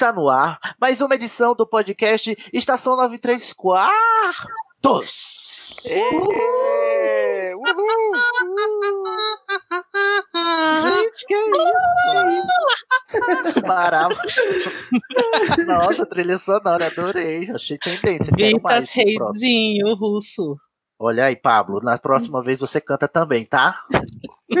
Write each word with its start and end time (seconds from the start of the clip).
Está 0.00 0.14
no 0.14 0.30
ar 0.30 0.58
mais 0.80 1.02
uma 1.02 1.14
edição 1.14 1.54
do 1.54 1.66
podcast 1.66 2.34
Estação 2.54 2.96
93 2.96 3.52
Quartos. 3.52 3.92
Ê, 5.84 7.54
Uhul! 7.54 8.14
Gente, 10.80 11.26
que 11.26 11.34
isso? 13.52 13.66
Maravilha. 13.66 14.72
Nossa, 15.66 16.06
trilha 16.06 16.38
sonora, 16.38 16.86
adorei. 16.86 17.50
Achei 17.50 17.76
tendência. 17.76 18.34
Quero 18.34 18.62
mais. 18.62 18.90
Reizinho 18.90 19.94
russo. 19.96 20.56
Olha 20.98 21.26
aí, 21.26 21.36
Pablo. 21.36 21.78
Na 21.82 21.98
próxima 21.98 22.42
vez 22.42 22.58
você 22.58 22.80
canta 22.80 23.06
também, 23.06 23.44
tá? 23.44 23.78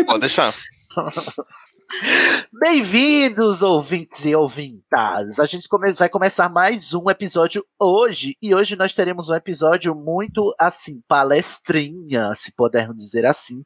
Pode 0.04 0.20
deixar. 0.20 0.52
Bem-vindos, 2.52 3.62
ouvintes 3.62 4.24
e 4.24 4.32
ouvintas! 4.34 5.38
A 5.40 5.44
gente 5.46 5.68
come- 5.68 5.92
vai 5.92 6.08
começar 6.08 6.48
mais 6.48 6.94
um 6.94 7.10
episódio 7.10 7.62
hoje, 7.78 8.34
e 8.40 8.54
hoje 8.54 8.74
nós 8.76 8.94
teremos 8.94 9.28
um 9.28 9.34
episódio 9.34 9.92
muito, 9.94 10.54
assim, 10.58 11.02
palestrinha, 11.08 12.32
se 12.36 12.54
pudermos 12.54 12.96
dizer 12.96 13.26
assim, 13.26 13.62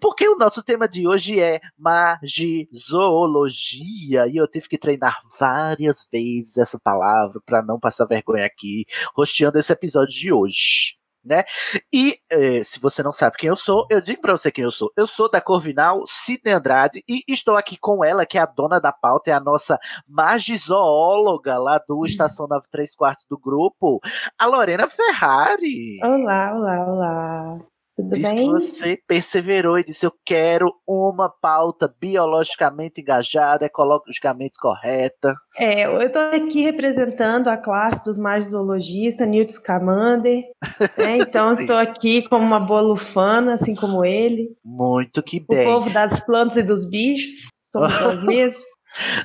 porque 0.00 0.28
o 0.28 0.36
nosso 0.36 0.62
tema 0.62 0.86
de 0.86 1.08
hoje 1.08 1.40
é 1.40 1.60
magizoologia, 1.78 4.26
e 4.26 4.36
eu 4.36 4.46
tive 4.46 4.68
que 4.68 4.76
treinar 4.76 5.18
várias 5.40 6.06
vezes 6.12 6.58
essa 6.58 6.78
palavra 6.78 7.40
para 7.46 7.62
não 7.62 7.80
passar 7.80 8.04
vergonha 8.06 8.44
aqui, 8.44 8.84
rosteando 9.16 9.58
esse 9.58 9.72
episódio 9.72 10.14
de 10.14 10.30
hoje. 10.30 10.98
Né? 11.24 11.44
E 11.92 12.16
eh, 12.30 12.62
se 12.62 12.80
você 12.80 13.02
não 13.02 13.12
sabe 13.12 13.36
quem 13.36 13.48
eu 13.48 13.56
sou, 13.56 13.86
eu 13.88 14.00
digo 14.00 14.20
pra 14.20 14.36
você 14.36 14.50
quem 14.50 14.64
eu 14.64 14.72
sou. 14.72 14.92
Eu 14.96 15.06
sou 15.06 15.30
da 15.30 15.40
Corvinal, 15.40 16.02
Sidney 16.06 16.52
Andrade, 16.52 17.02
e 17.08 17.22
estou 17.28 17.56
aqui 17.56 17.76
com 17.76 18.04
ela, 18.04 18.26
que 18.26 18.38
é 18.38 18.40
a 18.40 18.46
dona 18.46 18.80
da 18.80 18.92
pauta, 18.92 19.30
é 19.30 19.34
a 19.34 19.40
nossa 19.40 19.78
magizoóloga 20.06 21.58
lá 21.58 21.78
do 21.78 22.04
Estação 22.04 22.46
93 22.48 22.94
Quartos 22.96 23.26
do 23.28 23.38
grupo, 23.38 24.00
a 24.38 24.46
Lorena 24.46 24.88
Ferrari. 24.88 25.98
Olá, 26.02 26.54
olá, 26.54 26.86
olá. 26.86 27.71
Tudo 27.94 28.10
Diz 28.10 28.26
que 28.26 28.34
bem? 28.34 28.50
você 28.50 28.98
perseverou 29.06 29.78
e 29.78 29.84
disse: 29.84 30.06
Eu 30.06 30.12
quero 30.24 30.72
uma 30.86 31.28
pauta 31.28 31.94
biologicamente 32.00 33.00
engajada, 33.02 33.66
ecologicamente 33.66 34.58
correta. 34.58 35.34
É, 35.58 35.84
eu 35.86 35.98
estou 35.98 36.22
aqui 36.22 36.62
representando 36.62 37.48
a 37.48 37.56
classe 37.58 38.02
dos 38.02 38.16
magizoologistas, 38.16 39.28
Newt 39.28 39.52
Scamander. 39.52 40.42
né? 40.96 41.18
Então, 41.18 41.52
estou 41.52 41.76
aqui 41.76 42.26
como 42.28 42.44
uma 42.44 42.60
boa 42.60 42.80
lufana, 42.80 43.54
assim 43.54 43.74
como 43.74 44.04
ele. 44.04 44.56
Muito 44.64 45.22
que 45.22 45.44
O 45.46 45.54
bem. 45.54 45.64
povo 45.66 45.90
das 45.90 46.18
plantas 46.24 46.56
e 46.56 46.62
dos 46.62 46.88
bichos, 46.88 47.48
somos 47.70 48.00
nós 48.00 48.24
mesmos. 48.24 48.72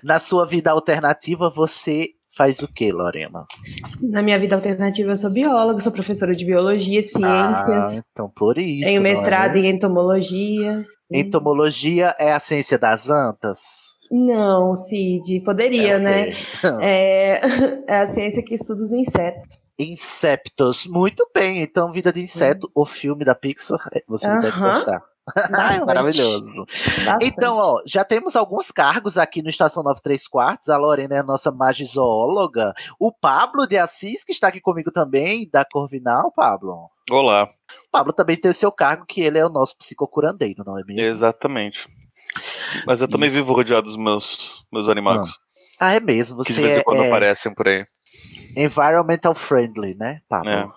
Na 0.03 0.19
sua 0.19 0.45
vida 0.45 0.71
alternativa, 0.71 1.49
você 1.49 2.09
faz 2.37 2.59
o 2.59 2.67
que, 2.67 2.91
Lorena? 2.91 3.45
Na 4.01 4.21
minha 4.21 4.39
vida 4.39 4.55
alternativa, 4.55 5.11
eu 5.11 5.15
sou 5.15 5.29
bióloga, 5.31 5.81
sou 5.81 5.91
professora 5.91 6.35
de 6.35 6.45
biologia, 6.45 7.01
ciências. 7.01 7.25
Ah, 7.25 8.01
então 8.13 8.29
por 8.29 8.59
isso. 8.59 8.85
tenho 8.85 8.99
é 8.99 9.01
mestrado 9.01 9.55
em 9.57 9.67
entomologia. 9.67 10.83
Entomologia 11.11 12.15
é 12.19 12.31
a 12.31 12.39
ciência 12.39 12.77
das 12.77 13.09
antas? 13.09 13.59
Não, 14.11 14.75
Cid, 14.75 15.41
poderia, 15.43 15.95
É 15.95 15.99
né? 15.99 16.25
É, 16.81 17.41
é 17.87 17.99
a 18.01 18.07
ciência 18.13 18.43
que 18.43 18.55
estuda 18.55 18.83
os 18.83 18.91
insetos. 18.91 19.57
Inceptos. 19.79 20.87
Muito 20.87 21.27
bem. 21.33 21.61
Então, 21.61 21.91
Vida 21.91 22.11
de 22.11 22.21
Inseto, 22.21 22.69
o 22.73 22.85
filme 22.85 23.25
da 23.25 23.35
Pixar, 23.35 23.79
é, 23.93 24.03
você 24.07 24.27
deve 24.27 24.47
Aham. 24.47 24.73
gostar. 24.73 25.16
Ai, 25.35 25.79
Bastante, 25.79 25.85
maravilhoso. 25.85 26.65
Então, 27.21 27.55
ó, 27.57 27.81
já 27.85 28.03
temos 28.03 28.35
alguns 28.35 28.71
cargos 28.71 29.17
aqui 29.17 29.41
no 29.41 29.49
Estação 29.49 29.83
93 29.83 30.27
Quartos. 30.27 30.69
A 30.69 30.77
Lorena 30.77 31.15
é 31.15 31.19
a 31.19 31.23
nossa 31.23 31.51
magizoóloga. 31.51 32.73
O 32.99 33.11
Pablo 33.11 33.67
de 33.67 33.77
Assis, 33.77 34.23
que 34.23 34.31
está 34.31 34.47
aqui 34.47 34.61
comigo 34.61 34.91
também, 34.91 35.49
da 35.51 35.65
Corvinal, 35.65 36.31
Pablo. 36.31 36.89
Olá. 37.09 37.45
O 37.87 37.91
Pablo 37.91 38.13
também 38.13 38.35
tem 38.37 38.51
o 38.51 38.53
seu 38.53 38.71
cargo, 38.71 39.05
que 39.05 39.21
ele 39.21 39.37
é 39.37 39.45
o 39.45 39.49
nosso 39.49 39.77
psicocurandeiro, 39.77 40.63
não 40.65 40.79
é 40.79 40.83
mesmo? 40.85 41.01
Exatamente. 41.01 41.87
Mas 42.85 43.01
eu 43.01 43.07
também 43.07 43.27
Isso. 43.27 43.37
vivo 43.37 43.53
rodeado 43.53 43.87
dos 43.87 43.97
meus, 43.97 44.65
meus 44.71 44.87
animagos. 44.89 45.37
Ah, 45.79 45.93
é 45.93 45.99
mesmo. 45.99 46.43
que 46.43 46.53
Você 46.53 46.61
de 46.61 46.67
vez 46.67 46.77
em 46.77 46.83
quando 46.83 47.03
é 47.03 47.07
aparecem 47.07 47.53
por 47.53 47.67
aí. 47.67 47.85
environmental 48.55 49.33
friendly, 49.33 49.95
né, 49.95 50.21
Pablo? 50.27 50.49
É. 50.49 50.67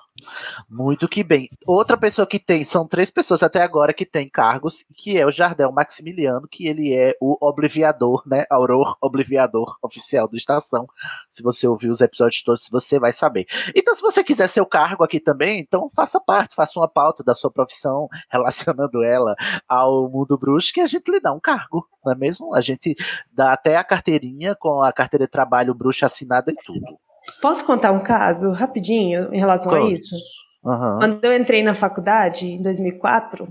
Muito 0.69 1.09
que 1.09 1.23
bem. 1.23 1.49
Outra 1.67 1.97
pessoa 1.97 2.27
que 2.27 2.39
tem, 2.39 2.65
são 2.65 2.87
três 2.87 3.11
pessoas 3.11 3.43
até 3.43 3.63
agora 3.63 3.93
que 3.93 4.07
tem 4.07 4.29
cargos, 4.29 4.85
que 4.95 5.19
é 5.19 5.27
o 5.27 5.31
Jardel 5.31 5.73
Maximiliano, 5.73 6.49
que 6.49 6.67
ele 6.67 6.95
é 6.95 7.17
o 7.21 7.37
obliviador, 7.41 8.23
né? 8.27 8.45
Auror 8.51 8.97
obliviador 9.01 9.77
oficial 9.83 10.29
do 10.29 10.37
Estação. 10.37 10.87
Se 11.29 11.43
você 11.43 11.67
ouvir 11.67 11.91
os 11.91 12.01
episódios 12.01 12.43
todos, 12.43 12.69
você 12.71 12.99
vai 12.99 13.13
saber. 13.13 13.47
Então, 13.75 13.95
se 13.95 14.03
você 14.03 14.23
quiser 14.23 14.49
seu 14.49 14.67
cargo 14.67 15.05
aqui 15.05 15.21
também, 15.21 15.61
então 15.61 15.89
faça 15.89 16.21
parte, 16.21 16.55
faça 16.55 16.79
uma 16.79 16.89
pauta 16.89 17.23
da 17.23 17.35
sua 17.35 17.51
profissão, 17.51 18.09
relacionando 18.31 19.03
ela 19.03 19.35
ao 19.69 20.09
mundo 20.09 20.39
bruxo, 20.39 20.73
que 20.73 20.81
a 20.81 20.87
gente 20.87 21.11
lhe 21.11 21.21
dá 21.21 21.33
um 21.33 21.41
cargo, 21.41 21.87
não 22.05 22.13
é 22.13 22.17
mesmo? 22.17 22.55
A 22.55 22.61
gente 22.61 22.95
dá 23.33 23.53
até 23.53 23.77
a 23.77 23.85
carteirinha 23.85 24.55
com 24.55 24.83
a 24.83 24.93
carteira 24.93 25.25
de 25.25 25.31
trabalho 25.31 25.75
bruxa 25.75 26.07
assinada 26.07 26.51
e 26.51 26.55
tudo. 26.65 26.99
Posso 27.41 27.65
contar 27.65 27.93
um 27.93 28.03
caso 28.03 28.51
rapidinho 28.53 29.33
em 29.33 29.39
relação 29.39 29.73
a 29.73 29.81
Conte. 29.81 29.95
isso? 29.95 30.17
Aham. 30.65 30.99
Quando 30.99 31.25
eu 31.25 31.37
entrei 31.37 31.63
na 31.63 31.75
faculdade, 31.75 32.47
em 32.47 32.63
2004, 32.63 33.49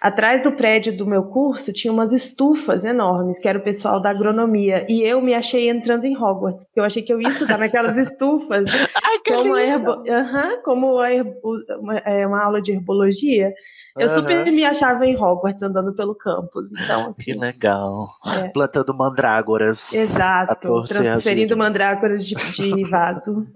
atrás 0.00 0.42
do 0.42 0.52
prédio 0.52 0.96
do 0.96 1.06
meu 1.06 1.24
curso 1.24 1.72
tinha 1.72 1.92
umas 1.92 2.12
estufas 2.12 2.84
enormes, 2.84 3.38
que 3.38 3.48
era 3.48 3.58
o 3.58 3.62
pessoal 3.62 4.00
da 4.00 4.10
agronomia. 4.10 4.86
E 4.88 5.02
eu 5.02 5.20
me 5.20 5.34
achei 5.34 5.68
entrando 5.68 6.04
em 6.04 6.16
Hogwarts, 6.16 6.64
porque 6.64 6.80
eu 6.80 6.84
achei 6.84 7.02
que 7.02 7.12
eu 7.12 7.20
ia 7.20 7.28
estudar 7.28 7.58
naquelas 7.58 7.96
estufas, 7.98 8.70
Ai, 9.04 9.18
que 9.24 9.34
como, 9.34 9.54
a 9.54 9.62
herbo... 9.62 9.90
Aham, 10.08 10.62
como 10.62 10.98
a 10.98 11.12
herbo... 11.12 11.32
uma, 11.80 11.98
é, 11.98 12.26
uma 12.26 12.42
aula 12.42 12.62
de 12.62 12.72
herbologia. 12.72 13.52
Eu 13.98 14.08
Aham. 14.08 14.20
super 14.20 14.52
me 14.52 14.64
achava 14.64 15.04
em 15.06 15.16
Hogwarts 15.16 15.62
andando 15.62 15.94
pelo 15.94 16.14
campus. 16.14 16.70
Então, 16.72 17.12
Que 17.20 17.32
assim, 17.32 17.40
legal. 17.40 18.08
É. 18.26 18.48
Plantando 18.48 18.94
mandrágoras. 18.94 19.92
Exato, 19.92 20.82
transferindo 20.84 21.56
mandrágoras 21.56 22.26
de, 22.26 22.34
de 22.34 22.82
vaso. 22.88 23.46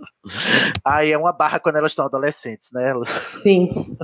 Aí 0.85 1.11
é 1.13 1.19
uma 1.19 1.33
barra 1.33 1.59
quando 1.59 1.77
elas 1.77 1.93
estão 1.93 2.05
adolescentes, 2.05 2.71
né? 2.73 2.91
Elas- 2.91 3.09
Sim. 3.43 3.97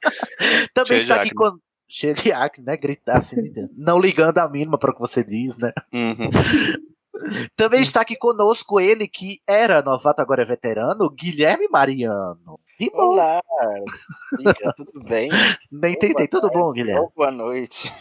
Também 0.74 0.86
Cheia 0.86 0.98
de 0.98 1.04
está 1.04 1.14
aqui 1.16 1.30
com. 1.34 1.58
Cheia 1.88 2.14
de 2.14 2.30
acne, 2.32 2.64
né? 2.64 2.76
Gritar 2.76 3.16
assim, 3.18 3.36
não 3.76 3.98
ligando 3.98 4.38
a 4.38 4.48
mínima 4.48 4.78
para 4.78 4.92
o 4.92 4.94
que 4.94 5.00
você 5.00 5.24
diz, 5.24 5.58
né? 5.58 5.72
Uhum. 5.92 6.30
Também 7.56 7.80
está 7.82 8.00
aqui 8.02 8.16
conosco 8.16 8.80
ele 8.80 9.08
que 9.08 9.40
era 9.46 9.82
novato, 9.82 10.22
agora 10.22 10.42
é 10.42 10.44
veterano, 10.44 11.10
Guilherme 11.10 11.68
Mariano. 11.68 12.60
Rimou. 12.80 13.10
Olá, 13.12 13.42
Amiga, 14.38 14.72
tudo 14.74 15.04
bem? 15.04 15.28
Nem 15.70 15.94
tentei. 15.98 16.26
Tudo 16.26 16.48
bom, 16.48 16.72
Guilherme? 16.72 17.08
Boa 17.14 17.30
noite. 17.30 17.92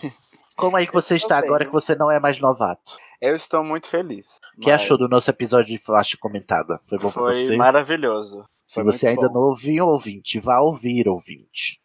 Como 0.56 0.78
aí 0.78 0.88
que 0.88 0.94
você 0.94 1.16
está 1.16 1.42
bem. 1.42 1.50
agora 1.50 1.66
que 1.66 1.72
você 1.72 1.96
não 1.96 2.10
é 2.10 2.18
mais 2.18 2.40
novato? 2.40 2.96
Eu 3.20 3.36
estou 3.36 3.62
muito 3.62 3.88
feliz. 3.88 4.38
O 4.58 4.62
que 4.62 4.72
mas 4.72 4.82
achou 4.82 4.98
do 4.98 5.10
nosso 5.10 5.30
episódio 5.30 5.76
de 5.78 5.84
faixa 5.84 6.16
comentada? 6.18 6.80
Foi 6.88 6.98
bom 6.98 7.12
pra 7.12 7.24
Foi 7.24 7.34
você? 7.34 7.58
maravilhoso. 7.58 8.46
Se 8.66 8.76
Foi 8.76 8.84
você 8.86 9.08
muito 9.08 9.20
ainda 9.20 9.28
bom. 9.34 9.40
não 9.42 9.48
ouviu, 9.50 9.86
ouvinte, 9.88 10.40
vá 10.40 10.60
ouvir, 10.62 11.10
ouvinte. 11.10 11.82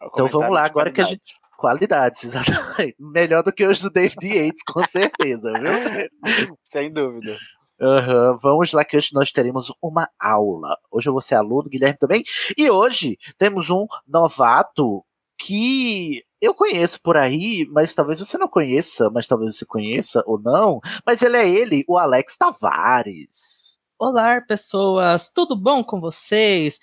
O 0.00 0.06
Então 0.08 0.26
vamos 0.26 0.50
lá, 0.50 0.64
agora 0.66 0.90
que 0.90 1.00
a 1.00 1.04
qualidade. 1.04 1.10
gente. 1.10 1.40
Qualidades, 1.56 2.24
exatamente. 2.82 2.96
Melhor 2.98 3.44
do 3.44 3.52
que 3.52 3.64
hoje 3.64 3.80
do 3.82 3.90
David 3.90 4.26
Yates, 4.26 4.64
com 4.66 4.84
certeza, 4.88 5.52
viu? 5.52 6.48
Sem 6.64 6.92
dúvida. 6.92 7.36
Aham, 7.80 8.36
Vamos 8.40 8.72
lá 8.72 8.84
que 8.84 8.96
hoje 8.96 9.10
nós 9.12 9.32
teremos 9.32 9.72
uma 9.82 10.08
aula. 10.20 10.76
Hoje 10.90 11.08
eu 11.08 11.12
vou 11.12 11.20
ser 11.22 11.34
aluno, 11.34 11.68
Guilherme 11.68 11.98
também. 11.98 12.22
E 12.56 12.70
hoje 12.70 13.18
temos 13.38 13.70
um 13.70 13.86
novato 14.06 15.04
que 15.38 16.22
eu 16.40 16.54
conheço 16.54 17.00
por 17.02 17.16
aí, 17.16 17.66
mas 17.70 17.94
talvez 17.94 18.18
você 18.20 18.38
não 18.38 18.48
conheça, 18.48 19.10
mas 19.10 19.26
talvez 19.26 19.56
você 19.56 19.66
conheça 19.66 20.22
ou 20.26 20.38
não. 20.40 20.80
Mas 21.06 21.22
ele 21.22 21.36
é 21.36 21.48
ele, 21.48 21.84
o 21.88 21.98
Alex 21.98 22.36
Tavares. 22.36 23.71
Olá, 24.04 24.40
pessoas, 24.40 25.30
tudo 25.32 25.54
bom 25.54 25.84
com 25.84 26.00
vocês? 26.00 26.76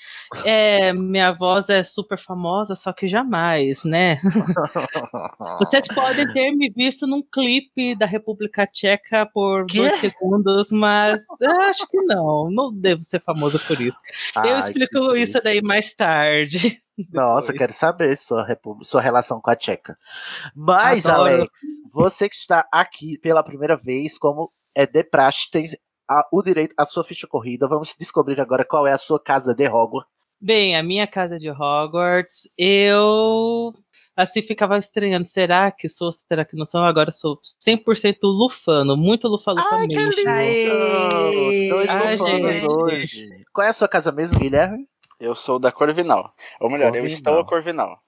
É, 0.46 0.94
minha 0.94 1.34
voz 1.34 1.68
é 1.68 1.84
super 1.84 2.18
famosa, 2.18 2.76
só 2.76 2.94
que 2.94 3.10
jamais, 3.10 3.84
né? 3.84 4.22
Vocês 5.60 5.86
podem 5.90 6.32
ter 6.32 6.52
me 6.52 6.70
visto 6.70 7.06
num 7.06 7.22
clipe 7.22 7.94
da 7.94 8.06
República 8.06 8.66
Tcheca 8.66 9.30
por 9.34 9.66
Quê? 9.66 9.80
dois 9.80 10.00
segundos, 10.00 10.72
mas 10.72 11.22
eu 11.42 11.60
acho 11.60 11.86
que 11.90 11.98
não, 12.04 12.50
não 12.50 12.74
devo 12.74 13.04
ser 13.04 13.22
famoso 13.22 13.60
por 13.68 13.82
isso. 13.82 13.98
eu 14.38 14.56
Ai, 14.56 14.60
explico 14.62 15.12
que 15.12 15.20
isso 15.20 15.44
daí 15.44 15.62
mais 15.62 15.94
tarde. 15.94 16.82
Nossa, 17.12 17.52
quero 17.52 17.74
saber 17.74 18.16
sua, 18.16 18.48
sua 18.84 19.02
relação 19.02 19.42
com 19.42 19.52
a 19.52 19.58
Tcheca. 19.58 19.98
Mas, 20.56 21.06
Adoro. 21.06 21.34
Alex, 21.34 21.60
você 21.92 22.30
que 22.30 22.36
está 22.38 22.66
aqui 22.72 23.20
pela 23.20 23.44
primeira 23.44 23.76
vez, 23.76 24.18
como 24.18 24.54
é 24.74 24.86
de 24.86 25.04
praxe, 25.04 25.52
tem 25.52 25.66
a- 26.10 26.28
o 26.32 26.42
direito 26.42 26.74
à 26.78 26.86
sua 26.86 27.04
ficha 27.04 27.28
corrida. 27.28 27.68
Vamos 27.68 27.96
descobrir 28.00 28.40
agora 28.42 28.66
qual 28.66 28.88
é 28.88 28.92
a 28.92 28.98
sua 28.98 29.20
casa 29.20 29.54
de 29.54 29.68
Hogwarts. 29.68 30.24
Bem, 30.42 30.76
a 30.76 30.82
minha 30.84 31.06
casa 31.06 31.38
de 31.38 31.50
Hogwarts, 31.52 32.50
eu 32.58 33.72
assim 34.16 34.42
ficava 34.42 34.78
estranhando, 34.78 35.26
será 35.26 35.72
que 35.72 35.88
sou, 35.88 36.12
será 36.12 36.44
que 36.44 36.56
não 36.58 36.66
sou? 36.66 36.82
Agora 36.82 37.10
eu 37.10 37.14
sou 37.14 37.40
100% 37.66 38.18
lufano, 38.24 38.98
muito 38.98 39.28
lufa-lufa 39.28 39.68
Ai, 39.72 39.88
que 39.88 39.96
mesmo. 39.96 40.12
lindo! 40.12 40.30
Aê! 40.30 41.70
Dois 41.70 41.90
Ai, 41.90 42.16
lufanos 42.18 42.56
gente. 42.56 42.66
hoje. 42.74 43.30
Qual 43.54 43.66
é 43.66 43.70
a 43.70 43.74
sua 43.74 43.88
casa 43.88 44.12
mesmo, 44.12 44.38
Guilherme? 44.40 44.88
Eu 45.20 45.36
sou 45.36 45.60
da 45.60 45.72
Corvinal. 45.72 46.34
Ou 46.62 46.70
melhor, 46.70 46.88
eu 46.88 47.02
Corvinal. 47.02 47.08
estou 47.18 47.40
a 47.40 47.46
Corvinal. 47.46 48.00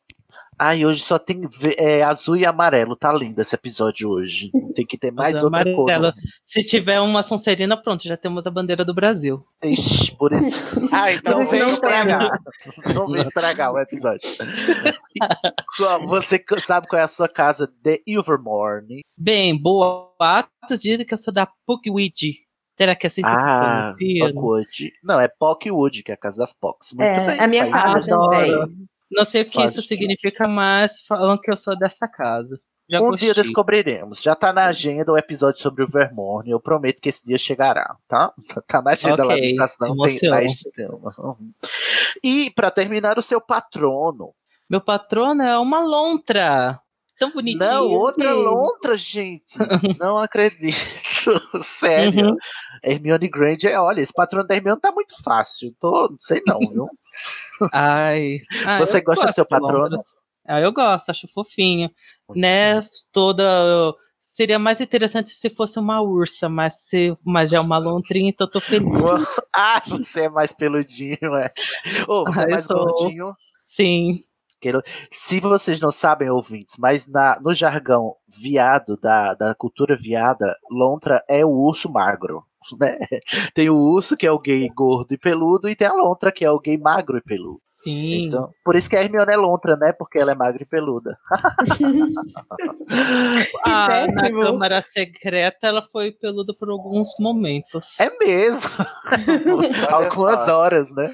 Ai, 0.64 0.86
hoje 0.86 1.02
só 1.02 1.18
tem 1.18 1.42
é, 1.80 2.04
azul 2.04 2.38
e 2.38 2.46
amarelo. 2.46 2.96
Tá 2.96 3.12
lindo 3.12 3.42
esse 3.42 3.56
episódio 3.56 4.10
hoje. 4.12 4.52
Tem 4.76 4.86
que 4.86 4.96
ter 4.96 5.10
mais 5.12 5.36
Azul 5.36 5.46
outra 5.48 5.64
cor. 5.74 5.90
amarelo. 5.90 6.14
né? 6.16 6.22
Se 6.46 6.64
tiver 6.64 7.00
uma 7.02 7.24
Sonserina, 7.24 7.76
pronto, 7.76 8.08
já 8.08 8.16
temos 8.16 8.46
a 8.46 8.52
bandeira 8.52 8.86
do 8.86 8.94
Brasil. 8.94 9.44
Ixi, 9.64 10.16
por 10.18 10.32
isso. 10.34 10.80
Ah, 10.94 11.12
então 11.12 11.40
Não 11.40 11.50
vem 11.50 11.68
estragar. 11.68 12.30
Não 12.94 13.08
vem 13.08 13.22
estragar 13.24 13.74
o 13.74 13.80
episódio. 13.80 14.30
Você 16.06 16.44
sabe 16.60 16.88
qual 16.88 17.00
é 17.00 17.04
a 17.04 17.08
sua 17.08 17.28
casa 17.28 17.68
de 17.82 18.02
Ilvermorny? 18.06 19.02
Bem, 19.18 19.60
boatos 19.60 20.82
dizem 20.82 21.06
que 21.06 21.14
eu 21.14 21.18
sou 21.18 21.34
da 21.34 21.48
Pugwid. 21.66 22.34
Será 22.78 22.96
que 22.96 23.06
é 23.06 23.10
assim 23.10 23.22
que 23.22 23.28
Ah, 23.28 23.94
se 23.98 24.20
pronuncia? 24.32 24.92
Não, 25.04 25.20
é 25.20 25.28
Pockwood, 25.28 26.04
que 26.04 26.12
é 26.12 26.16
a 26.16 26.18
casa 26.18 26.38
das 26.38 26.54
Pocs. 26.54 26.94
Muito 26.94 27.08
É, 27.08 27.28
bem. 27.28 27.40
a 27.40 27.48
minha 27.48 27.70
casa 27.72 28.08
também. 28.08 28.88
Não 29.12 29.26
sei 29.26 29.42
o 29.42 29.46
que 29.46 29.54
Faz 29.54 29.74
isso 29.74 29.82
significa, 29.84 30.48
mas 30.48 31.02
falam 31.08 31.38
que 31.38 31.52
eu 31.52 31.58
sou 31.58 31.78
dessa 31.78 32.08
casa. 32.08 32.60
Já 32.90 33.00
Um 33.00 33.10
gostei. 33.10 33.32
dia 33.32 33.44
descobriremos. 33.44 34.22
Já 34.22 34.36
tá 34.36 34.52
na 34.52 34.66
agenda 34.66 35.12
o 35.12 35.18
episódio 35.18 35.62
sobre 35.62 35.84
o 35.84 35.88
Vermorny. 35.88 36.52
Eu 36.52 36.60
prometo 36.60 37.02
que 37.02 37.08
esse 37.08 37.24
dia 37.24 37.38
chegará, 37.38 37.96
tá? 38.08 38.34
Tá 38.68 38.82
na 38.82 38.92
agenda 38.92 39.24
lá 39.24 39.34
da 39.34 39.40
estação. 39.40 39.96
Tem, 39.98 40.46
esse 40.46 40.70
tema. 40.72 41.14
Uhum. 41.18 41.54
E 42.24 42.52
pra 42.54 42.70
terminar, 42.70 43.18
o 43.18 43.22
seu 43.22 43.40
patrono. 43.40 44.34
Meu 44.70 44.82
patrono 44.82 45.42
é 45.42 45.58
uma 45.58 45.80
lontra. 45.80 46.80
Tão 47.18 47.32
bonitinho. 47.32 47.60
Não, 47.60 47.88
outra 47.88 48.34
lontra, 48.34 48.96
gente. 48.98 49.54
Não 50.00 50.18
acredito. 50.18 50.76
Sério. 51.62 52.30
Uhum. 52.32 52.36
Hermione 52.84 53.30
Granger, 53.30 53.80
olha, 53.80 54.02
esse 54.02 54.12
patrono 54.12 54.48
da 54.48 54.56
Hermione 54.56 54.82
tá 54.82 54.92
muito 54.92 55.14
fácil. 55.24 55.74
Tô, 55.80 56.10
não 56.10 56.18
sei 56.20 56.42
não, 56.48 56.60
viu? 56.60 56.90
Ai. 57.72 58.40
Ah, 58.66 58.78
Você 58.80 59.02
gosta 59.02 59.28
do 59.28 59.36
seu 59.36 59.46
patrono? 59.46 60.04
Ah, 60.48 60.60
eu 60.60 60.72
gosto, 60.74 61.10
acho 61.10 61.28
fofinho. 61.34 61.90
Né? 62.36 62.82
Toda. 63.12 63.44
Seria 64.34 64.58
mais 64.58 64.80
interessante 64.80 65.30
se 65.32 65.50
fosse 65.50 65.78
uma 65.78 66.02
ursa, 66.02 66.48
mas, 66.48 66.76
se, 66.88 67.16
mas 67.24 67.52
já 67.52 67.58
é 67.58 67.60
uma 67.60 67.78
lontrinha, 67.78 68.30
então 68.30 68.48
eu 68.48 68.52
tô 68.52 68.62
feliz. 68.62 68.90
Ah, 69.54 69.82
você 69.86 70.22
é 70.22 70.30
mais 70.30 70.54
peludinho, 70.54 71.36
é. 71.36 71.52
Ô, 72.08 72.24
você 72.24 72.40
Ah, 72.40 72.44
é 72.44 72.48
mais 72.48 72.64
sou. 72.66 72.78
gordinho. 72.86 73.36
Sim. 73.68 74.24
Se 75.10 75.40
vocês 75.40 75.82
não 75.82 75.92
sabem, 75.92 76.30
ouvintes, 76.30 76.76
mas 76.78 77.08
na, 77.08 77.40
no 77.42 77.54
jargão 77.54 78.16
viado, 78.28 78.96
da, 78.96 79.34
da 79.34 79.56
cultura 79.56 79.96
viada, 79.96 80.56
lontra 80.70 81.24
é 81.28 81.44
o 81.44 81.50
urso 81.50 81.92
magro. 81.92 82.46
Né? 82.80 82.98
Tem 83.54 83.70
o 83.70 83.76
urso, 83.76 84.16
que 84.16 84.26
é 84.26 84.32
o 84.32 84.40
gay 84.40 84.70
gordo 84.70 85.14
e 85.14 85.18
peludo, 85.18 85.68
e 85.68 85.76
tem 85.76 85.88
a 85.88 85.94
lontra, 85.94 86.32
que 86.32 86.46
é 86.46 86.52
o 86.52 86.60
gay 86.60 86.78
magro 86.78 87.18
e 87.18 87.22
peludo. 87.22 87.62
Sim. 87.84 88.28
Então, 88.28 88.54
por 88.64 88.76
isso 88.76 88.88
que 88.88 88.96
a 88.96 89.02
Hermione 89.02 89.34
é 89.34 89.38
lontra, 89.38 89.76
né? 89.76 89.92
Porque 89.92 90.20
ela 90.20 90.32
é 90.32 90.36
magra 90.36 90.62
e 90.62 90.66
peluda. 90.66 91.18
Ah, 93.66 94.06
na. 94.08 94.30
Câmara 94.30 94.86
Secreta 94.94 95.68
ela 95.68 95.88
foi 95.92 96.12
peluda 96.12 96.54
por 96.54 96.70
alguns 96.70 97.10
momentos. 97.20 98.00
É 98.00 98.10
mesmo. 98.18 98.70
Algumas 99.90 100.48
horas, 100.48 100.94
né? 100.94 101.14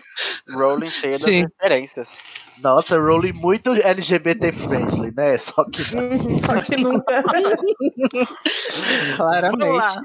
Rowling 0.50 0.90
cheia 0.90 1.18
das 1.20 1.24
referências. 1.24 2.18
Nossa, 2.62 2.98
Rowling 2.98 3.34
muito 3.34 3.72
LGBT 3.72 4.52
friendly, 4.52 5.14
né? 5.16 5.38
Só 5.38 5.64
que 5.66 5.84
Só 5.84 6.62
que 6.64 6.78
nunca. 6.78 7.24
Claramente. 9.16 9.60
Vamos 9.60 9.78
lá. 9.78 10.02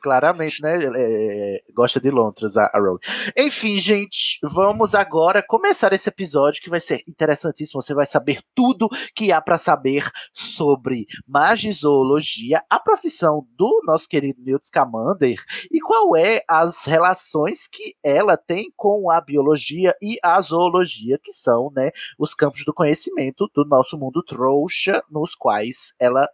Claramente, 0.00 0.60
né? 0.62 0.78
é, 0.82 1.62
gosta 1.74 2.00
de 2.00 2.10
lontras, 2.10 2.56
a, 2.56 2.70
a 2.72 2.78
Rowling. 2.78 2.98
Enfim, 3.36 3.78
gente, 3.78 4.38
vamos 4.42 4.94
agora 4.94 5.42
começar 5.42 5.92
esse 5.92 6.08
episódio 6.08 6.62
que 6.62 6.70
vai 6.70 6.80
ser 6.80 7.02
interessantíssimo. 7.06 7.80
Você 7.80 7.94
vai 7.94 8.06
saber 8.06 8.40
tudo 8.54 8.88
que 9.14 9.30
há 9.30 9.40
para 9.40 9.58
saber 9.58 10.08
sobre 10.32 11.06
magizoologia, 11.26 12.62
a 12.68 12.78
profissão 12.80 13.46
do 13.56 13.82
nosso 13.84 14.08
querido 14.08 14.42
Newt 14.42 14.66
Scamander 14.66 15.36
e 15.70 15.80
qual 15.80 16.16
é 16.16 16.42
as 16.48 16.84
relações 16.84 17.66
que 17.66 17.94
ela 18.02 18.36
tem 18.36 18.72
com 18.76 19.10
a 19.10 19.20
biologia 19.20 19.94
e 20.02 20.18
a 20.22 20.40
zoologia, 20.40 21.18
que 21.22 21.32
são, 21.32 21.70
né, 21.74 21.90
os 22.18 22.34
campos 22.34 22.64
do 22.64 22.74
conhecimento 22.74 23.48
do 23.54 23.64
nosso 23.64 23.96
mundo 23.98 24.22
trouxa, 24.22 25.02
nos 25.10 25.34
quais 25.34 25.94
ela 25.98 26.28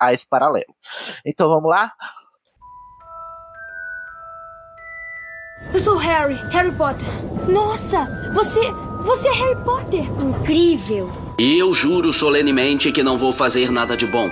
há 0.00 0.12
esse 0.12 0.28
paralelo. 0.28 0.74
Então 1.24 1.48
vamos 1.48 1.70
lá? 1.70 1.92
Eu 5.72 5.80
sou 5.80 5.96
Harry, 5.96 6.34
Harry 6.50 6.72
Potter. 6.76 7.08
Nossa, 7.48 8.06
você, 8.32 8.60
você 9.04 9.28
é 9.28 9.32
Harry 9.32 9.64
Potter. 9.64 10.04
Incrível. 10.22 11.10
E 11.38 11.58
eu 11.58 11.74
juro 11.74 12.12
solenemente 12.12 12.92
que 12.92 13.02
não 13.02 13.18
vou 13.18 13.32
fazer 13.32 13.70
nada 13.70 13.96
de 13.96 14.06
bom. 14.06 14.30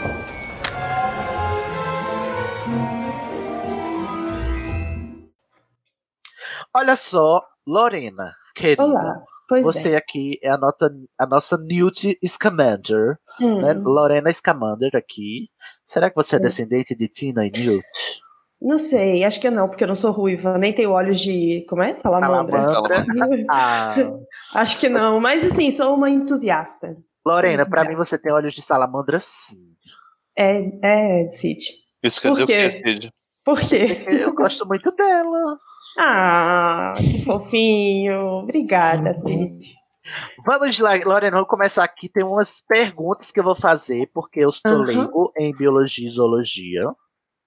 Olha 6.75 6.97
só, 6.97 7.43
Lorena, 7.67 8.35
querida. 8.55 8.85
Olá. 8.85 9.23
Pois 9.49 9.65
Você 9.65 9.97
aqui 9.97 10.39
é 10.43 10.49
a, 10.49 10.57
nota, 10.57 10.91
a 11.19 11.27
nossa 11.27 11.59
Newt 11.59 12.19
Scamander, 12.25 13.19
é. 13.39 13.45
Hum, 13.45 13.61
né? 13.61 13.75
Lorena 13.75 14.33
Scamander 14.33 14.93
aqui. 14.95 15.51
Será 15.85 16.09
que 16.09 16.17
você 16.17 16.37
é 16.37 16.39
descendente 16.39 16.95
de 16.95 17.07
Tina 17.09 17.45
e 17.45 17.51
Newt? 17.51 17.85
Não 18.65 18.79
sei, 18.79 19.25
acho 19.25 19.41
que 19.41 19.51
não, 19.51 19.69
porque 19.69 19.83
eu 19.85 19.89
não 19.89 19.95
sou 19.95 20.13
ruiva, 20.13 20.57
nem 20.57 20.73
tenho 20.73 20.91
olhos 20.91 21.21
de. 21.21 21.67
Como 21.69 21.83
é? 21.83 21.95
Salamandra. 21.95 22.69
Salamandra. 22.69 23.05
Ah, 23.51 23.95
acho 24.55 24.79
que 24.79 24.89
não, 24.89 25.19
mas 25.21 25.45
assim, 25.51 25.71
sou 25.73 25.95
uma 25.95 26.09
entusiasta. 26.09 26.97
Lorena, 27.27 27.65
pra 27.65 27.81
Obrigada. 27.83 27.89
mim 27.91 27.97
você 27.97 28.19
tem 28.19 28.33
olhos 28.33 28.53
de 28.53 28.63
salamandra 28.63 29.19
sim. 29.21 29.59
É, 30.37 31.23
é, 31.23 31.27
Cid. 31.29 31.59
Isso 32.03 32.21
quer 32.21 32.29
Por 32.29 32.33
dizer 32.35 32.45
o 32.45 32.47
quê? 32.47 32.55
que, 32.63 32.71
Cid? 32.71 33.13
Por 33.45 33.61
quê? 33.61 34.05
Eu 34.09 34.35
gosto 34.35 34.67
muito 34.67 34.91
dela. 34.93 35.59
Ah, 35.99 36.93
que 36.97 37.25
fofinho. 37.25 38.21
Obrigada, 38.43 39.11
Uhum. 39.25 39.59
Cid. 39.61 39.75
Vamos 40.45 40.79
lá, 40.81 40.93
Lorena, 41.05 41.37
vamos 41.37 41.49
começar 41.49 41.85
aqui. 41.85 42.09
Tem 42.09 42.25
umas 42.25 42.61
perguntas 42.67 43.31
que 43.31 43.39
eu 43.39 43.45
vou 43.45 43.55
fazer, 43.55 44.11
porque 44.13 44.41
eu 44.41 44.49
estou 44.51 44.79
leigo 44.79 45.33
em 45.39 45.55
biologia 45.55 46.07
e 46.09 46.11
zoologia. 46.11 46.87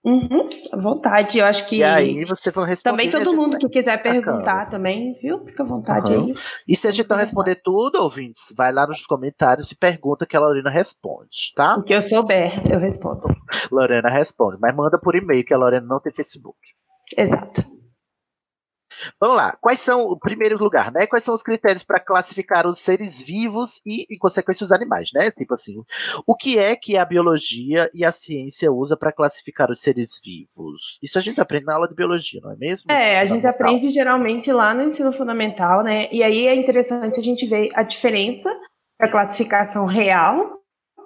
Uhum, 0.06 0.50
à 0.72 0.78
vontade. 0.78 1.40
Eu 1.40 1.46
acho 1.48 1.68
que 1.68 1.78
E 1.78 1.84
aí 1.84 2.24
você 2.26 2.52
vai 2.52 2.68
responder. 2.68 2.92
também 2.92 3.10
todo 3.10 3.36
mundo 3.36 3.58
que 3.58 3.68
quiser 3.68 4.02
perguntar 4.04 4.68
também, 4.70 5.18
viu? 5.20 5.44
Fica 5.44 5.64
à 5.64 5.66
vontade 5.66 6.14
Aham. 6.14 6.26
aí. 6.28 6.34
E 6.68 6.76
se 6.76 6.88
a 6.88 6.92
gente 6.92 7.10
não 7.10 7.18
responder 7.18 7.56
tudo, 7.64 7.96
ouvintes, 8.04 8.54
vai 8.56 8.72
lá 8.72 8.86
nos 8.86 9.04
comentários 9.06 9.72
e 9.72 9.76
pergunta 9.76 10.26
que 10.28 10.38
a 10.38 10.40
Lorena 10.40 10.70
responde, 10.70 11.52
tá? 11.56 11.76
O 11.78 11.84
que 11.84 11.94
eu 11.94 12.02
souber, 12.04 12.62
eu 12.72 12.80
respondo. 12.80 13.24
Lorena 13.72 14.10
responde, 14.10 14.58
mas 14.62 14.76
manda 14.76 15.00
por 15.00 15.16
e-mail 15.16 15.44
que 15.44 15.54
a 15.54 15.58
Lorena 15.58 15.88
não 15.88 16.00
tem 16.00 16.14
Facebook. 16.14 16.58
Exato. 17.18 17.75
Vamos 19.20 19.38
lá. 19.38 19.58
Quais 19.60 19.80
são, 19.80 20.02
o 20.02 20.18
primeiro 20.18 20.58
lugar, 20.58 20.92
né? 20.92 21.08
Quais 21.08 21.24
são 21.24 21.34
os 21.34 21.44
critérios 21.44 21.84
para 21.84 22.00
classificar 22.00 22.68
os 22.68 22.80
seres 22.80 23.22
vivos 23.22 23.82
e, 23.86 24.06
em 24.14 24.18
consequência, 24.18 24.64
os 24.64 24.72
animais, 24.72 25.10
né? 25.14 25.32
Tipo 25.32 25.54
assim, 25.54 25.76
o 26.26 26.36
que 26.36 26.58
é 26.58 26.76
que 26.76 26.98
a 26.98 27.06
biologia 27.06 27.90
e 27.94 28.06
a 28.06 28.12
ciência 28.12 28.72
usa 28.72 28.96
para 28.98 29.12
classificar 29.12 29.70
os 29.70 29.82
seres 29.82 30.20
vivos? 30.24 31.00
Isso 31.02 31.18
a 31.18 31.22
gente 31.22 31.42
aprende 31.42 31.66
na 31.66 31.76
aula 31.76 31.88
de 31.88 31.96
biologia, 31.96 32.40
não 32.44 32.52
é 32.52 32.56
mesmo? 32.56 32.92
É, 32.92 33.20
a 33.20 33.26
gente 33.26 33.46
aprende 33.46 33.90
geralmente 33.90 34.52
lá 34.52 34.74
no 34.74 34.84
ensino 34.84 35.12
fundamental, 35.12 35.84
né? 35.84 36.08
E 36.12 36.24
aí 36.24 36.48
é 36.48 36.56
interessante 36.56 37.20
a 37.20 37.24
gente 37.24 37.46
ver 37.48 37.70
a 37.74 37.84
diferença 37.84 38.50
da 39.00 39.10
classificação 39.10 39.86
real, 39.86 40.60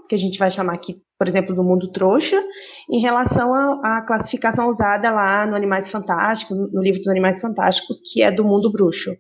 que 0.08 0.16
a 0.16 0.18
gente 0.18 0.38
vai 0.38 0.52
chamar 0.52 0.74
aqui, 0.74 1.02
por 1.20 1.28
exemplo, 1.28 1.54
do 1.54 1.62
mundo 1.62 1.92
trouxa, 1.92 2.42
em 2.90 3.02
relação 3.02 3.54
à 3.84 4.02
classificação 4.08 4.70
usada 4.70 5.12
lá 5.12 5.46
no 5.46 5.54
Animais 5.54 5.92
Fantásticos, 5.92 6.58
no 6.72 6.82
livro 6.82 7.00
dos 7.00 7.10
Animais 7.10 7.42
Fantásticos, 7.42 8.00
que 8.00 8.24
é 8.24 8.32
do 8.32 8.46
mundo 8.46 8.72
bruxo. 8.72 9.12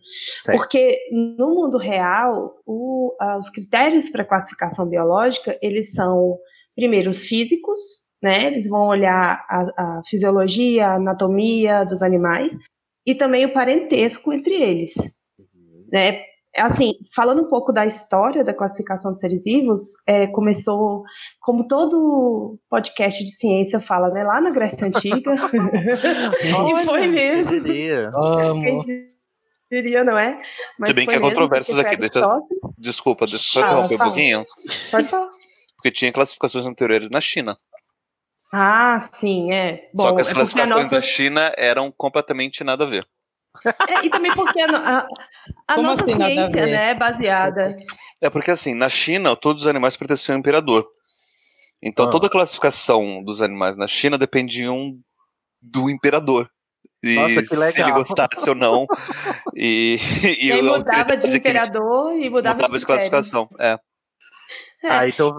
Certo. 0.41 0.57
Porque 0.57 0.97
no 1.37 1.49
mundo 1.53 1.77
real, 1.77 2.55
o- 2.65 3.13
ah, 3.19 3.37
os 3.37 3.49
critérios 3.49 4.07
para 4.07 4.23
classificação 4.23 4.87
biológica, 4.87 5.59
eles 5.61 5.91
são, 5.91 6.37
primeiro, 6.73 7.13
físicos, 7.13 7.79
né? 8.23 8.45
Eles 8.47 8.67
vão 8.69 8.87
olhar 8.87 9.45
a, 9.49 9.61
a 9.77 10.01
fisiologia, 10.09 10.87
a 10.87 10.95
anatomia 10.95 11.83
dos 11.83 12.01
animais, 12.01 12.51
e 13.05 13.13
também 13.13 13.45
o 13.45 13.51
parentesco 13.53 14.31
entre 14.31 14.53
eles, 14.55 14.93
né? 15.91 16.21
Assim, 16.59 16.93
falando 17.15 17.43
um 17.43 17.49
pouco 17.49 17.71
da 17.71 17.85
história 17.85 18.43
da 18.43 18.53
classificação 18.53 19.13
de 19.13 19.19
seres 19.19 19.43
vivos, 19.43 19.81
é, 20.07 20.27
começou, 20.27 21.03
como 21.39 21.67
todo 21.67 22.59
podcast 22.69 23.23
de 23.23 23.31
ciência 23.31 23.79
fala, 23.79 24.09
né? 24.09 24.23
Lá 24.23 24.41
na 24.41 24.51
Grécia 24.51 24.87
Antiga, 24.87 25.35
e 26.43 26.85
foi 26.85 27.07
mesmo. 27.07 27.53
Eu 27.53 27.63
diria. 27.63 28.11
Amo. 28.13 28.83
Quem 28.83 29.07
diria, 29.71 30.03
não 30.03 30.17
é? 30.17 30.41
Se 30.85 30.93
bem 30.93 31.07
que 31.07 31.13
há 31.13 31.19
controvérsias 31.19 31.77
aqui. 31.79 31.95
Deixa... 31.95 32.21
Desculpa, 32.77 33.25
deixa 33.25 33.59
eu 33.59 33.63
Fala, 33.63 33.85
interromper 33.85 33.95
um 33.95 34.05
pouquinho. 34.05 34.45
Pode 34.91 35.07
falar. 35.07 35.29
Porque 35.75 35.91
tinha 35.91 36.11
classificações 36.11 36.65
anteriores 36.65 37.09
na 37.09 37.21
China. 37.21 37.55
Ah, 38.51 39.07
sim, 39.13 39.53
é. 39.53 39.89
Bom, 39.93 40.03
Só 40.03 40.15
que 40.15 40.21
as 40.21 40.31
é 40.31 40.33
classificações 40.33 40.83
nossa... 40.85 40.95
da 40.95 41.01
China 41.01 41.51
eram 41.55 41.91
completamente 41.91 42.63
nada 42.63 42.83
a 42.83 42.87
ver. 42.87 43.07
É, 43.65 44.05
e 44.05 44.09
também 44.09 44.33
porque 44.35 44.59
a, 44.61 45.07
a- 45.67 45.77
nossa 45.81 46.03
assim, 46.03 46.15
ciência, 46.15 46.65
né, 46.65 46.89
é 46.91 46.93
baseada. 46.93 47.75
É 48.21 48.29
porque 48.29 48.51
assim, 48.51 48.73
na 48.73 48.89
China, 48.89 49.35
todos 49.35 49.63
os 49.63 49.67
animais 49.67 49.95
pertenciam 49.97 50.35
ao 50.35 50.39
imperador. 50.39 50.87
Então 51.81 52.07
Ah. 52.07 52.11
toda 52.11 52.27
a 52.27 52.29
classificação 52.29 53.23
dos 53.23 53.41
animais 53.41 53.75
na 53.77 53.87
China 53.87 54.17
dependiam 54.17 54.93
do 55.61 55.89
imperador. 55.89 56.49
E 57.03 57.15
Nossa, 57.15 57.41
que 57.41 57.47
se 57.47 57.53
ele 57.55 57.61
legal. 57.83 57.93
gostasse 57.93 58.49
ou 58.49 58.55
não. 58.55 58.85
E, 59.55 59.97
e 60.41 60.51
E 60.51 60.61
mudava 60.61 61.15
de 61.15 61.37
imperador 61.37 62.13
e 62.13 62.29
mudava, 62.29 62.55
mudava 62.55 62.77
de 62.77 62.85
critério. 62.85 62.85
classificação. 62.85 63.49
É. 63.59 63.79
Ah, 64.89 65.07
então 65.07 65.33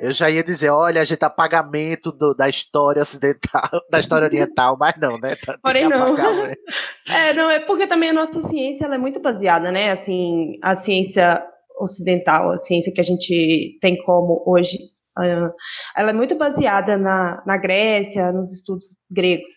eu 0.00 0.12
já 0.12 0.30
ia 0.30 0.42
dizer, 0.42 0.70
olha, 0.70 1.00
a 1.00 1.04
gente 1.04 1.18
tá 1.18 1.28
pagamento 1.28 2.12
do- 2.12 2.34
da 2.34 2.48
história 2.48 3.02
ocidental, 3.02 3.68
da 3.90 3.98
história 3.98 4.26
oriental, 4.26 4.76
mas 4.78 4.94
não, 5.00 5.18
né? 5.18 5.34
Tá- 5.36 5.52
tem 5.52 5.60
Porém, 5.62 5.88
não. 5.88 6.12
apagar, 6.14 6.34
né? 6.48 6.54
É, 7.10 7.32
não, 7.32 7.50
é 7.50 7.58
porque 7.60 7.86
também 7.86 8.10
a 8.10 8.12
nossa 8.14 8.40
ciência 8.48 8.86
é 8.86 8.98
muito 8.98 9.20
baseada, 9.20 9.72
né? 9.72 9.90
Assim, 9.90 10.58
a 10.62 10.76
ciência 10.76 11.42
ocidental, 11.80 12.50
a 12.50 12.56
ciência 12.58 12.92
que 12.92 13.00
a 13.00 13.04
gente 13.04 13.78
tem 13.80 13.96
como 14.04 14.42
hoje, 14.46 14.78
ah, 15.16 15.50
ela 15.96 16.10
é 16.10 16.12
muito 16.12 16.36
baseada 16.36 16.96
na, 16.96 17.42
na 17.46 17.56
Grécia, 17.56 18.30
nos 18.32 18.52
estudos 18.52 18.86
gregos. 19.10 19.50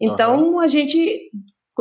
Então, 0.00 0.60
a 0.60 0.68
gente 0.68 1.30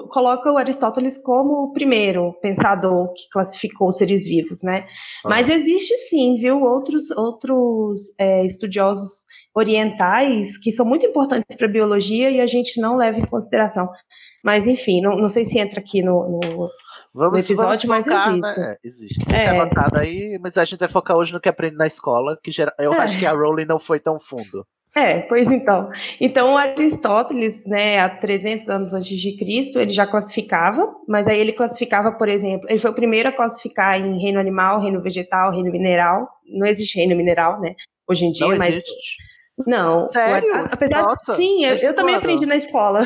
coloca 0.09 0.51
o 0.51 0.57
Aristóteles 0.57 1.17
como 1.17 1.63
o 1.65 1.73
primeiro 1.73 2.33
pensador 2.41 3.11
que 3.13 3.27
classificou 3.31 3.89
os 3.89 3.97
seres 3.97 4.23
vivos, 4.23 4.61
né? 4.63 4.87
Mas 5.25 5.49
existe 5.49 5.95
sim, 6.09 6.37
viu, 6.39 6.61
outros, 6.61 7.09
outros 7.11 8.01
é, 8.19 8.45
estudiosos 8.45 9.25
orientais 9.55 10.57
que 10.57 10.71
são 10.71 10.85
muito 10.85 11.05
importantes 11.05 11.55
para 11.57 11.67
a 11.67 11.71
biologia 11.71 12.29
e 12.29 12.39
a 12.39 12.47
gente 12.47 12.79
não 12.79 12.95
leva 12.95 13.19
em 13.19 13.25
consideração. 13.25 13.89
Mas, 14.43 14.65
enfim, 14.67 15.01
não, 15.01 15.17
não 15.17 15.29
sei 15.29 15.43
se 15.45 15.57
entra 15.59 15.79
aqui 15.79 16.01
no, 16.01 16.39
no- 16.39 16.69
Vamos, 17.13 17.33
no 17.33 17.39
episódio, 17.39 17.55
vamos 17.65 17.85
mas 17.85 18.05
focar, 18.05 18.27
existe. 18.29 18.41
né? 18.41 18.55
É, 18.57 18.77
existe. 18.87 19.19
Que 19.19 19.25
fica 19.25 19.37
É. 19.37 19.49
anotado 19.49 19.97
aí, 19.97 20.39
mas 20.41 20.57
a 20.57 20.63
gente 20.63 20.79
vai 20.79 20.87
focar 20.87 21.17
hoje 21.17 21.33
no 21.33 21.39
que 21.41 21.49
aprende 21.49 21.75
na 21.75 21.87
escola, 21.87 22.37
que 22.41 22.51
eu 22.79 22.93
É. 22.93 22.97
acho 22.99 23.17
que 23.19 23.25
a 23.25 23.31
Rowling 23.33 23.65
não 23.65 23.79
foi 23.79 23.99
tão 23.99 24.17
fundo. 24.19 24.65
É, 24.95 25.19
pois 25.21 25.45
então. 25.47 25.89
Então, 26.19 26.53
o 26.53 26.57
Aristóteles, 26.57 27.63
né, 27.65 27.99
há 27.99 28.09
300 28.09 28.69
anos 28.69 28.93
antes 28.93 29.19
de 29.19 29.37
Cristo, 29.37 29.79
ele 29.79 29.93
já 29.93 30.07
classificava, 30.07 30.95
mas 31.07 31.27
aí 31.27 31.39
ele 31.39 31.53
classificava, 31.53 32.11
por 32.11 32.27
exemplo, 32.29 32.67
ele 32.69 32.79
foi 32.79 32.91
o 32.91 32.95
primeiro 32.95 33.29
a 33.29 33.31
classificar 33.31 33.99
em 33.99 34.19
reino 34.19 34.39
animal, 34.39 34.81
reino 34.81 35.01
vegetal, 35.01 35.51
reino 35.51 35.71
mineral. 35.71 36.27
Não 36.47 36.65
existe 36.65 36.97
reino 36.97 37.15
mineral, 37.15 37.59
né, 37.59 37.75
hoje 38.07 38.25
em 38.25 38.31
dia, 38.31 38.47
Não 38.47 38.57
mas 38.57 38.73
existe. 38.73 39.17
Não. 39.65 39.99
Sério? 39.99 40.53
a- 40.55 40.69
apesar 40.71 41.03
Nossa, 41.03 41.35
sim, 41.35 41.63
eu, 41.63 41.69
desde 41.69 41.87
eu 41.87 41.95
também 41.95 42.15
aprendi 42.15 42.45
na 42.45 42.55
escola. 42.55 43.03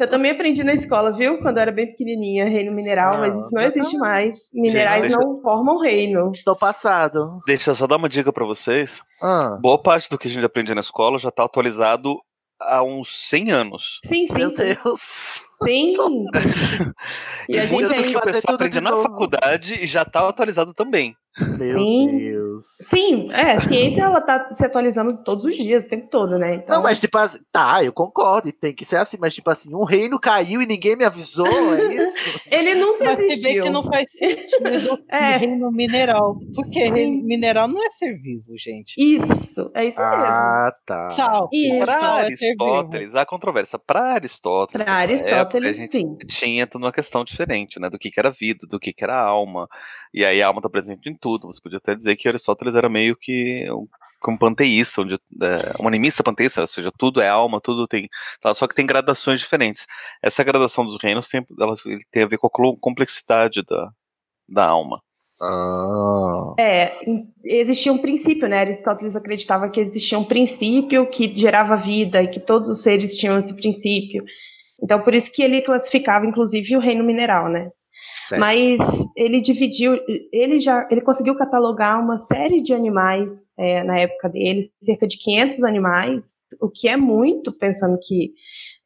Eu 0.00 0.10
também 0.10 0.32
aprendi 0.32 0.64
na 0.64 0.72
escola, 0.74 1.12
viu? 1.12 1.38
Quando 1.38 1.58
eu 1.58 1.62
era 1.62 1.72
bem 1.72 1.86
pequenininha, 1.86 2.44
reino 2.48 2.72
mineral, 2.74 3.18
mas 3.18 3.36
isso 3.36 3.50
não 3.52 3.62
existe 3.62 3.92
tá. 3.92 3.98
mais. 3.98 4.34
Minerais 4.52 5.02
deixa- 5.02 5.16
não 5.18 5.40
formam 5.40 5.78
reino. 5.80 6.32
Tô 6.44 6.56
passado. 6.56 7.40
Deixa 7.46 7.70
eu 7.70 7.74
só 7.74 7.86
dar 7.86 7.96
uma 7.96 8.08
dica 8.08 8.32
pra 8.32 8.44
vocês. 8.44 9.00
Ah, 9.22 9.56
Boa 9.60 9.80
parte 9.80 10.08
do 10.10 10.18
que 10.18 10.26
a 10.26 10.30
gente 10.30 10.44
aprende 10.44 10.74
na 10.74 10.80
escola 10.80 11.18
já 11.18 11.30
tá 11.30 11.44
atualizado 11.44 12.16
há 12.60 12.82
uns 12.82 13.28
100 13.28 13.52
anos. 13.52 14.00
Sim, 14.04 14.26
sim, 14.26 14.32
meu 14.34 14.50
sim. 14.50 14.56
Deus. 14.56 15.44
Sim. 15.64 15.92
E, 17.48 17.56
E 17.56 17.58
a 17.58 17.66
gente 17.66 17.82
do 17.82 17.88
que 17.88 17.94
ainda 17.94 18.08
o 18.10 18.12
fazer 18.20 18.24
pessoal 18.34 18.42
tudo 18.42 18.54
aprende 18.54 18.74
de 18.78 18.80
na 18.80 18.90
novo. 18.92 19.02
faculdade 19.02 19.84
já 19.86 20.04
tá 20.04 20.28
atualizado 20.28 20.72
também. 20.72 21.16
Meu 21.58 21.78
Sim. 21.78 22.18
Deus. 22.18 22.62
Sim, 22.88 23.26
é, 23.32 23.52
a 23.56 23.60
ciência 23.62 24.02
ela 24.02 24.20
tá 24.20 24.48
se 24.50 24.64
atualizando 24.64 25.24
todos 25.24 25.44
os 25.46 25.56
dias, 25.56 25.82
o 25.84 25.88
tempo 25.88 26.06
todo, 26.10 26.38
né? 26.38 26.56
Então, 26.56 26.76
Não, 26.76 26.82
mas 26.82 27.00
tipo 27.00 27.16
assim, 27.18 27.38
tá, 27.50 27.82
eu 27.82 27.90
concordo, 27.92 28.48
e 28.48 28.52
tem 28.52 28.74
que 28.74 28.84
ser 28.84 28.96
assim, 28.98 29.16
mas 29.18 29.34
tipo 29.34 29.50
assim, 29.50 29.74
um 29.74 29.82
reino 29.84 30.20
caiu 30.20 30.60
e 30.62 30.66
ninguém 30.66 30.94
me 30.94 31.04
avisou, 31.06 31.46
é 31.74 31.94
isso? 31.94 32.16
ele 32.52 32.74
nunca 32.74 33.04
Mas 33.04 33.18
existiu. 33.18 33.64
que 33.64 33.70
não 33.70 33.82
faz 33.82 34.06
sentido 34.12 34.98
É. 35.10 35.36
reino 35.38 35.72
mineral. 35.72 36.36
Porque 36.54 36.78
reino 36.90 37.24
mineral 37.24 37.66
não 37.66 37.82
é 37.82 37.90
ser 37.90 38.14
vivo, 38.20 38.52
gente. 38.58 38.94
Isso, 38.98 39.70
é 39.74 39.86
isso 39.86 39.98
mesmo. 39.98 40.14
Ah, 40.24 40.72
tá. 40.86 41.08
Sal. 41.10 41.48
Isso. 41.52 41.78
Para 41.80 41.94
é 42.20 42.24
vivo. 42.28 42.64
Aristóteles, 42.64 43.14
há 43.16 43.24
controvérsia. 43.26 43.78
Para 43.84 44.12
Aristóteles, 44.12 44.84
Pra 44.84 45.06
naquela 45.06 45.46
Época, 45.58 45.70
a 45.70 45.72
gente 45.72 45.92
sim. 45.92 46.16
tinha 46.28 46.66
toda 46.66 46.84
uma 46.84 46.92
questão 46.92 47.24
diferente, 47.24 47.80
né? 47.80 47.88
Do 47.88 47.98
que, 47.98 48.10
que 48.10 48.20
era 48.20 48.30
vida, 48.30 48.66
do 48.66 48.78
que, 48.78 48.92
que 48.92 49.04
era 49.04 49.18
alma. 49.18 49.68
E 50.12 50.24
aí 50.24 50.42
a 50.42 50.46
alma 50.46 50.58
está 50.58 50.68
presente 50.68 51.08
em 51.08 51.14
tudo. 51.14 51.46
Você 51.46 51.60
podia 51.60 51.78
até 51.78 51.94
dizer 51.94 52.16
que 52.16 52.28
Aristóteles 52.28 52.74
era 52.74 52.88
meio 52.88 53.16
que 53.16 53.70
um, 53.70 53.86
um 54.30 54.36
panteísta, 54.36 55.02
onde, 55.02 55.14
é, 55.14 55.74
um 55.80 55.88
animista 55.88 56.22
panteísta, 56.22 56.60
ou 56.60 56.66
seja, 56.66 56.92
tudo 56.96 57.20
é 57.20 57.28
alma, 57.28 57.60
tudo 57.60 57.86
tem. 57.86 58.08
tá? 58.40 58.54
Só 58.54 58.66
que 58.66 58.74
tem 58.74 58.86
gradações 58.86 59.40
diferentes. 59.40 59.86
Essa 60.22 60.44
gradação 60.44 60.84
dos 60.84 60.96
reinos 61.02 61.28
tem, 61.28 61.44
ela, 61.60 61.74
ele 61.86 62.04
tem 62.10 62.22
a 62.22 62.28
ver 62.28 62.38
com 62.38 62.46
a 62.46 62.76
complexidade 62.80 63.62
da, 63.62 63.90
da 64.48 64.66
alma. 64.66 65.02
Ah. 65.40 66.54
É, 66.58 66.92
existia 67.44 67.92
um 67.92 67.98
princípio, 67.98 68.48
né? 68.48 68.60
Aristóteles 68.60 69.16
acreditava 69.16 69.68
que 69.68 69.80
existia 69.80 70.18
um 70.18 70.24
princípio 70.24 71.08
que 71.10 71.36
gerava 71.36 71.76
vida 71.76 72.22
e 72.22 72.28
que 72.28 72.38
todos 72.38 72.68
os 72.68 72.82
seres 72.82 73.16
tinham 73.16 73.38
esse 73.38 73.54
princípio. 73.54 74.22
Então, 74.82 75.00
por 75.00 75.14
isso 75.14 75.30
que 75.32 75.42
ele 75.42 75.62
classificava, 75.62 76.26
inclusive, 76.26 76.76
o 76.76 76.80
reino 76.80 77.04
mineral, 77.04 77.48
né? 77.48 77.70
Certo. 78.28 78.40
Mas 78.40 78.78
ele 79.16 79.40
dividiu, 79.40 79.98
ele 80.32 80.60
já, 80.60 80.88
ele 80.90 81.00
conseguiu 81.00 81.36
catalogar 81.36 82.00
uma 82.00 82.16
série 82.16 82.62
de 82.62 82.72
animais 82.72 83.30
é, 83.58 83.82
na 83.84 83.98
época 83.98 84.28
dele, 84.28 84.62
cerca 84.80 85.06
de 85.06 85.18
500 85.18 85.62
animais, 85.64 86.34
o 86.60 86.68
que 86.68 86.88
é 86.88 86.96
muito, 86.96 87.52
pensando 87.52 87.98
que 88.00 88.32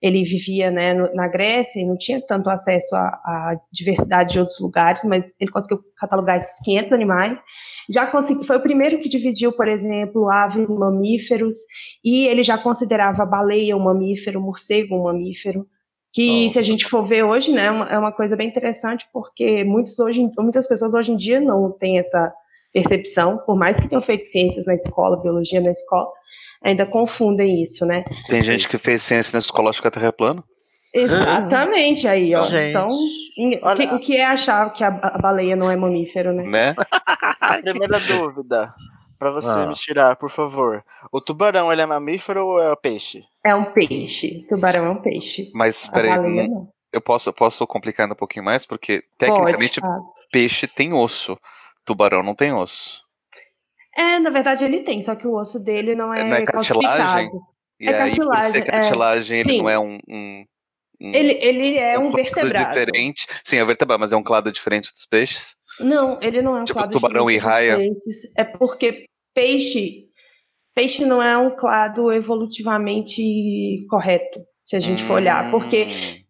ele 0.02 0.24
vivia 0.24 0.70
né, 0.70 0.94
na 1.14 1.28
Grécia 1.28 1.80
e 1.80 1.86
não 1.86 1.96
tinha 1.96 2.20
tanto 2.20 2.50
acesso 2.50 2.94
à, 2.94 3.08
à 3.24 3.60
diversidade 3.72 4.34
de 4.34 4.40
outros 4.40 4.58
lugares, 4.60 5.02
mas 5.04 5.34
ele 5.40 5.50
conseguiu 5.50 5.80
catalogar 5.96 6.36
esses 6.36 6.60
500 6.62 6.92
animais. 6.92 7.42
Já 7.88 8.06
consegui, 8.06 8.44
foi 8.46 8.56
o 8.56 8.62
primeiro 8.62 8.98
que 8.98 9.08
dividiu, 9.08 9.52
por 9.52 9.68
exemplo, 9.68 10.30
aves 10.30 10.68
e 10.68 10.74
mamíferos, 10.74 11.56
e 12.04 12.26
ele 12.26 12.42
já 12.42 12.58
considerava 12.58 13.22
a 13.22 13.26
baleia 13.26 13.76
um 13.76 13.84
mamífero, 13.84 14.40
o 14.40 14.42
morcego 14.42 14.96
um 14.96 15.04
mamífero 15.04 15.66
que 16.16 16.50
se 16.50 16.58
a 16.58 16.62
gente 16.62 16.86
for 16.86 17.02
ver 17.06 17.22
hoje, 17.24 17.52
né, 17.52 17.66
é 17.66 17.70
uma- 17.70 17.88
é 17.90 17.98
uma 17.98 18.10
coisa 18.12 18.34
bem 18.36 18.48
interessante, 18.48 19.06
porque 19.12 19.62
muitos 19.64 19.98
hoje, 19.98 20.20
muitas 20.38 20.66
pessoas 20.66 20.94
hoje 20.94 21.12
em 21.12 21.16
dia 21.16 21.40
não 21.40 21.70
têm 21.70 21.98
essa 21.98 22.32
percepção, 22.72 23.38
por 23.44 23.54
mais 23.56 23.78
que 23.78 23.88
tenham 23.88 24.00
feito 24.02 24.24
ciências 24.24 24.66
na 24.66 24.74
escola, 24.74 25.20
biologia 25.20 25.60
na 25.60 25.70
escola, 25.70 26.08
ainda 26.62 26.86
confundem 26.86 27.62
isso, 27.62 27.84
né? 27.84 28.02
Tem 28.28 28.42
gente 28.42 28.66
que 28.68 28.78
fez 28.78 29.02
ciência 29.02 29.32
na 29.36 29.40
escola 29.40 29.68
acho 29.70 29.80
que 29.82 29.88
a 29.88 29.90
Terra 29.90 30.08
é 30.08 30.12
plana. 30.12 30.42
Exatamente, 30.94 32.08
aí, 32.08 32.34
ó. 32.34 32.44
Gente. 32.48 32.70
Então, 32.70 32.88
Olha- 33.62 33.76
que- 33.88 33.94
o 33.94 33.98
que 34.00 34.16
é 34.16 34.24
achar 34.24 34.72
que 34.72 34.82
a, 34.82 34.88
a 34.88 35.18
baleia 35.18 35.54
não 35.54 35.70
é 35.70 35.76
mamífero, 35.76 36.32
né? 36.32 36.44
Né? 36.44 36.74
A 37.40 37.58
primeira 37.60 38.00
dúvida, 38.00 38.72
pra 39.18 39.30
você 39.30 39.48
Ah. 39.48 39.66
me 39.66 39.74
tirar, 39.74 40.16
por 40.16 40.30
favor. 40.30 40.84
O 41.12 41.20
tubarão, 41.20 41.72
ele 41.72 41.82
é 41.82 41.86
mamífero 41.86 42.46
ou 42.46 42.62
é 42.62 42.74
peixe? 42.76 43.24
É 43.44 43.54
um 43.54 43.72
peixe. 43.72 44.46
Tubarão 44.48 44.86
é 44.86 44.90
um 44.90 45.00
peixe. 45.02 45.50
Mas 45.54 45.88
peraí, 45.88 46.10
baleia 46.10 46.48
não, 46.48 46.54
não. 46.54 46.68
eu 46.92 47.00
posso, 47.00 47.28
eu 47.28 47.32
posso 47.32 47.66
complicar 47.66 48.04
ainda 48.04 48.14
um 48.14 48.18
pouquinho 48.18 48.44
mais, 48.44 48.66
porque 48.66 49.04
tecnicamente 49.18 49.80
Pode, 49.80 50.04
peixe 50.30 50.66
tem 50.66 50.92
osso, 50.92 51.38
tubarão 51.84 52.22
não 52.22 52.34
tem 52.34 52.52
osso. 52.52 53.04
É, 53.96 54.18
na 54.18 54.28
verdade 54.30 54.64
ele 54.64 54.80
tem, 54.80 55.00
só 55.02 55.14
que 55.14 55.26
o 55.26 55.34
osso 55.34 55.58
dele 55.58 55.94
não 55.94 56.12
é, 56.12 56.22
Não 56.22 56.36
é 56.36 56.44
cartilagem? 56.44 57.30
E 57.80 57.88
É 57.88 58.02
aí, 58.02 58.16
por 58.16 58.34
ser 58.34 58.34
cartilagem, 58.34 58.60
é. 58.60 58.64
cartilagem, 58.64 59.40
ele 59.40 59.50
Sim. 59.52 59.58
não 59.62 59.68
é 59.70 59.78
um. 59.78 59.98
um- 60.08 60.44
um- 61.00 61.12
Ele, 61.14 61.32
ele 61.42 61.78
é 61.78 61.98
um 61.98 62.10
clado 62.10 62.16
vertebrado. 62.56 62.68
diferente. 62.70 63.26
Sim, 63.44 63.58
é 63.58 63.64
vertebrado, 63.64 64.00
mas 64.00 64.12
é 64.12 64.16
um 64.16 64.22
clado 64.22 64.50
diferente 64.50 64.90
dos 64.92 65.04
peixes. 65.06 65.54
Não, 65.80 66.18
ele 66.22 66.40
não 66.42 66.56
é 66.56 66.62
um 66.62 66.64
Tipo 66.64 66.78
clado 66.78 66.92
tubarão 66.92 67.30
e 67.30 67.36
raia? 67.36 67.76
peixes. 67.76 68.30
É 68.36 68.44
porque 68.44 69.06
peixe, 69.34 70.06
peixe 70.74 71.04
não 71.04 71.22
é 71.22 71.36
um 71.36 71.54
clado 71.54 72.10
evolutivamente 72.12 73.86
correto, 73.88 74.40
se 74.64 74.76
a 74.76 74.80
gente 74.80 75.02
for 75.04 75.14
olhar, 75.14 75.50
porque 75.50 75.84
Hum. 75.84 76.25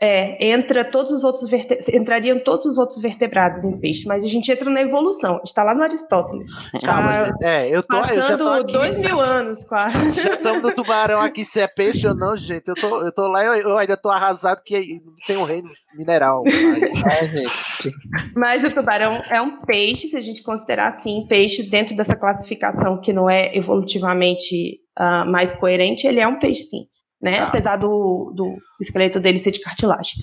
É, 0.00 0.52
entra 0.52 0.84
todos 0.84 1.10
os 1.10 1.24
outros 1.24 1.50
verte... 1.50 1.76
entrariam 1.94 2.38
todos 2.38 2.66
os 2.66 2.78
outros 2.78 3.00
vertebrados 3.00 3.64
em 3.64 3.80
peixe, 3.80 4.04
mas 4.06 4.24
a 4.24 4.28
gente 4.28 4.50
entra 4.50 4.70
na 4.70 4.80
evolução. 4.80 5.40
Está 5.44 5.64
lá 5.64 5.74
no 5.74 5.82
Aristóteles. 5.82 6.48
Ah, 6.74 6.78
Tá 6.78 7.00
mas, 7.00 7.42
é, 7.42 7.68
eu 7.68 7.82
tô, 7.82 7.96
eu 7.96 8.22
já 8.22 8.38
tô 8.38 8.44
passando 8.44 8.62
aqui. 8.62 8.72
dois 8.72 8.98
mil 8.98 9.20
anos 9.20 9.64
quase. 9.64 10.12
Já 10.22 10.34
estamos 10.34 10.62
no 10.62 10.72
tubarão 10.72 11.20
aqui, 11.20 11.44
se 11.44 11.60
é 11.60 11.66
peixe 11.66 12.06
ou 12.06 12.14
não, 12.14 12.36
gente. 12.36 12.68
Eu 12.68 12.74
tô, 12.74 13.04
eu 13.04 13.12
tô 13.12 13.26
lá, 13.26 13.44
eu, 13.44 13.54
eu 13.54 13.78
ainda 13.78 13.96
tô 13.96 14.08
arrasado 14.08 14.62
que 14.64 15.00
tem 15.26 15.36
um 15.36 15.44
reino 15.44 15.68
mineral. 15.94 16.44
Mas... 16.44 17.92
Mas 18.36 18.64
o 18.64 18.70
tubarão 18.70 19.20
é 19.30 19.40
um 19.40 19.60
peixe, 19.62 20.08
se 20.08 20.16
a 20.16 20.20
gente 20.20 20.42
considerar 20.42 20.88
assim, 20.88 21.26
peixe 21.28 21.62
dentro 21.62 21.96
dessa 21.96 22.16
classificação 22.16 23.00
que 23.00 23.12
não 23.12 23.28
é 23.28 23.56
evolutivamente 23.56 24.80
ah, 24.96 25.24
mais 25.24 25.54
coerente, 25.54 26.06
ele 26.06 26.20
é 26.20 26.26
um 26.26 26.38
peixe 26.38 26.62
sim, 26.64 26.86
né? 27.20 27.38
Tá. 27.38 27.48
Apesar 27.48 27.76
do, 27.76 28.32
do 28.34 28.56
esqueleto 28.80 29.20
dele 29.20 29.38
ser 29.38 29.50
de 29.50 29.60
cartilagem. 29.60 30.22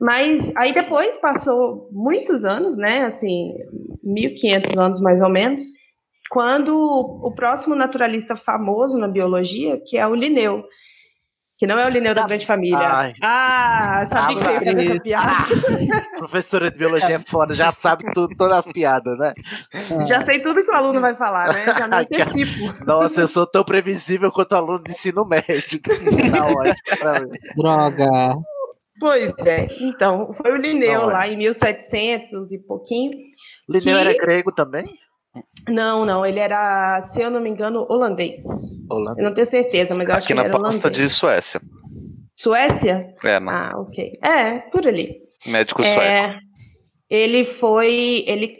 Mas 0.00 0.50
aí 0.56 0.72
depois 0.72 1.18
passou 1.18 1.88
muitos 1.92 2.44
anos, 2.44 2.76
né? 2.76 3.04
Assim, 3.04 3.52
1500 4.02 4.78
anos 4.78 5.00
mais 5.00 5.20
ou 5.20 5.28
menos, 5.28 5.62
quando 6.30 6.74
o 6.74 7.32
próximo 7.34 7.74
naturalista 7.74 8.36
famoso 8.36 8.96
na 8.96 9.08
biologia, 9.08 9.80
que 9.84 9.98
é 9.98 10.06
o 10.06 10.14
Linneu, 10.14 10.64
que 11.60 11.66
não 11.66 11.78
é 11.78 11.84
o 11.86 11.90
Linneu 11.90 12.14
da 12.14 12.26
Grande 12.26 12.46
Família. 12.46 12.78
Ai. 12.78 13.12
Ah, 13.22 14.06
sabia 14.08 14.36
que 14.38 14.42
você 14.42 14.50
ia 14.50 14.58
fazer 14.60 14.90
essa 14.92 15.00
piada. 15.04 16.06
Professora 16.16 16.70
de 16.70 16.78
biologia 16.78 17.16
é 17.16 17.18
foda, 17.18 17.54
já 17.54 17.70
sabe 17.70 18.10
tudo, 18.14 18.34
todas 18.34 18.66
as 18.66 18.72
piadas, 18.72 19.18
né? 19.18 19.34
Já 20.08 20.24
sei 20.24 20.40
tudo 20.40 20.64
que 20.64 20.70
o 20.70 20.74
aluno 20.74 21.02
vai 21.02 21.14
falar, 21.16 21.52
né? 21.52 21.62
Já 21.64 21.86
me 21.86 21.96
antecipo. 22.00 22.84
Nossa, 22.86 23.20
eu 23.20 23.28
sou 23.28 23.46
tão 23.46 23.62
previsível 23.62 24.32
quanto 24.32 24.54
aluno 24.56 24.82
de 24.82 24.90
ensino 24.92 25.22
médio. 25.26 25.80
Tá 25.82 26.46
ótimo. 26.46 27.30
Droga. 27.56 28.08
Pois 28.98 29.32
é. 29.46 29.68
Então, 29.80 30.32
foi 30.32 30.52
o 30.52 30.56
Linneu 30.56 31.02
Não, 31.02 31.10
é. 31.10 31.12
lá 31.12 31.28
em 31.28 31.36
1700 31.36 32.52
e 32.52 32.58
pouquinho. 32.58 33.12
Linneu 33.68 33.98
Que- 33.98 34.04
era 34.08 34.14
grego 34.14 34.50
também? 34.50 34.86
Não, 35.68 36.04
não, 36.04 36.24
ele 36.26 36.40
era, 36.40 37.02
se 37.12 37.20
eu 37.20 37.30
não 37.30 37.40
me 37.40 37.48
engano, 37.50 37.86
holandês. 37.88 38.36
Eu 38.88 38.96
Holandês. 38.96 39.26
não 39.26 39.34
tenho 39.34 39.46
certeza, 39.46 39.94
mas 39.94 40.08
eu 40.08 40.14
acho 40.14 40.24
Aqui 40.24 40.26
que 40.28 40.32
ele 40.32 40.40
na 40.40 40.48
era 40.48 40.58
pasta 40.58 40.88
holandês. 40.88 41.08
de 41.10 41.14
Suécia. 41.14 41.60
Suécia? 42.36 43.14
É, 43.22 43.38
não. 43.40 43.52
Ah, 43.52 43.72
ok. 43.80 44.18
É, 44.22 44.58
por 44.70 44.86
ali. 44.86 45.20
Médico 45.46 45.82
sueco. 45.82 46.00
É, 46.00 46.38
ele 47.08 47.44
foi, 47.44 48.24
ele 48.26 48.58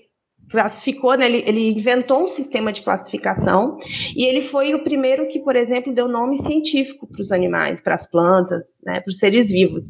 classificou, 0.51 1.17
né, 1.17 1.27
ele, 1.27 1.43
ele 1.47 1.69
inventou 1.71 2.25
um 2.25 2.29
sistema 2.29 2.73
de 2.73 2.83
classificação 2.83 3.77
e 4.17 4.25
ele 4.25 4.43
foi 4.43 4.75
o 4.75 4.83
primeiro 4.83 5.29
que, 5.29 5.39
por 5.41 5.55
exemplo, 5.57 5.95
deu 5.95 6.09
nome 6.09 6.37
científico 6.43 7.07
para 7.07 7.23
os 7.23 7.31
animais, 7.33 7.81
para 7.81 7.95
as 7.95 8.09
plantas, 8.11 8.77
né, 8.85 9.01
para 9.01 9.11
os 9.11 9.19
seres 9.19 9.49
vivos. 9.49 9.85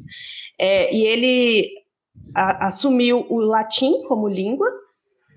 É, 0.59 0.95
e 0.95 1.07
ele 1.07 1.69
a- 2.35 2.67
assumiu 2.67 3.27
o 3.31 3.41
latim 3.41 4.03
como 4.07 4.29
língua. 4.29 4.71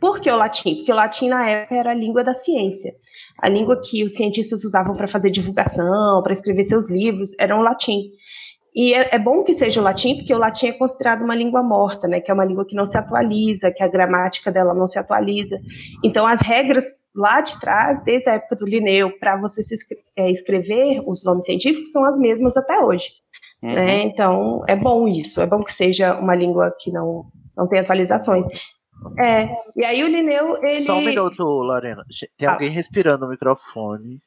Por 0.03 0.19
que 0.19 0.29
o 0.29 0.35
latim? 0.35 0.75
Porque 0.75 0.91
o 0.91 0.95
latim 0.95 1.29
na 1.29 1.49
época 1.49 1.75
era 1.75 1.91
a 1.91 1.93
língua 1.93 2.25
da 2.25 2.33
ciência. 2.33 2.93
A 3.39 3.47
língua 3.47 3.79
que 3.81 4.03
os 4.03 4.15
cientistas 4.15 4.65
usavam 4.65 4.97
para 4.97 5.07
fazer 5.07 5.29
divulgação, 5.31 6.21
para 6.21 6.33
escrever 6.33 6.63
seus 6.63 6.89
livros, 6.89 7.31
era 7.39 7.57
o 7.57 7.61
latim. 7.61 8.11
E 8.75 8.93
é, 8.93 9.15
é 9.15 9.17
bom 9.17 9.45
que 9.45 9.53
seja 9.53 9.79
o 9.79 9.83
latim, 9.83 10.17
porque 10.17 10.33
o 10.33 10.37
latim 10.37 10.67
é 10.67 10.71
considerado 10.73 11.23
uma 11.23 11.33
língua 11.33 11.63
morta, 11.63 12.05
né? 12.05 12.19
Que 12.19 12.29
é 12.29 12.33
uma 12.33 12.43
língua 12.43 12.65
que 12.65 12.75
não 12.75 12.85
se 12.85 12.97
atualiza, 12.97 13.71
que 13.71 13.81
a 13.81 13.87
gramática 13.87 14.51
dela 14.51 14.73
não 14.73 14.89
se 14.89 14.99
atualiza. 14.99 15.57
Então, 16.03 16.27
as 16.27 16.41
regras 16.41 16.83
lá 17.15 17.39
de 17.39 17.57
trás, 17.61 18.03
desde 18.03 18.29
a 18.29 18.33
época 18.33 18.57
do 18.57 18.65
Linneu, 18.65 19.17
para 19.19 19.39
você 19.39 19.63
se 19.63 19.73
é, 20.17 20.29
escrever 20.29 21.01
os 21.07 21.23
nomes 21.23 21.45
científicos, 21.45 21.93
são 21.93 22.03
as 22.03 22.17
mesmas 22.17 22.57
até 22.57 22.77
hoje. 22.77 23.07
Uhum. 23.61 23.73
Né? 23.73 24.01
Então, 24.01 24.65
é 24.67 24.75
bom 24.75 25.07
isso. 25.07 25.39
É 25.39 25.45
bom 25.45 25.63
que 25.63 25.71
seja 25.71 26.13
uma 26.19 26.35
língua 26.35 26.75
que 26.81 26.91
não, 26.91 27.23
não 27.55 27.69
tem 27.69 27.79
atualizações. 27.79 28.45
É, 29.19 29.49
e 29.75 29.83
aí 29.85 30.03
o 30.03 30.07
Linneu, 30.07 30.57
ele... 30.63 30.81
Só 30.85 30.95
um 30.95 31.01
minuto, 31.05 31.43
Lorena. 31.43 32.03
Tem 32.37 32.47
Ah. 32.47 32.53
alguém 32.53 32.69
respirando 32.69 33.25
no 33.25 33.31
microfone. 33.31 34.21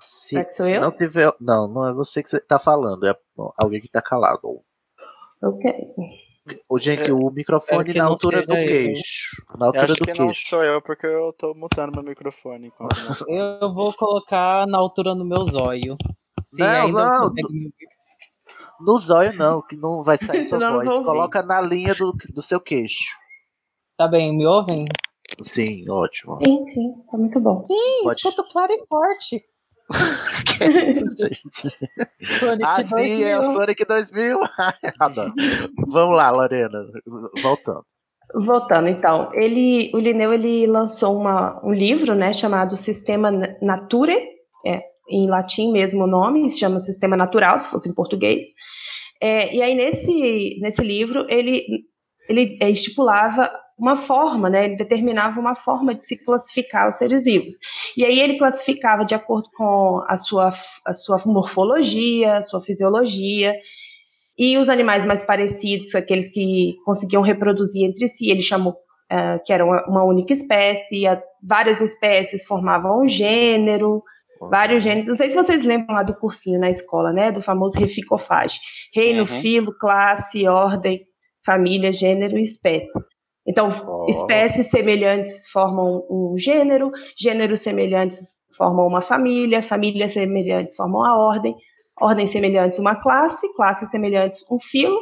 Se, 0.00 0.42
sou 0.52 0.66
se 0.66 0.74
eu? 0.74 0.80
não 0.80 0.90
tiver. 0.90 1.32
Não, 1.40 1.68
não 1.68 1.86
é 1.88 1.92
você 1.92 2.22
que 2.22 2.28
você 2.28 2.40
tá 2.40 2.58
falando, 2.58 3.06
é 3.06 3.14
alguém 3.58 3.80
que 3.80 3.88
tá 3.88 4.00
calado. 4.00 4.60
Ok. 5.42 5.70
Ô, 6.68 6.78
gente, 6.78 7.12
o 7.12 7.30
microfone 7.30 7.84
que 7.92 7.98
na 7.98 8.04
não 8.04 8.12
altura 8.12 8.44
do 8.44 8.52
seja 8.54 8.60
eu. 8.62 8.66
queixo. 8.68 9.46
Na 9.58 9.66
altura 9.66 9.84
acho 9.84 9.94
do 9.94 10.04
que 10.04 10.14
não 10.14 10.26
queixo. 10.26 10.48
sou 10.48 10.64
eu, 10.64 10.82
porque 10.82 11.06
eu 11.06 11.32
tô 11.34 11.54
mutando 11.54 11.92
meu 11.92 12.02
microfone. 12.02 12.72
não- 13.28 13.60
Eu 13.60 13.72
vou 13.74 13.92
colocar 13.92 14.66
na 14.66 14.78
altura 14.78 15.14
do 15.14 15.24
meu 15.24 15.44
zóio. 15.44 15.96
Se 16.40 16.60
Não, 16.60 16.68
ainda 16.68 17.04
não, 17.10 17.28
consegue. 17.28 17.70
No 18.80 18.98
zóio, 18.98 19.32
não, 19.34 19.62
que 19.62 19.76
não 19.76 20.02
vai 20.02 20.16
sair 20.18 20.44
sua 20.48 20.58
não 20.58 20.74
voz. 20.82 20.88
Coloca 21.04 21.42
na 21.42 21.60
linha 21.60 21.94
do, 21.94 22.12
do 22.34 22.42
seu 22.42 22.58
queixo. 22.58 23.14
Tá 23.96 24.08
bem, 24.08 24.36
me 24.36 24.46
ouvem? 24.46 24.84
Sim, 25.42 25.88
ótimo. 25.88 26.38
Sim, 26.44 26.64
sim, 26.70 26.92
tá 27.10 27.16
muito 27.18 27.40
bom. 27.40 27.64
Sim, 27.66 28.02
Pode. 28.02 28.16
escuto 28.16 28.44
claro 28.50 28.72
e 28.72 28.86
forte. 28.86 29.44
Que 30.58 30.64
é 30.64 30.88
isso, 30.88 31.04
gente? 31.16 31.74
Sonic 32.38 32.64
Ah, 32.64 32.82
sim, 32.84 33.22
é 33.22 33.36
o 33.38 33.40
2000. 33.40 33.52
Sonic 33.52 33.84
2000. 33.84 34.40
Adoro. 35.00 35.32
Vamos 35.88 36.16
lá, 36.16 36.30
Lorena. 36.30 36.86
Voltando. 37.42 37.84
Voltando, 38.34 38.88
então, 38.88 39.30
ele, 39.34 39.90
o 39.94 39.98
Linneu 39.98 40.32
ele 40.32 40.66
lançou 40.66 41.14
uma, 41.18 41.60
um 41.62 41.70
livro, 41.72 42.14
né, 42.14 42.32
chamado 42.32 42.76
Sistema 42.78 43.30
Na- 43.30 43.54
Nature, 43.60 44.16
é, 44.66 44.80
em 45.10 45.28
latim 45.28 45.70
mesmo 45.70 46.04
o 46.04 46.06
nome, 46.06 46.48
se 46.48 46.58
chama 46.58 46.78
Sistema 46.78 47.14
Natural, 47.14 47.58
se 47.58 47.68
fosse 47.68 47.90
em 47.90 47.94
português. 47.94 48.46
É, 49.20 49.54
e 49.54 49.60
aí 49.60 49.74
nesse, 49.74 50.58
nesse 50.62 50.80
livro 50.82 51.26
ele, 51.28 51.62
ele 52.26 52.56
é, 52.62 52.70
estipulava 52.70 53.50
uma 53.82 53.96
forma, 53.96 54.48
né, 54.48 54.64
ele 54.66 54.76
determinava 54.76 55.40
uma 55.40 55.56
forma 55.56 55.94
de 55.94 56.06
se 56.06 56.16
classificar 56.16 56.88
os 56.88 56.94
seres 56.96 57.24
vivos. 57.24 57.54
E 57.96 58.04
aí 58.04 58.20
ele 58.20 58.38
classificava 58.38 59.04
de 59.04 59.14
acordo 59.14 59.48
com 59.56 60.00
a 60.08 60.16
sua, 60.16 60.54
a 60.86 60.94
sua 60.94 61.20
morfologia, 61.26 62.34
a 62.38 62.42
sua 62.42 62.60
fisiologia, 62.62 63.54
e 64.38 64.56
os 64.56 64.68
animais 64.68 65.04
mais 65.04 65.24
parecidos, 65.24 65.94
aqueles 65.94 66.28
que 66.28 66.74
conseguiam 66.86 67.22
reproduzir 67.22 67.84
entre 67.84 68.06
si, 68.08 68.30
ele 68.30 68.42
chamou 68.42 68.74
eh, 69.10 69.38
que 69.44 69.52
era 69.52 69.64
uma, 69.64 69.84
uma 69.86 70.04
única 70.04 70.32
espécie, 70.32 71.06
a- 71.06 71.20
várias 71.42 71.80
espécies 71.82 72.44
formavam 72.46 73.02
um 73.02 73.06
gênero, 73.08 74.02
vários 74.50 74.82
gêneros. 74.82 75.08
Não 75.08 75.16
sei 75.16 75.28
se 75.30 75.36
vocês 75.36 75.62
lembram 75.64 75.94
lá 75.96 76.02
do 76.02 76.14
cursinho 76.14 76.58
na 76.58 76.70
escola, 76.70 77.12
né? 77.12 77.30
Do 77.30 77.42
famoso 77.42 77.78
reficofage. 77.78 78.58
Reino, 78.94 79.20
Uhum. 79.22 79.40
filo, 79.42 79.76
classe, 79.78 80.48
ordem, 80.48 81.02
família, 81.44 81.92
gênero 81.92 82.38
e 82.38 82.42
espécie. 82.42 82.90
Então, 83.46 83.70
Oh. 83.86 84.06
espécies 84.08 84.70
semelhantes 84.70 85.48
formam 85.50 86.04
um 86.10 86.34
gênero, 86.38 86.90
gêneros 87.18 87.60
semelhantes 87.62 88.40
formam 88.56 88.86
uma 88.86 89.02
família, 89.02 89.62
famílias 89.62 90.12
semelhantes 90.12 90.76
formam 90.76 91.04
a 91.04 91.16
ordem, 91.16 91.54
ordens 92.00 92.30
semelhantes 92.30 92.78
uma 92.78 92.94
classe, 92.94 93.52
classes 93.54 93.90
semelhantes 93.90 94.44
um 94.50 94.58
filo 94.60 94.98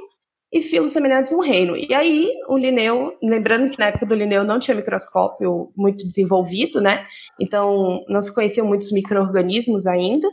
e 0.53 0.61
filos 0.61 0.93
semelhantes 0.93 1.33
um 1.33 1.41
reino. 1.41 1.77
E 1.77 1.93
aí 1.95 2.29
o 2.49 2.57
Linneu, 2.57 3.13
lembrando 3.23 3.71
que 3.71 3.79
na 3.79 3.87
época 3.87 4.07
do 4.07 4.15
Linneu 4.15 4.43
não 4.43 4.59
tinha 4.59 4.75
microscópio 4.75 5.71
muito 5.77 6.07
desenvolvido, 6.09 6.81
né? 6.81 7.07
Então 7.41 8.03
não 8.09 8.23
se 8.23 8.35
conheciam 8.35 8.67
muitos 8.67 8.91
micro-organismos 8.91 9.87
ainda. 9.87 10.27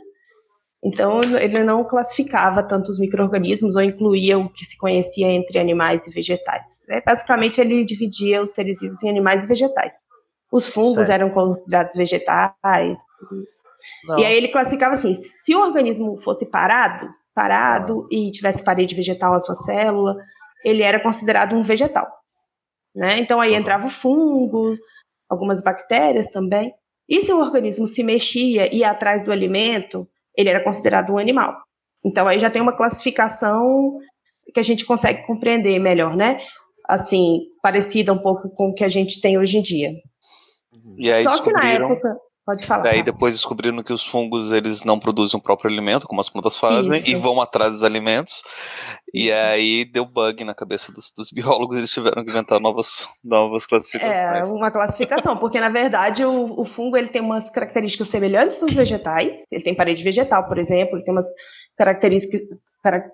Então 0.82 1.20
ele 1.40 1.64
não 1.64 1.84
classificava 1.84 2.62
tanto 2.62 2.90
os 2.90 3.00
micro-organismos 3.00 3.74
ou 3.74 3.82
incluía 3.82 4.38
o 4.38 4.48
que 4.48 4.64
se 4.64 4.76
conhecia 4.78 5.26
entre 5.26 5.58
animais 5.58 6.06
e 6.06 6.10
vegetais. 6.10 6.82
né? 6.86 7.02
Basicamente 7.04 7.60
ele 7.60 7.84
dividia 7.84 8.42
os 8.42 8.52
seres 8.52 8.78
vivos 8.80 9.02
em 9.02 9.10
animais 9.10 9.42
e 9.42 9.46
vegetais. 9.46 9.94
Os 10.52 10.68
fungos 10.68 10.94
Certo. 10.94 11.10
eram 11.10 11.30
considerados 11.30 11.94
vegetais, 11.94 12.98
Não, 14.04 14.18
e 14.18 14.24
aí 14.24 14.34
ele 14.34 14.48
classificava 14.48 14.94
assim: 14.94 15.14
se 15.14 15.54
o 15.54 15.60
organismo 15.60 16.16
fosse 16.20 16.46
parado, 16.46 17.08
parado 17.34 18.06
e 18.10 18.30
tivesse 18.30 18.64
parede 18.64 18.94
vegetal 18.94 19.32
na 19.32 19.40
sua 19.40 19.54
célula, 19.54 20.16
ele 20.64 20.82
era 20.82 21.00
considerado 21.00 21.54
um 21.54 21.62
vegetal. 21.62 22.06
Né? 22.94 23.18
Então 23.18 23.40
aí 23.40 23.54
entrava 23.54 23.86
o 23.86 23.90
fungo, 23.90 24.76
algumas 25.28 25.62
bactérias 25.62 26.30
também. 26.30 26.72
E 27.08 27.20
se 27.22 27.32
o 27.32 27.38
organismo 27.38 27.86
se 27.86 28.02
mexia 28.02 28.72
e 28.72 28.78
ia 28.78 28.90
atrás 28.90 29.24
do 29.24 29.32
alimento, 29.32 30.08
ele 30.38 30.48
era 30.48 30.62
considerado 30.62 31.12
um 31.12 31.18
animal. 31.18 31.56
Então 32.04 32.28
aí 32.28 32.38
já 32.38 32.48
tem 32.48 32.62
uma 32.62 32.76
classificação 32.76 33.98
que 34.54 34.60
a 34.60 34.62
gente 34.62 34.86
consegue 34.86 35.26
compreender 35.26 35.78
melhor, 35.80 36.16
né? 36.16 36.38
Assim, 36.88 37.40
parecida 37.60 38.12
um 38.12 38.18
pouco 38.18 38.48
com 38.48 38.70
o 38.70 38.74
que 38.74 38.84
a 38.84 38.88
gente 38.88 39.20
tem 39.20 39.36
hoje 39.36 39.58
em 39.58 39.62
dia. 39.62 39.92
E 40.96 41.12
aí 41.12 41.24
Só 41.24 41.42
que 41.42 41.52
na 41.52 41.66
época. 41.66 42.16
Pode 42.48 42.66
falar. 42.66 42.84
Daí 42.84 43.02
depois 43.02 43.34
descobriram 43.34 43.82
que 43.82 43.92
os 43.92 44.02
fungos 44.06 44.52
eles 44.52 44.82
não 44.82 44.98
produzem 44.98 45.38
o 45.38 45.42
próprio 45.42 45.70
alimento, 45.70 46.06
como 46.08 46.18
as 46.18 46.30
plantas 46.30 46.56
fazem, 46.56 46.92
Isso. 46.96 47.10
e 47.10 47.14
vão 47.14 47.42
atrás 47.42 47.74
dos 47.74 47.84
alimentos. 47.84 48.42
E 49.12 49.30
aí 49.30 49.84
deu 49.84 50.06
bug 50.06 50.42
na 50.44 50.54
cabeça 50.54 50.90
dos, 50.90 51.12
dos 51.12 51.30
biólogos, 51.30 51.76
eles 51.76 51.92
tiveram 51.92 52.24
que 52.24 52.30
inventar 52.30 52.58
novas, 52.58 53.06
novas 53.22 53.64
É, 53.64 53.68
classificações. 53.68 54.48
uma 54.50 54.70
classificação, 54.70 55.36
porque 55.36 55.60
na 55.60 55.68
verdade 55.68 56.24
o, 56.24 56.58
o 56.58 56.64
fungo 56.64 56.96
ele 56.96 57.08
tem 57.08 57.20
umas 57.20 57.50
características 57.50 58.08
semelhantes 58.08 58.58
dos 58.60 58.72
vegetais. 58.72 59.36
Ele 59.52 59.62
tem 59.62 59.74
parede 59.74 60.02
vegetal, 60.02 60.48
por 60.48 60.56
exemplo, 60.56 60.96
ele 60.96 61.04
tem 61.04 61.12
umas 61.12 61.26
características. 61.76 62.40
cara- 62.82 63.04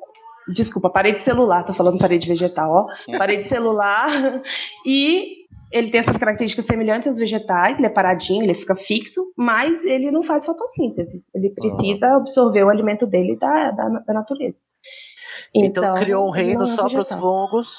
desculpa, 0.47 0.91
parede 0.91 1.23
celular, 1.23 1.65
tô 1.65 1.73
falando 1.75 1.99
parede 1.99 2.29
vegetal, 2.29 2.71
ó. 2.71 3.17
Parede 3.19 3.49
celular. 3.49 4.11
E 4.87 5.44
ele 5.73 5.91
tem 5.91 6.01
essas 6.01 6.17
características 6.17 6.67
semelhantes 6.67 7.09
aos 7.09 7.17
vegetais, 7.19 7.79
ele 7.79 7.87
é 7.87 7.91
paradinho, 7.91 8.43
ele 8.45 8.55
fica 8.55 8.77
fixo, 8.77 9.33
mas 9.37 9.83
ele 9.85 10.11
não 10.11 10.23
faz 10.23 10.45
fotossíntese. 10.47 11.25
Ele 11.35 11.51
precisa 11.51 12.17
absorver 12.17 12.63
o 12.65 12.69
alimento 12.71 13.07
dele 13.07 13.37
da, 13.39 13.71
da, 13.73 13.89
da 14.07 14.15
natureza. 14.15 14.57
Então, 15.55 15.95
criou 15.97 16.31
um 16.31 16.35
ele 16.37 16.47
reino 16.47 16.63
é 16.63 16.67
só 16.67 16.89
para 16.89 17.01
os 17.01 17.13
fungos. 17.13 17.77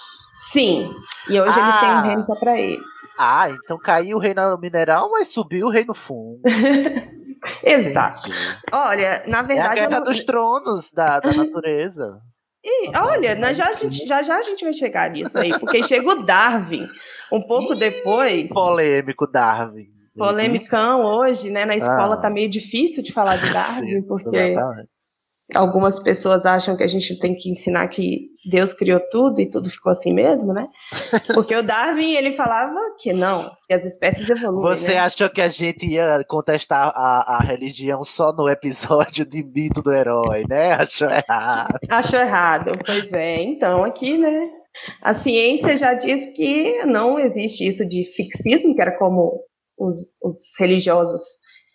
Sim, 0.51 0.91
e 1.29 1.39
hoje 1.39 1.57
eles 1.59 1.79
têm 1.79 1.89
um 1.89 1.91
Ah. 1.93 2.01
reino 2.01 2.25
só 2.25 2.35
para 2.35 2.59
eles. 2.59 2.83
Ah, 3.17 3.49
então 3.49 3.77
caiu 3.79 4.17
o 4.17 4.19
reino 4.19 4.57
mineral, 4.59 5.09
mas 5.09 5.29
subiu 5.29 5.67
o 5.67 5.71
reino 5.71 5.93
fungo. 5.93 6.41
Exato. 7.63 8.29
Olha, 8.71 9.23
na 9.27 9.37
É 9.37 9.41
a 9.41 9.43
verdade. 9.43 9.75
guerra 9.75 9.89
não- 9.99 10.03
dos 10.03 10.23
tronos 10.23 10.91
da, 10.91 11.19
da 11.19 11.31
natureza. 11.33 12.19
E, 12.67 12.89
olha, 12.97 13.35
nós 13.35 13.55
já, 13.55 13.69
a 13.69 13.73
gente, 13.73 14.07
já 14.07 14.23
já 14.23 14.37
a 14.37 14.41
gente 14.41 14.63
vai 14.63 14.73
chegar 14.73 15.11
nisso 15.11 15.37
aí, 15.37 15.51
porque 15.59 15.83
chega 15.83 16.09
o 16.09 16.23
Darwin, 16.25 16.87
um 17.31 17.39
pouco 17.41 17.75
depois. 17.75 18.49
Polêmico, 18.51 19.27
Darwin. 19.27 19.87
Polemicão 20.17 21.03
hoje, 21.03 21.51
né? 21.51 21.63
Na 21.65 21.75
escola 21.75 22.15
Ah. 22.15 22.21
tá 22.21 22.29
meio 22.29 22.49
difícil 22.49 23.03
de 23.03 23.13
falar 23.13 23.35
de 23.37 23.45
Darwin, 23.53 24.01
porque 24.01 24.35
exatamente. 24.35 24.89
Algumas 25.53 26.01
pessoas 26.01 26.45
acham 26.45 26.75
que 26.75 26.83
a 26.83 26.87
gente 26.87 27.19
tem 27.19 27.35
que 27.35 27.51
ensinar 27.51 27.87
que 27.89 28.29
Deus 28.49 28.73
criou 28.73 28.99
tudo 29.11 29.39
e 29.39 29.49
tudo 29.49 29.69
ficou 29.69 29.91
assim 29.91 30.13
mesmo, 30.13 30.53
né? 30.53 30.67
Porque 31.35 31.55
o 31.55 31.61
Darwin, 31.61 32.15
ele 32.15 32.35
falava 32.35 32.79
que 32.99 33.13
não, 33.13 33.51
que 33.67 33.73
as 33.73 33.85
espécies 33.85 34.27
evoluem. 34.27 34.75
Você 34.75 34.93
né? 34.93 34.99
achou 34.99 35.29
que 35.29 35.41
a 35.41 35.47
gente 35.47 35.85
ia 35.85 36.23
contestar 36.27 36.91
a, 36.95 37.37
a 37.37 37.43
religião 37.43 38.03
só 38.03 38.33
no 38.33 38.49
episódio 38.49 39.25
de 39.25 39.43
mito 39.43 39.81
do 39.81 39.93
herói, 39.93 40.45
né? 40.49 40.73
Achou 40.85 41.09
errado. 41.09 41.79
Achou 41.89 42.19
errado, 42.19 42.71
pois 42.85 43.11
é. 43.13 43.41
Então, 43.41 43.83
aqui, 43.83 44.17
né? 44.17 44.49
A 45.01 45.13
ciência 45.13 45.77
já 45.77 45.93
diz 45.93 46.33
que 46.35 46.83
não 46.85 47.19
existe 47.19 47.65
isso 47.65 47.85
de 47.85 48.03
fixismo, 48.15 48.75
que 48.75 48.81
era 48.81 48.97
como 48.97 49.41
os, 49.77 50.01
os 50.21 50.39
religiosos, 50.59 51.23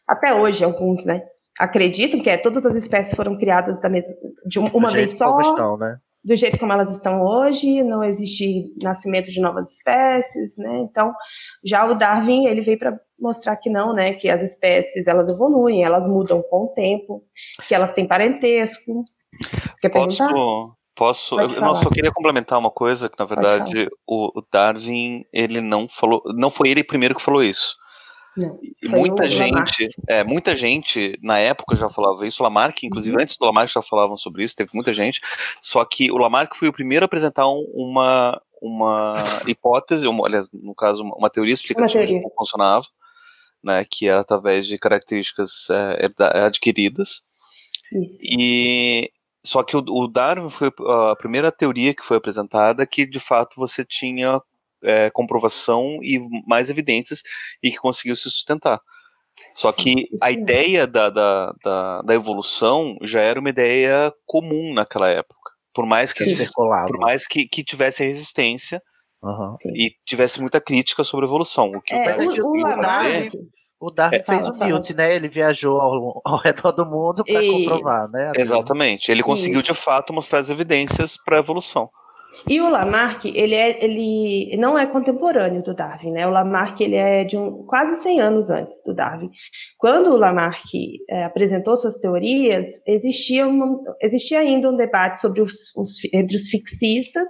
até 0.06 0.34
hoje, 0.34 0.64
alguns, 0.64 1.04
né? 1.04 1.22
Acreditam 1.60 2.20
que 2.22 2.30
é, 2.30 2.36
todas 2.38 2.64
as 2.64 2.74
espécies 2.74 3.14
foram 3.14 3.36
criadas 3.36 3.78
da 3.80 3.88
mesma, 3.88 4.14
de 4.46 4.58
um- 4.58 4.68
uma 4.68 4.88
Do 4.88 4.94
vez 4.94 5.16
só, 5.18 5.38
estão, 5.38 5.76
né? 5.76 5.98
do 6.24 6.34
jeito 6.34 6.58
como 6.58 6.72
elas 6.72 6.90
estão 6.90 7.22
hoje, 7.22 7.82
não 7.82 8.02
existe 8.02 8.72
nascimento 8.82 9.30
de 9.30 9.40
novas 9.40 9.70
espécies, 9.72 10.56
né? 10.56 10.80
Então, 10.90 11.12
já 11.64 11.84
o 11.86 11.94
Darwin, 11.94 12.46
ele 12.46 12.62
veio 12.62 12.78
para 12.78 12.98
mostrar 13.18 13.56
que 13.56 13.68
não, 13.70 13.92
né? 13.92 14.14
Que 14.14 14.28
as 14.30 14.42
espécies, 14.42 15.06
elas 15.06 15.28
evoluem, 15.28 15.84
elas 15.84 16.06
mudam 16.06 16.42
com 16.42 16.64
o 16.64 16.68
tempo, 16.68 17.22
que 17.68 17.74
elas 17.74 17.92
têm 17.92 18.06
parentesco. 18.06 19.04
Quer 19.80 19.90
perguntar? 19.90 20.28
Posso. 20.32 20.76
Posso. 20.96 21.40
Eu, 21.40 21.60
não, 21.60 21.74
só 21.74 21.88
queria 21.88 22.12
complementar 22.12 22.58
uma 22.58 22.70
coisa 22.70 23.08
que, 23.08 23.18
na 23.18 23.24
verdade, 23.24 23.88
o, 24.06 24.38
o 24.38 24.42
Darwin, 24.52 25.24
ele 25.32 25.60
não 25.62 25.88
falou. 25.88 26.22
Não 26.34 26.50
foi 26.50 26.68
ele 26.68 26.84
primeiro 26.84 27.14
que 27.14 27.22
falou 27.22 27.42
isso. 27.42 27.74
Não, 28.36 28.58
muita 28.84 29.28
gente, 29.28 29.88
é, 30.08 30.22
muita 30.22 30.54
gente 30.54 31.18
na 31.22 31.38
época 31.38 31.74
já 31.74 31.88
falava 31.88 32.26
isso, 32.26 32.42
o 32.42 32.44
Lamarck, 32.44 32.84
inclusive 32.84 33.16
Uhum. 33.16 33.22
antes 33.22 33.36
do 33.36 33.44
Lamarck 33.44 33.72
já 33.72 33.82
falavam 33.82 34.16
sobre 34.16 34.44
isso, 34.44 34.54
teve 34.54 34.70
muita 34.72 34.92
gente, 34.94 35.20
só 35.60 35.84
que 35.84 36.10
o 36.12 36.16
Lamarck 36.16 36.54
foi 36.54 36.68
o 36.68 36.72
primeiro 36.72 37.04
a 37.04 37.06
apresentar 37.06 37.48
um- 37.48 37.66
uma, 37.74 38.40
uma 38.62 39.14
hipótese, 39.52 40.06
uma, 40.06 40.26
aliás, 40.26 40.48
no 40.52 40.74
caso, 40.74 41.02
uma, 41.02 41.16
uma 41.16 41.30
teoria 41.30 41.52
explicativa 41.54 42.00
de 42.00 42.06
teoria. 42.06 42.22
como 42.22 42.34
funcionava, 42.38 42.86
né, 43.64 43.84
que 43.90 44.06
era 44.08 44.20
através 44.20 44.64
de 44.66 44.78
características 44.78 45.68
é, 45.70 46.08
adquiridas, 46.46 47.22
Isso. 47.92 48.18
e 48.22 49.10
só 49.44 49.62
que 49.62 49.76
o, 49.76 49.82
o 49.88 50.06
Darwin 50.06 50.48
foi 50.50 50.70
a 51.10 51.16
primeira 51.16 51.50
teoria 51.50 51.94
que 51.94 52.04
foi 52.04 52.16
apresentada 52.18 52.86
que 52.86 53.04
de 53.06 53.18
fato 53.18 53.56
você 53.56 53.84
tinha 53.84 54.40
é, 54.82 55.10
comprovação 55.10 55.98
e 56.02 56.18
mais 56.46 56.70
evidências 56.70 57.22
e 57.62 57.70
que 57.70 57.76
conseguiu 57.78 58.14
se 58.16 58.22
sustentar. 58.30 58.80
Só 59.54 59.72
que 59.72 60.08
a 60.20 60.30
ideia 60.30 60.86
da, 60.86 61.10
da, 61.10 61.52
da, 61.64 62.02
da 62.02 62.14
evolução 62.14 62.96
já 63.02 63.20
era 63.20 63.40
uma 63.40 63.48
ideia 63.50 64.12
comum 64.26 64.72
naquela 64.74 65.08
época. 65.08 65.38
Por 65.72 65.86
mais 65.86 66.12
que, 66.12 66.24
Que 66.24 66.46
por 66.52 66.98
mais 66.98 67.26
que, 67.26 67.46
que 67.46 67.62
tivesse 67.64 68.04
resistência 68.04 68.82
Aham. 69.22 69.56
e 69.74 69.92
tivesse 70.04 70.40
muita 70.40 70.60
crítica 70.60 71.04
sobre 71.04 71.26
a 71.26 71.28
evolução. 71.28 71.70
O 71.70 71.80
que 71.80 71.94
É, 71.94 71.98
o 71.98 72.04
Mas 72.04 72.18
é 72.18 72.24
Darwin 72.24 72.34
que 72.34 72.40
o, 72.42 72.50
o 72.50 72.82
fazer- 72.82 73.30
O 73.80 73.90
Darwin 73.90 74.16
É. 74.16 74.22
fez 74.22 74.48
o. 74.48 74.52
Newt, 74.52 74.94
né? 74.94 75.14
Ele 75.14 75.28
viajou 75.28 75.80
ao, 75.80 76.20
ao 76.24 76.36
redor 76.36 76.72
do 76.72 76.84
mundo 76.84 77.24
para 77.24 77.40
comprovar, 77.40 78.08
né? 78.10 78.32
Exatamente. 78.36 79.10
Ele 79.10 79.22
conseguiu 79.22 79.60
Isso. 79.60 79.72
de 79.72 79.78
fato 79.78 80.12
mostrar 80.12 80.38
as 80.40 80.50
evidências 80.50 81.16
para 81.16 81.36
a 81.36 81.40
evolução. 81.40 81.88
E 82.48 82.60
o 82.60 82.68
Lamarck, 82.68 83.24
ele, 83.26 83.54
é, 83.54 83.84
ele 83.84 84.56
não 84.56 84.78
é 84.78 84.86
contemporâneo 84.86 85.62
do 85.62 85.74
Darwin, 85.74 86.12
né? 86.12 86.26
O 86.26 86.30
Lamarck, 86.30 86.80
ele 86.80 86.96
é 86.96 87.24
de 87.24 87.36
um, 87.36 87.64
quase 87.64 88.02
100 88.02 88.20
anos 88.20 88.50
antes 88.50 88.82
do 88.84 88.94
Darwin. 88.94 89.30
Quando 89.78 90.10
o 90.12 90.16
Lamarck 90.16 90.64
eh, 91.08 91.24
apresentou 91.24 91.76
suas 91.76 91.96
teorias, 91.96 92.66
existia, 92.86 93.46
uma- 93.46 93.78
existia 94.00 94.40
ainda 94.40 94.70
um 94.70 94.76
debate 94.76 95.20
sobre 95.20 95.40
os, 95.42 95.74
os- 95.76 95.96
entre 96.12 96.36
os 96.36 96.48
fixistas 96.48 97.28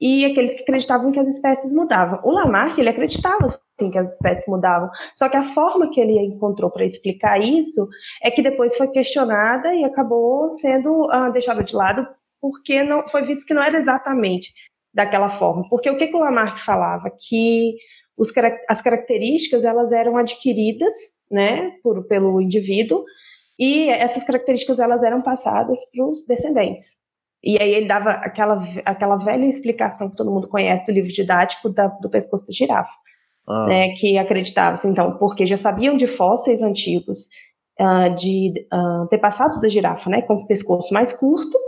e 0.00 0.24
aqueles 0.24 0.54
que 0.54 0.62
acreditavam 0.62 1.12
que 1.12 1.20
as 1.20 1.28
espécies 1.28 1.72
mudavam. 1.72 2.20
O 2.24 2.32
Lamarck, 2.32 2.78
ele 2.78 2.88
acreditava, 2.88 3.48
sim, 3.78 3.90
que 3.90 3.98
as 3.98 4.12
espécies 4.14 4.46
mudavam, 4.48 4.90
só 5.14 5.28
que 5.28 5.36
a 5.36 5.42
forma 5.54 5.90
que 5.90 6.00
ele 6.00 6.18
encontrou 6.18 6.70
para 6.70 6.84
explicar 6.84 7.40
isso 7.40 7.88
é 8.22 8.30
que 8.30 8.42
depois 8.42 8.76
foi 8.76 8.88
questionada 8.88 9.74
e 9.74 9.84
acabou 9.84 10.48
sendo 10.50 11.08
ah, 11.10 11.30
deixada 11.30 11.62
de 11.62 11.74
lado 11.74 12.06
porque 12.42 12.82
não 12.82 13.08
foi 13.08 13.22
visto 13.22 13.46
que 13.46 13.54
não 13.54 13.62
era 13.62 13.78
exatamente 13.78 14.52
daquela 14.92 15.30
forma. 15.30 15.66
Porque 15.70 15.88
o 15.88 15.96
que, 15.96 16.08
que 16.08 16.16
o 16.16 16.20
Lamarck 16.20 16.58
falava? 16.58 17.10
Que 17.28 17.74
os, 18.18 18.30
as 18.68 18.82
características 18.82 19.64
elas 19.64 19.92
eram 19.92 20.16
adquiridas 20.18 20.94
né, 21.30 21.70
por, 21.82 22.04
pelo 22.08 22.40
indivíduo 22.40 23.04
e 23.58 23.88
essas 23.88 24.24
características 24.24 24.80
elas 24.80 25.02
eram 25.04 25.22
passadas 25.22 25.78
para 25.92 26.04
os 26.06 26.26
descendentes. 26.26 26.96
E 27.44 27.60
aí 27.60 27.72
ele 27.74 27.86
dava 27.86 28.10
aquela, 28.10 28.62
aquela 28.84 29.16
velha 29.16 29.46
explicação 29.46 30.10
que 30.10 30.16
todo 30.16 30.30
mundo 30.30 30.48
conhece 30.48 30.86
do 30.86 30.92
livro 30.94 31.10
didático 31.10 31.68
da- 31.70 31.88
do 31.88 32.10
pescoço 32.10 32.46
da 32.46 32.52
girafa 32.52 32.92
Ah, 33.48 33.66
né, 33.66 33.88
que 33.96 34.18
acreditava-se, 34.18 34.86
então, 34.88 35.16
porque 35.18 35.46
já 35.46 35.56
sabiam 35.56 35.96
de 35.96 36.06
fósseis 36.06 36.62
antigos 36.62 37.28
ah, 37.80 38.08
de 38.08 38.52
ah, 38.72 39.02
antepassados 39.04 39.60
da 39.60 39.68
girafa, 39.68 40.08
né, 40.10 40.22
com 40.22 40.34
o 40.34 40.46
pescoço 40.46 40.92
mais 40.94 41.12
curto, 41.12 41.58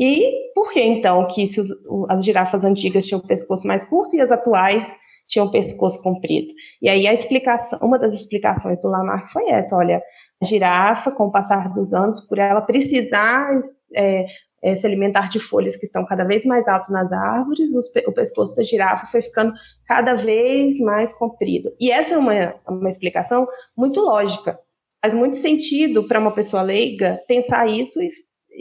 e 0.00 0.52
por 0.54 0.72
que, 0.72 0.80
então, 0.80 1.28
que 1.28 1.46
se 1.46 1.60
as 2.08 2.24
girafas 2.24 2.64
antigas 2.64 3.04
tinham 3.04 3.20
pescoço 3.20 3.66
mais 3.66 3.84
curto 3.84 4.16
e 4.16 4.20
as 4.22 4.32
atuais 4.32 4.98
tinham 5.28 5.50
pescoço 5.50 6.00
comprido? 6.00 6.48
E 6.80 6.88
aí 6.88 7.06
a 7.06 7.12
explicação, 7.12 7.78
uma 7.82 7.98
das 7.98 8.14
explicações 8.14 8.80
do 8.80 8.88
Lamarck 8.88 9.30
foi 9.30 9.50
essa, 9.50 9.76
olha, 9.76 10.02
a 10.42 10.46
girafa, 10.46 11.10
com 11.10 11.26
o 11.26 11.30
passar 11.30 11.68
dos 11.74 11.92
anos, 11.92 12.18
por 12.20 12.38
ela 12.38 12.62
precisar 12.62 13.50
é, 13.94 14.24
é, 14.62 14.74
se 14.74 14.86
alimentar 14.86 15.28
de 15.28 15.38
folhas 15.38 15.76
que 15.76 15.84
estão 15.84 16.06
cada 16.06 16.24
vez 16.24 16.46
mais 16.46 16.66
altas 16.66 16.88
nas 16.88 17.12
árvores, 17.12 17.74
os 17.74 17.86
o 18.06 18.12
pescoço 18.12 18.56
da 18.56 18.62
girafa 18.62 19.06
foi 19.06 19.20
ficando 19.20 19.52
cada 19.86 20.14
vez 20.14 20.78
mais 20.80 21.12
comprido. 21.12 21.70
E 21.78 21.90
essa 21.90 22.14
é 22.14 22.18
uma, 22.18 22.54
uma 22.66 22.88
explicação 22.88 23.46
muito 23.76 24.00
lógica. 24.00 24.58
Faz 25.02 25.12
muito 25.12 25.36
sentido 25.36 26.08
para 26.08 26.18
uma 26.18 26.32
pessoa 26.32 26.62
leiga 26.62 27.20
pensar 27.28 27.66
isso 27.68 28.00
e, 28.00 28.10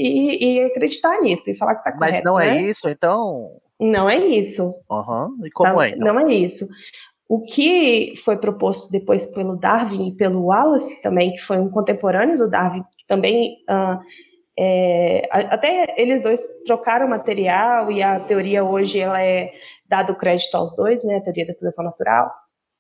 e- 0.02 0.58
e 0.60 0.64
acreditar 0.64 1.20
nisso 1.22 1.50
e 1.50 1.56
falar 1.58 1.76
que 1.76 1.88
está 1.90 2.00
Mas 2.00 2.12
correto. 2.12 2.26
não 2.26 2.40
é 2.40 2.46
né? 2.56 2.62
isso, 2.64 2.88
então. 2.90 3.52
Não 3.80 4.10
é 4.10 4.18
isso. 4.18 4.74
Aham. 4.90 5.30
E 5.44 5.52
como 5.52 5.76
Tá? 5.78 5.86
é, 5.88 5.90
então? 5.90 6.14
Não 6.14 6.20
é 6.20 6.34
isso. 6.34 6.68
O 7.28 7.42
que 7.42 8.14
foi 8.26 8.38
proposto 8.38 8.90
depois 8.92 9.26
pelo 9.28 9.56
Darwin 9.56 10.08
e 10.10 10.16
pelo 10.16 10.46
Wallace 10.46 11.02
também, 11.02 11.32
que 11.34 11.40
foi 11.42 11.58
um 11.60 11.70
contemporâneo 11.70 12.38
do 12.38 12.50
Darwin, 12.50 12.82
que 12.98 13.06
também 13.08 13.58
ah, 13.68 14.00
é, 14.58 15.22
até 15.32 15.94
eles 15.98 16.22
dois 16.22 16.42
trocaram 16.66 17.08
material 17.08 17.92
e 17.92 18.02
a 18.04 18.20
teoria 18.20 18.64
hoje 18.64 19.00
ela 19.00 19.22
é 19.22 19.52
dado 19.88 20.16
crédito 20.16 20.54
aos 20.56 20.76
dois, 20.76 21.04
né, 21.04 21.18
a 21.18 21.22
teoria 21.22 21.46
da 21.46 21.54
seleção 21.54 21.84
natural, 21.86 22.30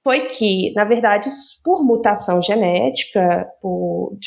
foi 0.03 0.21
que, 0.27 0.73
na 0.73 0.83
verdade, 0.83 1.29
por 1.63 1.83
mutação 1.83 2.41
genética, 2.41 3.47
por 3.61 4.17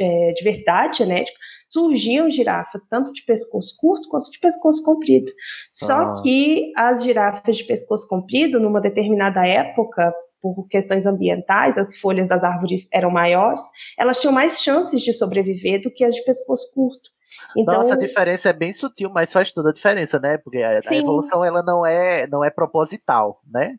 é, 0.00 0.32
diversidade 0.32 0.98
genética, 0.98 1.36
surgiam 1.68 2.30
girafas, 2.30 2.82
tanto 2.88 3.12
de 3.12 3.22
pescoço 3.24 3.74
curto 3.78 4.08
quanto 4.08 4.30
de 4.30 4.38
pescoço 4.38 4.82
comprido. 4.82 5.30
Só 5.74 5.92
Ah. 5.92 6.22
que 6.22 6.72
as 6.76 7.02
girafas 7.02 7.56
de 7.56 7.64
pescoço 7.64 8.06
comprido, 8.08 8.60
numa 8.60 8.80
determinada 8.80 9.46
época, 9.46 10.14
por 10.40 10.68
questões 10.68 11.06
ambientais, 11.06 11.76
as 11.76 11.98
folhas 11.98 12.28
das 12.28 12.44
árvores 12.44 12.88
eram 12.92 13.10
maiores, 13.10 13.62
elas 13.98 14.20
tinham 14.20 14.32
mais 14.32 14.60
chances 14.60 15.02
de 15.02 15.12
sobreviver 15.12 15.82
do 15.82 15.90
que 15.90 16.04
as 16.04 16.14
de 16.14 16.22
pescoço 16.24 16.70
curto. 16.72 17.10
Então, 17.56 17.74
Nossa, 17.74 17.94
a 17.94 17.98
diferença 17.98 18.50
é 18.50 18.52
bem 18.52 18.72
sutil, 18.72 19.10
mas 19.10 19.32
faz 19.32 19.50
toda 19.50 19.70
a 19.70 19.72
diferença, 19.72 20.18
né? 20.18 20.38
Porque 20.38 20.58
a, 20.58 20.80
a 20.86 20.94
evolução 20.94 21.44
ela 21.44 21.62
não 21.62 21.84
é, 21.84 22.26
não 22.26 22.44
é 22.44 22.50
proposital, 22.50 23.40
né? 23.46 23.76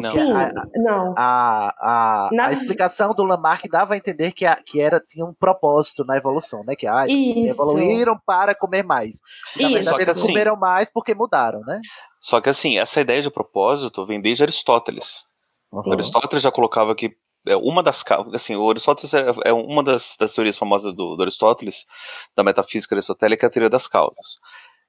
Não. 0.00 0.10
sim, 0.12 0.32
a- 0.32 0.52
não. 0.76 1.14
A, 1.16 1.74
a, 2.26 2.30
Na- 2.32 2.46
a 2.46 2.52
explicação 2.52 3.14
do 3.14 3.24
Lamarck 3.24 3.68
dava 3.68 3.94
a 3.94 3.96
entender 3.96 4.32
que, 4.32 4.44
a- 4.44 4.56
que 4.64 4.80
era, 4.80 5.00
tinha 5.00 5.24
um 5.24 5.34
propósito 5.34 6.04
na 6.04 6.16
evolução, 6.16 6.62
né? 6.64 6.74
Que 6.76 6.86
ah, 6.86 7.06
evoluíram 7.08 8.18
para 8.26 8.54
comer 8.54 8.82
mais. 8.82 9.20
Na 9.56 9.68
verdade, 9.68 9.84
Só 9.84 9.96
que 9.96 10.02
eles 10.02 10.14
assim- 10.16 10.26
comeram 10.28 10.56
mais 10.56 10.90
porque 10.90 11.14
mudaram, 11.14 11.60
né? 11.60 11.80
Só 12.20 12.40
que 12.40 12.48
assim, 12.48 12.78
essa 12.78 13.00
ideia 13.00 13.22
de 13.22 13.30
propósito 13.30 14.04
vem 14.06 14.20
desde 14.20 14.42
Aristóteles. 14.42 15.24
Uhum. 15.72 15.92
Aristóteles 15.92 16.42
já 16.42 16.50
colocava 16.50 16.94
que 16.94 17.16
é, 17.48 17.54
uma 17.56 17.80
das 17.82 18.02
causas, 18.02 18.34
assim, 18.34 18.56
o 18.56 18.68
Aristóteles 18.68 19.14
é, 19.14 19.24
é 19.44 19.52
uma 19.52 19.82
das, 19.82 20.16
das 20.18 20.34
teorias 20.34 20.58
famosas 20.58 20.92
do, 20.94 21.14
do 21.14 21.22
Aristóteles, 21.22 21.86
da 22.36 22.42
metafísica 22.42 22.94
aristotélica, 22.94 23.46
é 23.46 23.48
a 23.48 23.50
teoria 23.50 23.70
das 23.70 23.86
causas. 23.86 24.40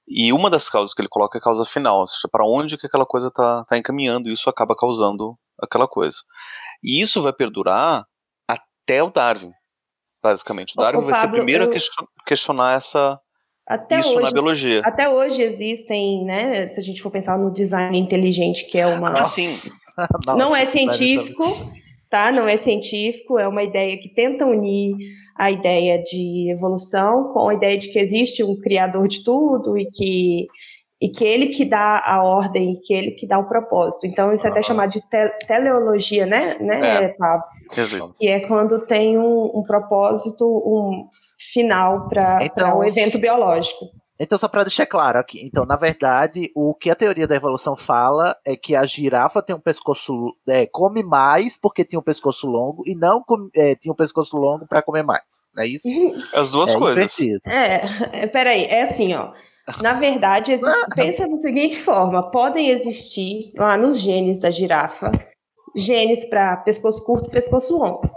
E 0.08 0.32
uma 0.32 0.50
das 0.50 0.70
causas 0.70 0.94
que 0.94 1.02
ele 1.02 1.10
coloca 1.10 1.38
é 1.38 1.40
a 1.40 1.44
causa 1.44 1.66
final, 1.66 2.00
ou 2.00 2.08
seja, 2.08 2.28
para 2.32 2.46
onde 2.46 2.78
que 2.78 2.88
aquela 2.88 3.06
coisa 3.06 3.28
está 3.28 3.66
tá 3.66 3.78
encaminhando, 3.78 4.30
e 4.30 4.34
isso 4.34 4.50
acaba 4.50 4.76
causando 4.76 5.38
aquela 5.62 5.88
coisa. 5.88 6.18
E 6.84 7.02
isso 7.02 7.22
vai 7.22 7.34
perdurar 7.34 8.06
até 8.48 9.04
o 9.04 9.10
Darwin, 9.12 9.52
basicamente. 10.24 10.74
O 10.78 10.82
Darwin 10.82 11.00
ô, 11.00 11.02
vai 11.02 11.14
ser 11.14 11.20
o 11.20 11.24
Pablo, 11.24 11.38
primeiro 11.38 11.64
a 11.66 11.68
eu- 11.68 11.72
question- 11.72 12.08
questionar 12.26 12.78
essa, 12.78 13.20
Até 13.68 14.00
isso 14.00 14.16
na 14.16 14.22
hoje, 14.22 14.34
biologia. 14.34 14.82
até 14.86 15.10
hoje 15.10 15.42
existem, 15.42 16.24
né? 16.24 16.68
Se 16.70 16.80
a 16.80 16.84
gente 16.84 17.02
for 17.02 17.12
pensar 17.12 17.38
no 17.38 17.52
design 17.52 17.98
inteligente, 18.00 18.66
que 18.66 18.78
é 18.78 18.88
uma. 18.88 19.10
Ah, 19.12 19.26
sim. 19.26 19.48
Nossa, 20.26 20.38
não 20.38 20.56
é 20.56 20.68
científico, 20.68 21.44
tá? 22.10 22.32
Não 22.32 22.48
é 22.48 22.58
científico, 22.58 23.38
é 23.40 23.48
uma 23.48 23.64
ideia 23.64 23.98
que 23.98 24.10
tenta 24.10 24.46
unir 24.46 24.96
a 25.38 25.52
ideia 25.52 26.02
de 26.02 26.50
evolução 26.52 27.26
com 27.30 27.48
a 27.50 27.54
ideia 27.54 27.78
de 27.78 27.90
que 27.90 28.00
existe 28.00 28.44
um 28.44 28.60
criador 28.60 29.08
de 29.08 29.24
tudo 29.24 29.78
e 29.78 29.86
que 29.92 30.48
e 31.00 31.10
que 31.10 31.24
ele 31.24 31.50
que 31.50 31.64
dá 31.64 32.02
a 32.04 32.24
ordem, 32.24 32.80
que 32.84 32.92
ele 32.92 33.12
que 33.12 33.28
dá 33.28 33.38
o 33.38 33.48
propósito. 33.48 34.08
Então 34.08 34.34
isso 34.34 34.48
é 34.48 34.50
até 34.50 34.64
chamado 34.64 34.90
de 34.94 35.02
te- 35.02 35.46
teleologia, 35.46 36.26
né, 36.26 36.56
né, 36.60 37.04
É. 37.04 37.08
Pablo? 37.10 37.44
Que 38.18 38.28
é 38.30 38.40
quando 38.48 38.84
tem 38.88 39.16
um, 39.16 39.52
um 39.60 39.64
propósito, 39.64 40.44
um 40.48 41.08
final 41.54 42.10
para 42.10 42.40
Então, 42.44 42.80
o 42.80 42.84
evento 42.84 43.20
biológico. 43.20 43.86
Então, 44.20 44.38
só 44.38 44.48
para 44.48 44.64
deixar 44.64 44.86
claro 44.86 45.20
aqui, 45.20 45.40
então, 45.46 45.66
na 45.66 45.76
verdade, 45.76 46.52
o 46.56 46.74
que 46.74 46.90
a 46.90 46.96
teoria 46.96 47.28
da 47.28 47.36
evolução 47.36 47.76
fala 47.76 48.36
é 48.46 48.56
que 48.56 48.76
a 48.76 48.84
girafa 48.86 49.42
tem 49.44 49.56
um 49.56 49.60
pescoço, 49.60 50.36
é, 50.48 50.66
come 50.66 51.04
mais 51.04 51.56
porque 51.56 51.86
tinha 51.86 52.00
um 52.00 52.04
pescoço 52.04 52.48
longo 52.48 52.84
e 52.88 52.96
não 52.96 53.22
come- 53.22 53.50
é, 53.56 53.76
tinha 53.76 53.92
um 53.92 53.96
pescoço 53.96 54.36
longo 54.36 54.66
para 54.68 54.82
comer 54.82 55.04
mais. 55.04 55.46
É 55.58 55.68
isso? 55.68 55.88
as 56.34 56.50
duas 56.50 56.72
é 56.72 56.78
coisas. 56.78 57.20
invertido. 57.20 57.42
É, 57.48 58.24
é, 58.24 58.28
peraí, 58.28 58.64
é 58.66 58.84
assim, 58.84 59.14
ó. 59.14 59.32
Na 59.82 59.94
verdade, 59.94 60.54
existe- 60.54 60.88
pensa 60.96 61.28
da 61.28 61.38
seguinte 61.38 61.78
forma: 61.80 62.32
podem 62.32 62.70
existir 62.70 63.52
lá 63.56 63.78
nos 63.78 64.00
genes 64.00 64.40
da 64.40 64.50
girafa 64.50 65.12
genes 65.76 66.26
para 66.26 66.58
pescoço 66.58 67.04
curto 67.06 67.28
e 67.28 67.32
pescoço 67.32 67.78
longo. 67.78 68.10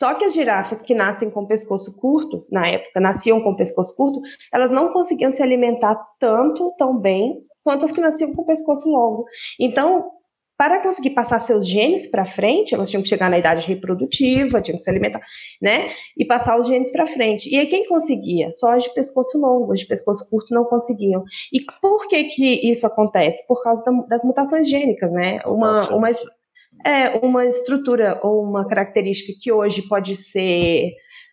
Só 0.00 0.14
que 0.14 0.24
as 0.24 0.34
girafas 0.34 0.82
que 0.82 0.94
nascem 0.94 1.30
com 1.30 1.46
pescoço 1.46 1.94
curto, 1.96 2.46
na 2.50 2.66
época 2.66 3.00
nasciam 3.00 3.40
com 3.40 3.54
pescoço 3.54 3.94
curto, 3.96 4.20
elas 4.52 4.70
não 4.70 4.92
conseguiam 4.92 5.30
se 5.30 5.42
alimentar 5.42 5.94
tanto, 6.18 6.74
tão 6.76 6.98
bem, 6.98 7.42
quanto 7.62 7.84
as 7.84 7.92
que 7.92 8.00
nasciam 8.00 8.34
com 8.34 8.44
pescoço 8.44 8.88
longo. 8.88 9.24
Então, 9.58 10.10
para 10.56 10.80
conseguir 10.80 11.10
passar 11.10 11.40
seus 11.40 11.66
genes 11.66 12.06
para 12.06 12.24
frente, 12.26 12.74
elas 12.74 12.88
tinham 12.88 13.02
que 13.02 13.08
chegar 13.08 13.28
na 13.28 13.38
idade 13.38 13.66
reprodutiva, 13.66 14.60
tinham 14.60 14.78
que 14.78 14.84
se 14.84 14.90
alimentar, 14.90 15.20
né? 15.60 15.92
E 16.16 16.24
passar 16.24 16.58
os 16.58 16.68
genes 16.68 16.92
para 16.92 17.06
frente. 17.06 17.52
E 17.52 17.58
aí 17.58 17.66
quem 17.66 17.88
conseguia? 17.88 18.52
Só 18.52 18.70
as 18.70 18.84
de 18.84 18.94
pescoço 18.94 19.36
longo, 19.38 19.72
as 19.72 19.80
de 19.80 19.86
pescoço 19.86 20.28
curto 20.30 20.54
não 20.54 20.64
conseguiam. 20.64 21.24
E 21.52 21.60
por 21.80 22.06
que 22.06 22.24
que 22.24 22.70
isso 22.70 22.86
acontece? 22.86 23.44
Por 23.48 23.62
causa 23.64 23.82
da- 23.84 24.06
das 24.08 24.22
mutações 24.22 24.68
gênicas, 24.68 25.10
né? 25.10 25.40
Uma, 25.44 25.72
Nossa. 25.72 25.96
uma, 25.96 26.08
é, 26.84 27.18
uma 27.24 27.44
estrutura 27.46 28.20
ou 28.22 28.42
uma 28.42 28.66
característica 28.66 29.32
que 29.40 29.50
hoje 29.52 29.82
pode 29.82 30.16
ser 30.16 30.90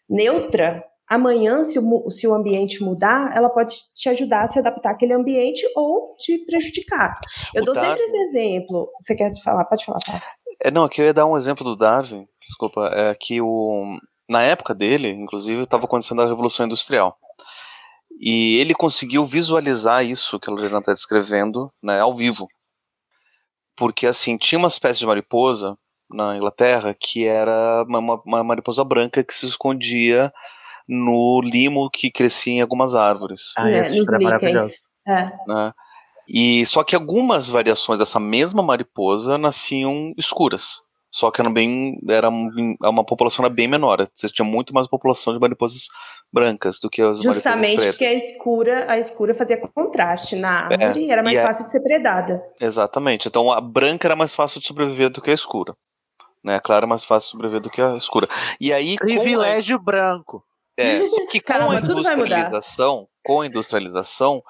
neutra, 0.09 0.83
amanhã, 1.09 1.63
se 1.65 1.77
o, 1.77 2.09
se 2.09 2.27
o 2.27 2.33
ambiente 2.33 2.81
mudar, 2.83 3.35
ela 3.35 3.49
pode 3.49 3.75
te 3.95 4.07
ajudar 4.09 4.43
a 4.43 4.47
se 4.47 4.59
adaptar 4.59 4.91
àquele 4.91 5.13
ambiente 5.13 5.61
ou 5.75 6.15
te 6.17 6.37
prejudicar. 6.45 7.19
Eu 7.53 7.63
O 7.63 7.65
dou 7.65 7.75
sempre 7.75 7.89
Darwin- 7.89 8.03
esse 8.03 8.17
exemplo. 8.17 8.89
Você 8.99 9.15
quer 9.15 9.29
falar? 9.43 9.65
Pode 9.65 9.83
falar, 9.85 9.99
tá? 9.99 10.21
É, 10.63 10.71
não, 10.71 10.83
aqui 10.85 11.01
eu 11.01 11.05
ia 11.05 11.13
dar 11.13 11.25
um 11.25 11.35
exemplo 11.35 11.63
do 11.65 11.75
Darwin, 11.75 12.25
desculpa, 12.41 12.87
é 12.93 13.15
que 13.19 13.41
o, 13.41 13.97
na 14.29 14.43
época 14.43 14.73
dele, 14.75 15.09
inclusive, 15.09 15.63
estava 15.63 15.85
acontecendo 15.85 16.21
a 16.21 16.27
Revolução 16.27 16.65
Industrial. 16.65 17.17
E 18.19 18.57
ele 18.59 18.75
conseguiu 18.75 19.25
visualizar 19.25 20.05
isso 20.05 20.39
que 20.39 20.49
a 20.49 20.53
Lorena 20.53 20.77
está 20.79 20.93
descrevendo 20.93 21.71
né, 21.81 21.99
ao 21.99 22.13
vivo. 22.13 22.47
Porque, 23.82 24.06
assim, 24.06 24.38
tinha 24.38 24.60
uma 24.60 24.67
espécie 24.67 25.00
de 25.00 25.08
mariposa 25.08 25.76
na 26.08 26.38
Inglaterra 26.38 26.94
que 26.94 27.26
era 27.26 27.84
uma, 27.88 27.98
uma- 27.98 28.22
uma 28.24 28.44
mariposa 28.44 28.84
branca 28.84 29.24
que 29.24 29.34
se 29.34 29.48
escondia 29.48 30.32
no 30.88 31.41
limo 31.44 31.89
que 31.89 32.12
crescia 32.12 32.54
em 32.54 32.62
algumas 32.62 32.94
árvores 32.94 33.54
Ah, 33.58 33.72
É, 33.72 33.80
essa 33.80 33.96
história 33.96 34.17
é 34.17 34.24
maravilhosa. 34.24 34.74
É. 35.08 35.24
né? 35.48 35.74
E 36.28 36.63
só 36.67 36.84
que 36.84 36.96
algumas 36.96 37.50
variações 37.50 37.98
dessa 37.98 38.20
mesma 38.20 38.62
mariposa 38.62 39.36
nasciam 39.39 40.13
escuras. 40.15 40.82
Só 41.10 41.32
que 41.32 41.41
eram 41.41 41.52
bem, 41.52 41.98
era 42.08 42.30
um- 42.30 42.76
uma 42.84 43.04
população 43.04 43.44
era 43.44 43.52
bem 43.54 43.67
menor. 43.67 44.08
Você 44.13 44.30
tinha 44.30 44.46
muito 44.46 44.76
mais 44.76 44.86
população 44.88 45.34
de 45.34 45.39
mariposas 45.39 45.88
brancas 46.34 46.80
do 46.80 46.89
que 46.89 47.02
as 47.02 47.22
Justamente 47.22 47.76
mariposas 47.76 47.91
porque 47.91 48.06
a 48.06 48.10
pretas. 48.10 48.30
escura, 48.30 48.91
a 48.91 48.98
escura 49.00 49.36
fazia 49.36 49.58
contraste 49.58 50.36
na 50.36 50.70
É, 50.72 50.86
árvore 50.86 51.06
e 51.06 51.12
era 51.12 51.22
mais 51.24 51.36
e 51.36 51.39
a- 51.39 51.48
fácil 51.48 51.65
de 51.65 51.72
ser 51.72 51.80
predada. 51.82 52.41
Exatamente. 52.60 53.28
Então 53.28 53.52
a 53.52 53.60
branca 53.60 54.08
era 54.08 54.15
mais 54.15 54.34
fácil 54.34 54.60
de 54.60 54.67
sobreviver 54.67 55.10
do 55.10 55.22
que 55.22 55.32
a 55.32 55.34
escura. 55.34 55.76
Né? 56.44 56.56
A 56.56 56.60
clara 56.60 56.86
é 56.86 56.89
mais 56.89 57.04
fácil 57.04 57.28
de 57.28 57.32
sobreviver 57.32 57.62
do 57.62 57.70
que 57.70 57.82
a 57.82 57.96
escura. 57.96 58.28
E 58.60 58.72
aí 58.74 58.98
com 58.98 59.04
a- 59.04 59.08
Privilégio 59.08 59.78
branco. 59.80 60.44
É, 60.78 61.06
só 61.06 61.28
que 61.28 61.39
com 61.41 61.48
Caramba, 61.48 61.74
a 61.78 61.80
vai 61.80 61.82
mudar. 61.82 61.94
industrialização, 62.00 63.08
com 63.24 63.41
a 63.41 63.46
industrialização, 63.46 64.41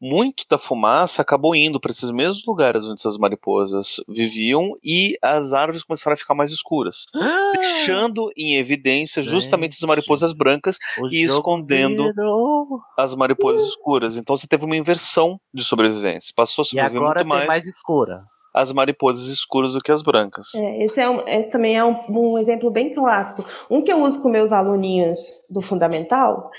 muito 0.00 0.44
da 0.48 0.56
fumaça 0.56 1.20
acabou 1.22 1.54
indo 1.54 1.78
para 1.78 1.90
esses 1.90 2.10
mesmos 2.10 2.44
lugares 2.46 2.84
onde 2.84 3.00
essas 3.00 3.18
mariposas 3.18 3.96
viviam 4.08 4.72
e 4.82 5.16
as 5.22 5.52
árvores 5.52 5.82
começaram 5.82 6.14
a 6.14 6.16
ficar 6.16 6.34
mais 6.34 6.50
escuras, 6.50 7.06
deixando 7.54 8.30
em 8.36 8.56
evidência 8.56 9.22
justamente 9.22 9.72
as 9.72 9.78
Gente. 9.78 9.88
mariposas 9.88 10.32
brancas 10.32 10.78
e 11.10 11.22
escondendo 11.22 12.04
virou. 12.14 12.80
as 12.96 13.14
mariposas 13.14 13.66
escuras. 13.68 14.16
Então 14.16 14.36
você 14.36 14.46
teve 14.46 14.64
uma 14.64 14.76
inversão 14.76 15.38
de 15.52 15.62
sobrevivência. 15.64 16.32
Passou 16.34 16.62
a 16.62 16.64
E 16.64 16.68
sobreviver 16.68 17.02
agora 17.02 17.20
muito 17.24 17.28
tem 17.30 17.46
mais, 17.46 17.48
mais 17.48 17.66
escura. 17.66 18.24
as 18.54 18.72
mariposas 18.72 19.26
escuras 19.28 19.72
do 19.74 19.80
que 19.80 19.92
as 19.92 20.02
brancas. 20.02 20.54
É, 20.54 20.82
esse, 20.84 21.00
é 21.00 21.08
um- 21.08 21.26
esse 21.28 21.50
também 21.50 21.76
é 21.76 21.84
um, 21.84 21.96
um 22.08 22.38
exemplo 22.38 22.70
bem 22.70 22.94
clássico. 22.94 23.44
Um 23.70 23.82
que 23.82 23.92
eu 23.92 24.02
uso 24.02 24.20
com 24.20 24.28
meus 24.28 24.50
aluninhos 24.52 25.18
do 25.48 25.60
fundamental 25.62 26.50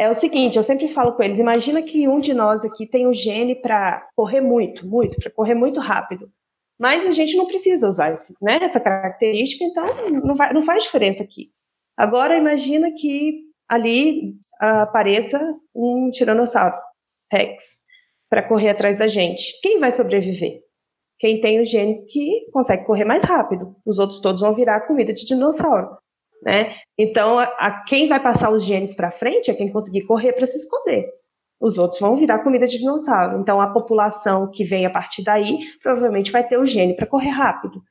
é 0.00 0.08
o 0.08 0.14
seguinte: 0.14 0.56
eu 0.56 0.62
sempre 0.62 0.88
falo 0.88 1.12
com 1.14 1.22
eles, 1.22 1.38
imagina 1.38 1.82
que 1.82 2.08
um 2.08 2.20
de 2.20 2.32
nós 2.32 2.64
aqui 2.64 2.86
tem 2.86 3.06
o 3.06 3.14
gene 3.14 3.54
para 3.54 4.08
correr 4.16 4.40
muito, 4.40 4.86
muito, 4.86 5.16
para 5.20 5.30
correr 5.30 5.54
muito 5.54 5.78
rápido. 5.78 6.30
Mas 6.78 7.04
a 7.04 7.10
gente 7.10 7.36
não 7.36 7.46
precisa 7.46 7.86
usar 7.86 8.14
esse, 8.14 8.34
né, 8.40 8.58
essa 8.62 8.80
característica, 8.80 9.62
então 9.64 10.10
não, 10.10 10.34
vai- 10.34 10.54
não 10.54 10.62
faz 10.62 10.84
diferença 10.84 11.22
aqui. 11.22 11.50
Agora 11.96 12.36
imagina 12.36 12.90
que 12.96 13.42
ali 13.68 14.34
ah, 14.58 14.82
apareça 14.82 15.38
um 15.74 16.10
tiranossauro 16.10 16.74
Rex 17.30 17.62
para 18.30 18.42
correr 18.48 18.70
atrás 18.70 18.96
da 18.98 19.06
gente. 19.08 19.60
Quem 19.60 19.78
vai 19.78 19.92
sobreviver? 19.92 20.62
Quem 21.18 21.42
tem 21.42 21.60
o 21.60 21.66
gene 21.66 22.06
que 22.06 22.46
consegue 22.50 22.86
correr 22.86 23.04
mais 23.04 23.22
rápido. 23.24 23.76
Os 23.84 23.98
outros 23.98 24.20
todos 24.20 24.40
vão 24.40 24.54
virar 24.54 24.86
comida 24.86 25.12
de 25.12 25.26
dinossauro. 25.26 25.98
Né? 26.42 26.74
Então, 26.98 27.38
a, 27.38 27.44
a 27.58 27.82
quem 27.84 28.08
vai 28.08 28.18
passar 28.20 28.50
os 28.50 28.64
genes 28.64 28.94
para 28.94 29.10
frente 29.10 29.50
é 29.50 29.54
quem 29.54 29.70
conseguir 29.70 30.02
correr 30.02 30.32
para 30.32 30.46
se 30.46 30.56
esconder. 30.56 31.06
Os 31.60 31.76
outros 31.76 32.00
vão 32.00 32.16
virar 32.16 32.38
comida 32.38 32.66
de 32.66 32.78
dinossauro. 32.78 33.38
Então, 33.40 33.60
a 33.60 33.66
população 33.70 34.50
que 34.50 34.64
vem 34.64 34.86
a 34.86 34.90
partir 34.90 35.22
daí 35.22 35.58
provavelmente 35.82 36.32
vai 36.32 36.46
ter 36.46 36.56
o 36.58 36.64
gene 36.64 36.96
para 36.96 37.06
correr 37.06 37.28
rápido. 37.30 37.82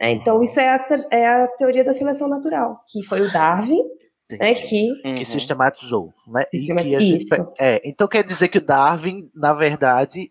né? 0.00 0.10
Então, 0.10 0.42
isso 0.42 0.58
é 0.58 0.68
a, 0.68 0.86
é 1.12 1.26
a 1.26 1.46
teoria 1.46 1.84
da 1.84 1.94
seleção 1.94 2.26
natural, 2.28 2.80
que 2.88 3.04
foi 3.04 3.20
o 3.20 3.32
Darwin, 3.32 3.82
né, 4.40 4.54
que 4.54 4.62
que 4.62 5.08
Uhum. 5.08 5.24
sistematizou, 5.24 6.12
né? 6.26 6.44
E 6.52 6.58
Sistema- 6.58 6.82
que 6.82 6.96
a 6.96 7.00
gente- 7.00 7.26
é, 7.60 7.80
então 7.88 8.08
quer 8.08 8.24
dizer 8.24 8.48
que 8.48 8.58
o 8.58 8.64
Darwin, 8.64 9.30
na 9.34 9.52
verdade, 9.52 10.30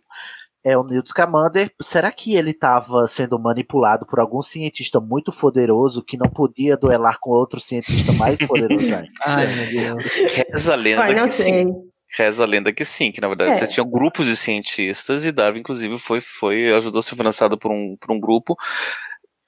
é 0.63 0.77
o 0.77 0.83
Newt 0.83 1.09
Scamander. 1.09 1.71
Será 1.81 2.11
que 2.11 2.35
ele 2.35 2.51
estava 2.51 3.07
sendo 3.07 3.39
manipulado 3.39 4.05
por 4.05 4.19
algum 4.19 4.41
cientista 4.41 4.99
muito 4.99 5.31
poderoso 5.31 6.03
que 6.03 6.17
não 6.17 6.29
podia 6.29 6.77
duelar 6.77 7.17
com 7.19 7.31
outro 7.31 7.59
cientista 7.59 8.13
mais 8.13 8.37
poderoso 8.47 8.93
ainda? 8.93 9.09
Ai, 9.25 9.47
meu 9.47 9.95
Deus. 9.97 10.05
Reza 10.33 10.73
a 10.73 10.75
lenda 10.75 11.03
Ai, 11.03 11.13
não 11.13 11.25
que 11.27 11.33
sei. 11.33 11.65
sim. 11.65 11.73
Reza 12.17 12.43
a 12.43 12.47
lenda 12.47 12.73
que 12.73 12.83
sim, 12.83 13.11
que 13.11 13.21
na 13.21 13.27
verdade 13.29 13.51
É. 13.51 13.53
você 13.53 13.67
tinha 13.67 13.85
grupos 13.85 14.27
de 14.27 14.35
cientistas 14.35 15.23
e 15.23 15.31
Darwin, 15.31 15.61
inclusive, 15.61 15.97
foi, 15.97 16.19
foi 16.19 16.73
ajudou 16.73 16.99
a 16.99 17.03
ser 17.03 17.15
financiado 17.15 17.57
por 17.57 17.71
um, 17.71 17.95
por 17.95 18.11
um 18.11 18.19
grupo. 18.19 18.57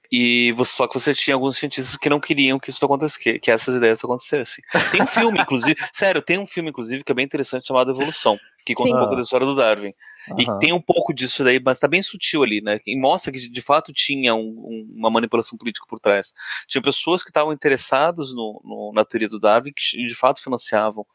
E 0.10 0.52
você, 0.54 0.72
só 0.74 0.88
que 0.88 0.94
você 0.94 1.14
tinha 1.14 1.34
alguns 1.34 1.58
cientistas 1.58 1.98
que 1.98 2.08
não 2.08 2.20
queriam 2.20 2.60
que 2.60 2.70
isso 2.70 2.84
acontecesse, 2.86 3.20
que, 3.20 3.40
que 3.40 3.50
essas 3.52 3.74
ideias 3.76 4.04
acontecessem. 4.04 4.64
Tem 4.92 5.02
um 5.02 5.08
filme, 5.08 5.42
inclusive, 5.42 5.76
sério, 5.92 6.22
tem 6.22 6.38
um 6.38 6.46
filme, 6.46 6.70
inclusive, 6.70 7.04
que 7.04 7.12
é 7.12 7.16
bem 7.16 7.26
interessante 7.26 7.68
chamado 7.68 7.90
Evolução, 7.92 8.38
que 8.66 8.76
conta 8.76 8.90
Sim. 8.92 8.96
um 8.96 9.00
pouco 9.00 9.16
da 9.16 9.22
história 9.24 9.46
do 9.48 9.56
Darwin. 9.56 9.92
E 10.38 10.60
tem 10.60 10.72
um 10.72 10.82
pouco 10.82 11.14
disso 11.14 11.44
daí, 11.44 11.60
mas 11.64 11.80
tá 11.80 11.88
bem 11.88 12.02
sutil 12.02 12.44
ali, 12.44 12.62
né? 12.62 12.80
E 12.86 12.98
mostra 12.98 13.32
que 13.32 13.40
de 13.50 13.62
fato 13.62 13.92
tinha 13.92 14.34
um- 14.34 14.40
um- 14.40 14.94
uma 14.96 15.10
manipulação 15.10 15.58
política 15.58 15.86
por 15.90 16.00
trás. 16.00 16.34
Tinha 16.68 16.82
pessoas 16.82 17.22
que 17.24 17.30
estavam 17.30 17.52
interessadas 17.52 18.34
no, 18.34 18.62
no- 18.64 18.92
na 18.94 19.04
teoria 19.04 19.28
do 19.28 19.40
Darwin, 19.40 19.74
que 19.76 20.06
de 20.06 20.16
fato 20.16 20.42
financiavam, 20.42 21.06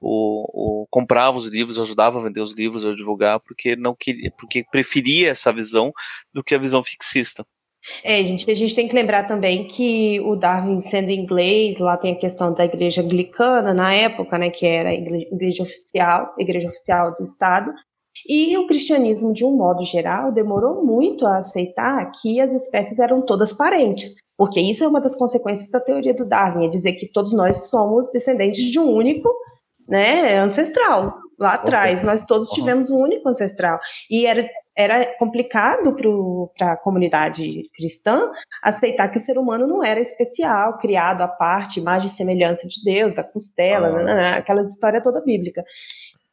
o, 0.00 0.82
o- 0.82 0.86
compravam 0.90 1.38
os 1.40 1.48
livros, 1.48 1.78
ajudavam 1.78 2.20
a 2.20 2.24
vender 2.24 2.40
os 2.40 2.56
livros, 2.56 2.84
a 2.84 2.94
divulgar, 2.94 3.40
porque 3.40 3.74
não 3.76 3.94
queria, 3.94 4.30
porque 4.38 4.64
preferia 4.70 5.30
essa 5.30 5.52
visão 5.52 5.92
do 6.32 6.42
que 6.44 6.54
a 6.54 6.58
visão 6.58 6.82
fixista. 6.82 7.46
É, 8.04 8.22
gente, 8.22 8.48
a 8.48 8.54
gente 8.54 8.76
tem 8.76 8.86
que 8.86 8.94
lembrar 8.94 9.26
também 9.26 9.66
que 9.66 10.20
o 10.20 10.36
Darwin, 10.36 10.82
sendo 10.82 11.10
inglês, 11.10 11.78
lá 11.78 11.96
tem 11.96 12.12
a 12.12 12.18
questão 12.18 12.54
da 12.54 12.64
igreja 12.64 13.02
anglicana 13.02 13.74
na 13.74 13.92
época, 13.92 14.38
né, 14.38 14.50
que 14.50 14.64
era 14.64 14.90
a 14.90 14.94
igre- 14.94 15.28
igreja 15.32 15.64
oficial, 15.64 16.32
igreja 16.38 16.68
oficial 16.68 17.16
do 17.16 17.24
Estado, 17.24 17.72
e 18.28 18.56
o 18.58 18.66
cristianismo, 18.66 19.32
de 19.32 19.44
um 19.44 19.56
modo 19.56 19.84
geral, 19.84 20.30
demorou 20.32 20.84
muito 20.84 21.26
a 21.26 21.38
aceitar 21.38 22.10
que 22.20 22.40
as 22.40 22.52
espécies 22.52 22.98
eram 22.98 23.22
todas 23.22 23.52
parentes, 23.52 24.14
porque 24.36 24.60
isso 24.60 24.84
é 24.84 24.88
uma 24.88 25.00
das 25.00 25.14
consequências 25.14 25.70
da 25.70 25.80
teoria 25.80 26.14
do 26.14 26.24
Darwin, 26.24 26.66
é 26.66 26.68
dizer 26.68 26.92
que 26.94 27.10
todos 27.12 27.32
nós 27.32 27.68
somos 27.68 28.10
descendentes 28.12 28.64
de 28.70 28.78
um 28.78 28.90
único 28.90 29.28
né, 29.88 30.38
ancestral. 30.38 31.14
Lá 31.38 31.54
atrás, 31.54 32.02
nós 32.04 32.22
todos 32.24 32.48
Uhum. 32.50 32.54
tivemos 32.54 32.90
um 32.90 32.98
único 32.98 33.28
ancestral. 33.28 33.80
E 34.08 34.26
era, 34.26 34.48
era 34.76 35.04
complicado 35.18 35.96
para 36.56 36.72
a 36.72 36.76
comunidade 36.76 37.68
cristã 37.74 38.30
aceitar 38.62 39.08
que 39.08 39.16
o 39.16 39.20
ser 39.20 39.36
humano 39.38 39.66
não 39.66 39.82
era 39.82 39.98
especial, 39.98 40.78
criado 40.78 41.22
à 41.22 41.26
parte, 41.28 41.80
imagem 41.80 42.06
e 42.06 42.10
semelhança 42.12 42.68
de 42.68 42.76
Deus, 42.84 43.12
da 43.14 43.24
costela, 43.24 43.88
Ah. 43.88 43.90
nananã, 43.90 44.36
aquela 44.36 44.62
história 44.62 45.02
toda 45.02 45.20
bíblica. 45.20 45.64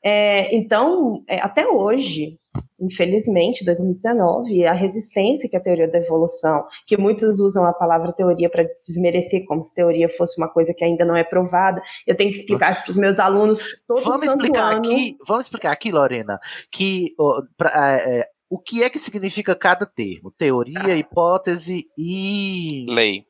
É, 0.03 0.55
então, 0.55 1.23
é, 1.27 1.39
até 1.41 1.67
hoje, 1.67 2.37
infelizmente, 2.79 3.65
2019, 3.65 4.65
a 4.65 4.71
resistência 4.73 5.49
que 5.49 5.57
a 5.57 5.59
teoria 5.59 5.87
da 5.89 5.97
evolução, 5.99 6.65
que 6.87 6.97
muitos 6.97 7.39
usam 7.39 7.65
a 7.65 7.73
palavra 7.73 8.13
teoria 8.13 8.49
para 8.49 8.65
desmerecer, 8.85 9.45
como 9.45 9.63
se 9.63 9.73
teoria 9.73 10.09
fosse 10.17 10.39
uma 10.39 10.47
coisa 10.47 10.73
que 10.73 10.83
ainda 10.83 11.03
não 11.03 11.15
é 11.15 11.23
provada, 11.23 11.81
eu 12.07 12.15
tenho 12.15 12.31
que 12.31 12.37
explicar 12.39 12.71
isso 12.71 12.83
para 12.83 12.91
os 12.91 12.97
meus 12.97 13.19
alunos 13.19 13.81
todo 13.87 14.03
Vamos 14.03 14.23
explicar 14.23 14.71
ano. 14.71 14.77
aqui, 14.79 15.17
vamos 15.27 15.45
explicar 15.45 15.71
aqui, 15.71 15.91
Lorena, 15.91 16.39
que 16.71 17.13
ó, 17.19 17.41
pra- 17.57 17.99
é, 17.99 18.19
é, 18.21 18.25
o 18.49 18.57
que 18.57 18.81
é 18.83 18.89
que 18.89 18.97
significa 18.97 19.55
cada 19.55 19.85
termo? 19.85 20.31
Teoria, 20.31 20.95
hipótese 20.95 21.85
e 21.97 22.85
Lei. 22.87 23.25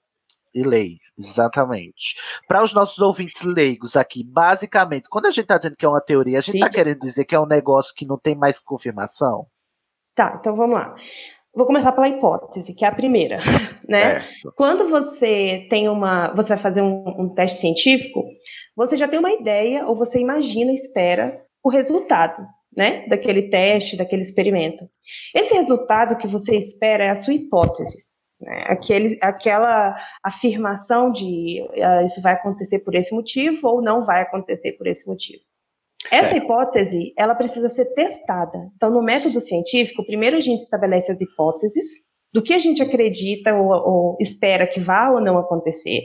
E 0.53 0.63
lei, 0.63 0.97
exatamente. 1.17 2.15
Para 2.47 2.63
os 2.63 2.73
nossos 2.73 2.99
ouvintes 2.99 3.43
leigos 3.43 3.95
aqui, 3.95 4.23
basicamente, 4.23 5.09
quando 5.09 5.27
a 5.27 5.31
gente 5.31 5.41
está 5.41 5.57
dizendo 5.57 5.75
que 5.77 5.85
é 5.85 5.89
uma 5.89 6.01
teoria, 6.01 6.39
a 6.39 6.41
gente 6.41 6.55
está 6.55 6.69
querendo 6.69 6.99
dizer 6.99 7.25
que 7.25 7.35
é 7.35 7.39
um 7.39 7.45
negócio 7.45 7.93
que 7.95 8.05
não 8.05 8.17
tem 8.17 8.35
mais 8.35 8.59
confirmação? 8.59 9.47
Tá, 10.15 10.37
então 10.39 10.55
vamos 10.55 10.77
lá. 10.77 10.95
Vou 11.53 11.65
começar 11.65 11.91
pela 11.91 12.07
hipótese, 12.07 12.73
que 12.73 12.85
é 12.85 12.87
a 12.87 12.95
primeira, 12.95 13.39
né? 13.87 14.21
Certo. 14.21 14.53
Quando 14.55 14.87
você 14.89 15.65
tem 15.69 15.89
uma, 15.89 16.33
você 16.33 16.49
vai 16.49 16.57
fazer 16.57 16.81
um, 16.81 17.03
um 17.17 17.29
teste 17.29 17.59
científico, 17.59 18.23
você 18.75 18.95
já 18.95 19.07
tem 19.07 19.19
uma 19.19 19.31
ideia 19.31 19.85
ou 19.85 19.95
você 19.95 20.19
imagina, 20.19 20.71
espera 20.71 21.41
o 21.63 21.69
resultado, 21.69 22.45
né? 22.75 23.07
Daquele 23.07 23.49
teste, 23.49 23.97
daquele 23.97 24.21
experimento. 24.21 24.87
Esse 25.33 25.53
resultado 25.53 26.17
que 26.17 26.27
você 26.27 26.55
espera 26.55 27.05
é 27.05 27.09
a 27.09 27.15
sua 27.15 27.33
hipótese, 27.33 28.03
né? 28.39 28.65
Aquele, 28.67 29.17
aquela 29.21 29.95
afirmação 30.23 31.11
de 31.11 31.65
ah, 31.81 32.03
isso 32.03 32.21
vai 32.21 32.33
acontecer 32.33 32.79
por 32.79 32.95
esse 32.95 33.13
motivo 33.13 33.67
ou 33.67 33.81
não 33.81 34.03
vai 34.05 34.21
acontecer 34.21 34.73
por 34.73 34.87
esse 34.87 35.07
motivo. 35.07 35.41
Essa 36.11 36.37
hipótese, 36.37 37.13
ela 37.17 37.35
precisa 37.35 37.67
ser 37.67 37.85
testada. 37.93 38.57
Então, 38.75 38.89
no 38.89 39.01
método 39.03 39.41
científico, 39.41 40.05
primeiro 40.05 40.37
a 40.37 40.41
gente 40.41 40.61
estabelece 40.61 41.11
as 41.11 41.19
hipóteses 41.19 41.85
do 42.33 42.41
que 42.41 42.53
a 42.53 42.59
gente 42.59 42.81
acredita 42.81 43.53
ou, 43.53 43.69
ou 43.69 44.17
espera 44.19 44.65
que 44.65 44.79
vá 44.79 45.09
ou 45.09 45.19
não 45.19 45.37
acontecer. 45.37 46.01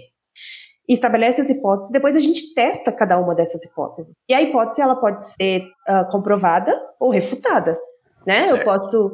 Estabelece 0.89 1.41
as 1.41 1.49
hipóteses, 1.49 1.93
depois 1.93 2.15
a 2.17 2.21
gente 2.21 2.53
testa 2.55 2.93
cada 2.93 3.19
uma 3.19 3.35
dessas 3.35 3.65
hipóteses. 3.65 4.13
E 4.29 4.35
a 4.35 4.43
hipótese, 4.43 4.83
ela 4.83 4.97
pode 4.97 5.25
ser 5.33 5.63
ah, 5.87 6.05
comprovada 6.11 6.73
ou 7.01 7.11
refutada, 7.11 7.79
né? 8.27 8.51
Eu 8.51 8.57
Certo. 8.57 8.65
posso 8.65 9.13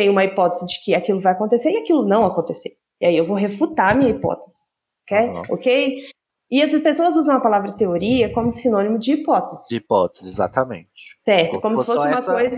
ter 0.00 0.08
uma 0.08 0.24
hipótese 0.24 0.64
de 0.66 0.82
que 0.82 0.94
aquilo 0.94 1.20
vai 1.20 1.32
acontecer 1.32 1.70
e 1.70 1.76
aquilo 1.78 2.06
não 2.06 2.24
acontecer. 2.24 2.70
E 3.00 3.06
aí 3.06 3.16
eu 3.16 3.26
vou 3.26 3.36
refutar 3.36 3.90
a 3.90 3.94
minha 3.94 4.10
hipótese, 4.10 4.56
ok? 5.04 5.28
Ok? 5.50 5.98
E 6.50 6.62
as 6.62 6.80
pessoas 6.82 7.14
usam 7.16 7.36
a 7.36 7.40
palavra 7.40 7.72
teoria 7.72 8.32
como 8.32 8.50
sinônimo 8.50 8.98
de 8.98 9.12
hipótese. 9.12 9.68
De 9.68 9.76
hipótese, 9.76 10.28
exatamente. 10.28 10.90
Certo, 11.24 11.60
como 11.60 11.76
se 11.78 11.84
fosse 11.86 11.98
uma 11.98 12.10
essa- 12.18 12.32
coisa. 12.34 12.56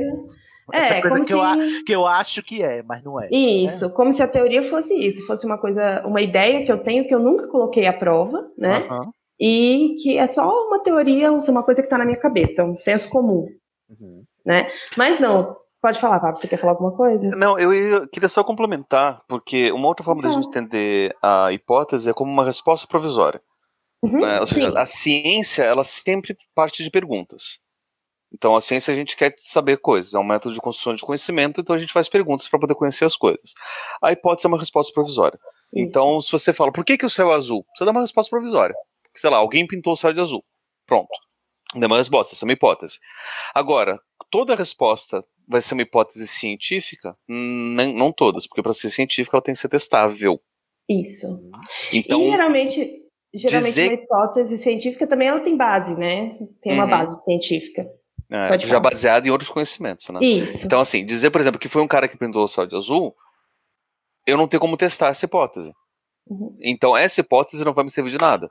Essa 0.72 0.94
É, 0.94 1.00
coisa 1.02 1.16
como 1.16 1.26
que, 1.26 1.32
eu, 1.34 1.42
a- 1.42 1.54
se. 1.56 1.84
que 1.84 1.92
eu 1.94 2.06
acho 2.06 2.42
que 2.42 2.62
é, 2.62 2.82
mas 2.84 3.02
não 3.02 3.20
é. 3.20 3.28
Isso, 3.30 3.90
como 3.92 4.12
se 4.12 4.22
a 4.22 4.28
teoria 4.28 4.62
fosse 4.70 4.94
isso, 4.94 5.26
fosse 5.26 5.44
uma 5.44 5.58
coisa, 5.58 6.02
uma 6.06 6.22
ideia 6.22 6.64
que 6.64 6.70
eu 6.72 6.82
tenho 6.82 7.06
que 7.06 7.14
eu 7.14 7.18
nunca 7.18 7.48
coloquei 7.48 7.86
à 7.86 7.92
prova, 7.92 8.48
né? 8.56 8.86
Aham. 8.88 9.10
E 9.38 9.96
que 10.02 10.16
é 10.16 10.26
só 10.28 10.48
uma 10.68 10.80
teoria, 10.82 11.32
uma 11.32 11.62
coisa 11.64 11.82
que 11.82 11.86
está 11.86 11.98
na 11.98 12.04
minha 12.06 12.18
cabeça, 12.18 12.64
um 12.64 12.76
senso 12.76 13.10
comum, 13.10 13.46
Uhum. 13.90 14.22
né? 14.46 14.70
Mas 14.96 15.18
não, 15.20 15.56
pode 15.82 16.00
falar, 16.00 16.20
Pablo, 16.20 16.38
você 16.40 16.48
quer 16.48 16.58
falar 16.60 16.72
alguma 16.72 16.92
coisa? 16.96 17.28
Não, 17.36 17.58
eu, 17.58 17.74
ia- 17.74 18.06
queria 18.08 18.28
só 18.28 18.42
complementar, 18.42 19.22
porque 19.28 19.70
uma 19.72 19.88
outra 19.88 20.04
forma 20.04 20.22
da 20.22 20.28
Tá. 20.28 20.34
gente 20.36 20.46
entender 20.46 21.14
a 21.20 21.52
hipótese 21.52 22.08
é 22.08 22.14
como 22.14 22.30
uma 22.32 22.44
resposta 22.44 22.86
provisória. 22.86 23.42
Uhum, 24.02 24.20
né? 24.20 24.40
Ou 24.40 24.46
seja, 24.46 24.68
sim. 24.70 24.74
a 24.76 24.86
ciência, 24.86 25.62
ela 25.64 25.84
sempre 25.84 26.36
parte 26.54 26.82
de 26.82 26.90
perguntas. 26.90 27.60
Então, 28.34 28.56
a 28.56 28.60
ciência 28.62 28.92
a 28.92 28.94
gente 28.94 29.14
quer 29.16 29.34
saber 29.36 29.76
coisas, 29.76 30.14
é 30.14 30.18
um 30.18 30.24
método 30.24 30.54
de 30.54 30.60
construção 30.60 30.94
de 30.94 31.02
conhecimento, 31.04 31.60
então 31.60 31.76
a 31.76 31.78
gente 31.78 31.92
faz 31.92 32.08
perguntas 32.08 32.48
para 32.48 32.58
poder 32.58 32.74
conhecer 32.74 33.04
as 33.04 33.14
coisas. 33.14 33.52
A 34.02 34.10
hipótese 34.10 34.46
é 34.46 34.48
uma 34.48 34.58
resposta 34.58 34.90
provisória. 34.92 35.38
Então, 35.74 36.18
se 36.20 36.32
você 36.32 36.52
fala, 36.52 36.72
por 36.72 36.84
que, 36.84 36.96
que 36.96 37.04
o 37.06 37.10
céu 37.10 37.30
é 37.30 37.34
azul? 37.34 37.64
Você 37.76 37.84
dá 37.84 37.90
uma 37.90 38.00
resposta 38.00 38.30
provisória. 38.30 38.74
Porque, 39.02 39.18
sei 39.18 39.28
lá, 39.30 39.36
alguém 39.36 39.66
pintou 39.66 39.92
o 39.92 39.96
céu 39.96 40.12
de 40.12 40.20
azul. 40.20 40.42
Pronto. 40.86 41.08
Dá 41.74 41.86
uma 41.86 41.96
resposta, 41.98 42.34
essa 42.34 42.44
é 42.44 42.46
uma 42.46 42.52
hipótese. 42.52 42.98
Agora, 43.54 44.00
toda 44.30 44.54
resposta 44.54 45.22
vai 45.48 45.60
ser 45.60 45.74
uma 45.74 45.82
hipótese 45.82 46.26
científica? 46.26 47.16
Não, 47.28 47.92
não 47.92 48.12
todas, 48.12 48.46
porque 48.46 48.62
para 48.62 48.72
ser 48.72 48.90
científica 48.90 49.36
ela 49.36 49.42
tem 49.42 49.54
que 49.54 49.60
ser 49.60 49.68
testável. 49.68 50.40
Isso. 50.88 51.40
Então, 51.92 52.20
e 52.22 52.30
geralmente, 52.30 53.02
geralmente 53.34 53.68
dizer- 53.70 53.86
uma 53.92 53.94
hipótese 54.02 54.58
científica 54.58 55.06
também 55.06 55.28
ela 55.28 55.40
tem 55.40 55.56
base, 55.56 55.96
né? 55.96 56.36
Tem 56.62 56.72
uma 56.72 56.84
Uhum. 56.84 56.90
base 56.90 57.22
científica. 57.24 57.86
é, 58.30 58.58
já 58.60 58.80
baseado 58.80 59.26
em 59.26 59.30
outros 59.30 59.50
conhecimentos, 59.50 60.08
né? 60.08 60.18
Isso. 60.22 60.64
Então, 60.64 60.80
assim, 60.80 61.04
dizer, 61.04 61.30
por 61.30 61.40
exemplo, 61.40 61.60
que 61.60 61.68
foi 61.68 61.82
um 61.82 61.88
cara 61.88 62.08
que 62.08 62.16
pintou 62.16 62.42
o 62.44 62.48
céu 62.48 62.66
de 62.66 62.74
azul, 62.74 63.14
eu 64.26 64.38
não 64.38 64.48
tenho 64.48 64.60
como 64.60 64.74
testar 64.76 65.08
essa 65.08 65.26
hipótese. 65.26 65.70
Uhum. 66.26 66.56
Então, 66.60 66.96
essa 66.96 67.20
hipótese 67.20 67.62
não 67.64 67.74
vai 67.74 67.84
me 67.84 67.90
servir 67.90 68.10
de 68.10 68.16
nada. 68.18 68.50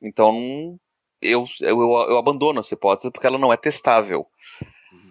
Então, 0.00 0.78
eu, 1.20 1.44
eu, 1.60 1.80
eu 1.80 2.18
abandono 2.18 2.60
essa 2.60 2.74
hipótese 2.74 3.10
porque 3.10 3.26
ela 3.26 3.38
não 3.38 3.52
é 3.52 3.56
testável. 3.56 4.26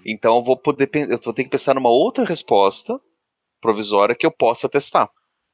Então, 0.06 0.36
eu 0.38 0.44
vou, 0.44 0.56
poder, 0.58 0.90
eu 0.94 1.18
vou 1.24 1.34
ter 1.34 1.44
que 1.44 1.50
pensar 1.50 1.74
numa 1.74 1.90
outra 1.90 2.24
resposta 2.26 3.00
provisória 3.60 4.16
que 4.16 4.26
eu 4.26 4.32
possa 4.32 4.70
testar. 4.70 5.10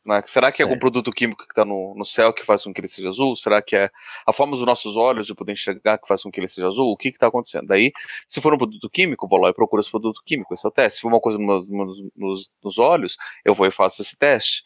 né? 0.06 0.22
Será 0.26 0.52
que 0.52 0.62
é 0.62 0.66
algum 0.66 0.78
produto 0.80 1.10
químico 1.12 1.46
que 1.46 1.52
está 1.54 1.64
no, 1.64 1.94
no 1.96 2.04
céu 2.04 2.34
que 2.34 2.44
faz 2.44 2.64
com 2.64 2.74
que 2.74 2.82
ele 2.82 2.88
seja 2.88 3.08
azul? 3.10 3.36
Será 3.36 3.62
que 3.62 3.76
é 3.76 3.90
a 4.28 4.34
forma 4.34 4.56
dos 4.58 4.66
nossos 4.66 4.98
olhos 4.98 5.26
de 5.28 5.34
poder 5.34 5.54
enxergar 5.54 5.98
que 6.00 6.08
faz 6.08 6.24
com 6.24 6.32
que 6.32 6.40
ele 6.40 6.48
seja 6.48 6.68
azul? 6.68 6.92
O 6.92 6.98
que 6.98 7.10
está 7.10 7.28
acontecendo? 7.28 7.68
Daí, 7.68 7.92
se 8.28 8.42
for 8.42 8.54
um 8.54 8.58
produto 8.58 8.90
químico, 8.90 9.28
vou 9.28 9.40
lá 9.40 9.50
e 9.50 9.54
procuro 9.54 9.80
esse 9.80 9.90
produto 9.92 10.22
químico, 10.26 10.54
esse 10.54 10.66
é 10.66 10.70
o 10.70 10.72
teste. 10.72 10.98
Se 10.98 11.02
for 11.02 11.08
uma 11.10 11.20
coisa 11.22 11.40
no 11.40 11.66
nos, 11.86 12.04
nos- 12.16 12.50
nos 12.64 12.78
olhos, 12.80 13.16
eu 13.46 13.54
vou 13.54 13.66
e 13.68 13.72
faço 13.72 14.02
esse 14.02 14.18
teste. 14.18 14.64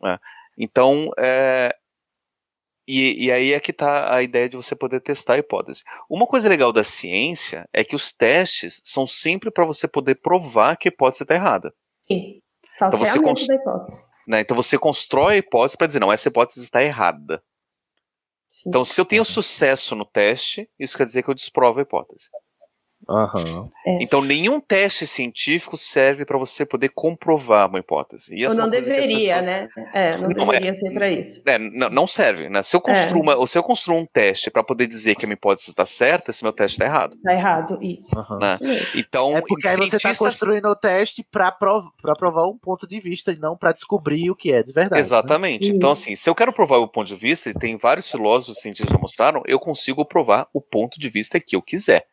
né? 0.00 0.18
Então, 0.58 1.10
é, 1.18 1.74
e, 2.86 3.26
e 3.26 3.32
aí 3.32 3.52
é 3.52 3.60
que 3.60 3.70
está 3.70 4.14
a 4.14 4.22
ideia 4.22 4.48
de 4.48 4.56
você 4.56 4.74
poder 4.74 5.00
testar 5.00 5.34
a 5.34 5.38
hipótese. 5.38 5.82
Uma 6.10 6.26
coisa 6.26 6.48
legal 6.48 6.72
da 6.72 6.82
ciência 6.84 7.68
é 7.72 7.84
que 7.84 7.94
os 7.94 8.12
testes 8.12 8.80
são 8.84 9.06
sempre 9.06 9.50
para 9.50 9.64
você 9.64 9.86
poder 9.86 10.16
provar 10.16 10.76
que 10.76 10.88
a 10.88 10.90
hipótese 10.92 11.24
está 11.24 11.34
errada. 11.34 11.72
Sim. 12.08 12.40
Então 12.76 12.90
você 12.90 12.96
Falseamento 13.18 13.22
cons- 13.28 13.46
da 13.46 13.54
hipótese. 13.54 14.04
né? 14.26 14.40
Então 14.40 14.56
você 14.56 14.78
constrói 14.78 15.34
a 15.34 15.38
hipótese 15.38 15.76
para 15.76 15.86
dizer, 15.86 16.00
não, 16.00 16.12
essa 16.12 16.28
hipótese 16.28 16.60
está 16.60 16.82
errada. 16.82 17.42
Sim. 18.50 18.68
Então, 18.68 18.84
se 18.84 19.00
eu 19.00 19.04
tenho 19.04 19.24
sucesso 19.24 19.94
no 19.96 20.04
teste, 20.04 20.68
isso 20.78 20.96
quer 20.96 21.04
dizer 21.04 21.22
que 21.22 21.30
eu 21.30 21.34
desprovo 21.34 21.78
a 21.78 21.82
hipótese. 21.82 22.28
Aham. 23.08 23.68
É. 23.86 23.98
Então, 24.02 24.22
nenhum 24.22 24.60
teste 24.60 25.06
científico 25.06 25.76
serve 25.76 26.24
para 26.24 26.38
você 26.38 26.64
poder 26.64 26.90
comprovar 26.90 27.68
uma 27.68 27.78
hipótese. 27.80 28.34
E 28.34 28.46
Ou 28.46 28.52
é 28.52 28.54
não 28.54 28.64
uma 28.64 28.70
deveria, 28.70 29.42
né? 29.42 29.68
É, 29.92 30.16
não, 30.16 30.28
Não, 30.30 30.52
é- 30.52 30.60
deveria 30.60 30.74
ser 30.80 30.90
pra 30.92 31.10
isso. 31.10 31.42
É, 31.46 31.58
não, 31.58 31.90
não 31.90 32.06
serve, 32.06 32.48
né? 32.48 32.62
Se 32.62 32.76
eu 32.76 32.80
construo, 32.80 33.18
É. 33.18 33.22
uma- 33.22 33.36
ou 33.36 33.46
se 33.46 33.58
eu 33.58 33.62
construo 33.62 33.96
um 33.98 34.06
teste 34.06 34.50
para 34.50 34.62
poder 34.62 34.86
dizer 34.86 35.16
que 35.16 35.24
a 35.24 35.28
minha 35.28 35.34
hipótese 35.34 35.70
está 35.70 35.84
certa, 35.84 36.30
esse 36.30 36.42
meu 36.44 36.52
teste 36.52 36.76
está 36.76 36.84
errado. 36.84 37.16
Tá 37.22 37.32
errado, 37.32 37.78
isso. 37.82 38.18
aham. 38.18 38.38
Né? 38.38 38.58
Então, 38.94 39.36
É 39.36 39.40
porque 39.42 39.66
aí 39.68 39.76
você 39.76 39.96
está 39.96 40.14
construindo 40.14 40.66
o 40.66 40.76
teste 40.76 41.26
para 41.30 41.50
provar 41.52 42.46
um 42.46 42.56
ponto 42.58 42.86
de 42.86 43.00
vista 43.00 43.32
e 43.32 43.36
não 43.38 43.56
para 43.56 43.72
descobrir 43.72 44.30
o 44.30 44.36
que 44.36 44.52
é 44.52 44.62
de 44.62 44.72
verdade. 44.72 44.94
né? 44.94 45.00
Exatamente. 45.00 45.64
Isso. 45.66 45.76
Então, 45.76 45.90
assim, 45.90 46.14
se 46.16 46.28
eu 46.30 46.34
quero 46.34 46.52
provar 46.52 46.78
o 46.78 46.88
ponto 46.88 47.06
de 47.08 47.16
vista, 47.16 47.50
e 47.50 47.54
tem 47.54 47.76
vários 47.76 48.10
filósofos 48.10 48.58
e 48.58 48.60
cientistas 48.60 48.92
já 48.92 48.98
mostraram, 48.98 49.42
eu 49.46 49.58
consigo 49.58 50.04
provar 50.04 50.46
o 50.52 50.60
ponto 50.60 50.98
de 51.00 51.08
vista 51.08 51.40
que 51.40 51.56
eu 51.56 51.62
quiser. 51.62 52.06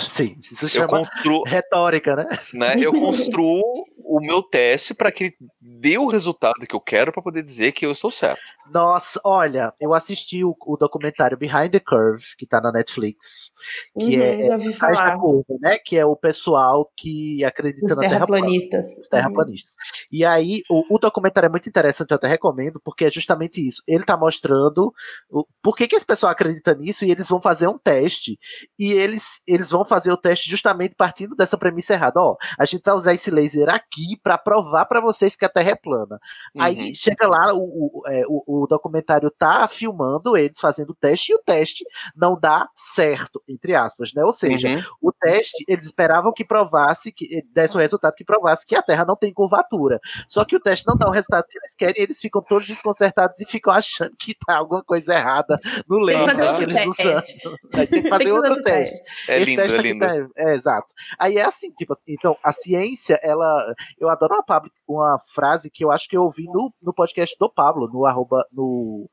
Sim, 0.00 0.36
isso 0.42 0.68
chama 0.68 1.02
retórica, 1.46 2.16
né? 2.16 2.26
né, 2.52 2.74
eu 2.78 2.92
construo 2.98 3.86
o 4.06 4.20
meu 4.20 4.42
teste 4.42 4.94
para 4.94 5.10
que 5.10 5.34
dê 5.60 5.98
o 5.98 6.06
resultado 6.06 6.66
que 6.66 6.74
eu 6.74 6.80
quero 6.80 7.12
para 7.12 7.22
poder 7.22 7.42
dizer 7.42 7.72
que 7.72 7.84
eu 7.84 7.90
estou 7.90 8.10
certo. 8.10 8.40
Nossa, 8.72 9.20
olha, 9.24 9.72
eu 9.80 9.92
assisti 9.92 10.44
o, 10.44 10.56
o 10.66 10.76
documentário 10.76 11.36
Behind 11.36 11.70
the 11.70 11.80
Curve, 11.80 12.24
que 12.38 12.46
tá 12.46 12.60
na 12.60 12.72
Netflix, 12.72 13.50
que 13.98 14.16
Uhum, 14.16 14.22
é 14.22 14.46
Atrás 14.76 14.98
da 14.98 15.16
curva, 15.18 15.54
né? 15.60 15.78
Que 15.78 15.96
é 15.96 16.04
o 16.04 16.16
pessoal 16.16 16.90
que 16.96 17.44
acredita 17.44 17.86
Os 17.86 17.96
na 17.96 18.02
Terra 18.02 18.26
plana. 18.26 18.46
terraplanistas. 18.46 19.08
terraplanistas. 19.08 19.74
E 20.10 20.24
aí, 20.24 20.62
o, 20.70 20.94
o 20.94 20.98
documentário 20.98 21.46
é 21.46 21.50
muito 21.50 21.68
interessante, 21.68 22.10
eu 22.10 22.16
até 22.16 22.26
recomendo, 22.28 22.80
porque 22.84 23.04
é 23.04 23.10
justamente 23.10 23.66
isso. 23.66 23.82
Ele 23.86 24.04
tá 24.04 24.16
mostrando 24.16 24.92
o, 25.30 25.44
por 25.62 25.76
que, 25.76 25.86
que 25.88 25.96
esse 25.96 26.06
pessoal 26.06 26.32
acredita 26.32 26.74
nisso 26.74 27.04
e 27.04 27.10
eles 27.10 27.28
vão 27.28 27.40
fazer 27.40 27.68
um 27.68 27.78
teste. 27.78 28.38
E 28.78 28.92
eles, 28.92 29.40
eles 29.46 29.70
vão 29.70 29.84
fazer 29.84 30.12
o 30.12 30.16
teste 30.16 30.48
justamente 30.48 30.94
partindo 30.94 31.34
dessa 31.34 31.58
premissa 31.58 31.94
errada. 31.94 32.20
Ó, 32.20 32.36
a 32.58 32.64
gente 32.64 32.82
vai 32.84 32.94
usar 32.94 33.14
esse 33.14 33.30
laser 33.30 33.68
aqui 33.68 34.05
para 34.14 34.36
provar 34.36 34.84
para 34.84 35.00
vocês 35.00 35.34
que 35.34 35.44
a 35.46 35.48
Terra 35.48 35.70
é 35.70 35.74
plana. 35.74 36.20
Aí 36.58 36.76
Uhum. 36.88 36.94
chega 36.94 37.26
lá, 37.26 37.54
o, 37.54 37.60
o, 37.60 38.02
é, 38.06 38.24
o- 38.28 38.64
o 38.64 38.66
documentário 38.66 39.30
tá 39.30 39.66
filmando 39.66 40.36
eles 40.36 40.60
fazendo 40.60 40.90
o 40.90 40.94
teste 40.94 41.32
e 41.32 41.34
o 41.34 41.38
teste 41.38 41.82
não 42.14 42.38
dá 42.38 42.68
certo, 42.76 43.42
entre 43.48 43.74
aspas, 43.74 44.12
né? 44.14 44.22
Ou 44.22 44.32
seja, 44.34 44.68
Uhum. 44.68 44.82
o 45.00 45.12
teste, 45.12 45.64
eles 45.66 45.86
esperavam 45.86 46.32
que 46.32 46.44
provasse, 46.44 47.10
que 47.10 47.42
desse 47.52 47.74
um 47.76 47.80
resultado 47.80 48.14
que 48.14 48.24
provasse 48.24 48.66
que 48.66 48.76
a 48.76 48.82
Terra 48.82 49.06
não 49.06 49.16
tem 49.16 49.32
curvatura. 49.32 49.98
Só 50.28 50.44
que 50.44 50.54
o 50.54 50.60
teste 50.60 50.86
não 50.86 50.96
dá 50.96 51.08
o 51.08 51.12
resultado 51.12 51.44
que 51.48 51.56
eles 51.58 51.74
querem, 51.74 52.00
e 52.00 52.04
eles 52.04 52.18
ficam 52.20 52.42
todos 52.42 52.66
desconcertados 52.66 53.40
e 53.40 53.46
ficam 53.46 53.72
achando 53.72 54.14
que 54.18 54.34
tá 54.34 54.56
alguma 54.56 54.82
coisa 54.84 55.14
errada 55.14 55.58
no 55.88 56.04
Tem 56.04 56.16
que 56.58 56.62
eles 56.64 56.86
usam. 56.86 57.14
teste. 57.14 57.38
Aí 57.72 57.86
tem 57.86 58.02
que 58.02 58.08
fazer 58.10 58.24
Tem 58.24 58.32
que 58.32 58.38
outro 58.38 58.54
fazer 58.56 58.62
teste. 58.64 59.02
É 59.28 59.36
Esse 59.38 59.44
lindo, 59.50 59.62
teste 59.62 59.76
é 59.76 59.80
aqui 59.80 59.88
lindo. 59.92 60.06
tá- 60.06 60.28
é, 60.36 60.54
exato. 60.54 60.92
Aí 61.18 61.36
é 61.38 61.44
assim, 61.44 61.70
tipo 61.72 61.92
assim, 61.92 62.02
então, 62.08 62.36
a 62.42 62.52
ciência, 62.52 63.18
ela. 63.22 63.74
Eu 63.98 64.08
adoro 64.08 64.34
uma, 64.34 64.44
Pablo- 64.44 64.70
uma 64.88 65.18
frase 65.34 65.70
que 65.70 65.84
eu 65.84 65.90
acho 65.90 66.08
que 66.08 66.16
eu 66.16 66.22
ouvi 66.24 66.44
no, 66.44 66.72
no 66.82 66.92
podcast 66.94 67.36
do 67.38 67.50
Pablo, 67.52 67.88
no 67.92 68.04
arroba. 68.06 68.44
No, 68.52 69.08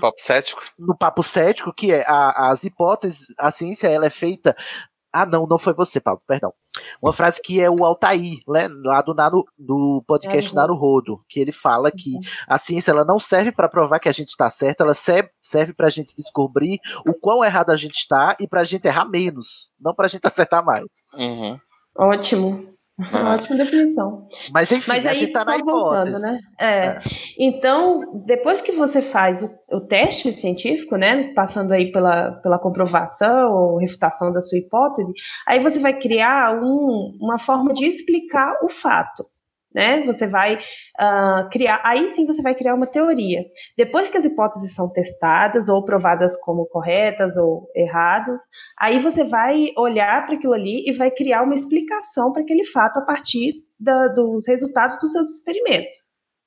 Papo 0.00 0.20
cético. 0.20 0.62
no 0.78 0.96
papo 0.96 1.22
cético, 1.22 1.72
que 1.72 1.92
é 1.92 2.02
a- 2.08 2.50
as 2.50 2.64
hipóteses, 2.64 3.26
a 3.38 3.50
ciência 3.50 3.88
ela 3.88 4.06
é 4.06 4.10
feita. 4.10 4.56
Ah, 5.14 5.26
não, 5.26 5.46
não 5.46 5.58
foi 5.58 5.74
você, 5.74 6.00
Pablo, 6.00 6.22
perdão. 6.26 6.54
Uma 7.02 7.12
frase 7.12 7.42
que 7.42 7.60
é 7.60 7.68
o 7.68 7.84
Altair, 7.84 8.38
né, 8.48 8.66
lá 8.82 9.02
do, 9.02 9.12
Naru, 9.12 9.44
do 9.58 10.02
podcast 10.06 10.54
Naruhodo. 10.54 10.80
Naruhodo, 11.12 11.24
que 11.28 11.38
ele 11.38 11.52
fala 11.52 11.90
que 11.90 12.14
a 12.48 12.56
ciência 12.56 12.90
ela 12.92 13.04
não 13.04 13.18
serve 13.18 13.52
para 13.52 13.68
provar 13.68 13.98
que 14.00 14.08
a 14.08 14.12
gente 14.12 14.28
está 14.28 14.48
certo, 14.48 14.80
ela 14.80 14.94
serve, 14.94 15.28
serve 15.42 15.74
para 15.74 15.88
a 15.88 15.90
gente 15.90 16.16
descobrir 16.16 16.80
o 17.06 17.12
quão 17.12 17.44
errado 17.44 17.68
a 17.68 17.76
gente 17.76 17.96
está 17.98 18.34
e 18.40 18.48
para 18.48 18.62
a 18.62 18.64
gente 18.64 18.86
errar 18.86 19.04
menos, 19.04 19.70
não 19.78 19.94
para 19.94 20.06
a 20.06 20.08
gente 20.08 20.24
acertar 20.26 20.64
mais. 20.64 20.86
Uhum. 21.12 21.60
Ótimo. 21.94 22.72
Ah. 23.12 23.34
Ótima 23.34 23.56
definição. 23.56 24.26
Mas 24.52 24.70
enfim, 24.72 24.88
Mas 24.90 25.06
a 25.06 25.10
aí, 25.10 25.16
gente 25.16 25.32
tá 25.32 25.44
na 25.44 25.58
voltando, 25.58 26.08
hipótese. 26.08 26.22
né? 26.22 26.38
É. 26.60 26.98
Então, 27.38 28.22
depois 28.26 28.60
que 28.60 28.72
você 28.72 29.02
faz 29.02 29.42
o, 29.42 29.50
o 29.76 29.80
teste 29.80 30.32
científico, 30.32 30.96
né, 30.96 31.32
passando 31.34 31.72
aí 31.72 31.90
pela, 31.90 32.32
pela 32.42 32.58
comprovação 32.58 33.52
ou 33.52 33.78
refutação 33.78 34.32
da 34.32 34.40
sua 34.40 34.58
hipótese, 34.58 35.12
aí 35.46 35.58
você 35.60 35.78
vai 35.78 35.98
criar 35.98 36.54
um- 36.62 37.12
uma 37.20 37.38
forma 37.38 37.72
de 37.74 37.86
explicar 37.86 38.58
o 38.62 38.68
fato. 38.68 39.24
Né? 39.74 40.04
Você 40.04 40.26
vai 40.26 40.58
ah, 40.98 41.48
criar, 41.50 41.80
aí 41.84 42.08
sim 42.08 42.26
você 42.26 42.42
vai 42.42 42.54
criar 42.54 42.74
uma 42.74 42.86
teoria. 42.86 43.42
Depois 43.76 44.10
que 44.10 44.18
as 44.18 44.24
hipóteses 44.24 44.74
são 44.74 44.92
testadas 44.92 45.68
ou 45.68 45.84
provadas 45.84 46.38
como 46.40 46.66
corretas 46.66 47.36
ou 47.36 47.68
erradas, 47.74 48.40
aí 48.78 49.00
você 49.00 49.24
vai 49.24 49.72
olhar 49.76 50.26
para 50.26 50.34
aquilo 50.34 50.52
ali 50.52 50.84
e 50.86 50.92
vai 50.92 51.10
criar 51.10 51.42
uma 51.42 51.54
explicação 51.54 52.32
para 52.32 52.42
aquele 52.42 52.66
fato 52.66 52.98
a 52.98 53.02
partir 53.02 53.54
da- 53.80 54.08
dos 54.08 54.46
resultados 54.46 54.98
dos 55.00 55.12
seus 55.12 55.30
experimentos. 55.30 55.92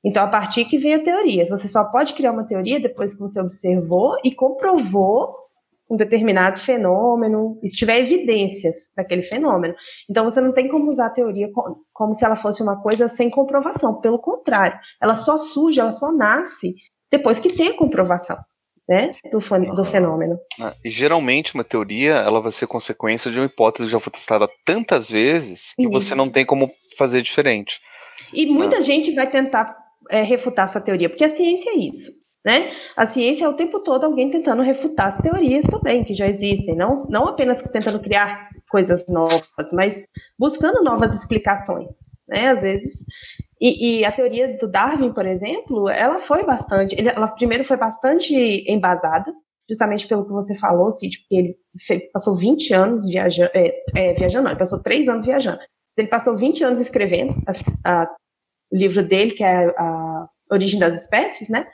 Então, 0.06 0.24
a 0.24 0.28
partir 0.28 0.66
que 0.66 0.78
vem 0.78 0.94
a 0.94 1.04
teoria. 1.04 1.48
Você 1.50 1.68
só 1.68 1.84
pode 1.86 2.14
criar 2.14 2.32
uma 2.32 2.46
teoria 2.46 2.80
depois 2.80 3.14
que 3.14 3.20
você 3.20 3.42
observou 3.42 4.16
e 4.24 4.34
comprovou 4.34 5.45
um 5.90 5.96
determinado 5.96 6.60
fenômeno, 6.60 7.60
se 7.64 7.76
tiver 7.76 8.00
evidências 8.00 8.76
daquele 8.96 9.24
fenômeno. 9.24 9.76
Então, 10.10 10.24
você 10.26 10.42
não 10.42 10.54
tem 10.54 10.68
como 10.68 10.90
usar 10.90 11.08
a 11.08 11.12
teoria 11.12 11.52
co- 11.52 11.78
como 11.94 12.14
se 12.16 12.26
ela 12.26 12.36
fosse 12.36 12.64
uma 12.64 12.82
coisa 12.82 13.08
sem 13.08 13.30
comprovação. 13.30 14.00
Pelo 14.02 14.20
contrário, 14.20 14.80
ela 15.02 15.16
só 15.16 15.38
surge, 15.38 15.80
ela 15.80 15.92
só 15.92 16.12
nasce 16.12 16.74
depois 17.12 17.40
que 17.40 17.54
tem 17.54 17.70
a 17.70 17.78
comprovação 17.78 18.38
né, 18.90 19.16
do, 19.32 19.40
do 19.76 19.86
fenômeno. 19.86 20.38
Ah, 20.60 20.74
E 20.84 20.90
geralmente 20.90 21.54
uma 21.56 21.64
teoria 21.64 22.14
ela 22.16 22.42
vai 22.42 22.52
ser 22.52 22.68
consequência 22.68 23.32
de 23.32 23.40
uma 23.40 23.46
hipótese 23.46 23.86
que 23.86 23.92
já 23.92 24.00
foi 24.00 24.12
testada 24.12 24.48
tantas 24.66 25.10
vezes 25.10 25.74
que 25.76 25.88
você 25.88 26.08
Isso. 26.10 26.16
não 26.16 26.30
tem 26.30 26.46
como 26.46 26.72
fazer 26.98 27.22
diferente. 27.22 27.80
E 28.34 28.46
muita 28.46 28.82
gente 28.82 29.14
vai 29.14 29.30
tentar 29.30 29.76
é, 30.10 30.22
refutar 30.24 30.68
sua 30.68 30.82
teoria, 30.82 31.10
porque 31.10 31.24
a 31.24 31.30
ciência 31.30 31.70
é 31.72 31.78
isso. 31.78 32.12
Né? 32.46 32.72
A 32.96 33.08
ciência 33.08 33.46
é 33.46 33.50
o 33.50 33.56
tempo 33.56 33.80
todo 33.80 34.04
alguém 34.04 34.30
tentando 34.30 34.62
refutar 34.62 35.08
as 35.08 35.18
teorias 35.18 35.66
também, 35.66 36.04
que 36.04 36.14
já 36.14 36.28
existem, 36.28 36.76
não, 36.76 36.96
não 37.10 37.28
apenas 37.28 37.60
tentando 37.64 38.00
criar 38.00 38.50
coisas 38.70 39.08
novas, 39.08 39.42
mas 39.74 40.00
buscando 40.38 40.84
novas 40.84 41.16
explicações. 41.16 41.92
Né? 42.28 42.50
Às 42.50 42.62
vezes. 42.62 43.06
E, 43.60 44.00
e 44.02 44.06
a 44.06 44.12
teoria 44.12 44.58
do 44.58 44.68
Darwin, 44.68 45.12
por 45.14 45.26
exemplo, 45.26 45.90
ela 45.90 46.20
foi 46.20 46.46
bastante. 46.46 46.96
ela 47.00 47.28
primeiro 47.30 47.64
foi 47.64 47.78
bastante 47.78 48.34
embasada, 48.72 49.34
justamente 49.68 50.08
pelo 50.08 50.26
que 50.26 50.32
você 50.32 50.56
falou, 50.56 50.92
Cid, 50.92 51.20
porque 51.22 51.36
ele 51.36 51.58
fe- 51.80 52.10
passou 52.14 52.36
20 52.36 52.72
anos 52.74 53.08
viajando, 53.08 53.50
é, 53.56 53.74
é, 53.96 54.14
viajando, 54.14 54.44
não, 54.44 54.52
ele 54.52 54.60
passou 54.60 54.80
3 54.84 55.08
anos 55.08 55.26
viajando. 55.26 55.58
Ele 55.98 56.08
passou 56.10 56.38
20 56.38 56.64
anos 56.64 56.80
escrevendo 56.80 57.34
a- 57.84 58.04
a- 58.04 58.16
o 58.72 58.76
livro 58.78 59.02
dele, 59.02 59.32
que 59.32 59.44
é 59.44 59.68
a 59.78 60.28
Origem 60.52 60.80
das 60.80 60.94
Espécies, 60.94 61.50
né? 61.50 61.66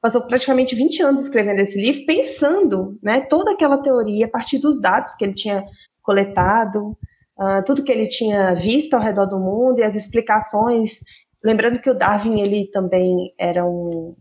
Passou 0.00 0.22
praticamente 0.26 0.74
20 0.74 1.02
anos 1.02 1.20
escrevendo 1.20 1.60
esse 1.60 1.78
livro, 1.78 2.06
pensando, 2.06 2.98
né, 3.02 3.20
toda 3.20 3.52
aquela 3.52 3.82
teoria 3.82 4.26
a 4.26 4.30
partir 4.30 4.58
dos 4.58 4.80
dados 4.80 5.14
que 5.14 5.24
ele 5.24 5.34
tinha 5.34 5.64
coletado, 6.02 6.96
ah, 7.38 7.62
tudo 7.62 7.84
que 7.84 7.92
ele 7.92 8.08
tinha 8.08 8.54
visto 8.54 8.94
ao 8.94 9.02
redor 9.02 9.26
do 9.26 9.38
mundo 9.38 9.78
e 9.78 9.82
as 9.82 9.94
explicações. 9.94 11.00
Lembrando 11.44 11.80
que 11.80 11.90
o 11.90 11.94
Darwin 11.94 12.40
ele 12.40 12.70
também 12.70 13.32
era 13.38 13.64
um 13.64 14.16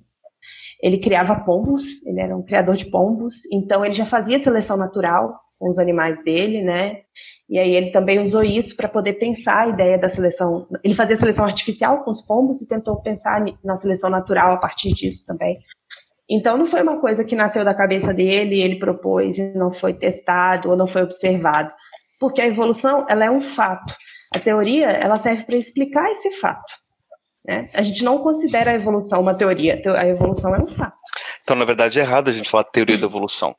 ele 0.82 0.97
criava 0.99 1.36
pombos, 1.43 2.01
ele 2.05 2.21
era 2.21 2.36
um 2.36 2.41
criador 2.41 2.77
de 2.77 2.89
pombos, 2.89 3.36
então 3.51 3.84
ele 3.84 3.93
já 3.93 4.05
fazia 4.05 4.39
seleção 4.39 4.77
natural 4.77 5.38
com 5.60 5.70
os 5.70 5.78
animais 5.78 6.24
dele, 6.24 6.64
né? 6.64 7.01
E 7.49 7.60
aí 7.60 7.76
ele 7.76 7.91
também 7.91 8.20
usou 8.20 8.43
isso 8.43 8.76
para 8.76 8.88
poder 8.88 9.14
pensar 9.14 9.64
a 9.64 9.68
ideia 9.68 9.97
da 9.97 10.07
seleção. 10.07 10.68
Ele 10.84 10.93
fazia 10.93 11.18
seleção 11.18 11.45
artificial 11.45 12.03
com 12.03 12.12
os 12.12 12.22
pombos 12.22 12.62
e 12.62 12.68
tentou 12.68 13.01
pensar 13.01 13.43
na 13.64 13.76
seleção 13.76 14.10
natural 14.10 14.53
a 14.53 14.57
partir 14.57 14.93
disso 14.93 15.26
também. 15.26 15.60
Então 16.30 16.57
não 16.57 16.68
foi 16.68 16.82
uma 16.82 16.99
coisa 17.01 17.26
que 17.26 17.36
nasceu 17.36 17.66
da 17.66 17.74
cabeça 17.74 18.14
dele, 18.14 18.62
ele 18.62 18.78
propôs 18.78 19.38
e 19.38 19.53
não 19.57 19.74
foi 19.74 19.93
testado 19.93 20.70
ou 20.70 20.78
não 20.78 20.88
foi 20.88 21.01
observado, 21.01 21.72
porque 22.20 22.39
a 22.39 22.47
evolução 22.47 23.05
ela 23.10 23.26
é 23.26 23.32
um 23.32 23.41
fato. 23.41 23.93
A 24.34 24.39
teoria 24.39 24.88
ela 24.88 25.18
serve 25.18 25.43
para 25.43 25.57
explicar 25.57 26.10
esse 26.12 26.32
fato. 26.39 26.72
Né? 27.43 27.68
A 27.74 27.82
gente 27.82 28.03
não 28.03 28.20
considera 28.20 28.70
a 28.70 28.76
evolução 28.76 29.22
uma 29.22 29.34
teoria, 29.34 29.82
a 29.97 30.05
evolução 30.05 30.53
é 30.53 30.60
um 30.60 30.68
fato. 30.68 30.97
Então, 31.41 31.55
na 31.55 31.66
verdade, 31.66 31.99
é 31.99 32.03
errado 32.03 32.30
a 32.30 32.32
gente 32.32 32.47
falar 32.47 32.66
teoria 32.66 32.95
da 32.95 33.07
evolução. 33.07 33.55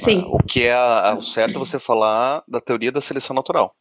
Sim, 0.00 0.24
O 0.32 0.38
que 0.38 0.64
é 0.64 0.72
a- 0.72 1.10
a- 1.10 1.14
o 1.18 1.22
certo 1.22 1.56
é 1.56 1.58
você 1.58 1.78
falar 1.78 2.42
da 2.48 2.60
teoria 2.60 2.90
da 2.90 3.00
seleção 3.00 3.34
natural. 3.34 3.74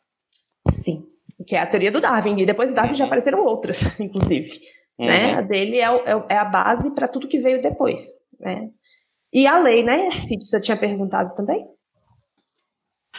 sim. 0.72 1.06
Que 1.48 1.56
é 1.56 1.60
a 1.60 1.66
teoria 1.66 1.92
do 1.92 2.00
Darwin. 2.00 2.40
E 2.40 2.46
depois 2.46 2.70
do 2.70 2.76
Darwin 2.76 2.94
já 2.94 3.06
apareceram 3.06 3.44
outras, 3.44 3.80
inclusive. 4.00 4.60
Né? 5.00 5.32
Uhum. 5.34 5.38
A 5.40 5.42
dele 5.42 5.78
é, 5.78 5.86
é 5.86 6.26
é 6.30 6.38
a 6.38 6.46
base 6.46 6.94
para 6.94 7.08
tudo 7.08 7.28
que 7.28 7.40
veio 7.40 7.60
depois. 7.62 8.06
Né? 8.40 8.70
E 9.34 9.48
a 9.48 9.58
lei, 9.58 9.82
né, 9.82 10.12
Cid, 10.12 10.46
você 10.46 10.62
tinha 10.62 10.78
perguntado 10.78 11.34
também? 11.34 11.66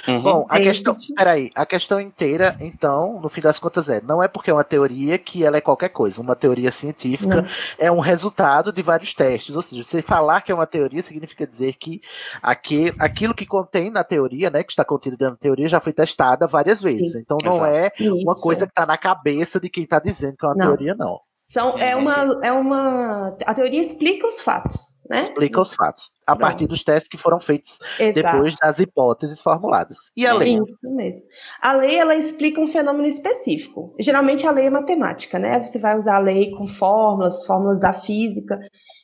Uhum. 0.08 0.22
Bom, 0.22 0.44
a 0.48 0.56
Sim. 0.56 0.62
questão, 0.62 0.96
peraí, 1.14 1.50
a 1.54 1.66
questão 1.66 2.00
inteira, 2.00 2.56
então, 2.60 3.20
no 3.20 3.28
fim 3.28 3.42
das 3.42 3.58
contas 3.58 3.88
é, 3.90 4.00
não 4.00 4.22
é 4.22 4.26
porque 4.26 4.50
é 4.50 4.54
uma 4.54 4.64
teoria 4.64 5.18
que 5.18 5.44
ela 5.44 5.58
é 5.58 5.60
qualquer 5.60 5.90
coisa. 5.90 6.20
Uma 6.20 6.34
teoria 6.34 6.72
científica 6.72 7.42
Não. 7.42 7.44
é 7.78 7.92
um 7.92 8.00
resultado 8.00 8.72
de 8.72 8.80
vários 8.80 9.12
testes. 9.14 9.54
Ou 9.54 9.60
seja, 9.62 9.84
você 9.84 10.00
falar 10.00 10.40
que 10.40 10.50
é 10.50 10.54
uma 10.54 10.66
teoria 10.66 11.02
significa 11.02 11.46
dizer 11.46 11.74
que 11.74 12.00
aque- 12.42 12.92
aquilo 12.98 13.34
que 13.34 13.44
contém 13.46 13.90
na 13.90 14.02
teoria, 14.02 14.48
né, 14.50 14.62
que 14.64 14.72
está 14.72 14.84
contido 14.84 15.16
dentro 15.16 15.34
da 15.34 15.40
teoria, 15.40 15.68
já 15.68 15.78
foi 15.78 15.92
testada 15.92 16.46
várias 16.46 16.80
vezes. 16.80 17.12
Sim. 17.12 17.18
Então 17.20 17.36
não 17.44 17.52
Exato. 17.52 17.66
é 17.66 17.92
uma 18.10 18.32
Isso. 18.32 18.42
coisa 18.42 18.66
que 18.66 18.72
está 18.72 18.86
na 18.86 18.96
cabeça 18.96 19.60
de 19.60 19.68
quem 19.68 19.84
está 19.84 19.98
dizendo 20.00 20.36
que 20.38 20.44
é 20.46 20.48
uma 20.48 20.54
Não. 20.54 20.66
teoria, 20.68 20.94
não. 20.94 21.20
São, 21.46 21.78
é, 21.78 21.94
uma, 21.94 22.40
é 22.42 22.50
uma. 22.50 23.36
A 23.44 23.52
teoria 23.54 23.82
explica 23.82 24.26
os 24.26 24.40
fatos, 24.40 24.80
né? 25.12 25.20
Explica 25.20 25.60
os 25.60 25.74
fatos. 25.74 26.10
A 26.26 26.32
Pronto. 26.32 26.40
partir 26.40 26.66
dos 26.66 26.82
testes 26.82 27.08
que 27.08 27.18
foram 27.18 27.38
feitos 27.38 27.78
Exato. 28.00 28.14
depois 28.14 28.56
das 28.56 28.78
hipóteses 28.78 29.42
formuladas. 29.42 29.98
E 30.16 30.26
a 30.26 30.32
lei? 30.32 30.54
Isso 30.54 30.76
mesmo. 30.82 31.22
A 31.60 31.72
lei 31.74 31.96
ela 31.96 32.16
explica 32.16 32.60
um 32.60 32.68
fenômeno 32.68 33.06
específico. 33.06 33.94
Geralmente 34.00 34.46
a 34.46 34.50
lei 34.50 34.66
é 34.66 34.70
matemática, 34.70 35.38
né? 35.38 35.64
Você 35.66 35.78
vai 35.78 35.98
usar 35.98 36.16
a 36.16 36.20
lei 36.20 36.50
com 36.52 36.66
fórmulas, 36.66 37.44
fórmulas 37.44 37.78
da 37.78 37.92
física. 37.92 38.58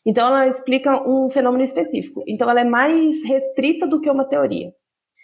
Então 0.07 0.29
ela 0.29 0.49
explica 0.49 1.07
um 1.07 1.31
fenômeno 1.31 1.63
específico. 1.63 2.25
Então 2.27 2.49
ela 2.49 2.63
é 2.63 2.65
mais 2.65 3.23
restrita 3.25 3.87
do 3.87 4.01
que 4.01 4.11
uma 4.11 4.25
teoria. 4.25 4.71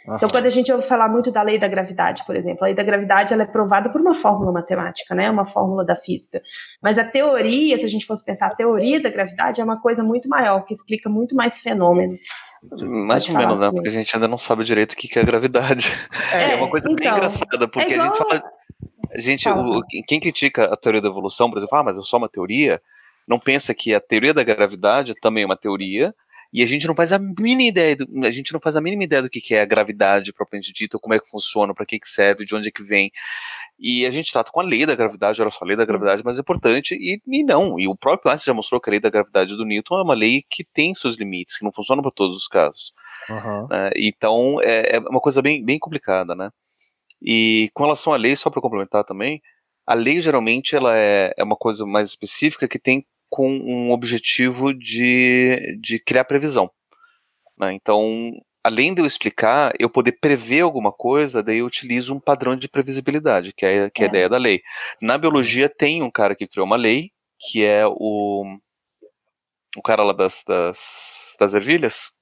Então 0.05 0.17
Aham. 0.17 0.29
quando 0.31 0.47
a 0.47 0.51
gente 0.51 0.71
ouve 0.71 0.87
falar 0.87 1.09
muito 1.09 1.33
da 1.33 1.43
lei 1.43 1.59
da 1.59 1.67
gravidade, 1.67 2.25
por 2.27 2.37
exemplo, 2.37 2.63
a 2.63 2.67
lei 2.67 2.75
da 2.75 2.83
gravidade 2.83 3.33
ela 3.33 3.43
é 3.43 3.47
provada 3.47 3.89
por 3.89 4.01
uma 4.01 4.15
fórmula 4.15 4.53
matemática, 4.53 5.15
né? 5.15 5.31
Uma 5.31 5.47
fórmula 5.47 5.83
da 5.85 5.97
física. 5.97 6.43
Mas 6.83 6.99
a 6.99 7.05
teoria, 7.05 7.79
se 7.79 7.85
a 7.85 7.89
gente 7.89 8.05
fosse 8.05 8.23
pensar, 8.23 8.49
a 8.49 8.55
teoria 8.55 9.01
da 9.03 9.09
gravidade 9.09 9.61
é 9.63 9.65
uma 9.65 9.81
coisa 9.81 10.05
muito 10.05 10.29
maior, 10.29 10.65
que 10.67 10.75
explica 10.75 11.09
muito 11.09 11.35
mais 11.35 11.59
fenômenos. 11.61 12.21
Mais 12.81 13.27
ou 13.29 13.35
menos, 13.37 13.59
né? 13.59 13.71
Porque 13.71 13.89
a 13.89 13.93
gente 13.93 14.15
ainda 14.15 14.29
não 14.29 14.39
sabe 14.39 14.63
direito 14.65 14.93
o 14.93 14.97
que 14.97 15.19
é 15.19 15.23
a 15.23 15.25
gravidade. 15.25 15.91
É, 16.33 16.53
É, 16.53 16.57
uma 16.57 16.69
coisa 16.69 16.87
bem 16.87 16.97
então, 17.01 17.17
engraçada, 17.17 17.67
porque 17.69 17.95
é 17.95 17.99
a 17.99 18.03
gente 18.05 18.15
igual- 18.15 18.29
fala. 18.29 18.43
A 19.11 19.19
gente, 19.21 19.49
o- 19.49 19.83
quem 20.07 20.19
critica 20.21 20.65
a 20.65 20.77
teoria 20.77 21.01
da 21.01 21.09
evolução, 21.09 21.49
por 21.49 21.57
exemplo, 21.59 21.71
fala, 21.71 21.83
ah, 21.83 21.85
mas 21.87 21.99
é 21.99 22.03
só 22.03 22.17
uma 22.19 22.29
teoria, 22.29 22.81
não 23.29 23.39
pensa 23.39 23.73
que 23.73 23.95
a 23.95 24.01
teoria 24.01 24.35
da 24.35 24.43
gravidade 24.43 25.15
também 25.21 25.45
é 25.45 25.47
uma 25.47 25.57
teoria, 25.57 26.15
e 26.55 26.63
a 26.63 26.67
gente 26.67 26.87
não 26.87 26.95
faz 26.95 27.11
a 27.11 27.19
mínima 27.19 27.65
ideia, 27.65 27.97
do, 27.97 28.07
a 28.25 28.31
gente 28.31 28.53
não 28.53 28.61
faz 28.61 28.77
a 28.77 28.81
mínima 28.81 29.03
ideia 29.03 29.21
do 29.21 29.29
que 29.29 29.41
que 29.41 29.57
é 29.57 29.63
a 29.63 29.65
gravidade 29.65 30.33
propriamente 30.33 30.73
dita, 30.73 31.01
como 31.01 31.13
é 31.13 31.19
que 31.19 31.29
funciona, 31.29 31.75
para 31.75 31.85
que 31.85 31.99
que 31.99 32.09
serve, 32.09 32.45
de 32.45 32.55
onde 32.55 32.69
é 32.69 32.71
que 32.71 32.85
vem. 32.85 33.11
E 33.77 34.07
a 34.07 34.11
gente 34.13 34.33
trata 34.33 34.53
com 34.53 34.61
a 34.61 34.63
lei 34.63 34.87
da 34.87 34.95
gravidade, 34.95 35.43
olha 35.43 35.51
só, 35.51 35.65
a 35.65 35.67
lei 35.67 35.77
da 35.77 35.85
gravidade 35.85 36.21
é 36.21 36.25
mais 36.25 36.39
importante, 36.39 36.95
e, 36.95 37.21
e 37.27 37.43
não. 37.43 37.77
E 37.77 37.89
o 37.89 37.97
próprio 37.97 38.31
Einstein 38.31 38.53
já 38.53 38.55
mostrou 38.55 38.81
que 38.81 38.89
a 38.89 38.93
lei 38.93 39.01
da 39.01 39.11
gravidade 39.11 39.57
do 39.57 39.65
Newton 39.65 39.99
é 39.99 40.03
uma 40.05 40.15
lei 40.15 40.45
que 40.49 40.63
tem 40.63 40.95
seus 40.95 41.17
limites, 41.17 41.59
que 41.59 41.65
não 41.65 41.73
funciona 41.73 42.01
para 42.01 42.13
todos 42.13 42.37
os 42.37 42.47
casos. 42.47 42.93
Aham. 43.29 43.67
né? 43.69 43.91
Então 43.97 44.63
é, 44.63 44.95
é 44.95 44.99
uma 45.01 45.21
coisa 45.21 45.43
bem, 45.43 45.65
bem 45.65 45.81
complicada, 45.81 46.37
né? 46.37 46.51
E 47.21 47.69
com 47.75 47.83
relação 47.83 48.13
à 48.13 48.17
lei, 48.17 48.37
só 48.37 48.49
para 48.49 48.63
complementar 48.63 49.03
também, 49.03 49.43
a 49.85 49.95
lei 49.95 50.21
geralmente 50.21 50.77
ela 50.77 50.97
é, 50.97 51.35
é 51.37 51.43
uma 51.43 51.57
coisa 51.57 51.85
mais 51.85 52.11
específica 52.11 52.69
que 52.69 52.79
tem 52.79 53.05
com 53.35 53.49
um 53.51 53.91
objetivo 53.91 54.73
de, 54.73 55.77
de 55.81 55.99
criar 55.99 56.25
previsão. 56.25 56.71
né? 57.59 57.73
Então, 57.73 58.31
além 58.63 58.95
de 58.95 59.01
eu 59.03 59.07
explicar, 59.07 59.73
eu 59.77 59.91
poder 59.91 60.13
prever 60.21 60.61
alguma 60.61 60.93
coisa, 60.93 61.43
daí 61.43 61.59
eu 61.59 61.67
utilizo 61.67 62.15
um 62.15 62.21
padrão 62.21 62.55
de 62.55 62.69
previsibilidade, 62.69 63.53
que 63.53 63.67
é, 63.67 63.91
que 63.91 64.03
é 64.03 64.05
a 64.05 64.07
É. 64.07 64.11
ideia 64.11 64.29
da 64.29 64.39
lei. 64.39 64.63
Na 65.03 65.19
biologia 65.19 65.69
tem 65.69 66.01
um 66.01 66.13
cara 66.13 66.37
que 66.37 66.47
criou 66.47 66.65
uma 66.65 66.77
lei, 66.77 67.11
que 67.41 67.65
é 67.65 67.85
o, 67.89 68.45
o 69.77 69.83
cara 69.83 70.05
lá 70.05 70.13
das, 70.13 70.45
das, 70.47 71.37
das 71.41 71.55
ervilhas, 71.55 72.13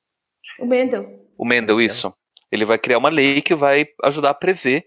O 0.59 0.65
Mendel. 0.65 1.05
o 1.37 1.45
Mendel, 1.45 1.79
isso. 1.79 2.11
Ele 2.51 2.65
vai 2.65 2.79
criar 2.79 2.97
uma 2.97 3.11
lei 3.11 3.43
que 3.43 3.55
vai 3.55 3.85
ajudar 4.03 4.31
a 4.31 4.35
prever 4.35 4.87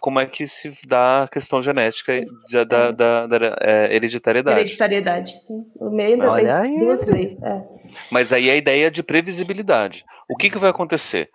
como 0.00 0.20
é 0.20 0.26
que 0.26 0.46
se 0.46 0.70
dá 0.86 1.24
a 1.24 1.28
questão 1.28 1.60
genética 1.60 2.24
da, 2.50 2.64
da, 2.64 2.90
da- 2.92 3.26
da, 3.26 3.56
é, 3.60 3.94
hereditariedade. 3.94 4.60
Hereditariedade, 4.60 5.32
sim. 5.40 5.64
O 5.76 5.90
Mendel 5.90 6.30
Olha 6.30 6.62
tem 6.62 6.72
aí. 6.72 6.78
duas 6.78 7.04
leis. 7.04 7.36
É. 7.42 7.62
Mas 8.10 8.32
aí 8.32 8.50
a 8.50 8.56
ideia 8.56 8.90
de 8.90 9.02
previsibilidade. 9.02 10.04
O 10.28 10.36
que, 10.36 10.50
que 10.50 10.58
vai 10.58 10.70
acontecer? 10.70 11.28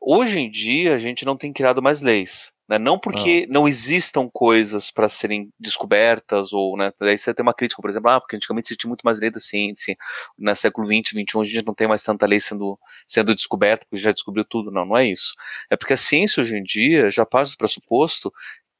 Hoje 0.00 0.40
em 0.40 0.50
dia 0.50 0.94
a 0.94 0.98
gente 0.98 1.24
não 1.24 1.36
tem 1.36 1.52
criado 1.52 1.82
mais 1.82 2.00
leis. 2.00 2.52
Né? 2.70 2.78
Não 2.78 2.96
porque 2.96 3.48
não 3.50 3.66
existam 3.66 4.30
coisas 4.32 4.92
para 4.92 5.08
serem 5.08 5.52
descobertas, 5.58 6.52
ou 6.52 6.76
né, 6.76 6.92
daí 7.00 7.18
você 7.18 7.34
tem 7.34 7.42
uma 7.42 7.52
crítica, 7.52 7.82
por 7.82 7.90
exemplo, 7.90 8.08
ah, 8.08 8.20
porque 8.20 8.36
antigamente 8.36 8.68
existia 8.68 8.86
muito 8.86 9.02
mais 9.02 9.18
lei 9.18 9.28
da 9.28 9.40
ciência, 9.40 9.96
no 10.38 10.54
século 10.54 10.86
XX, 10.86 11.08
XXI, 11.08 11.40
a 11.40 11.44
gente 11.44 11.66
não 11.66 11.74
tem 11.74 11.88
mais 11.88 12.04
tanta 12.04 12.26
lei 12.26 12.38
sendo, 12.38 12.78
sendo 13.08 13.34
descoberta, 13.34 13.84
porque 13.90 14.00
já 14.00 14.12
descobriu 14.12 14.44
tudo. 14.44 14.70
Não, 14.70 14.86
não 14.86 14.96
é 14.96 15.04
isso. 15.04 15.34
É 15.68 15.76
porque 15.76 15.94
a 15.94 15.96
ciência 15.96 16.40
hoje 16.40 16.56
em 16.56 16.62
dia 16.62 17.10
já 17.10 17.26
parte 17.26 17.50
do 17.50 17.58
pressuposto 17.58 18.32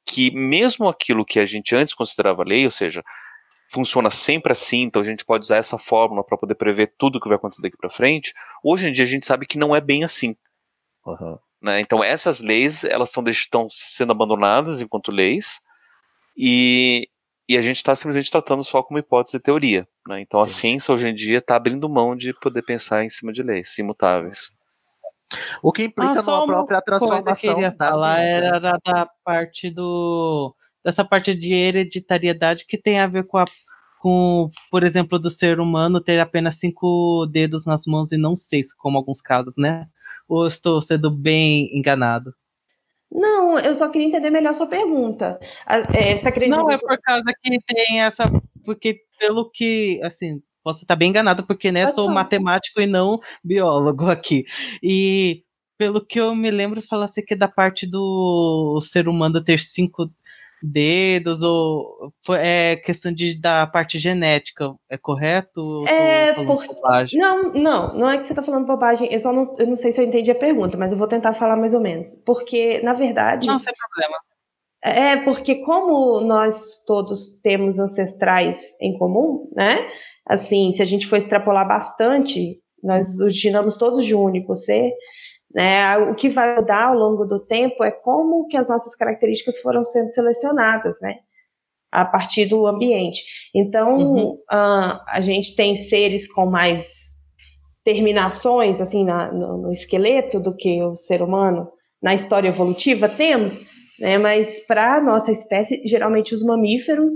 que 0.05 0.31
mesmo 0.31 0.87
aquilo 0.87 1.25
que 1.25 1.37
a 1.37 1.45
gente 1.45 1.75
antes 1.75 1.93
considerava 1.93 2.45
lei, 2.45 2.63
ou 2.63 2.71
seja, 2.71 3.03
funciona 3.69 4.09
sempre 4.09 4.53
assim, 4.53 4.83
então 4.83 5.01
a 5.01 5.05
gente 5.05 5.25
pode 5.25 5.43
usar 5.43 5.57
essa 5.57 5.77
fórmula 5.77 6.23
para 6.23 6.37
poder 6.37 6.55
prever 6.55 6.93
tudo 6.97 7.17
o 7.17 7.21
que 7.21 7.27
vai 7.27 7.35
acontecer 7.35 7.61
daqui 7.61 7.75
para 7.75 7.89
frente. 7.89 8.33
Hoje 8.63 8.87
em 8.87 8.93
dia 8.93 9.03
a 9.03 9.07
gente 9.07 9.25
sabe 9.25 9.45
que 9.45 9.57
não 9.57 9.75
é 9.75 9.81
bem 9.81 10.05
assim. 10.05 10.33
Aham. 11.05 11.37
Né? 11.61 11.79
Então 11.79 12.03
essas 12.03 12.41
leis 12.41 12.83
elas 12.83 13.09
estão 13.09 13.23
estão 13.25 13.67
sendo 13.69 14.11
abandonadas 14.11 14.81
enquanto 14.81 15.11
leis 15.11 15.61
e, 16.37 17.07
e 17.47 17.57
a 17.57 17.61
gente 17.61 17.77
está 17.77 17.95
simplesmente 17.95 18.31
tratando 18.31 18.63
só 18.63 18.81
como 18.81 18.99
hipótese 18.99 19.37
e 19.37 19.39
teoria. 19.39 19.87
né? 20.07 20.21
Então 20.21 20.39
a 20.39 20.43
Entendi. 20.43 20.57
ciência 20.57 20.93
hoje 20.93 21.09
em 21.09 21.13
dia 21.13 21.37
está 21.37 21.55
abrindo 21.55 21.87
mão 21.89 22.15
de 22.15 22.33
poder 22.39 22.63
pensar 22.63 23.03
em 23.03 23.09
cima 23.09 23.31
de 23.31 23.43
leis 23.43 23.77
imutáveis. 23.77 24.51
O 25.61 25.71
que 25.71 25.83
implica 25.83 26.19
Ah, 26.19 26.23
numa 26.23 26.37
uma 26.39 26.45
própria 26.47 26.81
que 26.81 26.91
eu 26.91 26.97
transformação 26.97 27.55
queria 27.55 27.71
falar 27.71 28.17
né? 28.17 28.31
era 28.31 28.59
da, 28.59 28.77
da 28.83 29.07
parte 29.23 29.69
do 29.69 30.53
dessa 30.83 31.05
parte 31.05 31.35
de 31.35 31.53
hereditariedade 31.53 32.65
que 32.65 32.77
tem 32.77 32.99
a 32.99 33.07
ver 33.07 33.25
com 33.27 33.37
a 33.37 33.45
com, 33.99 34.49
por 34.71 34.83
exemplo, 34.83 35.19
do 35.19 35.29
ser 35.29 35.59
humano 35.59 36.01
ter 36.01 36.19
apenas 36.19 36.55
cinco 36.55 37.27
dedos 37.31 37.65
nas 37.67 37.83
mãos 37.85 38.11
e 38.11 38.17
não 38.17 38.35
seis, 38.35 38.73
como 38.73 38.97
alguns 38.97 39.21
casos, 39.21 39.53
né? 39.55 39.85
Ou 40.31 40.47
estou 40.47 40.79
sendo 40.79 41.11
bem 41.11 41.67
enganado? 41.77 42.33
Não, 43.11 43.59
eu 43.59 43.75
só 43.75 43.89
queria 43.89 44.07
entender 44.07 44.29
melhor 44.29 44.51
a 44.51 44.53
sua 44.53 44.65
pergunta. 44.65 45.37
A- 45.65 45.79
é, 45.93 46.15
você 46.15 46.25
acredita 46.25 46.55
Não, 46.55 46.71
é 46.71 46.77
por 46.77 46.97
causa 47.01 47.25
que 47.43 47.59
tem 47.67 48.01
essa. 48.01 48.31
Porque, 48.63 49.01
pelo 49.19 49.49
que. 49.51 49.99
Assim, 50.01 50.41
posso 50.63 50.83
estar 50.83 50.95
bem 50.95 51.09
enganado, 51.09 51.45
porque 51.45 51.69
né, 51.69 51.87
sou 51.87 52.09
matemático 52.09 52.79
e 52.79 52.87
não 52.87 53.19
biólogo 53.43 54.09
aqui. 54.09 54.45
E 54.81 55.43
pelo 55.77 55.99
que 55.99 56.21
eu 56.21 56.33
me 56.33 56.49
lembro, 56.49 56.81
falasse 56.81 57.21
que 57.21 57.33
é 57.33 57.37
da 57.37 57.49
parte 57.49 57.85
do 57.85 58.79
ser 58.79 59.09
humano 59.09 59.43
ter 59.43 59.59
cinco 59.59 60.09
dedos, 60.63 61.41
ou 61.43 62.11
foi- 62.25 62.39
é 62.39 62.75
questão 62.75 63.11
de, 63.13 63.39
da 63.39 63.65
parte 63.67 63.97
genética, 63.99 64.73
é 64.89 64.97
correto? 64.97 65.85
É, 65.87 66.33
falando 66.33 66.47
por- 66.47 66.67
bobagem? 66.75 67.19
Não, 67.19 67.53
não, 67.53 67.93
não 67.97 68.09
é 68.09 68.17
que 68.17 68.25
você 68.25 68.33
está 68.33 68.43
falando 68.43 68.65
bobagem. 68.67 69.11
Eu 69.11 69.19
só 69.19 69.31
não, 69.33 69.55
eu 69.57 69.67
não 69.67 69.75
sei 69.75 69.91
se 69.91 69.99
eu 70.01 70.05
entendi 70.05 70.29
a 70.31 70.35
pergunta, 70.35 70.77
mas 70.77 70.91
eu 70.91 70.97
vou 70.97 71.07
tentar 71.07 71.33
falar 71.33 71.55
mais 71.55 71.73
ou 71.73 71.81
menos. 71.81 72.15
Porque, 72.25 72.81
na 72.81 72.93
verdade, 72.93 73.47
Não, 73.47 73.59
sem 73.59 73.73
problema. 73.73 74.17
é 74.83 75.17
porque 75.17 75.55
como 75.63 76.21
nós 76.21 76.83
todos 76.85 77.39
temos 77.41 77.79
ancestrais 77.79 78.59
em 78.81 78.97
comum, 78.97 79.49
né? 79.55 79.77
Assim, 80.27 80.71
se 80.71 80.81
a 80.81 80.85
gente 80.85 81.07
for 81.07 81.17
extrapolar 81.17 81.67
bastante, 81.67 82.59
nós 82.83 83.19
originamos 83.19 83.77
todos 83.77 84.05
de 84.05 84.15
um 84.15 84.21
único 84.21 84.55
ser, 84.55 84.91
né? 85.53 85.97
O 85.97 86.15
que 86.15 86.29
vai 86.29 86.55
mudar 86.55 86.85
ao 86.87 86.95
longo 86.95 87.25
do 87.25 87.39
tempo 87.39 87.83
é 87.83 87.91
como 87.91 88.47
que 88.47 88.57
as 88.57 88.69
nossas 88.69 88.95
características 88.95 89.59
foram 89.59 89.83
sendo 89.85 90.09
selecionadas, 90.09 90.95
né? 91.01 91.15
A 91.91 92.05
partir 92.05 92.45
do 92.45 92.65
ambiente. 92.67 93.23
Então, 93.53 93.97
Uhum. 93.97 94.37
ah, 94.49 95.03
a 95.07 95.21
gente 95.21 95.55
tem 95.55 95.75
seres 95.75 96.31
com 96.31 96.45
mais 96.45 96.85
terminações, 97.83 98.79
assim, 98.79 99.03
na- 99.03 99.31
no, 99.31 99.57
no 99.57 99.73
esqueleto 99.73 100.39
do 100.39 100.55
que 100.55 100.81
o 100.83 100.95
ser 100.95 101.21
humano 101.21 101.69
na 102.01 102.13
história 102.13 102.49
evolutiva, 102.49 103.09
temos, 103.09 103.59
né? 103.99 104.17
Mas 104.17 104.59
para 104.67 104.97
a 104.97 105.01
nossa 105.01 105.31
espécie, 105.31 105.81
geralmente 105.85 106.33
os 106.33 106.43
mamíferos, 106.43 107.13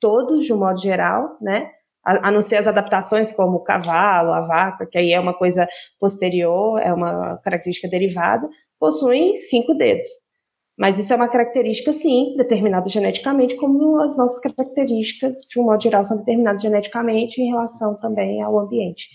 todos 0.00 0.44
de 0.44 0.52
um 0.52 0.58
modo 0.58 0.80
geral, 0.80 1.36
né? 1.40 1.70
A, 2.08 2.30
não 2.30 2.40
ser 2.40 2.56
as 2.56 2.66
adaptações 2.66 3.32
como 3.32 3.58
o 3.58 3.62
cavalo, 3.62 4.32
a 4.32 4.40
vaca, 4.40 4.86
que 4.86 4.96
aí 4.96 5.12
é 5.12 5.20
uma 5.20 5.34
coisa 5.34 5.68
posterior, 6.00 6.80
é 6.80 6.90
uma 6.92 7.36
característica 7.44 7.88
derivada, 7.88 8.48
possuem 8.80 9.36
cinco 9.36 9.74
dedos. 9.74 10.06
Mas 10.78 10.96
isso 10.96 11.12
é 11.12 11.16
uma 11.16 11.28
característica, 11.28 11.92
sim, 11.92 12.34
determinada 12.36 12.88
geneticamente, 12.88 13.56
como 13.56 14.00
as 14.00 14.16
nossas 14.16 14.38
características, 14.38 15.34
de 15.50 15.60
um 15.60 15.64
modo 15.64 15.82
geral, 15.82 16.06
são 16.06 16.16
determinadas 16.16 16.62
geneticamente 16.62 17.42
em 17.42 17.50
relação 17.50 17.98
também 18.00 18.40
ao 18.40 18.58
ambiente. 18.58 19.08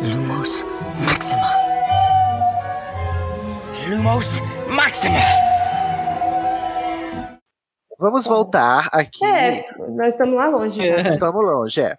Lumos 0.00 0.64
Maxima. 1.04 1.48
Lumos 3.90 4.40
Maxima. 4.74 5.47
Vamos 7.98 8.26
voltar 8.26 8.88
aqui. 8.92 9.24
É, 9.24 9.66
nós 9.90 10.10
estamos 10.10 10.36
lá 10.36 10.48
longe. 10.48 10.78
né? 10.78 11.08
Estamos 11.10 11.44
longe, 11.44 11.80
é. 11.80 11.96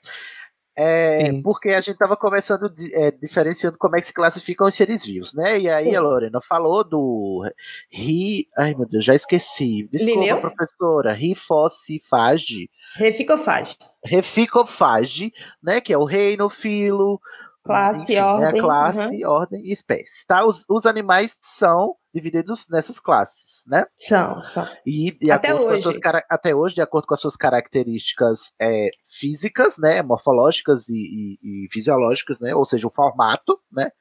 É, 0.82 1.42
porque 1.44 1.72
a 1.72 1.82
gente 1.82 1.96
estava 1.96 2.16
começando 2.16 2.72
é, 2.94 3.12
diferenciando 3.12 3.78
como 3.78 3.98
é 3.98 4.00
que 4.00 4.08
se 4.08 4.14
classificam 4.14 4.66
os 4.66 4.74
seres 4.74 5.04
vivos, 5.04 5.34
né? 5.34 5.60
E 5.60 5.70
aí 5.70 5.90
Sim. 5.90 5.96
a 5.98 6.02
Lorena 6.02 6.40
falou 6.40 6.86
do 6.86 7.44
ri, 7.92 8.46
ai 8.58 8.74
meu 8.74 8.88
Deus, 8.88 9.04
já 9.04 9.14
esqueci. 9.14 9.90
Desculpa, 9.92 10.20
Lineu? 10.22 10.40
professora. 10.40 11.12
Rifocifage, 11.12 12.70
Reficofage. 12.96 13.76
reficofage, 14.06 15.34
né? 15.62 15.82
Que 15.82 15.92
é 15.92 15.98
o 15.98 16.06
reino, 16.06 16.48
filo, 16.48 17.20
Classe, 17.62 18.00
enfim, 18.04 18.14
né, 18.16 18.22
ordem, 18.24 18.62
classe, 18.62 19.26
ordem 19.26 19.62
e 19.66 19.72
espécie. 19.74 20.26
Tá? 20.26 20.46
Os, 20.46 20.66
os 20.70 20.86
animais 20.86 21.38
são 21.42 21.96
divididos 22.14 22.68
nessas 22.70 23.00
classes, 23.00 23.64
né? 23.68 23.86
São, 24.00 24.42
são. 24.44 24.68
E 24.86 25.12
de 25.12 25.30
Até 25.32 25.50
acordo 25.50 25.68
com 25.68 25.74
as 25.74 25.86
hoje. 25.86 26.00
suas 26.02 26.24
até 26.30 26.56
hoje, 26.56 26.76
de 26.76 26.82
acordo 26.82 27.06
com 27.08 27.14
as 27.14 27.20
suas 27.22 27.36
características 27.36 28.52
é, 28.60 28.90
físicas, 29.20 29.78
né, 29.78 30.02
morfológicas 30.02 30.90
e, 30.90 30.96
e- 30.98 31.66
e 31.66 31.68
fisiológicas, 31.72 32.40
né, 32.40 32.56
ou 32.56 32.66
seja, 32.66 32.88
o 32.88 32.92
formato, 32.92 33.60
né, 33.72 33.92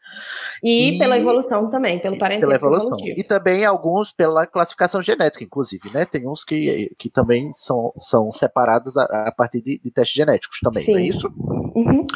E, 0.62 0.94
E- 0.94 0.98
pela 0.98 1.16
evolução 1.18 1.70
também, 1.70 2.00
pelo 2.00 2.18
parentesco 2.18 2.46
pela 2.48 2.54
evolução. 2.56 2.86
evolutivo. 2.96 3.20
E 3.20 3.22
também 3.24 3.64
alguns 3.64 4.12
pela 4.12 4.46
classificação 4.46 5.02
genética, 5.02 5.44
inclusive, 5.44 5.90
né, 5.90 6.04
tem 6.06 6.26
uns 6.26 6.44
que, 6.44 6.94
que 6.98 7.10
também 7.10 7.52
são, 7.52 7.92
são 7.98 8.32
separados 8.32 8.96
a, 8.96 9.04
a 9.28 9.32
partir 9.36 9.60
de, 9.62 9.78
de 9.80 9.90
testes 9.90 10.16
genéticos 10.16 10.60
também, 10.60 10.86
não 10.86 10.94
é 10.98 11.02
Sim. 11.02 11.08
isso? 11.10 11.28
Uhum. 11.76 12.06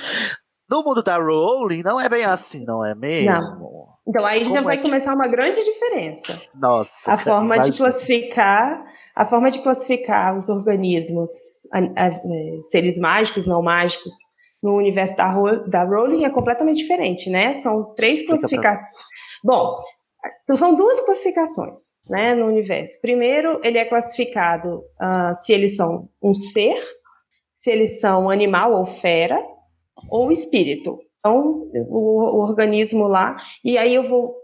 No 0.71 0.83
mundo 0.83 1.03
da 1.03 1.19
Rowling 1.19 1.83
não 1.83 2.01
é 2.01 2.09
bem 2.09 2.25
assim, 2.25 2.65
não 2.65 2.83
é 2.85 2.95
mesmo? 2.95 3.62
Então 4.07 4.25
aí 4.27 4.45
já 4.45 4.61
vai 4.61 4.75
é 4.75 4.79
que- 4.79 4.83
começar 4.85 5.15
uma 5.15 5.29
grande 5.29 5.63
diferença. 5.65 6.41
Nossa, 6.55 7.13
A 7.13 7.19
forma 7.19 7.55
de 7.61 7.69
imagina. 7.69 7.91
classificar, 7.91 8.85
a 9.15 9.27
forma 9.27 9.51
de 9.51 9.61
classificar 9.63 10.37
os 10.39 10.49
organismos, 10.49 11.31
a- 11.73 11.79
a- 11.79 12.09
eh, 12.09 12.61
seres 12.71 12.99
mágicos, 12.99 13.47
não 13.47 13.63
mágicos, 13.63 14.15
no 14.63 14.77
universo 14.77 15.17
da, 15.17 15.33
da 15.69 15.85
Rowling 15.85 16.25
é 16.25 16.31
completamente 16.31 16.79
diferente, 16.79 17.29
né? 17.31 17.55
São 17.63 17.95
três 17.95 18.25
classificações. 18.27 19.05
Bom, 19.45 19.81
então 20.45 20.57
são 20.57 20.75
duas 20.75 21.01
classificações, 21.01 21.81
né, 22.09 22.35
no 22.35 22.47
universo. 22.47 23.01
Primeiro, 23.01 23.61
ele 23.65 23.79
é 23.79 23.85
classificado 23.85 24.83
ah, 25.01 25.33
se 25.35 25.53
eles 25.53 25.77
são 25.77 26.09
um 26.23 26.33
ser, 26.35 26.77
se 27.55 27.71
eles 27.71 27.99
são 28.01 28.31
animal 28.31 28.73
ou 28.73 28.87
fera, 28.87 29.41
ou 30.11 30.31
espírito. 30.33 30.99
Então, 31.25 31.71
o, 31.89 32.37
o 32.37 32.41
organismo 32.41 33.07
lá, 33.07 33.37
e 33.65 33.79
aí 33.79 33.95
eu 33.95 34.03
vou, 34.09 34.35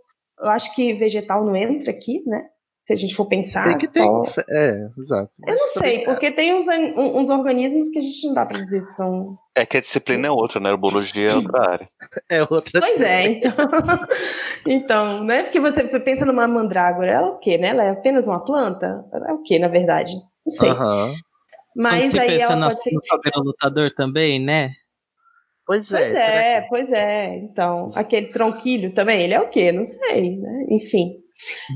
eu 0.41 0.49
acho 0.49 0.73
que 0.77 0.95
vegetal 0.95 1.45
não 1.45 1.57
entra 1.57 1.91
aqui, 1.91 2.23
né? 2.25 2.45
Se 2.87 2.93
a 2.95 2.97
gente 2.97 3.15
for 3.17 3.27
pensar. 3.27 3.65
Tem 3.65 3.77
que 3.77 3.89
só- 3.89 4.23
tem, 4.23 4.45
é, 4.57 4.89
exato. 4.97 5.31
Eu 5.47 5.57
não 5.57 5.61
Mas 5.67 5.75
também- 5.75 5.91
sei, 5.97 6.05
porque 6.05 6.31
tem 6.31 6.55
uns, 6.55 6.67
uns 6.97 7.29
organismos 7.29 7.89
que 7.91 7.99
a 7.99 8.03
gente 8.03 8.27
não 8.29 8.33
dá 8.35 8.47
para 8.47 8.63
dizer 8.63 8.81
se 8.81 8.95
são. 8.95 9.37
É 9.55 9.67
que 9.67 9.77
a 9.77 9.81
disciplina 9.81 10.29
é 10.29 10.31
outra, 10.31 10.59
né? 10.61 10.71
Herbologia 10.71 11.31
é 11.33 11.35
outra 11.35 11.71
área. 11.71 11.89
É 12.31 12.43
outra 12.43 12.81
Pois 12.81 13.01
é, 13.01 13.25
então. 13.27 13.53
então, 14.67 15.25
né? 15.25 15.43
Porque 15.43 15.61
você 15.61 15.85
pensa 16.01 16.25
numa 16.25 16.47
mandrágora, 16.49 17.11
ela 17.11 17.27
é 17.27 17.31
o 17.31 17.39
quê, 17.39 17.59
né? 17.59 17.69
Ela 17.69 17.85
é 17.85 17.91
apenas 17.91 18.27
uma 18.27 18.43
planta? 18.45 19.05
Ela 19.13 19.31
é 19.31 19.33
o 19.33 19.43
quê, 19.43 19.59
na 19.59 19.69
verdade? 19.69 20.13
Não 20.47 20.53
sei. 20.53 20.71
Aham. 20.71 21.15
Mas 21.77 22.11
se 22.11 22.19
aí 22.19 22.29
pensa 22.29 22.45
ela 22.53 22.57
na- 22.57 22.69
pode 22.69 22.83
ser. 22.83 22.91
no 23.37 23.43
lutador 23.43 23.91
também, 23.95 24.41
né? 24.41 24.71
Pois 25.69 25.93
é. 25.93 25.99
Pois 25.99 26.13
será 26.15 26.41
é, 26.47 26.61
pois 26.63 26.93
é. 26.93 27.37
Então, 27.37 27.87
aquele 27.95 28.29
tronquilho 28.29 28.95
também, 28.95 29.21
ele 29.23 29.35
é 29.35 29.41
o 29.41 29.51
quê? 29.51 29.71
Não 29.71 29.85
sei, 29.85 30.37
né? 30.39 30.65
Enfim. 30.71 31.11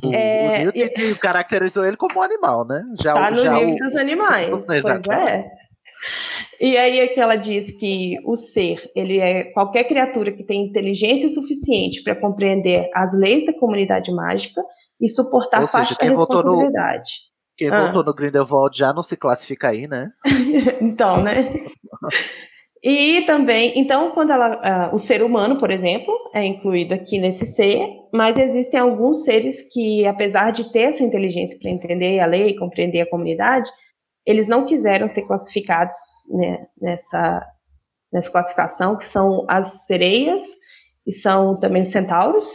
O, 0.03 0.12
É, 0.14 0.61
o 0.66 0.72
Newton 0.72 1.20
caracterizou 1.20 1.84
ele 1.84 1.99
como 1.99 2.18
um 2.18 2.22
animal, 2.22 2.66
né? 2.66 2.82
Já, 3.01 3.12
Tá 3.12 3.30
no 3.30 3.36
já 3.45 3.53
livro 3.59 3.74
o- 3.74 3.78
dos 3.78 3.95
animais. 3.97 4.49
Pois 4.66 4.78
Exatamente. 4.78 5.30
é. 5.30 5.45
E 6.59 6.76
aí 6.78 7.01
é 7.01 7.07
que 7.09 7.20
ela 7.20 7.36
diz 7.36 7.70
que 7.78 8.16
o 8.24 8.34
ser, 8.34 8.90
ele 8.97 9.18
é 9.20 9.45
qualquer 9.53 9.84
criatura 9.84 10.32
que 10.32 10.43
tem 10.43 10.64
inteligência 10.64 11.28
suficiente 11.28 12.03
para 12.03 12.16
compreender 12.16 12.88
as 12.95 13.12
leis 13.14 13.45
da 13.45 13.53
comunidade 13.53 14.11
mágica 14.11 14.62
e 14.99 15.07
suportar 15.09 15.61
Ou 15.61 15.66
seja, 15.66 15.95
parte 15.95 15.99
da 15.99 16.07
no-. 16.43 16.70
Quem 17.59 17.68
Ah. 17.70 17.82
voltou 17.84 18.03
no 18.05 18.14
Grindelwald 18.14 18.76
já 18.76 18.93
não 18.93 19.03
se 19.03 19.16
classifica 19.18 19.68
aí, 19.68 19.86
né? 19.86 20.09
então, 20.80 21.22
né? 21.22 21.53
E 22.83 23.22
também, 23.26 23.78
então, 23.78 24.11
quando 24.11 24.33
ela, 24.33 24.61
ah, 24.61 24.91
o 24.93 24.99
ser 24.99 25.22
humano, 25.22 25.57
por 25.59 25.70
exemplo, 25.70 26.12
é 26.35 26.45
incluído 26.45 26.93
aqui 26.93 27.16
nesse 27.16 27.47
ser, 27.47 27.87
mas 28.12 28.37
existem 28.37 28.80
alguns 28.80 29.22
seres 29.22 29.62
que, 29.72 30.05
apesar 30.05 30.51
de 30.51 30.72
ter 30.72 30.91
essa 30.91 31.05
inteligência 31.05 31.57
para 31.61 31.70
entender 31.70 32.18
a 32.18 32.26
lei, 32.26 32.57
compreender 32.57 33.03
a 33.03 33.09
comunidade, 33.09 33.70
eles 34.26 34.49
não 34.49 34.66
quiseram 34.66 35.07
ser 35.07 35.22
classificados 35.22 35.95
né, 36.30 36.66
nessa, 36.80 37.47
nessa 38.12 38.30
classificação, 38.30 38.99
que 38.99 39.09
são 39.09 39.47
as 39.49 39.87
sereias 39.87 40.43
e 41.07 41.12
são 41.12 41.59
também 41.61 41.83
os 41.83 41.91
centauros. 41.91 42.49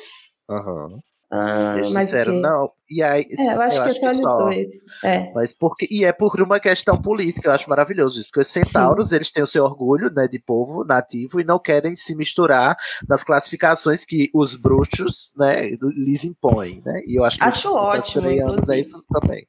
Aham. 0.49 0.99
Ah, 1.29 1.75
Eles 1.77 1.89
disseram, 1.93 2.35
quê? 2.35 2.39
não. 2.39 2.71
E 2.89 3.03
aí, 3.03 3.25
É, 3.37 3.53
eu 3.53 3.61
acho 3.61 3.83
que 3.83 3.93
são 3.99 4.09
eles 4.09 4.21
só. 4.21 4.37
dois. 4.37 4.67
É. 5.03 5.29
Mas 5.33 5.51
porque, 5.53 5.85
e 5.91 6.05
é 6.05 6.13
por 6.13 6.41
uma 6.41 6.57
questão 6.57 7.01
política, 7.01 7.49
eu 7.49 7.51
acho 7.51 7.69
maravilhoso 7.69 8.17
isso, 8.21 8.29
porque 8.29 8.39
os 8.39 8.47
centauros, 8.47 9.11
eles 9.11 9.29
têm 9.29 9.43
o 9.43 9.47
seu 9.47 9.65
orgulho, 9.65 10.09
né, 10.09 10.25
de 10.25 10.39
povo 10.39 10.85
nativo 10.85 11.41
e 11.41 11.43
não 11.43 11.59
querem 11.59 11.97
se 11.97 12.15
misturar 12.15 12.77
nas 13.09 13.25
classificações 13.25 14.05
que 14.05 14.29
os 14.33 14.55
bruxos, 14.55 15.33
né, 15.35 15.71
lhes 15.81 16.23
impõem, 16.23 16.81
né? 16.85 17.01
E 17.05 17.19
eu 17.19 17.25
acho 17.25 17.37
que 17.37 17.43
Acho 17.43 17.69
os 17.71 17.75
ótimo, 17.75 18.27
é 18.27 18.79
isso 18.79 19.03
também. 19.11 19.45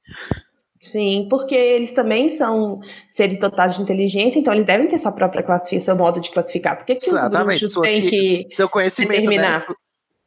Sim, 0.83 1.27
porque 1.31 1.55
eles 1.55 1.93
também 1.93 2.29
são 2.29 2.81
seres 3.11 3.39
dotados 3.39 3.77
de 3.77 3.83
inteligência, 3.83 4.39
então 4.41 4.53
eles 4.53 4.67
devem 4.67 4.89
ter 4.89 4.99
sua 4.99 5.13
própria 5.13 5.43
classificação, 5.45 5.85
seu 5.95 5.97
modo 5.97 6.21
de 6.21 6.31
classificar. 6.31 6.77
Por 6.77 6.87
que, 6.87 6.97
que 6.97 7.07
os 7.07 7.13
Exatamente, 7.13 7.61
bruxos 7.61 7.83
têm 7.83 8.03
que 8.09 8.47
seu 8.51 8.69
conhecimento, 8.69 9.11
né, 9.13 9.21
determinar? 9.21 9.59
isso- 9.59 9.77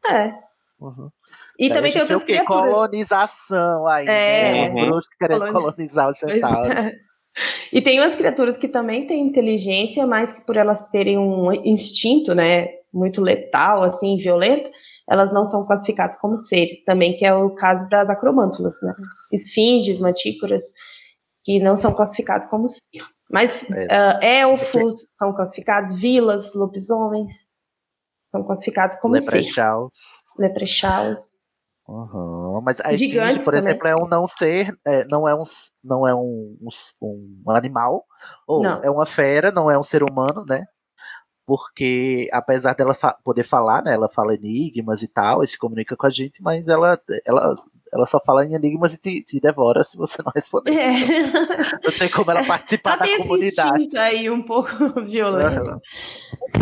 É. 0.10 0.51
Uhum. 0.82 1.10
E 1.60 1.70
Daí 1.70 1.78
também 1.78 1.92
tem 1.94 2.02
outras 2.02 2.22
o 2.22 2.26
quê? 2.26 2.34
criaturas. 2.34 2.74
Colonização 2.74 3.86
aí, 3.88 4.08
É, 4.08 4.70
né? 4.70 4.70
Bruxos 4.72 5.14
querendo 5.18 5.40
coloni- 5.40 5.54
colonizar 5.54 6.10
os 6.10 6.20
Pois 6.20 6.34
centauros. 6.34 6.86
é. 6.86 6.92
E 7.72 7.82
tem 7.82 8.00
umas 8.00 8.16
criaturas 8.16 8.58
que 8.58 8.68
também 8.68 9.08
têm 9.08 9.26
inteligência, 9.28 10.06
mas 10.06 10.34
que 10.34 10.42
por 10.42 10.58
elas 10.58 10.86
terem 10.90 11.18
um 11.18 11.52
instinto, 11.54 12.34
né, 12.36 12.68
muito 12.94 13.22
letal, 13.22 13.84
assim, 13.84 14.18
violento, 14.18 14.70
elas 15.10 15.32
não 15.32 15.46
são 15.46 15.66
classificadas 15.66 16.18
como 16.18 16.36
seres, 16.38 16.84
também 16.84 17.16
que 17.16 17.26
é 17.26 17.34
o 17.34 17.52
caso 17.52 17.88
das 17.88 18.10
acromântulas, 18.10 18.76
né? 18.82 18.94
Esfinges, 19.32 20.00
mantícoras, 20.02 20.64
que 21.44 21.60
não 21.60 21.78
são 21.78 21.94
classificados 21.94 22.48
como 22.48 22.68
ser. 22.68 22.80
Mas 23.30 23.70
É. 23.72 23.88
ah, 23.90 24.20
elfos 24.22 25.08
são 25.14 25.34
classificados, 25.34 25.96
vilas, 25.96 26.54
lobisomens, 26.54 27.32
são 28.32 28.44
classificados 28.44 28.96
como 28.98 29.16
ser. 29.20 29.26
Leprechauns. 29.26 29.94
Leprechauns. 30.40 31.20
Uhum, 31.88 32.62
Mas 32.64 32.80
a 32.80 32.96
Gigantes 32.96 33.02
esfinge, 33.32 33.40
por 33.40 33.54
também. 33.54 33.60
exemplo, 33.60 33.88
é 33.88 33.96
um 33.96 34.08
não 34.08 34.26
ser, 34.28 34.74
é, 34.86 35.04
não 35.06 35.28
é 35.28 35.36
um, 35.36 35.44
não 35.84 36.08
é 36.08 36.16
um, 36.16 36.58
um 36.62 37.42
um 37.46 37.52
animal, 37.52 38.06
ou 38.48 38.62
Não. 38.64 38.82
é 38.84 38.90
uma 38.90 39.06
fera, 39.06 39.52
não 39.52 39.70
é 39.70 39.78
um 39.78 39.84
ser 39.84 40.02
humano, 40.04 40.46
né? 40.48 40.66
Porque 41.46 42.30
apesar 42.32 42.76
dela 42.76 42.94
fa- 42.94 43.18
poder 43.26 43.44
falar, 43.44 43.84
né? 43.84 43.94
Ela 43.94 44.08
fala 44.08 44.36
enigmas 44.36 45.02
e 45.02 45.08
tal, 45.08 45.44
e 45.44 45.48
se 45.48 45.58
comunica 45.58 45.98
com 45.98 46.06
a 46.08 46.10
gente, 46.10 46.42
mas 46.42 46.68
ela, 46.70 46.98
ela, 47.26 47.56
ela 47.94 48.06
só 48.06 48.20
fala 48.20 48.46
em 48.46 48.54
enigmas 48.54 48.94
e 48.94 48.98
te, 48.98 49.24
te 49.24 49.40
devora 49.40 49.84
se 49.84 49.98
você 49.98 50.22
não 50.24 50.32
responder. 50.34 50.72
É. 50.72 50.92
Não 51.84 51.98
tem 52.00 52.10
como 52.10 52.32
ela 52.32 52.46
participar 52.46 52.94
Ela 53.02 53.18
da 53.18 53.18
comunidade. 53.24 53.98
aí 53.98 54.30
um 54.30 54.42
pouco 54.42 54.70
violento. 55.04 55.70
Aham. 55.70 55.80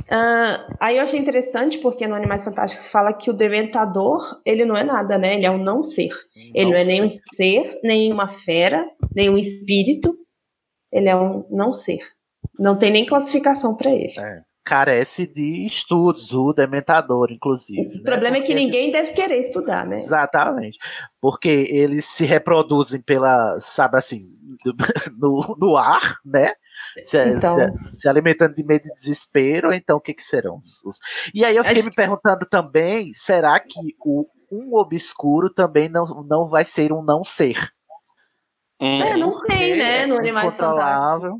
Ah, 0.09 0.67
aí 0.79 0.97
eu 0.97 1.03
achei 1.03 1.19
interessante 1.19 1.77
porque 1.77 2.07
no 2.07 2.15
Animais 2.15 2.43
Fantásticos 2.43 2.89
fala 2.89 3.13
que 3.13 3.29
o 3.29 3.33
Dementador, 3.33 4.41
ele 4.43 4.65
não 4.65 4.75
é 4.75 4.83
nada, 4.83 5.17
né? 5.17 5.35
Ele 5.35 5.45
é 5.45 5.51
um 5.51 5.63
não 5.63 5.83
ser. 5.83 6.09
Ele 6.53 6.71
não 6.71 6.77
é 6.77 6.83
nem 6.83 7.03
um 7.03 7.09
ser, 7.35 7.79
nem 7.83 8.11
uma 8.11 8.29
fera, 8.29 8.89
nem 9.15 9.29
um 9.29 9.37
espírito. 9.37 10.15
Ele 10.91 11.09
é 11.09 11.15
um 11.15 11.45
não 11.51 11.73
ser. 11.73 11.99
Não 12.57 12.75
tem 12.77 12.91
nem 12.91 13.05
classificação 13.05 13.75
para 13.75 13.91
ele. 13.91 14.13
É. 14.17 14.41
Carece 14.69 15.25
de 15.25 15.65
estudos, 15.65 16.31
o 16.31 16.53
dementador, 16.53 17.31
inclusive. 17.31 17.97
O 17.97 18.03
problema 18.03 18.37
é 18.37 18.41
que 18.41 18.45
Porque 18.47 18.53
a 18.53 18.57
gente- 18.59 18.65
ninguém 18.65 18.91
deve 18.91 19.13
querer 19.13 19.37
estudar, 19.39 19.83
né? 19.83 19.97
Exatamente. 19.97 20.77
Porque 21.19 21.49
eles 21.49 22.05
se 22.05 22.23
reproduzem 22.23 23.01
pela, 23.01 23.59
sabe 23.59 23.97
assim, 23.97 24.29
do- 24.63 24.75
no, 25.19 25.55
no 25.59 25.75
ar, 25.75 26.01
né? 26.23 26.53
Se, 27.03 27.17
Então. 27.31 27.55
se- 27.55 27.99
se 28.01 28.07
alimentando 28.07 28.53
de 28.53 28.63
medo 28.63 28.85
e 28.85 28.93
desespero, 28.93 29.73
então 29.73 29.97
o 29.97 30.01
que, 30.01 30.13
que 30.13 30.23
serão 30.23 30.57
os, 30.57 30.83
os- 30.85 30.99
E 31.33 31.43
aí 31.43 31.55
eu 31.55 31.63
fiquei 31.63 31.81
me 31.81 31.91
perguntando 31.93 32.45
também, 32.47 33.11
será 33.11 33.59
que 33.59 33.79
o 34.05 34.27
um 34.51 34.75
obscuro 34.77 35.51
também 35.51 35.89
não, 35.89 36.05
não 36.29 36.45
vai 36.47 36.63
ser 36.63 36.93
um 36.93 37.01
não 37.01 37.23
ser? 37.23 37.57
É, 38.79 39.17
não 39.17 39.31
tem, 39.41 39.77
né? 39.77 40.05
No 40.05 40.15
é 40.15 40.19
Animais 40.19 40.55
Fantásticos. 40.55 41.35
incontrolável. 41.35 41.39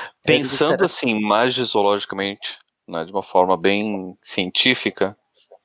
Aham. 0.00 0.12
Pensando 0.24 0.84
assim, 0.84 1.20
mais 1.20 1.54
zoologicamente, 1.54 2.58
né, 2.88 3.04
de 3.04 3.12
uma 3.12 3.22
forma 3.22 3.56
bem 3.56 4.16
científica, 4.22 5.16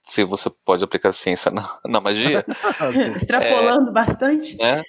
se 0.03 0.23
você 0.23 0.49
pode 0.65 0.83
aplicar 0.83 1.11
ciência 1.11 1.51
na, 1.51 1.79
na 1.85 1.99
magia, 2.01 2.45
Extrapolando 3.15 3.91
bastante. 3.91 4.55
né, 4.57 4.81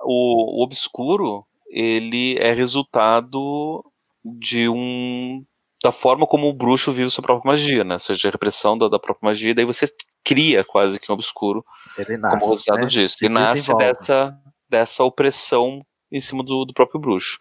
o, 0.00 0.60
o 0.60 0.64
obscuro 0.64 1.44
ele 1.68 2.36
é 2.38 2.52
resultado 2.52 3.84
de 4.24 4.68
um 4.68 5.44
da 5.82 5.92
forma 5.92 6.26
como 6.26 6.48
o 6.48 6.52
bruxo 6.54 6.90
vive 6.92 7.10
sua 7.10 7.22
própria 7.22 7.50
magia, 7.50 7.84
né? 7.84 7.94
Ou 7.96 7.98
seja, 7.98 8.28
a 8.28 8.30
repressão 8.30 8.78
da, 8.78 8.88
da 8.88 8.98
própria 8.98 9.26
magia, 9.28 9.50
e 9.50 9.54
daí 9.54 9.66
você 9.66 9.84
cria 10.24 10.64
quase 10.64 10.98
que 10.98 11.10
um 11.12 11.14
obscuro, 11.14 11.62
Ele 11.98 12.16
nasce, 12.16 12.38
como 12.38 12.52
resultado 12.52 12.80
né? 12.80 12.86
disso. 12.86 13.18
Se 13.18 13.26
E 13.26 13.28
nasce 13.28 13.54
desenvolve. 13.56 13.84
dessa, 13.84 14.38
dessa 14.66 15.04
opressão 15.04 15.80
em 16.14 16.20
cima 16.20 16.42
do, 16.42 16.64
do 16.64 16.72
próprio 16.72 17.00
bruxo. 17.00 17.38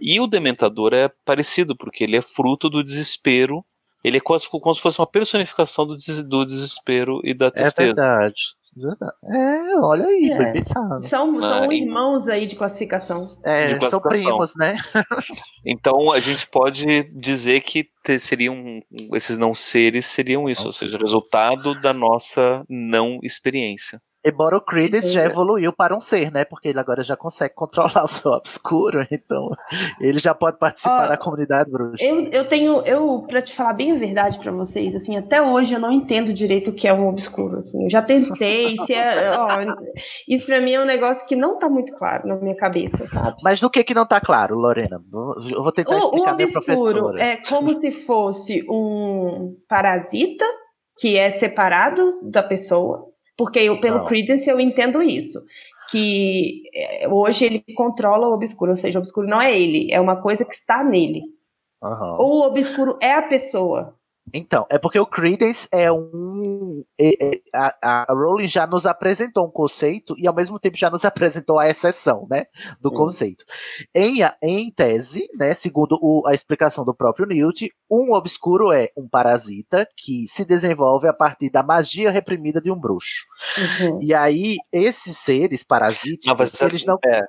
E 0.00 0.18
o 0.20 0.26
Dementador 0.26 0.92
é 0.94 1.10
parecido, 1.24 1.76
porque 1.76 2.02
ele 2.04 2.16
é 2.16 2.22
fruto 2.22 2.68
do 2.70 2.82
desespero, 2.82 3.64
ele 4.02 4.16
é 4.16 4.20
quase 4.20 4.48
como 4.48 4.74
se 4.74 4.80
fosse 4.80 4.98
uma 5.00 5.06
personificação 5.06 5.86
do, 5.86 5.96
des- 5.96 6.22
do 6.26 6.44
desespero 6.44 7.20
e 7.24 7.32
da 7.34 7.46
É 7.46 7.50
tristeza. 7.50 7.86
verdade. 7.94 8.34
verdade. 8.76 9.12
É, 9.30 9.76
olha 9.78 10.06
aí, 10.06 10.30
É. 10.32 10.36
bem 10.38 10.52
pensado. 10.54 11.06
São, 11.06 11.40
são 11.40 11.62
Ah, 11.64 11.68
e- 11.74 11.80
irmãos 11.82 12.26
aí 12.28 12.44
de 12.46 12.56
classificação. 12.56 13.20
É, 13.44 13.66
de 13.66 13.70
são 13.70 13.78
classificação. 14.00 14.08
primos, 14.10 14.52
né? 14.56 14.76
Então 15.64 16.10
a 16.12 16.20
gente 16.20 16.46
pode 16.48 17.04
dizer 17.18 17.60
que 17.62 17.88
te- 18.04 18.18
seriam 18.18 18.82
esses 19.14 19.38
não 19.38 19.54
seres 19.54 20.06
seriam 20.06 20.48
isso, 20.50 20.66
ou 20.66 20.72
seja, 20.72 20.98
resultado 20.98 21.80
da 21.80 21.92
nossa 21.92 22.64
não 22.68 23.18
experiência. 23.22 24.00
Embora 24.24 24.56
o 24.56 24.60
Credence 24.60 25.12
já 25.12 25.24
evoluiu 25.24 25.72
para 25.72 25.94
um 25.94 26.00
ser, 26.00 26.32
né? 26.32 26.44
Porque 26.44 26.68
ele 26.68 26.80
agora 26.80 27.02
já 27.02 27.16
consegue 27.16 27.54
controlar 27.54 28.04
o 28.04 28.08
seu 28.08 28.32
obscuro, 28.32 29.06
então 29.10 29.50
ele 30.00 30.18
já 30.18 30.34
pode 30.34 30.58
participar 30.58 31.04
Ó, 31.04 31.08
da 31.08 31.16
comunidade 31.16 31.70
bruxa. 31.70 32.04
Eu, 32.04 32.28
eu 32.30 32.48
tenho, 32.48 32.80
eu, 32.82 33.24
pra 33.28 33.42
te 33.42 33.54
falar 33.54 33.74
bem 33.74 33.92
a 33.92 33.98
verdade 33.98 34.38
pra 34.38 34.50
vocês, 34.52 34.94
assim, 34.94 35.16
até 35.16 35.42
hoje 35.42 35.74
eu 35.74 35.80
não 35.80 35.92
entendo 35.92 36.32
direito 36.32 36.70
o 36.70 36.74
que 36.74 36.88
é 36.88 36.94
um 36.94 37.08
obscuro, 37.08 37.58
assim, 37.58 37.84
eu 37.84 37.90
já 37.90 38.00
tentei, 38.02 38.76
se 38.86 38.94
é, 38.94 39.30
ó, 39.38 39.46
isso 40.28 40.46
pra 40.46 40.60
mim 40.60 40.72
é 40.72 40.80
um 40.80 40.86
negócio 40.86 41.26
que 41.26 41.36
não 41.36 41.58
tá 41.58 41.68
muito 41.68 41.92
claro 41.96 42.26
na 42.26 42.36
minha 42.36 42.56
cabeça, 42.56 43.06
sabe? 43.06 43.36
Mas 43.42 43.60
do 43.60 43.68
que 43.68 43.84
que 43.84 43.94
não 43.94 44.06
tá 44.06 44.20
claro, 44.20 44.56
Lorena? 44.56 45.00
Eu 45.50 45.62
vou 45.62 45.72
tentar 45.72 45.92
O, 45.92 45.94
o 45.94 45.98
explicar 45.98 46.30
a 46.30 46.34
minha 46.34 46.48
obscuro 46.48 46.64
professora. 46.64 47.22
é 47.22 47.36
como 47.46 47.74
se 47.74 47.92
fosse 47.92 48.64
um 48.70 49.54
parasita 49.68 50.44
que 50.98 51.16
é 51.18 51.32
separado 51.32 52.20
da 52.22 52.42
pessoa, 52.42 53.06
porque 53.36 53.58
eu, 53.58 53.80
pelo 53.80 53.98
Não. 53.98 54.06
Credence 54.06 54.48
eu 54.48 54.60
entendo 54.60 55.02
isso, 55.02 55.42
que 55.90 56.62
é, 56.74 57.08
hoje 57.08 57.44
ele 57.44 57.64
controla 57.74 58.28
o 58.28 58.32
obscuro, 58.32 58.72
ou 58.72 58.76
seja, 58.76 58.98
o 58.98 59.02
obscuro 59.02 59.26
não 59.26 59.40
é 59.40 59.58
ele, 59.58 59.92
é 59.92 60.00
uma 60.00 60.20
coisa 60.20 60.44
que 60.44 60.54
está 60.54 60.82
nele. 60.82 61.22
Aham. 61.82 62.16
Ou 62.18 62.38
o 62.38 62.46
obscuro 62.46 62.98
é 63.00 63.12
a 63.12 63.22
pessoa. 63.22 63.94
Então, 64.32 64.66
é 64.70 64.78
porque 64.78 64.98
o 64.98 65.06
Credence 65.06 65.68
é 65.72 65.92
um. 65.92 66.82
é- 66.98 67.34
é- 67.36 67.40
a, 67.54 68.02
a 68.10 68.12
Rowling 68.12 68.48
já 68.48 68.66
nos 68.66 68.86
apresentou 68.86 69.46
um 69.46 69.50
conceito 69.50 70.14
e 70.18 70.26
ao 70.26 70.34
mesmo 70.34 70.58
tempo 70.58 70.76
já 70.76 70.90
nos 70.90 71.04
apresentou 71.44 71.58
a 71.58 71.68
exceção, 71.68 72.26
né? 72.30 72.46
Do 72.82 72.88
Sim. 72.90 72.96
conceito. 72.96 73.44
Em, 73.94 74.20
em 74.42 74.70
tese, 74.72 75.26
né, 75.38 75.52
segundo 75.54 75.98
o- 76.00 76.26
a 76.26 76.34
explicação 76.34 76.84
do 76.84 76.94
próprio 76.94 77.26
Newt, 77.26 77.70
um 77.90 78.12
obscuro 78.12 78.72
é 78.72 78.88
um 78.96 79.08
parasita 79.08 79.86
que 79.96 80.26
se 80.26 80.44
desenvolve 80.44 81.06
a 81.06 81.12
partir 81.12 81.50
da 81.50 81.62
magia 81.62 82.10
reprimida 82.10 82.60
de 82.60 82.70
um 82.70 82.78
bruxo. 82.80 83.24
Uhum. 83.82 83.98
E 84.02 84.14
aí, 84.14 84.56
esses 84.72 85.18
seres 85.18 85.62
parasíticos, 85.62 86.26
Não, 86.60 86.68
eles 86.68 86.84
não. 86.86 86.98
é, 87.04 87.20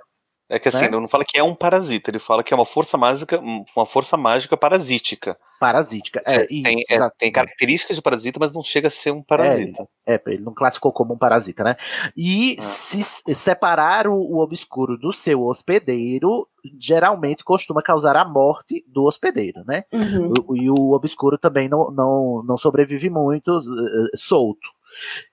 é 0.48 0.60
que 0.60 0.68
assim, 0.70 0.82
né? 0.82 0.86
ele 0.88 1.00
não 1.00 1.08
fala 1.08 1.26
que 1.26 1.38
é 1.38 1.43
um 1.43 1.56
parasita, 1.56 2.12
ele 2.12 2.20
fala 2.20 2.43
que 2.43 2.54
é 2.54 2.58
uma 2.58 2.66
força 2.66 2.98
mágica, 2.98 3.39
uma 3.39 3.86
força 3.86 4.16
mágica 4.16 4.56
parasítica. 4.56 5.38
Parasítica. 5.60 6.22
É, 6.26 6.46
tem, 6.46 6.80
isso, 6.80 6.91
é, 6.93 6.96
exato. 6.96 7.16
tem 7.18 7.32
características 7.32 7.96
de 7.96 8.02
parasita, 8.02 8.39
mas 8.39 8.54
não 8.54 8.62
chega 8.62 8.88
a 8.88 8.91
ser 8.91 9.12
um 9.12 9.24
parasita. 9.24 9.88
É, 10.06 10.22
ele 10.28 10.43
não 10.43 10.54
classificou 10.54 10.91
como 10.91 11.14
um 11.14 11.18
parasita, 11.18 11.64
né? 11.64 11.76
E 12.16 12.56
Ah. 12.60 12.62
se 12.62 13.04
separar 13.34 14.08
o, 14.08 14.14
o 14.14 14.38
obscuro 14.39 14.98
do 14.98 15.12
seu 15.12 15.43
hospedeiro 15.43 16.48
geralmente 16.80 17.43
costuma 17.43 17.82
causar 17.82 18.16
a 18.16 18.26
morte 18.26 18.84
do 18.88 19.04
hospedeiro, 19.06 19.64
né? 19.66 19.84
Uhum. 19.91 20.34
O- 20.48 20.56
e 20.56 20.70
o 20.70 20.91
obscuro 20.91 21.38
também 21.38 21.68
não, 21.70 21.89
não, 21.91 22.43
não 22.43 22.58
sobrevive 22.58 23.10
muito 23.10 23.58
eh, 23.58 24.18
solto. 24.18 24.68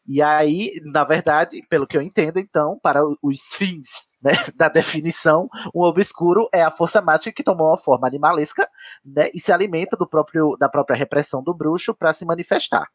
E 0.06 0.20
aí, 0.22 0.70
na 0.84 1.04
verdade, 1.04 1.62
pelo 1.68 1.86
que 1.86 1.96
eu 1.96 2.02
entendo, 2.02 2.38
então, 2.38 2.78
para 2.82 3.00
os 3.22 3.40
fins 3.54 4.06
né, 4.22 4.32
da 4.54 4.68
definição, 4.68 5.48
um 5.74 5.82
obscuro 5.82 6.48
é 6.52 6.62
a 6.62 6.70
força 6.70 7.02
mágica 7.02 7.32
que 7.32 7.42
tomou 7.42 7.68
uma 7.68 7.76
forma 7.76 8.06
animalesca 8.06 8.68
né, 9.04 9.28
e 9.34 9.40
se 9.40 9.52
alimenta 9.52 9.96
do 9.96 10.06
próprio, 10.06 10.56
da 10.58 10.68
própria 10.68 10.96
repressão 10.96 11.42
do 11.42 11.54
bruxo 11.54 11.94
para 11.94 12.12
se 12.12 12.24
manifestar 12.24 12.86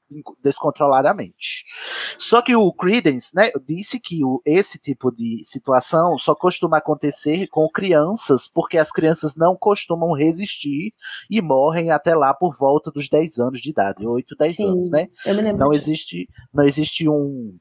descontroladamente. 0.41 1.65
Só 2.17 2.41
que 2.41 2.55
o 2.55 2.71
Credence 2.73 3.36
né, 3.36 3.51
disse 3.65 3.99
que 3.99 4.23
o, 4.23 4.41
esse 4.45 4.80
tipo 4.80 5.11
de 5.11 5.43
situação 5.43 6.17
só 6.17 6.34
costuma 6.34 6.78
acontecer 6.78 7.47
com 7.47 7.69
crianças, 7.69 8.47
porque 8.47 8.78
as 8.78 8.91
crianças 8.91 9.36
não 9.36 9.55
costumam 9.55 10.13
resistir 10.13 10.93
e 11.30 11.41
morrem 11.41 11.91
até 11.91 12.15
lá 12.15 12.34
por 12.34 12.55
volta 12.55 12.91
dos 12.91 13.09
10 13.09 13.39
anos 13.39 13.61
de 13.61 13.69
idade, 13.69 14.07
8, 14.07 14.36
10 14.38 14.55
Sim, 14.55 14.67
anos, 14.67 14.89
né? 14.89 15.07
Não 15.57 15.73
existe, 15.73 16.28
não 16.53 16.63
existe 16.63 17.09
um, 17.09 17.57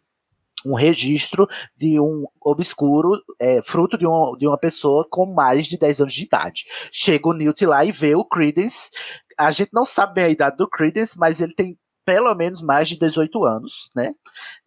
um 0.67 0.75
registro 0.75 1.47
de 1.77 1.99
um 2.01 2.27
obscuro 2.41 3.21
é, 3.41 3.63
fruto 3.63 3.97
de, 3.97 4.07
um, 4.07 4.37
de 4.37 4.47
uma 4.47 4.59
pessoa 4.59 5.07
com 5.09 5.27
mais 5.27 5.67
de 5.67 5.79
10 5.79 6.03
anos 6.03 6.15
de 6.15 6.25
idade. 6.25 6.65
Chega 6.93 7.29
o 7.29 7.33
Newt 7.33 7.65
lá 7.65 7.85
e 7.85 7.93
vê 7.93 8.15
o 8.15 8.25
Credence. 8.25 8.91
A 9.39 9.51
gente 9.51 9.71
não 9.73 9.85
sabe 9.85 10.15
bem 10.15 10.25
a 10.25 10.31
idade 10.31 10.57
do 10.57 10.69
Credence, 10.69 11.19
mas 11.19 11.41
ele 11.41 11.55
tem 11.55 11.79
pelo 12.07 12.35
menos 12.35 12.63
mais 12.63 12.89
de 12.89 12.99
18 12.99 13.45
anos, 13.45 13.91
né? 13.97 14.13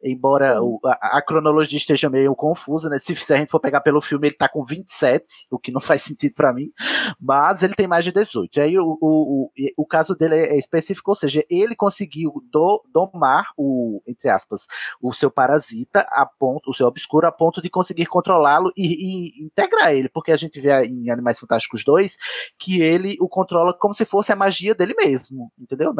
Embora 0.04 0.62
o- 0.62 0.80
a, 0.86 1.18
a 1.20 1.22
cronologia 1.22 1.78
esteja 1.78 2.10
meio 2.10 2.36
confusa, 2.36 2.90
né? 2.90 3.00
Se, 3.00 3.16
se 3.16 3.34
a 3.34 3.38
gente 3.38 3.50
for 3.52 3.60
pegar 3.62 3.82
pelo 3.82 4.02
filme, 4.02 4.28
ele 4.28 4.36
tá 4.36 4.50
com 4.50 4.64
27, 4.64 5.48
o 5.52 5.58
que 5.58 5.72
não 5.72 5.82
faz 5.82 6.02
sentido 6.04 6.34
pra 6.36 6.54
mim, 6.54 6.72
mas 7.20 7.64
ele 7.64 7.74
tem 7.74 7.88
mais 7.88 8.04
de 8.06 8.12
18. 8.12 8.58
E 8.58 8.62
aí 8.62 8.78
o, 8.80 8.98
o, 9.02 9.46
o, 9.46 9.52
o 9.78 9.86
caso 9.86 10.16
dele 10.16 10.36
é 10.36 10.58
específico, 10.58 11.12
ou 11.12 11.16
seja, 11.16 11.44
ele 11.50 11.76
conseguiu 11.76 12.34
do- 12.52 12.84
domar 12.94 13.52
o, 13.58 14.02
entre 14.08 14.30
aspas, 14.30 14.68
o 15.02 15.14
seu 15.14 15.32
parasita 15.32 16.02
a 16.12 16.26
ponto, 16.26 16.70
o 16.70 16.74
seu 16.74 16.88
obscuro 16.88 17.28
a 17.28 17.32
ponto 17.32 17.62
de 17.62 17.70
conseguir 17.70 18.06
controlá-lo 18.08 18.72
e, 18.76 19.40
e 19.42 19.46
integrar 19.46 19.94
ele, 19.94 20.10
porque 20.10 20.32
a 20.32 20.38
gente 20.38 20.60
vê 20.60 20.86
em 20.86 21.10
Animais 21.10 21.40
Fantásticos 21.40 21.84
2 21.86 22.18
que 22.58 22.82
ele 22.82 23.18
o 23.22 23.28
controla 23.30 23.74
como 23.74 23.94
se 23.94 24.06
fosse 24.06 24.32
a 24.32 24.36
magia 24.36 24.76
dele 24.76 24.94
mesmo, 24.96 25.52
entendeu? 25.58 25.94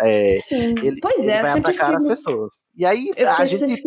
É, 0.00 0.38
Sim. 0.40 0.74
ele, 0.82 1.00
pois 1.00 1.18
ele 1.18 1.30
é, 1.30 1.42
vai 1.42 1.52
sempre 1.52 1.70
atacar 1.70 1.94
as 1.96 2.06
pessoas. 2.06 2.54
E 2.76 2.86
aí 2.86 3.12
Eu 3.16 3.28
a 3.28 3.44
gente 3.44 3.82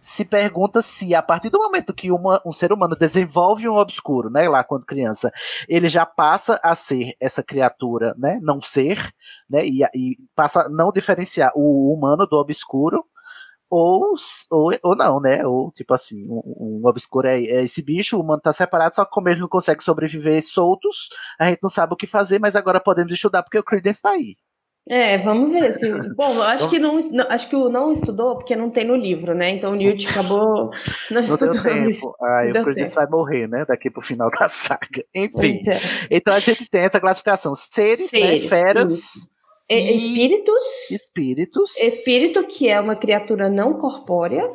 se 0.00 0.24
pergunta 0.24 0.80
se 0.80 1.14
a 1.14 1.22
partir 1.22 1.50
do 1.50 1.58
momento 1.58 1.92
que 1.92 2.10
uma- 2.10 2.40
um 2.44 2.52
ser 2.52 2.72
humano 2.72 2.96
desenvolve 2.96 3.68
um 3.68 3.76
obscuro, 3.76 4.30
né, 4.30 4.48
lá 4.48 4.64
quando 4.64 4.86
criança, 4.86 5.30
ele 5.68 5.88
já 5.88 6.06
passa 6.06 6.58
a 6.62 6.74
ser 6.74 7.14
essa 7.20 7.42
criatura, 7.42 8.14
né, 8.16 8.40
não 8.42 8.62
ser, 8.62 8.98
né, 9.48 9.60
e, 9.64 9.82
e 9.94 10.16
passa 10.34 10.62
a 10.62 10.68
não 10.68 10.90
diferenciar 10.90 11.52
o 11.54 11.92
humano 11.92 12.26
do 12.26 12.36
obscuro, 12.36 13.04
ou, 13.68 14.14
ou, 14.50 14.72
ou 14.82 14.96
não, 14.96 15.20
né, 15.20 15.46
ou 15.46 15.70
tipo 15.70 15.94
assim, 15.94 16.26
um, 16.28 16.42
um 16.46 16.80
obscuro 16.84 17.28
é, 17.28 17.38
é 17.40 17.62
esse 17.62 17.82
bicho, 17.82 18.16
o 18.16 18.20
humano 18.22 18.40
tá 18.40 18.52
separado, 18.52 18.94
só 18.94 19.04
que 19.04 19.12
como 19.12 19.28
ele 19.28 19.40
não 19.40 19.48
consegue 19.48 19.84
sobreviver 19.84 20.42
soltos, 20.42 21.08
a 21.38 21.48
gente 21.48 21.60
não 21.62 21.70
sabe 21.70 21.92
o 21.92 21.96
que 21.96 22.06
fazer, 22.06 22.40
mas 22.40 22.56
agora 22.56 22.80
podemos 22.80 23.12
estudar 23.12 23.42
porque 23.42 23.58
o 23.58 23.64
Credence 23.64 24.02
tá 24.02 24.10
aí. 24.10 24.36
É, 24.88 25.18
vamos 25.18 25.52
ver. 25.52 25.72
Se... 25.72 25.90
Bom, 26.16 26.32
eu 26.34 26.42
acho 26.42 26.68
que 26.68 26.78
não, 26.78 26.98
não- 27.10 27.26
acho 27.28 27.48
que 27.48 27.54
o 27.56 27.68
não 27.68 27.92
estudou 27.92 28.34
porque 28.36 28.56
não 28.56 28.70
tem 28.70 28.84
no 28.84 28.96
livro, 28.96 29.34
né? 29.34 29.50
Então 29.50 29.72
o 29.72 29.76
Newt 29.76 30.06
acabou 30.08 30.70
não 31.10 31.20
Não 31.22 31.22
deu 31.22 31.22
estudando 31.52 31.90
isso. 31.90 32.00
tempo. 32.00 32.16
Não 32.20 32.48
o 32.48 32.52
deu 32.52 32.64
Credence 32.64 32.94
vai 32.94 33.06
morrer, 33.06 33.46
né? 33.48 33.64
Daqui 33.68 33.90
pro 33.90 34.02
final 34.02 34.30
da 34.36 34.48
saga. 34.48 35.04
Enfim. 35.14 35.60
É. 35.68 35.78
Então 36.10 36.34
a 36.34 36.38
gente 36.40 36.68
tem 36.68 36.80
essa 36.82 36.98
classificação: 37.00 37.54
seres, 37.54 38.10
né, 38.12 38.18
Seres, 38.20 38.48
feras, 38.48 38.92
isso. 38.92 39.28
E- 39.68 39.92
espíritos, 39.96 40.90
espíritos. 40.90 41.76
espírito 41.78 42.44
que 42.48 42.68
é 42.68 42.80
uma 42.80 42.96
criatura 42.96 43.48
não 43.48 43.74
corpórea, 43.74 44.50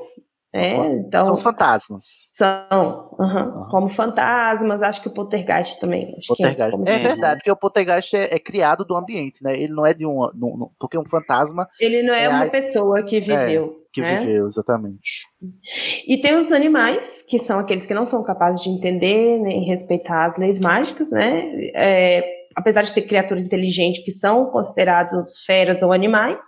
né? 0.55 1.03
Então 1.07 1.25
São 1.25 1.33
os 1.33 1.41
fantasmas. 1.43 2.03
são, 2.33 3.15
aham, 3.19 3.67
como 3.69 3.89
fantasmas, 3.89 4.81
acho 4.81 5.01
que 5.01 5.07
o 5.07 5.13
poltergeist 5.13 5.79
também. 5.79 6.15
Poltergeist. 6.27 6.75
é, 6.87 6.91
É 6.95 6.97
se- 6.97 7.03
verdade, 7.07 7.37
porque 7.39 7.51
o 7.51 7.55
poltergeist 7.55 8.13
é, 8.15 8.35
é 8.35 8.39
criado 8.39 8.85
do 8.85 8.95
ambiente, 8.95 9.43
né? 9.43 9.53
Ele 9.59 9.73
não 9.73 9.85
é 9.85 9.93
de 9.93 10.05
um. 10.05 10.19
num- 10.33 10.57
num- 10.57 10.69
porque 10.79 10.97
um 10.97 11.05
fantasma 11.05 11.67
Ele 11.79 12.01
não 12.03 12.13
é, 12.13 12.23
É 12.25 12.29
uma 12.29 12.43
a- 12.45 12.49
pessoa 12.49 13.03
que 13.03 13.19
viveu. 13.19 13.83
que 13.91 14.01
né? 14.01 14.15
viveu, 14.15 14.47
exatamente. 14.47 15.25
E 16.07 16.19
tem 16.19 16.35
os 16.35 16.51
animais, 16.51 17.23
que 17.29 17.39
são 17.39 17.59
aqueles 17.59 17.85
que 17.85 17.93
não 17.93 18.05
são 18.05 18.23
capazes 18.23 18.61
de 18.61 18.69
entender 18.69 19.37
nem 19.39 19.63
respeitar 19.65 20.25
as 20.25 20.37
leis 20.37 20.59
mágicas, 20.59 21.09
né? 21.11 21.49
É, 21.73 22.23
apesar 22.55 22.81
de 22.83 22.93
ter 22.93 23.03
criatura 23.03 23.39
inteligente 23.39 24.01
que 24.03 24.11
são 24.11 24.45
considerados 24.47 25.39
feras 25.45 25.81
ou 25.81 25.91
animais, 25.93 26.41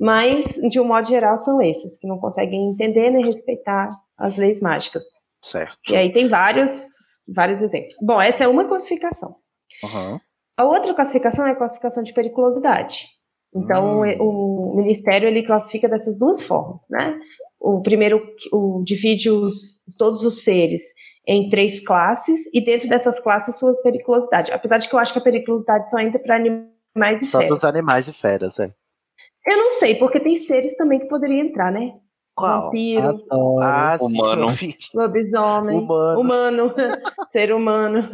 mas, 0.00 0.54
de 0.70 0.80
um 0.80 0.84
modo 0.84 1.06
geral, 1.08 1.36
são 1.38 1.60
esses, 1.62 1.98
que 1.98 2.06
não 2.06 2.18
conseguem 2.18 2.70
entender 2.70 3.10
nem 3.10 3.24
respeitar 3.24 3.88
as 4.18 4.36
leis 4.36 4.60
mágicas. 4.60 5.02
Certo. 5.42 5.76
E 5.92 5.96
aí 5.96 6.12
tem 6.12 6.28
vários, 6.28 6.82
vários 7.28 7.60
exemplos. 7.62 7.96
Bom, 8.00 8.20
essa 8.20 8.44
é 8.44 8.48
uma 8.48 8.64
classificação. 8.66 9.36
Aham. 9.84 10.20
A 10.56 10.64
outra 10.64 10.94
classificação 10.94 11.46
é 11.46 11.50
a 11.50 11.56
classificação 11.56 12.02
de 12.02 12.12
periculosidade. 12.14 13.06
Então, 13.54 14.00
Hum. 14.00 14.06
e- 14.06 14.16
o 14.20 14.74
Ministério 14.76 15.28
ele 15.28 15.44
classifica 15.44 15.88
dessas 15.88 16.18
duas 16.18 16.42
formas, 16.42 16.82
né? 16.90 17.18
O 17.60 17.80
primeiro 17.82 18.20
o, 18.52 18.82
divide 18.84 19.30
os, 19.30 19.80
todos 19.98 20.24
os 20.24 20.42
seres 20.42 20.82
em 21.26 21.48
três 21.48 21.80
classes 21.84 22.40
e 22.52 22.62
dentro 22.64 22.88
dessas 22.88 23.18
classes 23.20 23.56
sua 23.58 23.74
periculosidade. 23.82 24.52
Apesar 24.52 24.78
de 24.78 24.88
que 24.88 24.94
eu 24.94 24.98
acho 24.98 25.12
que 25.12 25.18
a 25.18 25.22
periculosidade 25.22 25.88
só 25.88 25.98
entra 25.98 26.18
para 26.18 26.36
animais 26.36 27.22
e 27.22 27.26
Só 27.26 27.38
feras. 27.38 27.54
dos 27.54 27.64
animais 27.64 28.08
e 28.08 28.12
feras, 28.12 28.58
é. 28.58 28.70
Eu 29.46 29.56
não 29.58 29.72
sei, 29.74 29.94
porque 29.96 30.20
tem 30.20 30.38
seres 30.38 30.76
também 30.76 30.98
que 31.00 31.06
poderiam 31.06 31.46
entrar, 31.46 31.70
né? 31.72 31.94
Qual? 32.36 32.64
Vampiro, 32.64 33.24
Ah, 33.62 33.96
sim, 33.96 34.06
Humano. 34.06 34.46
meu 34.46 34.48
filho. 34.48 34.74
lobisomem, 34.92 35.78
Humanos. 35.78 36.18
humano, 36.18 36.74
ser 37.30 37.52
humano. 37.52 38.10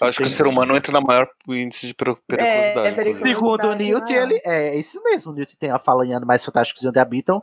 Eu 0.00 0.06
acho 0.06 0.18
que 0.18 0.24
o 0.28 0.28
ser 0.28 0.46
humano 0.46 0.76
entra 0.76 0.92
na 0.92 1.00
maior 1.00 1.28
índice 1.48 1.88
de 1.88 1.94
per- 1.94 2.14
periculosidade. 2.24 2.86
é 2.86 2.90
inclusive. 2.92 3.28
Segundo 3.28 3.64
o 3.68 3.74
Newt, 3.74 4.12
ele 4.12 4.40
é 4.44 4.76
isso 4.78 5.02
mesmo. 5.02 5.32
O 5.32 5.34
Newt 5.34 5.58
tem 5.58 5.70
a 5.72 5.78
fala 5.80 6.06
em 6.06 6.14
Animais 6.14 6.44
Fantásticos 6.44 6.84
e 6.84 6.88
Onde 6.88 7.00
Habitam, 7.00 7.40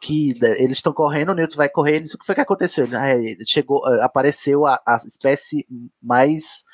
que 0.00 0.36
né, 0.40 0.60
eles 0.60 0.78
estão 0.78 0.92
correndo, 0.92 1.30
o 1.30 1.34
Newt 1.34 1.56
vai 1.56 1.68
correr, 1.68 1.94
eles, 1.96 2.12
o 2.12 2.18
que 2.18 2.26
foi 2.26 2.34
que 2.34 2.40
aconteceu? 2.40 2.84
Ele, 2.86 2.96
ah, 2.96 3.14
ele 3.16 3.44
chegou, 3.46 3.86
ah, 3.86 4.04
apareceu 4.04 4.66
a, 4.66 4.80
a 4.84 4.96
espécie 5.06 5.64
mais. 6.02 6.64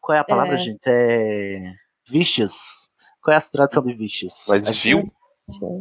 Qual 0.00 0.14
é 0.14 0.20
a 0.20 0.24
palavra, 0.24 0.54
É. 0.54 0.58
gente? 0.58 0.84
É. 0.86 1.72
Vicious. 2.08 2.86
Qual 3.20 3.34
é 3.34 3.38
a 3.38 3.40
tradução 3.40 3.82
de 3.82 3.92
vicious? 3.92 4.44
Mas 4.48 4.68
Acho 4.68 5.00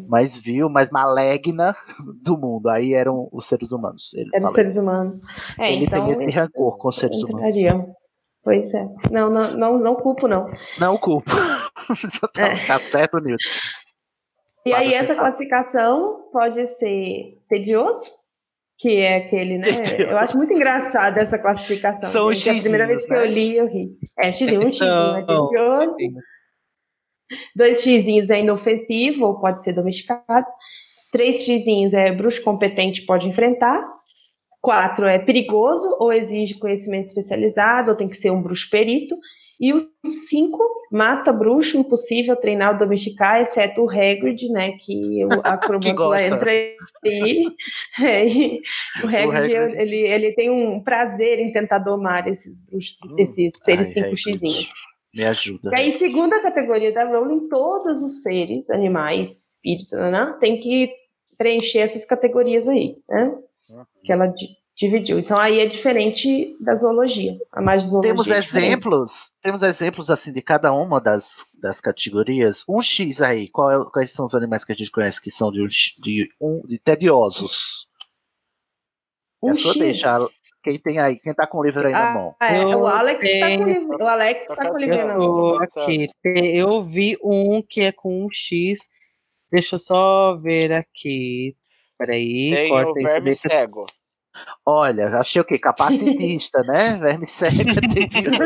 Mais 0.07 0.38
vil, 0.38 0.70
mais 0.70 0.89
maligna 0.91 1.76
do 2.24 2.38
mundo. 2.38 2.70
Aí 2.70 2.93
eram 2.93 3.28
os 3.32 3.45
seres 3.47 3.72
humanos. 3.72 4.13
Ele, 4.13 4.30
É 4.34 4.39
dos 4.39 4.41
fala 4.49 4.55
seres 4.55 4.78
humanos. 4.78 5.20
É, 5.59 5.74
ele 5.74 5.86
então, 5.86 6.05
tem 6.05 6.11
esse 6.26 6.38
rancor 6.38 6.78
com 6.78 6.88
os 6.89 6.95
seres 6.95 7.18
humanos. 7.24 7.55
Pois 8.43 8.72
é. 8.76 8.88
Não, 9.11 9.30
não, 9.30 9.51
não, 9.57 9.80
não 9.80 9.95
culpo, 9.95 10.28
não. 10.28 10.47
Não 10.80 10.97
culpa. 10.99 11.32
Já 12.07 12.28
tá, 12.28 12.47
É. 12.47 12.68
tá 12.68 12.80
certo, 12.80 13.18
Newt. 13.20 13.43
E 14.68 14.70
Para 14.70 14.80
aí, 14.80 14.93
essa 14.93 15.13
saber. 15.16 15.20
classificação 15.20 16.30
pode 16.32 16.68
ser 16.68 17.39
tedioso, 17.49 18.11
que 18.78 18.97
é 18.97 19.18
aquele, 19.18 19.57
né? 19.57 19.66
Tedioso. 19.74 20.11
Eu 20.11 20.18
acho 20.20 20.38
muito 20.38 20.53
engraçada 20.53 21.20
essa 21.22 21.39
classificação. 21.39 22.09
São 22.09 22.28
os 22.28 22.38
gente. 22.38 22.59
A 22.59 22.61
primeira 22.61 22.86
vez 22.86 23.05
que 23.07 23.13
eu 23.13 23.22
né? 23.22 23.26
li, 23.28 23.57
eu 23.57 23.68
ri. 23.68 23.97
É, 24.20 24.32
xizinho, 24.32 24.59
um 24.68 24.72
xizinho 24.72 25.16
é 25.16 25.22
Então, 25.22 25.49
tedioso. 25.49 25.97
Dois 27.55 27.82
xizinhos 27.82 28.30
é 28.30 28.39
inofensivo, 28.39 29.26
ou 29.26 29.39
pode 29.39 29.63
ser 29.63 29.73
domesticado. 29.73 30.45
Três 31.11 31.38
xizinhos 31.38 31.93
é 31.93 32.11
bruxo 32.11 32.41
competente, 32.43 33.05
pode 33.05 33.28
enfrentar. 33.28 33.84
Quatro 34.61 35.05
é 35.05 35.19
perigoso, 35.19 35.95
ou 35.99 36.11
exige 36.11 36.55
conhecimento 36.55 37.07
especializado, 37.07 37.91
ou 37.91 37.97
tem 37.97 38.09
que 38.09 38.17
ser 38.17 38.32
um 38.32 38.41
bruxo 38.41 38.69
perito. 38.69 39.15
E 39.59 39.73
o 39.73 39.80
cinco, 40.28 40.61
mata 40.91 41.32
bruxo, 41.32 41.78
impossível 41.78 42.36
treinar 42.36 42.73
ou 42.73 42.80
domesticar, 42.80 43.41
exceto 43.41 43.84
o 43.84 43.89
Hagrid, 43.89 44.49
né, 44.49 44.73
que 44.82 45.23
o, 45.23 45.41
a 45.45 45.57
crômula 45.57 45.93
gosta. 45.93 46.21
entra 46.23 46.51
aí. 46.51 46.76
É, 47.97 48.28
e 48.28 48.61
o 49.03 49.07
Hagrid, 49.07 49.55
Hagrid. 49.55 49.82
Ele, 49.82 49.95
ele 49.95 50.34
tem 50.34 50.49
um 50.49 50.82
prazer 50.82 51.39
em 51.39 51.53
tentar 51.53 51.80
domar 51.80 52.28
esses 52.28 52.61
bruxos, 52.61 52.99
esses 53.17 53.53
seres 53.63 53.88
Ai, 53.88 53.93
cinco 53.93 54.17
xizinhos. 54.17 54.94
Me 55.16 55.26
ajuda. 55.26 55.72
E 55.74 55.80
aí, 55.80 55.97
segunda 55.97 56.41
categoria 56.41 56.91
da 56.91 57.05
Rowling, 57.05 57.47
todos 57.47 58.01
os 58.03 58.22
seres, 58.22 58.70
animais, 58.70 59.53
espíritos, 59.55 59.97
né, 59.97 60.36
tem 60.41 60.59
que 60.59 60.93
preencher 61.38 61.80
essas 61.80 62.03
categorias 62.05 62.68
aí, 62.68 62.97
né? 63.09 63.34
Que 64.03 64.11
ela 64.11 64.28
di- 64.28 64.55
dividiu. 64.76 65.18
Então 65.20 65.38
aí 65.39 65.59
é 65.59 65.66
diferente 65.68 66.55
da 66.59 66.76
zoologia. 66.76 67.38
A 67.51 67.61
mais 67.61 67.84
zoologia. 67.84 68.11
Temos 68.11 68.28
é 68.30 68.38
exemplos, 68.38 69.32
temos 69.41 69.63
exemplos 69.63 70.09
assim 70.09 70.32
de 70.34 70.41
cada 70.41 70.74
uma 70.74 70.99
das, 71.01 71.45
das 71.61 71.80
categorias. 71.82 72.63
Um 72.68 72.82
X 72.82 73.22
aí, 73.22 73.47
qual 73.49 73.72
é- 73.72 73.89
quais 73.91 74.11
são 74.11 74.26
os 74.26 74.36
animais 74.36 74.63
que 74.66 74.72
a 74.72 74.76
gente 74.76 74.91
conhece 74.91 75.22
que 75.22 75.32
são 75.32 75.49
de, 75.51 75.61
um, 75.63 75.66
de, 75.66 76.30
um, 76.41 76.61
de 76.68 76.78
tediosos? 76.78 77.88
Um 79.41 79.51
é 79.51 79.55
X. 79.57 79.78
deixar 79.78 80.20
quem 80.66 80.80
tem 80.80 80.99
aí, 80.99 81.20
quem 81.20 81.32
tá 81.34 81.45
com 81.45 81.59
o 81.59 81.63
livro 81.63 81.86
aí 81.86 81.93
na 81.93 82.11
mão. 82.11 82.36
Ah, 82.39 82.55
é, 82.55 82.63
Eu 82.63 82.80
o 82.80 82.88
Alex 82.88 83.20
tá 83.22 83.28
com 83.30 83.36
o 83.36 83.39
tenho- 83.47 83.68
livro. 83.68 83.97
O 84.03 84.07
Alex 84.07 84.47
tá 84.47 84.55
com 84.55 84.76
o 84.76 84.80
livro 84.80 84.97
na 85.07 85.13
Eu 85.13 85.20
mão. 85.20 85.57
aqui. 85.59 86.09
Eu 86.26 86.82
vi 86.84 87.16
um 87.24 87.61
que 87.61 87.82
é 87.82 87.91
com 87.91 88.26
um 88.26 88.30
X. 88.32 88.80
Deixa 89.51 89.76
eu 89.76 89.80
só 89.80 90.36
ver 90.36 90.74
aqui. 90.74 91.55
Peraí. 91.99 92.51
Tem 92.53 92.70
corta 92.70 92.89
o 92.89 92.93
verme 92.95 93.26
deixa- 93.26 93.47
cego. 93.47 93.86
Olha, 94.66 95.07
achei 95.20 95.41
o 95.41 95.45
quê? 95.45 95.57
Capacitista, 95.57 96.59
né? 96.63 96.97
Verme 96.99 97.26
tedioso. 97.26 98.41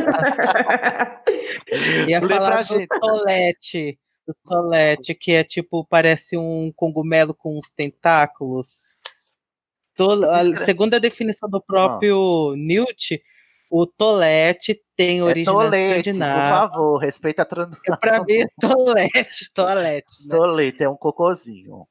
Ia 2.08 2.20
Lê 2.20 2.28
falar 2.28 2.64
do 2.64 2.88
tolete. 2.88 4.00
Do 4.28 4.36
tolete, 4.46 5.16
que 5.16 5.32
é 5.32 5.44
tipo, 5.44 5.84
parece 5.90 6.38
um 6.38 6.72
cogumelo 6.76 7.34
com 7.34 7.58
uns 7.58 7.72
tentáculos. 7.72 8.68
Descreve. 10.08 10.66
segundo 10.66 10.94
a 10.96 11.00
definição 11.00 11.50
do 11.50 11.62
próprio 11.62 12.54
Newt, 12.58 13.22
o 13.72 13.86
tolete 13.86 14.82
tem 14.96 15.20
É 15.20 15.24
origem 15.24 15.46
na 15.46 15.52
tolete, 15.64 15.94
por 16.04 16.10
Escandinávia. 16.10 16.50
favor, 16.50 16.98
respeita 16.98 17.42
a 17.44 17.46
tradução. 17.46 17.98
Pra 18.00 18.24
mim, 18.24 18.34
é 18.42 18.46
tolete, 18.60 19.52
tolete. 19.54 20.08
né? 20.26 20.30
Tolete 20.38 20.84
é 20.84 20.90
um 20.90 20.96
cocôzinho. 20.98 21.86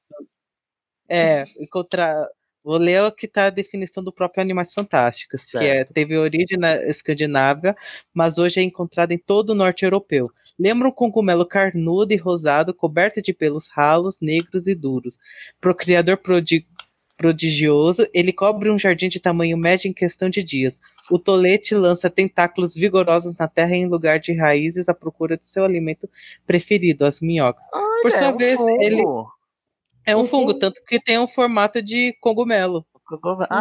É, 1.08 1.44
encontrar. 1.58 2.26
Vou 2.64 2.76
ler 2.76 3.02
o 3.02 3.12
que 3.12 3.24
está 3.24 3.46
a 3.46 3.50
definição 3.50 4.04
do 4.04 4.12
próprio 4.12 4.42
Animais 4.42 4.74
Fantásticos, 4.74 5.44
que 5.46 5.56
é, 5.58 5.84
teve 5.84 6.18
origem 6.18 6.58
na 6.58 6.74
Escandinávia, 6.76 7.74
mas 8.12 8.36
hoje 8.36 8.60
é 8.60 8.62
encontrado 8.62 9.12
em 9.12 9.16
todo 9.18 9.50
o 9.50 9.54
norte 9.54 9.84
europeu. 9.84 10.30
Lembra 10.58 10.88
um 10.88 10.92
cogumelo 10.92 11.46
carnudo 11.46 12.12
e 12.12 12.16
rosado, 12.16 12.74
coberto 12.74 13.22
de 13.22 13.32
pelos 13.32 13.68
ralos, 13.70 14.18
negros 14.20 14.66
e 14.66 14.74
duros. 14.74 15.18
Procriador 15.60 16.18
prodi- 16.18 16.66
prodigioso, 17.18 18.06
ele 18.14 18.32
cobre 18.32 18.70
um 18.70 18.78
jardim 18.78 19.08
de 19.08 19.18
tamanho 19.18 19.58
médio 19.58 19.88
em 19.88 19.92
questão 19.92 20.30
de 20.30 20.42
dias. 20.42 20.80
O 21.10 21.18
tolete 21.18 21.74
lança 21.74 22.08
tentáculos 22.08 22.74
vigorosos 22.74 23.36
na 23.36 23.48
terra 23.48 23.74
em 23.74 23.86
lugar 23.86 24.20
de 24.20 24.32
raízes 24.32 24.88
à 24.88 24.94
procura 24.94 25.36
de 25.36 25.46
seu 25.46 25.64
alimento 25.64 26.08
preferido, 26.46 27.04
as 27.04 27.20
minhocas. 27.20 27.68
Por 27.70 28.10
Olha, 28.12 28.18
sua 28.18 28.26
é 28.28 28.30
um 28.32 28.36
vez, 28.36 28.56
fungo. 28.56 28.82
ele 28.82 29.02
é 30.06 30.16
um 30.16 30.24
fungo, 30.24 30.54
tanto 30.54 30.80
que 30.86 31.02
tem 31.02 31.18
um 31.18 31.26
formato 31.26 31.82
de 31.82 32.16
cogumelo. 32.20 32.86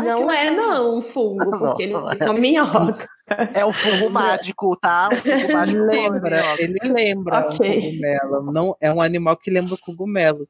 não 0.03 0.31
é, 0.31 0.51
não, 0.51 0.99
um 0.99 1.01
fungo, 1.01 1.57
porque 1.57 1.83
ele 1.83 1.95
fica 2.11 2.33
minhoca. 2.33 3.09
É 3.53 3.65
um 3.65 3.73
fungo 3.73 4.09
mágico, 4.09 4.77
tá? 4.77 5.09
Um 5.11 5.15
fungo 5.17 5.53
mágico. 5.53 5.83
Lembra, 5.83 6.43
ele 6.59 6.79
lembra 6.83 7.39
Ok. 7.39 7.69
um 7.69 7.81
cogumelo. 7.81 8.51
Não, 8.53 8.77
é 8.79 8.93
um 8.93 9.01
animal 9.01 9.35
que 9.35 9.49
lembra 9.51 9.73
o 9.73 9.77
cogumelo. 9.77 10.47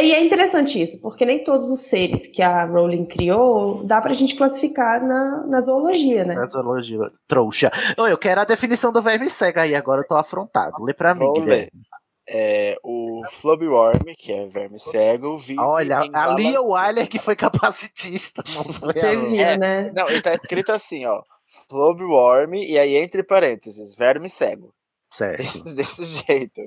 E 0.00 0.12
é 0.12 0.24
interessante 0.24 0.80
isso, 0.80 0.98
porque 1.00 1.24
nem 1.24 1.42
todos 1.42 1.68
os 1.70 1.80
seres 1.80 2.28
que 2.28 2.42
a 2.42 2.64
Rowling 2.64 3.06
criou 3.06 3.84
dá 3.84 4.00
pra 4.00 4.12
gente 4.12 4.36
classificar 4.36 5.04
na, 5.04 5.44
na 5.46 5.60
zoologia, 5.60 6.24
né? 6.24 6.34
Na 6.34 6.44
zoologia, 6.44 6.98
trouxa. 7.26 7.70
Ô, 7.96 8.06
Eu 8.06 8.18
quero 8.18 8.40
a 8.40 8.44
definição 8.44 8.92
do 8.92 9.02
verme 9.02 9.28
cega 9.28 9.62
aí, 9.62 9.74
agora 9.74 10.02
eu 10.02 10.06
tô 10.06 10.16
afrontado. 10.16 10.82
Lê 10.82 10.92
pra 10.92 11.14
mim, 11.14 11.20
Vou 11.20 11.40
ler. 11.40 11.70
É, 12.30 12.76
o 12.84 13.22
Flubworm, 13.30 14.04
que 14.16 14.32
é 14.32 14.46
verme 14.46 14.78
cego, 14.78 15.38
vive 15.38 15.58
Olha, 15.58 16.02
é 16.12 16.60
o 16.60 16.72
Wyler 16.72 17.08
que 17.08 17.18
foi 17.18 17.34
capacitista, 17.34 18.44
não 18.54 18.64
foi 18.64 19.00
a 19.00 19.14
Rowling. 19.14 19.38
É, 19.38 19.56
né? 19.56 19.90
Não, 19.94 20.08
ele 20.10 20.20
tá 20.20 20.34
escrito 20.34 20.70
assim, 20.70 21.06
ó. 21.06 21.22
Flubworm, 21.68 22.54
e 22.54 22.78
aí 22.78 22.96
entre 22.96 23.22
parênteses, 23.22 23.96
verme 23.96 24.28
cego. 24.28 24.74
Desse, 25.36 25.74
desse 25.76 26.04
jeito. 26.26 26.60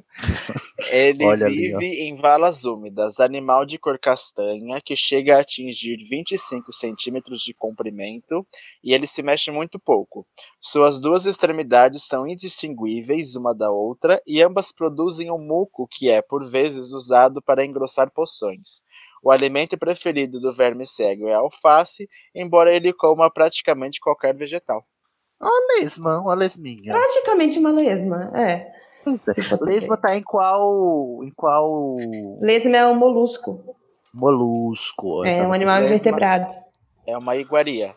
Ele 0.90 1.26
Olha 1.26 1.46
ali, 1.46 1.70
vive 1.78 2.02
em 2.02 2.16
valas 2.16 2.66
úmidas, 2.66 3.20
animal 3.20 3.66
de 3.66 3.78
cor 3.78 4.00
castanha, 4.00 4.82
que 4.82 4.96
chega 4.96 5.38
a 5.38 5.42
atingir 5.42 5.98
25 5.98 6.74
centímetros 6.74 7.42
de 7.42 7.54
comprimento 7.54 8.46
e 8.84 8.94
ele 8.94 9.06
se 9.06 9.22
mexe 9.22 9.52
muito 9.52 9.80
pouco. 9.80 10.26
Suas 10.60 11.00
duas 11.00 11.26
extremidades 11.26 12.04
são 12.04 12.28
indistinguíveis 12.28 13.36
uma 13.36 13.54
da 13.54 13.70
outra 13.72 14.22
e 14.26 14.42
ambas 14.42 14.72
produzem 14.72 15.32
um 15.32 15.40
muco 15.40 15.88
que 15.88 16.10
é, 16.10 16.22
por 16.22 16.44
vezes, 16.50 16.92
usado 16.92 17.42
para 17.42 17.64
engrossar 17.64 18.12
poções. 18.12 18.82
O 19.24 19.30
alimento 19.30 19.78
preferido 19.78 20.40
do 20.40 20.52
verme 20.52 20.86
cego 20.86 21.28
é 21.28 21.36
a 21.36 21.40
alface, 21.40 22.10
embora 22.34 22.76
ele 22.76 22.92
coma 22.92 23.30
praticamente 23.30 24.00
qualquer 24.00 24.36
vegetal. 24.36 24.84
Uma 25.42 25.76
lesma, 25.80 26.20
uma 26.20 26.34
lesminha. 26.36 26.94
Praticamente 26.94 27.58
uma 27.60 27.72
lesma, 27.72 28.32
é. 28.36 28.72
Lesma 29.62 29.98
tá 29.98 30.16
em 30.16 30.22
qual. 30.22 31.24
Em 31.24 31.32
qual 31.32 31.96
Lesma 32.40 32.78
é 32.78 32.86
um 32.86 32.96
molusco. 32.96 33.76
molusco? 34.14 35.26
É 35.26 35.42
um 35.42 35.52
animal 35.54 35.80
Lesma 35.80 35.96
invertebrado. 35.96 36.54
É 37.08 37.18
uma 37.18 37.36
iguaria. 37.36 37.96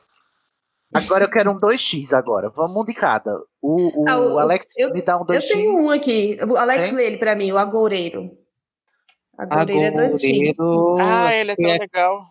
Agora 0.94 1.24
eu 1.24 1.30
quero 1.30 1.50
um 1.50 1.58
2x 1.60 2.12
agora. 2.12 2.48
Vamos 2.50 2.76
um 2.82 2.84
de 2.84 2.94
cada. 2.94 3.36
O, 3.60 4.04
o 4.04 4.08
Ah, 4.38 4.42
Alex 4.42 4.66
eu- 4.78 4.94
me 4.94 5.02
dá 5.02 5.18
um 5.20 5.24
2x. 5.26 5.50
Eu 5.50 5.56
tenho 5.56 5.76
um 5.84 5.90
aqui. 5.90 6.38
O 6.48 6.56
Alex 6.56 6.84
Tem? 6.84 6.94
lê 6.94 7.06
ele 7.08 7.18
pra 7.18 7.34
mim, 7.36 7.50
o 7.52 7.58
agoureiro. 7.58 8.30
Agoureiro 9.36 9.82
é 9.82 9.90
dois 9.90 10.20
X. 10.22 10.56
Ah, 11.00 11.34
ele 11.34 11.50
é 11.50 11.56
tão 11.56 11.68
é- 11.70 11.78
legal. 11.78 12.22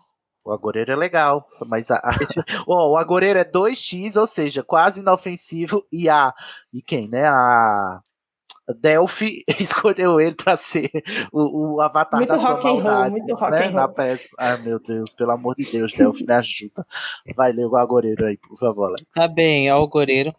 O 0.44 0.52
agoreiro 0.52 0.92
é 0.92 0.96
legal, 0.96 1.46
mas 1.66 1.90
a, 1.90 1.96
a- 1.96 2.10
Ó, 2.68 2.90
o 2.92 2.96
agoreiro 2.96 3.38
é 3.38 3.44
2x, 3.44 4.16
ou 4.20 4.26
seja, 4.26 4.62
quase 4.62 5.00
inofensivo. 5.00 5.86
E 5.90 6.08
a. 6.08 6.34
E 6.72 6.82
quem, 6.82 7.08
né? 7.08 7.26
A. 7.26 8.00
Delphi 8.80 9.42
escolheu 9.60 10.18
ele 10.18 10.34
pra 10.34 10.56
ser 10.56 10.90
o, 11.30 11.74
o 11.74 11.80
avatar 11.82 12.18
Muito 12.18 12.30
da 12.30 12.38
sua 12.38 12.52
and 12.52 12.60
roll, 12.62 12.82
maldade, 12.82 13.10
muito 13.10 13.34
rock 13.34 13.50
né, 13.52 13.66
and 13.66 13.70
na 13.72 13.88
peça. 13.88 14.28
Ai, 14.38 14.62
meu 14.62 14.80
Deus, 14.80 15.12
pelo 15.14 15.32
amor 15.32 15.54
de 15.54 15.70
Deus, 15.70 15.92
Delphi, 15.92 16.24
me 16.26 16.32
ajuda. 16.32 16.86
Vai 17.36 17.52
ler 17.52 17.66
o 17.66 17.76
Agoreiro 17.76 18.24
aí, 18.24 18.38
por 18.38 18.58
favor, 18.58 18.86
Alex. 18.86 19.04
Tá 19.14 19.28
bem, 19.28 19.68
algoreiro. 19.68 20.34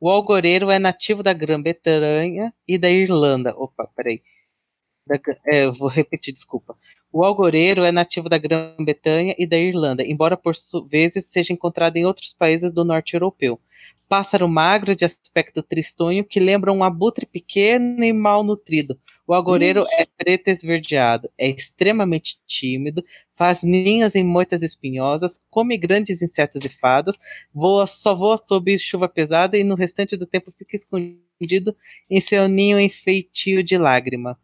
O 0.00 0.10
algoreiro 0.10 0.70
é 0.70 0.78
nativo 0.78 1.22
da 1.22 1.32
Grã-Bretanha 1.32 2.52
e 2.66 2.78
da 2.78 2.90
Irlanda. 2.90 3.54
Opa, 3.56 3.88
peraí. 3.96 4.22
Da 5.06 5.16
é, 5.46 5.64
eu 5.64 5.72
vou 5.72 5.88
repetir, 5.88 6.34
desculpa. 6.34 6.76
O 7.10 7.24
algoreiro 7.24 7.84
é 7.84 7.90
nativo 7.90 8.28
da 8.28 8.36
Grã-Bretanha 8.36 9.34
e 9.38 9.46
da 9.46 9.56
Irlanda, 9.56 10.04
embora 10.04 10.36
por 10.36 10.54
vezes 10.90 11.24
seja 11.24 11.54
encontrado 11.54 11.96
em 11.96 12.04
outros 12.04 12.34
países 12.34 12.70
do 12.70 12.84
norte 12.84 13.14
europeu. 13.14 13.58
Pássaro 14.06 14.46
magro 14.46 14.94
de 14.94 15.06
aspecto 15.06 15.62
tristonho 15.62 16.24
que 16.24 16.38
lembra 16.38 16.72
um 16.72 16.84
abutre 16.84 17.24
pequeno 17.24 18.04
e 18.04 18.12
mal 18.12 18.44
nutrido. 18.44 18.98
O 19.26 19.32
algoreiro 19.32 19.84
é 19.92 20.06
preto 20.16 20.48
esverdeado, 20.48 21.30
é 21.38 21.48
extremamente 21.48 22.38
tímido, 22.46 23.02
faz 23.34 23.62
ninhos 23.62 24.14
em 24.14 24.24
moitas 24.24 24.62
espinhosas, 24.62 25.40
come 25.50 25.78
grandes 25.78 26.20
insetos 26.20 26.62
e 26.64 26.68
fadas, 26.68 27.16
voa, 27.52 27.86
só 27.86 28.14
voa 28.14 28.36
sob 28.36 28.78
chuva 28.78 29.08
pesada 29.08 29.56
e 29.56 29.64
no 29.64 29.74
restante 29.74 30.16
do 30.16 30.26
tempo 30.26 30.52
fica 30.52 30.76
escondido 30.76 31.74
em 32.10 32.20
seu 32.20 32.48
ninho 32.48 32.78
em 32.78 32.90
feitio 32.90 33.62
de 33.62 33.78
lágrima. 33.78 34.38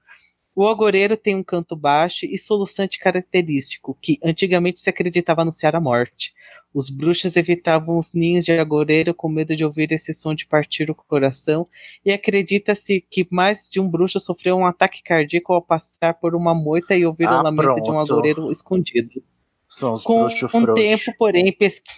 O 0.57 0.65
algoreiro 0.67 1.17
tem 1.17 1.35
um 1.35 1.43
canto 1.43 1.75
baixo 1.75 2.25
e 2.25 2.39
soluçante 2.39 2.99
característico, 2.99 3.99
que 4.01 4.19
antigamente 4.23 4.79
se 4.79 4.89
acreditava 4.89 5.43
anunciar 5.43 5.75
a 5.75 5.81
morte. 5.81 6.33
Os 6.73 6.89
bruxos 6.89 7.35
evitavam 7.35 7.99
os 7.99 8.13
ninhos 8.15 8.45
de 8.45 8.57
algoreiro 8.57 9.13
com 9.13 9.29
medo 9.29 9.57
de 9.57 9.65
ouvir 9.65 9.91
esse 9.91 10.15
som 10.15 10.33
de 10.33 10.47
partir 10.47 10.89
o 10.91 10.95
coração, 10.95 11.67
e 12.05 12.13
acredita-se 12.13 13.01
que 13.01 13.27
mais 13.33 13.69
de 13.69 13.81
um 13.81 13.89
bruxo 13.91 14.21
sofreu 14.21 14.57
um 14.57 14.65
ataque 14.67 15.03
cardíaco 15.03 15.53
ao 15.53 15.61
passar 15.63 16.15
por 16.15 16.37
uma 16.37 16.55
moita 16.55 16.95
e 16.97 17.05
ouvir 17.05 17.27
Ah, 17.27 17.41
o 17.41 17.43
lamento 17.43 17.75
de 17.75 17.81
um 17.81 17.85
pronto. 17.95 17.99
algoreiro 18.13 18.53
escondido. 18.53 19.23
São 19.69 19.95
os 19.95 20.05
Com 20.05 20.21
bruxos 20.21 20.51
frouxos. 20.53 20.75
tempo, 20.75 21.19
porém, 21.19 21.53
pesqui- 21.53 21.93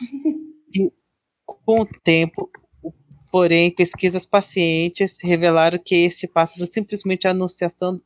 com 1.45 1.81
o 1.81 1.87
tempo, 1.87 2.51
porém, 3.31 3.71
pesquisas 3.71 4.25
pacientes 4.25 5.19
revelaram 5.23 5.79
que 5.79 5.95
esse 5.95 6.27
pássaro 6.27 6.67
simplesmente 6.67 7.29
anunciação, 7.29 8.01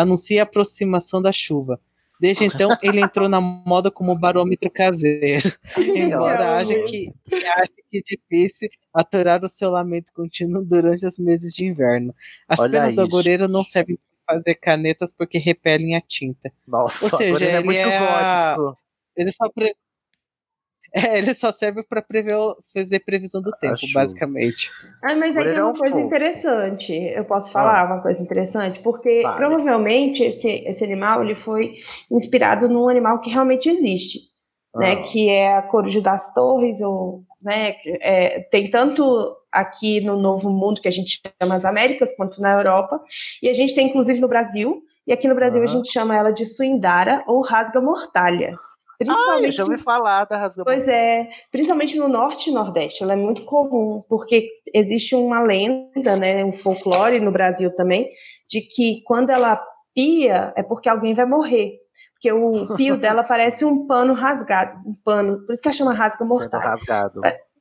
anuncia 0.00 0.42
a 0.42 0.44
aproximação 0.44 1.20
da 1.22 1.32
chuva. 1.32 1.80
Desde 2.18 2.44
então, 2.44 2.70
ele 2.82 3.00
entrou 3.00 3.28
na 3.28 3.40
moda 3.40 3.90
como 3.90 4.16
barômetro 4.18 4.70
caseiro. 4.70 5.52
Embora 5.76 6.56
haja 6.56 6.82
que 6.84 7.12
acha 7.56 7.72
que 7.90 7.98
é 7.98 8.00
difícil 8.02 8.68
aturar 8.92 9.44
o 9.44 9.48
seu 9.48 9.70
lamento 9.70 10.12
contínuo 10.14 10.64
durante 10.64 11.04
os 11.04 11.18
meses 11.18 11.52
de 11.54 11.66
inverno. 11.66 12.14
As 12.48 12.58
Olha 12.58 12.70
penas 12.80 12.94
do 12.94 13.02
isso. 13.02 13.10
agoreiro 13.10 13.48
não 13.48 13.62
servem 13.62 13.98
para 14.26 14.36
fazer 14.36 14.54
canetas 14.54 15.12
porque 15.12 15.36
repelem 15.38 15.94
a 15.94 16.00
tinta. 16.00 16.50
Nossa, 16.66 17.04
Ou 17.04 17.10
seja, 17.18 17.28
agora 17.28 17.44
ele 17.44 17.56
é 17.56 17.62
muito 17.62 17.80
a- 17.80 18.54
gótico. 18.56 18.78
ele 19.16 19.32
só, 19.32 19.48
pre- 19.50 19.76
É, 20.94 21.18
ele 21.18 21.34
só 21.34 21.52
serve 21.52 21.82
para 21.82 22.04
fazer 22.72 23.00
previsão 23.00 23.42
do 23.42 23.50
tempo, 23.60 23.76
chuva. 23.76 24.00
basicamente. 24.00 24.70
Ah, 25.02 25.14
mas 25.14 25.36
aí 25.36 25.44
tem 25.44 25.54
é 25.56 25.62
uma 25.62 25.70
um 25.72 25.74
coisa 25.74 25.94
fofo. 25.94 26.06
interessante. 26.06 26.92
Eu 26.92 27.24
posso 27.24 27.50
falar 27.50 27.86
uma 27.86 28.00
coisa 28.02 28.22
interessante? 28.22 28.80
Porque 28.80 29.22
Fale. 29.22 29.36
provavelmente 29.36 30.22
esse, 30.22 30.48
esse 30.48 30.84
animal 30.84 31.22
ele 31.22 31.34
foi 31.34 31.74
inspirado 32.10 32.68
num 32.68 32.88
animal 32.88 33.20
que 33.20 33.30
realmente 33.30 33.68
existe, 33.68 34.20
né? 34.74 34.92
Ah. 34.92 35.02
Que 35.02 35.28
é 35.28 35.56
a 35.56 35.62
coruja 35.62 36.00
das 36.00 36.32
torres, 36.32 36.80
ou, 36.80 37.24
né? 37.42 37.72
que 37.72 37.98
é- 38.00 38.40
tem 38.50 38.70
tanto 38.70 39.36
aqui 39.52 40.00
no 40.00 40.16
Novo 40.18 40.50
Mundo, 40.50 40.80
que 40.80 40.88
a 40.88 40.92
gente 40.92 41.20
chama 41.40 41.54
as 41.56 41.64
Américas, 41.64 42.14
quanto 42.16 42.40
na 42.40 42.52
Europa. 42.54 43.00
E 43.42 43.48
a 43.48 43.52
gente 43.54 43.74
tem, 43.74 43.88
inclusive, 43.88 44.20
no 44.20 44.28
Brasil. 44.28 44.82
E 45.06 45.12
aqui 45.12 45.28
no 45.28 45.34
Brasil 45.36 45.62
a 45.62 45.66
gente 45.66 45.90
chama 45.92 46.16
ela 46.16 46.32
de 46.32 46.44
suindara 46.44 47.22
ou 47.28 47.40
rasga-mortalha. 47.40 48.52
Ah, 48.52 48.75
Principalmente 48.98 49.52
já 49.52 49.64
ouvi 49.64 49.78
falar 49.78 50.24
da 50.24 50.36
rasga 50.36 50.64
Pois 50.64 50.86
é, 50.88 51.28
principalmente 51.50 51.98
no 51.98 52.08
norte 52.08 52.50
e 52.50 52.52
nordeste, 52.52 53.02
ela 53.02 53.12
é 53.12 53.16
muito 53.16 53.44
comum, 53.44 54.02
porque 54.08 54.48
existe 54.74 55.14
uma 55.14 55.40
lenda, 55.40 56.16
né, 56.16 56.44
um 56.44 56.52
folclore 56.52 57.20
no 57.20 57.30
Brasil 57.30 57.74
também, 57.74 58.08
de 58.48 58.60
que 58.60 59.02
quando 59.04 59.30
ela 59.30 59.60
pia 59.94 60.52
é 60.56 60.62
porque 60.62 60.88
alguém 60.88 61.14
vai 61.14 61.26
morrer. 61.26 61.78
Porque 62.14 62.32
o 62.32 62.76
pio 62.76 62.96
dela 62.98 63.22
parece 63.22 63.64
um 63.64 63.86
pano 63.86 64.14
rasgado, 64.14 64.78
um 64.86 64.94
pano, 65.04 65.44
por 65.44 65.52
isso 65.52 65.62
que 65.62 65.68
ela 65.68 65.76
chama 65.76 65.94
rasga 65.94 66.18
sendo 66.18 66.28
mortal. 66.28 66.60
rasgado. 66.60 67.20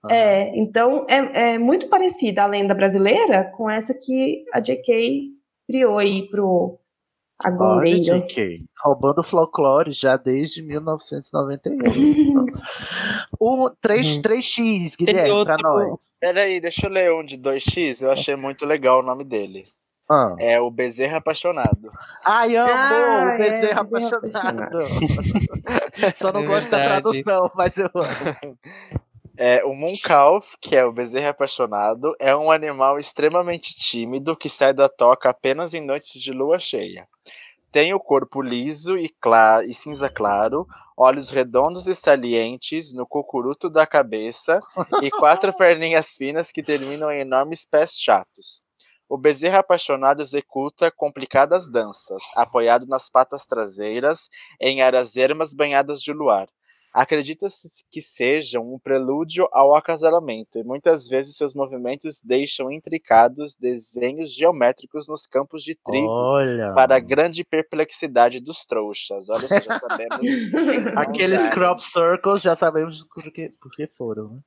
É, 0.09 0.55
então 0.57 1.05
é, 1.09 1.53
é 1.53 1.57
muito 1.57 1.87
parecida 1.87 2.43
a 2.43 2.47
lenda 2.47 2.73
brasileira 2.73 3.51
com 3.55 3.69
essa 3.69 3.93
que 3.93 4.45
a 4.53 4.59
J.K. 4.59 5.31
criou 5.67 5.97
aí 5.97 6.29
pro 6.29 6.79
Olha, 7.43 7.53
agoreiro. 7.53 8.01
JK, 8.27 8.63
roubando 8.83 9.23
folclore 9.23 9.91
já 9.91 10.15
desde 10.17 10.61
1991. 10.61 12.45
um 13.41 13.69
3, 13.81 14.17
Hum. 14.17 14.21
3x, 14.21 14.95
Tem 14.95 15.05
Guilherme, 15.07 15.31
outro- 15.31 15.57
pra 15.57 15.69
nós. 15.69 16.13
Peraí, 16.19 16.61
deixa 16.61 16.85
eu 16.87 16.91
ler 16.91 17.11
um 17.13 17.25
de 17.25 17.37
2x, 17.37 18.01
eu 18.01 18.11
achei 18.11 18.35
muito 18.35 18.65
legal 18.65 18.99
o 18.99 19.03
nome 19.03 19.23
dele. 19.25 19.67
Ah. 20.09 20.35
É 20.39 20.61
o 20.61 20.69
Bezerra 20.69 21.17
Apaixonado. 21.17 21.91
Ai, 22.23 22.55
amo 22.55 22.69
Ah, 22.71 23.25
o 23.25 23.29
é, 23.29 23.37
Bezerra 23.39 23.83
Bezerra 23.83 24.17
apaixonado. 24.19 24.77
Só 26.15 26.31
não 26.31 26.41
É 26.41 26.45
gosto 26.45 26.69
da 26.69 26.77
tradução, 26.83 27.51
mas 27.55 27.75
eu 27.77 27.89
amo. 27.95 28.57
É, 29.37 29.63
o 29.65 29.73
Mooncalf, 29.73 30.53
que 30.61 30.75
é 30.75 30.85
o 30.85 30.93
bezerro 30.93 31.29
apaixonado, 31.29 32.15
é 32.19 32.35
um 32.35 32.49
animal 32.51 32.97
extremamente 32.97 33.75
tímido 33.75 34.35
que 34.37 34.49
sai 34.49 34.73
da 34.73 34.87
toca 34.87 35.29
apenas 35.29 35.73
em 35.73 35.81
noites 35.85 36.21
de 36.21 36.31
lua 36.31 36.57
cheia. 36.57 37.07
Tem 37.71 37.93
o 37.93 37.99
corpo 37.99 38.41
liso 38.41 38.97
e, 38.97 39.09
cla- 39.09 39.63
e 39.65 39.73
cinza 39.73 40.09
claro, 40.09 40.67
olhos 40.97 41.29
redondos 41.31 41.87
e 41.87 41.95
salientes 41.95 42.93
no 42.93 43.07
cocuruto 43.07 43.69
da 43.69 43.87
cabeça 43.87 44.61
e 45.03 45.11
quatro 45.11 45.53
perninhas 45.57 46.15
finas 46.15 46.51
que 46.51 46.63
terminam 46.63 47.11
em 47.11 47.21
enormes 47.21 47.65
pés 47.65 47.99
chatos. 47.99 48.61
O 49.09 49.17
bezerro 49.17 49.57
apaixonado 49.57 50.21
executa 50.21 50.91
complicadas 50.91 51.69
danças, 51.69 52.23
apoiado 52.35 52.87
nas 52.87 53.09
patas 53.09 53.45
traseiras, 53.45 54.29
em 54.61 54.81
áreas 54.81 55.15
ermas 55.17 55.53
banhadas 55.53 56.01
de 56.01 56.13
luar. 56.13 56.47
Acredita-se 56.95 57.67
que 57.91 58.01
sejam 58.01 58.73
um 58.73 58.79
prelúdio 58.79 59.49
ao 59.51 59.75
acasalamento, 59.75 60.57
e 60.57 60.63
muitas 60.63 61.09
vezes 61.09 61.35
seus 61.35 61.53
movimentos 61.53 62.21
deixam 62.23 62.71
intricados 62.71 63.53
desenhos 63.53 64.33
geométricos 64.33 65.05
nos 65.05 65.27
campos 65.27 65.61
de 65.61 65.75
trigo, 65.75 66.07
Olha. 66.07 66.71
para 66.73 66.95
a 66.95 66.99
grande 66.99 67.43
perplexidade 67.43 68.39
dos 68.39 68.63
trouxas. 68.65 69.29
Olha 69.29 69.45
só, 69.45 69.59
já 69.59 69.77
sabemos. 69.77 70.21
Aqueles 70.95 71.45
crop 71.47 71.81
circles 71.81 72.41
já 72.41 72.55
sabemos 72.55 73.05
por 73.13 73.29
que, 73.29 73.49
por 73.59 73.71
que 73.71 73.87
foram. 73.87 74.41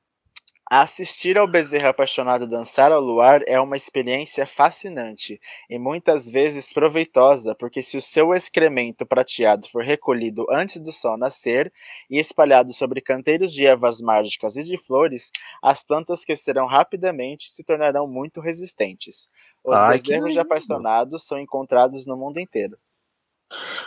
Assistir 0.71 1.35
ao 1.35 1.47
bezerro 1.47 1.87
apaixonado 1.87 2.47
dançar 2.47 2.91
ao 2.91 3.01
luar 3.01 3.41
é 3.47 3.59
uma 3.59 3.75
experiência 3.75 4.45
fascinante 4.45 5.41
e 5.67 5.79
muitas 5.79 6.29
vezes 6.29 6.71
proveitosa, 6.71 7.55
porque 7.55 7.81
se 7.81 7.97
o 7.97 8.01
seu 8.01 8.35
excremento 8.35 9.03
prateado 9.03 9.67
for 9.67 9.83
recolhido 9.83 10.45
antes 10.47 10.79
do 10.79 10.91
sol 10.91 11.17
nascer 11.17 11.73
e 12.07 12.19
espalhado 12.19 12.71
sobre 12.71 13.01
canteiros 13.01 13.51
de 13.51 13.65
ervas 13.65 13.99
mágicas 13.99 14.57
e 14.57 14.61
de 14.61 14.77
flores, 14.77 15.31
as 15.59 15.81
plantas 15.81 16.23
crescerão 16.23 16.67
rapidamente 16.67 17.47
e 17.47 17.49
se 17.49 17.63
tornarão 17.63 18.07
muito 18.07 18.39
resistentes. 18.39 19.27
Os 19.63 19.75
Ai, 19.75 19.97
bezerros 19.97 20.37
apaixonados 20.37 21.25
são 21.25 21.39
encontrados 21.39 22.05
no 22.05 22.15
mundo 22.15 22.39
inteiro. 22.39 22.77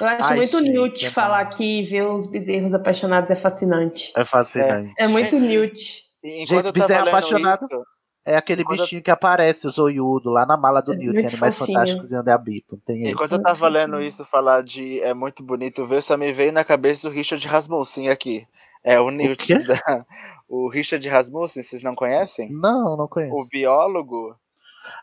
Eu 0.00 0.06
acho 0.08 0.24
Ai, 0.24 0.36
muito 0.36 0.58
gente, 0.58 0.70
Newt 0.72 1.06
é 1.06 1.10
falar 1.10 1.46
que 1.46 1.84
ver 1.84 2.02
os 2.08 2.26
bezerros 2.26 2.74
apaixonados 2.74 3.30
é 3.30 3.36
fascinante. 3.36 4.12
É 4.16 4.24
fascinante. 4.24 4.92
É 4.98 5.06
muito 5.06 5.38
Newt. 5.38 6.10
E 6.22 6.46
Gente, 6.46 6.52
eu 6.52 6.62
tava 6.62 6.72
bezerro 6.72 7.04
lendo 7.04 7.08
apaixonado 7.08 7.66
isso- 7.66 7.82
é 8.24 8.36
aquele 8.36 8.62
enquanto 8.62 8.78
eu- 8.78 8.84
bichinho 8.84 9.02
que 9.02 9.10
aparece, 9.10 9.66
o 9.66 9.70
zoiudo, 9.70 10.30
lá 10.30 10.46
na 10.46 10.56
mala 10.56 10.80
do 10.80 10.92
É 10.92 10.96
Newt, 10.96 11.14
muito 11.14 11.26
Animais 11.28 11.58
fofinho. 11.58 11.76
Fantásticos 11.78 12.12
e 12.12 12.16
Onde 12.16 12.30
Habitam. 12.30 12.78
Tem 12.86 13.00
ele. 13.02 13.10
Enquanto 13.10 13.32
eu 13.32 13.42
tava 13.42 13.68
lendo 13.68 14.00
isso, 14.00 14.24
falar 14.24 14.62
de 14.62 15.00
é 15.00 15.12
muito 15.12 15.42
bonito 15.42 15.84
ver, 15.86 16.02
só 16.02 16.16
me 16.16 16.32
veio 16.32 16.52
na 16.52 16.62
cabeça 16.64 17.08
o 17.08 17.10
Richard 17.10 17.46
Rasmussen 17.48 18.08
aqui. 18.10 18.46
É 18.84 19.00
o 19.00 19.10
Newt. 19.10 19.46
quê? 19.46 19.58
da- 19.58 19.74
O 20.48 20.68
Richard 20.68 21.08
Rasmussen, 21.08 21.62
vocês 21.62 21.82
não 21.82 21.94
conhecem? 21.94 22.50
Não, 22.52 22.96
não 22.96 23.08
conheço. 23.08 23.34
O 23.34 23.48
biólogo. 23.48 24.36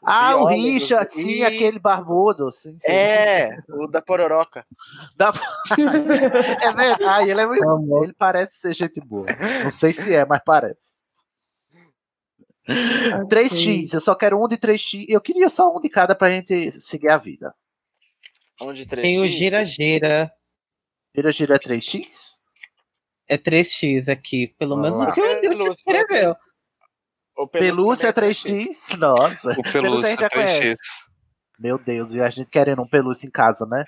ah, 0.03 0.35
o 0.35 0.47
biólogo 0.47 0.61
Richard, 0.63 1.05
do- 1.07 1.11
sim, 1.13 1.43
aquele 1.43 1.79
barbudo. 1.79 2.51
Sim, 2.51 2.77
sim. 2.77 2.91
É, 2.91 3.57
o 3.69 3.87
da 3.87 4.01
Pororoca. 4.01 4.65
Da- 5.17 5.31
é 6.61 6.71
verdade, 6.73 7.29
ele 7.31 7.41
é 7.41 7.45
muito. 7.45 8.03
Ele 8.03 8.13
parece 8.13 8.59
ser 8.59 8.73
gente 8.73 8.99
boa. 9.01 9.25
Não 9.63 9.71
sei 9.71 9.91
se 9.93 10.13
é, 10.13 10.25
mas 10.25 10.41
parece. 10.45 10.98
3x, 13.29 13.93
eu 13.93 13.99
só 13.99 14.15
quero 14.15 14.41
um 14.43 14.47
de 14.47 14.57
3x. 14.57 15.05
Eu 15.07 15.21
queria 15.21 15.49
só 15.49 15.75
um 15.75 15.79
de 15.79 15.89
cada 15.89 16.15
pra 16.15 16.29
gente 16.31 16.71
seguir 16.71 17.09
a 17.09 17.17
vida. 17.17 17.53
Um 18.61 18.73
de 18.73 18.85
3x. 18.85 19.01
Tem 19.01 19.21
o 19.21 19.27
gira-gira. 19.27 20.31
Gira 21.15 21.31
gira 21.31 21.55
é 21.55 21.59
3x? 21.59 22.37
É 23.27 23.37
3x 23.37 24.09
aqui, 24.09 24.47
pelo 24.57 24.75
Vamos 24.75 24.97
menos 24.97 24.99
lá. 24.99 25.11
o 25.11 25.13
que 25.13 25.21
o 25.21 25.71
escreveu. 25.71 26.35
O 27.37 27.47
Pelúcia 27.47 28.07
é 28.07 28.11
também 28.11 28.31
3x? 28.31 28.97
Nossa. 28.97 29.51
O 29.51 29.63
Pelúcia 29.63 29.71
pelúcia 29.71 30.09
gente 30.09 30.19
já 30.19 30.29
3x. 30.29 30.75
Meu 31.59 31.77
Deus, 31.77 32.13
e 32.13 32.21
a 32.21 32.29
gente 32.29 32.49
querendo 32.49 32.81
um 32.81 32.87
pelúcio 32.87 33.27
em 33.27 33.31
casa, 33.31 33.65
né? 33.65 33.83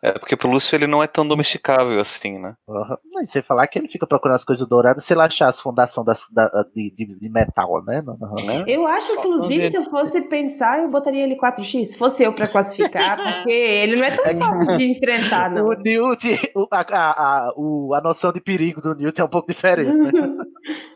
É 0.00 0.12
porque 0.16 0.34
o 0.34 0.38
pelúcio 0.38 0.76
ele 0.76 0.86
não 0.86 1.02
é 1.02 1.08
tão 1.08 1.26
domesticável 1.26 1.98
assim, 1.98 2.38
né? 2.38 2.54
Uhum. 2.68 2.96
Não, 3.12 3.22
e 3.22 3.26
sem 3.26 3.42
falar 3.42 3.66
que 3.66 3.78
ele 3.78 3.88
fica 3.88 4.06
procurando 4.06 4.36
as 4.36 4.44
coisas 4.44 4.66
douradas 4.68 5.04
se 5.04 5.12
ele 5.12 5.22
achar 5.22 5.48
as 5.48 5.58
fundações 5.58 6.06
das, 6.06 6.28
da, 6.30 6.46
de, 6.72 6.92
de, 6.94 7.18
de 7.18 7.28
metal, 7.28 7.82
né? 7.84 8.02
Né? 8.02 8.64
Eu 8.66 8.86
acho, 8.86 9.10
inclusive, 9.12 9.70
se 9.70 9.76
eu 9.76 9.84
fosse 9.84 10.20
pensar, 10.22 10.80
eu 10.80 10.90
botaria 10.90 11.24
ele 11.24 11.36
4x. 11.36 11.86
Se 11.86 11.98
fosse 11.98 12.22
eu 12.22 12.32
pra 12.32 12.46
classificar, 12.46 13.16
porque 13.42 13.50
ele 13.50 13.96
não 13.96 14.04
é 14.04 14.16
tão 14.16 14.38
fácil 14.38 14.76
de 14.76 14.84
enfrentar, 14.84 15.50
não. 15.50 15.66
O 15.66 15.74
Newt, 15.74 16.52
a, 16.70 16.80
a, 16.80 17.10
a, 17.10 17.48
a 17.48 18.00
noção 18.00 18.32
de 18.32 18.40
perigo 18.40 18.80
do 18.80 18.94
Newt 18.94 19.20
é 19.20 19.24
um 19.24 19.28
pouco 19.28 19.48
diferente, 19.48 19.92
né? 19.92 20.12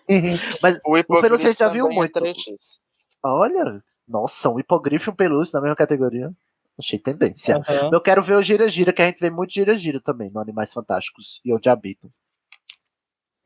Mas 0.63 0.79
O 0.87 0.97
o 0.97 1.21
pelúcio 1.21 1.49
a 1.49 1.51
gente 1.51 1.59
já 1.59 1.69
viu 1.69 1.89
é 1.89 1.95
muito. 1.95 2.21
3x. 2.21 2.79
Olha, 3.25 3.83
nossa, 4.13 4.51
um 4.51 4.61
hipogrifo 4.61 5.11
e 5.11 5.13
um 5.13 5.17
pelúcio 5.17 5.55
na 5.55 5.63
mesma 5.63 5.77
categoria. 5.77 6.31
Achei 6.79 6.99
tendência. 6.99 7.57
Aham. 7.57 7.91
Eu 7.93 8.01
quero 8.01 8.23
ver 8.23 8.37
o 8.37 8.43
gira-gira, 8.43 8.93
que 8.93 9.03
a 9.03 9.07
gente 9.07 9.21
vê 9.21 9.31
muito 9.31 9.53
gira-gira 9.53 10.01
também 10.01 10.31
no 10.31 10.41
Animais 10.41 10.73
Fantásticos 10.73 11.41
e 11.45 11.53
onde 11.53 11.69
habitam. 11.69 12.11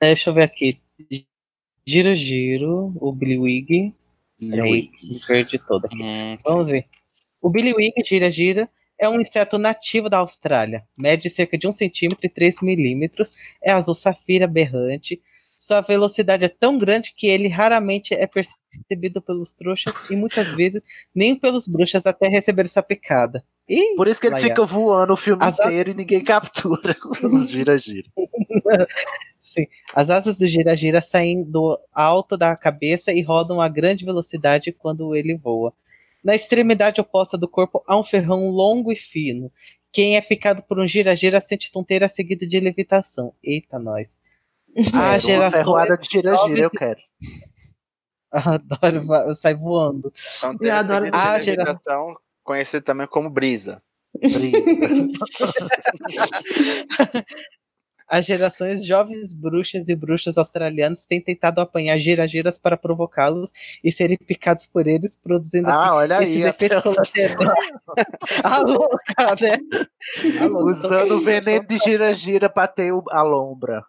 Deixa 0.00 0.30
eu 0.30 0.34
ver 0.34 0.42
aqui. 0.42 0.80
Giro, 1.84 2.14
giro, 2.14 2.92
o 3.00 3.12
Billy 3.12 3.38
Wig. 3.38 3.94
Perdi 5.26 5.58
todo 5.58 5.86
aqui. 5.86 6.02
Hum, 6.02 6.36
Vamos 6.44 6.68
ver. 6.68 6.86
O 7.40 7.48
Billy 7.48 7.72
Wig, 7.72 7.94
gira, 8.04 8.30
gira, 8.30 8.68
é 8.98 9.08
um 9.08 9.20
inseto 9.20 9.58
nativo 9.58 10.08
da 10.08 10.18
Austrália. 10.18 10.84
Mede 10.96 11.30
cerca 11.30 11.56
de 11.56 11.66
1 11.66 11.72
centímetro 11.72 12.26
e 12.26 12.28
3 12.28 12.60
milímetros. 12.60 13.32
É 13.62 13.72
azul 13.72 13.94
safira 13.94 14.46
berrante. 14.46 15.20
Sua 15.56 15.80
velocidade 15.80 16.44
é 16.44 16.48
tão 16.48 16.78
grande 16.78 17.14
que 17.16 17.26
ele 17.26 17.48
raramente 17.48 18.12
é 18.12 18.26
percebido 18.26 19.22
pelos 19.22 19.54
trouxas 19.54 19.94
e 20.10 20.14
muitas 20.14 20.52
vezes 20.52 20.82
nem 21.14 21.34
pelos 21.34 21.66
bruxas 21.66 22.04
até 22.04 22.28
receber 22.28 22.68
sua 22.68 22.82
picada. 22.82 23.42
Ih, 23.66 23.96
Por 23.96 24.06
isso 24.06 24.20
que 24.20 24.26
ele 24.26 24.34
Laia. 24.34 24.48
fica 24.48 24.64
voando 24.64 25.14
o 25.14 25.16
filme 25.16 25.42
As- 25.42 25.58
inteiro 25.58 25.92
e 25.92 25.94
ninguém 25.94 26.22
captura 26.22 26.94
os 27.32 27.48
gira-gira. 27.50 28.06
Sim. 29.42 29.66
As 29.94 30.10
asas 30.10 30.36
do 30.36 30.46
gira-gira 30.46 31.00
saem 31.00 31.42
do 31.42 31.78
alto 31.92 32.36
da 32.36 32.54
cabeça 32.54 33.10
e 33.12 33.22
rodam 33.22 33.58
a 33.60 33.68
grande 33.68 34.04
velocidade 34.04 34.72
quando 34.72 35.16
ele 35.16 35.34
voa. 35.36 35.72
Na 36.22 36.34
extremidade 36.34 37.00
oposta 37.00 37.38
do 37.38 37.48
corpo 37.48 37.82
há 37.86 37.98
um 37.98 38.04
ferrão 38.04 38.50
longo 38.50 38.92
e 38.92 38.96
fino. 38.96 39.50
Quem 39.90 40.16
é 40.16 40.20
picado 40.20 40.62
por 40.62 40.78
um 40.78 40.86
gira-gira 40.86 41.40
sente 41.40 41.72
tonteira 41.72 42.08
seguida 42.08 42.46
de 42.46 42.60
levitação. 42.60 43.32
Eita, 43.42 43.78
nós. 43.78 44.16
Quero 44.76 45.40
uma 45.40 45.50
ferroada 45.50 45.96
de 45.96 46.08
gira-gira, 46.08 46.60
eu 46.60 46.70
quero. 46.70 47.00
Adoro, 48.30 49.34
sai 49.36 49.54
voando. 49.54 50.12
Então, 50.38 50.56
Eu 50.60 50.74
adoro 50.74 51.04
seguinte 51.06 51.16
Ah, 51.16 51.38
gera- 51.38 51.64
levitação, 51.64 52.16
conhecido 52.44 52.82
também 52.84 53.06
como 53.06 53.30
brisa. 53.30 53.82
As 58.08 58.24
gerações 58.24 58.86
jovens 58.86 59.34
bruxas 59.34 59.88
e 59.88 59.96
bruxos 59.96 60.38
australianos 60.38 61.04
têm 61.06 61.20
tentado 61.20 61.60
apanhar 61.60 61.98
gira-giras 61.98 62.56
para 62.56 62.76
provocá-los 62.76 63.50
e 63.82 63.90
serem 63.90 64.16
picados 64.16 64.64
por 64.64 64.86
eles, 64.86 65.16
produzindo 65.16 65.68
Ah, 65.68 65.86
assim 65.86 65.90
olha 65.96 66.22
esses 66.22 66.36
aí. 66.44 66.48
efeitos 66.50 66.82
colaterais. 66.84 67.36
A 68.44 68.58
louca, 68.60 69.36
né? 69.40 69.58
A 70.40 70.44
louca. 70.46 70.70
Usando 70.70 71.16
o 71.16 71.20
veneno 71.20 71.66
de 71.66 71.78
gira-gira 71.78 72.48
pra 72.48 72.68
ter 72.68 72.92
a 73.10 73.22
lombra. 73.22 73.84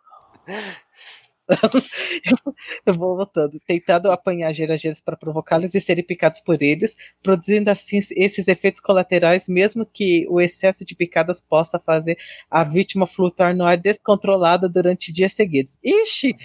Eu 2.86 2.94
vou 2.94 3.16
voltando. 3.16 3.60
Tentado 3.66 4.12
apanhar 4.12 4.52
gira-giras 4.54 5.02
para 5.02 5.16
provocá-los 5.16 5.74
e 5.74 5.82
serem 5.82 6.04
picados 6.04 6.40
por 6.40 6.62
eles, 6.62 6.96
produzindo 7.24 7.70
assim 7.70 8.00
esses 8.12 8.48
efeitos 8.48 8.82
colaterais, 8.82 9.48
mesmo 9.48 9.86
que 9.86 10.28
o 10.30 10.42
excesso 10.42 10.86
de 10.86 10.96
picadas 10.96 11.40
possa 11.40 11.80
fazer 11.80 12.18
a 12.52 12.64
vítima 12.64 13.08
flutuar 13.08 13.56
no 13.56 13.66
ar 13.66 13.78
descontrolada 13.78 14.68
durante 14.68 15.14
dias 15.14 15.34
seguidos. 15.34 15.80
Ixi! 15.84 16.36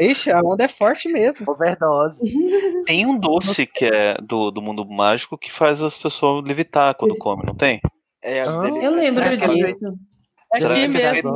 Ixi, 0.00 0.32
a 0.32 0.40
onda 0.40 0.64
é 0.64 0.68
forte 0.68 1.08
mesmo. 1.08 1.48
Overdose. 1.48 2.32
Tem 2.86 3.06
um 3.06 3.18
doce 3.18 3.66
que 3.66 3.84
é 3.84 4.16
do, 4.20 4.50
do 4.50 4.60
mundo 4.60 4.84
mágico 4.84 5.38
que 5.38 5.52
faz 5.52 5.80
as 5.82 5.96
pessoas 5.96 6.44
levitar 6.46 6.94
quando 6.94 7.16
come, 7.16 7.44
não 7.46 7.54
tem? 7.54 7.80
É, 8.22 8.40
Ah, 8.40 8.60
delícia. 8.60 8.86
Eu 8.86 8.94
lembro 8.94 9.22
é 9.22 9.36
disso. 9.36 9.98
É 10.52 10.58
Será 10.60 10.74
aqui 10.74 10.88
que, 10.88 11.02
é 11.02 11.12
mesmo. 11.12 11.32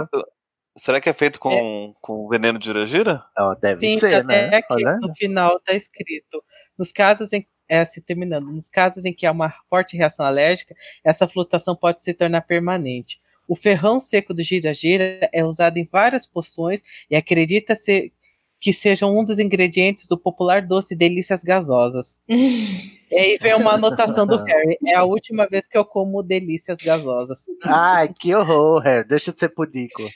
Será 0.81 1.01
que 1.01 1.09
é 1.09 1.12
feito 1.12 1.39
com, 1.39 1.95
com 2.01 2.28
veneno 2.28 2.59
de 2.59 2.66
gira-gira? 2.66 3.22
Ó, 3.39 3.55
deve 3.55 3.87
Sim, 3.87 3.99
ser, 3.99 4.24
né? 4.24 4.47
aqui 4.57 4.72
Olha. 4.72 4.97
no 4.97 5.14
final 5.14 5.61
tá 5.61 5.74
escrito. 5.74 6.43
Nos 6.78 6.91
casos 6.91 7.33
em 7.33 7.47
é, 7.68 7.81
assim, 7.81 8.01
terminando, 8.01 8.51
nos 8.51 8.68
casos 8.68 9.05
em 9.05 9.12
que 9.12 9.24
há 9.24 9.31
uma 9.31 9.55
forte 9.68 9.97
reação 9.97 10.26
alérgica, 10.26 10.74
essa 11.05 11.28
flutuação 11.28 11.76
pode 11.76 12.03
se 12.03 12.12
tornar 12.12 12.41
permanente. 12.41 13.20
O 13.47 13.55
ferrão 13.55 14.01
seco 14.01 14.35
do 14.35 14.43
gira-gira 14.43 15.28
é 15.33 15.45
usado 15.45 15.76
em 15.76 15.89
várias 15.91 16.26
poções 16.26 16.83
e 17.09 17.14
acredita-se 17.14 18.12
que 18.61 18.72
seja 18.72 19.07
um 19.07 19.24
dos 19.24 19.39
ingredientes 19.39 20.09
do 20.09 20.18
popular 20.18 20.66
doce 20.66 20.97
delícias 20.97 21.45
gasosas. 21.45 22.18
E 23.12 23.18
aí 23.18 23.39
vem 23.39 23.55
uma 23.57 23.72
anotação 23.72 24.24
do 24.24 24.37
Harry. 24.37 24.78
É 24.87 24.95
a 24.95 25.03
última 25.03 25.45
vez 25.49 25.66
que 25.66 25.76
eu 25.76 25.85
como 25.85 26.22
delícias 26.22 26.78
gasosas. 26.78 27.41
Ai, 27.64 28.09
que 28.16 28.33
horror, 28.33 28.81
Harry. 28.83 29.05
Deixa 29.05 29.33
de 29.33 29.41
ser 29.41 29.49
pudico. 29.49 30.09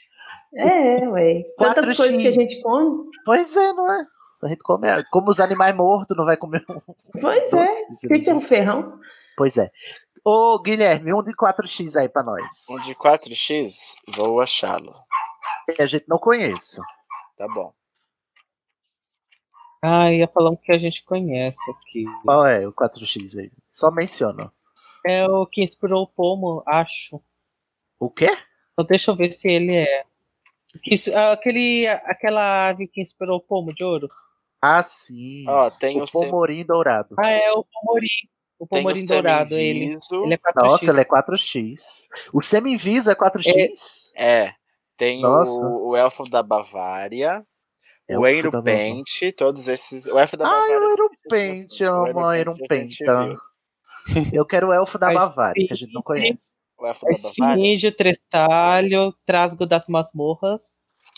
É, 0.57 1.09
ué. 1.09 1.43
Tantas 1.59 1.85
4x. 1.85 1.97
coisas 1.97 2.17
que 2.23 2.29
a 2.29 2.33
gente 2.33 2.61
come. 2.63 3.11
Pois 3.25 3.57
é, 3.57 3.73
não 3.73 3.93
é? 3.93 4.07
A 4.43 4.49
gente 4.49 4.63
come, 4.63 4.87
como 5.11 5.31
os 5.31 5.41
animais 5.41 5.75
mortos, 5.75 6.17
não 6.17 6.25
vai 6.25 6.37
comer 6.37 6.63
um 6.69 6.79
Pois 7.19 7.51
doce 7.51 7.73
é. 7.73 8.07
O 8.07 8.09
que, 8.09 8.19
que 8.21 8.31
é 8.31 8.35
um 8.35 8.43
ferrão? 8.43 9.01
Pois 9.37 9.57
é. 9.57 9.71
Ô, 10.23 10.59
Guilherme, 10.59 11.13
um 11.15 11.23
de 11.23 11.35
4x 11.35 11.97
aí 11.97 12.09
pra 12.09 12.23
nós. 12.23 12.67
Um 12.71 12.81
de 12.83 12.95
4x, 12.95 13.95
vou 14.15 14.41
achá-lo. 14.41 14.95
A 15.79 15.87
gente 15.87 16.07
não 16.09 16.19
conhece. 16.19 16.81
Tá 17.39 17.47
bom. 17.49 17.73
Ah, 19.83 20.13
ia 20.13 20.29
falar 20.29 20.51
um 20.51 20.57
que 20.57 20.73
a 20.73 20.79
gente 20.79 21.05
conhece 21.05 21.59
aqui. 21.71 22.05
Qual 22.23 22.47
é 22.47 22.67
o 22.67 22.73
4x 22.73 23.39
aí? 23.39 23.51
Só 23.67 23.91
menciona. 23.91 24.53
É 25.07 25.27
o 25.27 25.47
que 25.47 25.63
inspirou 25.63 26.03
o 26.03 26.07
Pomo, 26.07 26.63
acho. 26.67 27.21
O 27.99 28.09
quê? 28.09 28.35
Só 28.79 28.87
deixa 28.87 29.11
eu 29.11 29.17
ver 29.17 29.33
se 29.33 29.49
ele 29.49 29.75
é. 29.75 30.05
Isso- 30.87 31.15
ah, 31.17 31.33
aquele, 31.33 31.87
aquela 31.87 32.69
ave 32.69 32.87
que 32.89 33.01
inspirou 33.01 33.37
o 33.37 33.41
Pomo 33.41 33.75
de 33.75 33.85
ouro. 33.85 34.09
Ah, 34.61 34.83
sim. 34.83 35.45
Ó, 35.49 35.71
tem 35.71 36.01
o, 36.01 36.05
o 36.05 36.07
sem- 36.07 36.21
pomorim 36.23 36.65
dourado. 36.65 37.15
Ah, 37.19 37.31
é 37.31 37.53
o 37.53 37.65
Pomorim. 37.65 38.09
O 38.59 38.67
tem 38.67 38.83
Pomorim 38.83 39.05
dourado, 39.05 39.55
ele. 39.55 39.97
Ele 40.13 40.35
é 40.35 40.39
4x. 40.39 40.55
Nossa, 40.65 40.91
ele 40.91 41.01
é 41.01 41.05
4x. 41.05 41.81
O 42.33 42.41
semi-inviso 42.41 43.11
é 43.11 43.15
4x? 43.15 44.11
É. 44.17 44.53
Tem 44.97 45.21
Nossa. 45.21 45.51
o, 45.53 45.89
o 45.91 45.97
Elfo 45.97 46.25
da 46.31 46.43
Bavária, 46.43 47.45
É 48.09 48.17
o 48.17 48.23
o 48.23 48.27
Eiro 48.27 48.47
Elfo 48.49 48.51
da 48.53 48.63
Bavária. 48.63 48.95
Pente, 48.95 49.33
todos 49.33 49.67
esses. 49.69 50.07
O 50.07 50.19
Elfo 50.19 50.37
da 50.37 50.47
Ai, 50.47 50.53
Bavária. 50.61 50.79
o 50.81 50.93
Erumpente, 50.93 51.83
eu 51.83 51.93
O 51.93 52.07
amo 52.07 52.21
o 52.21 52.33
viu. 53.27 53.37
Eu 54.33 54.47
quero 54.47 54.69
o 54.69 54.73
Elfo 54.73 54.99
da 54.99 55.13
Bavária, 55.13 55.67
que 55.67 55.73
a 55.73 55.77
gente 55.77 55.93
não 55.93 56.03
conhece. 56.03 56.59
O 56.85 56.87
Elfo 56.87 57.07
A 57.07 57.11
da 57.11 57.31
Bavária. 57.31 57.63
Esfinge, 57.63 57.87
o 57.89 57.97
Trestalho, 57.97 59.15
Trasgo 59.25 59.67
das 59.67 59.87
Masmorras 59.89 60.73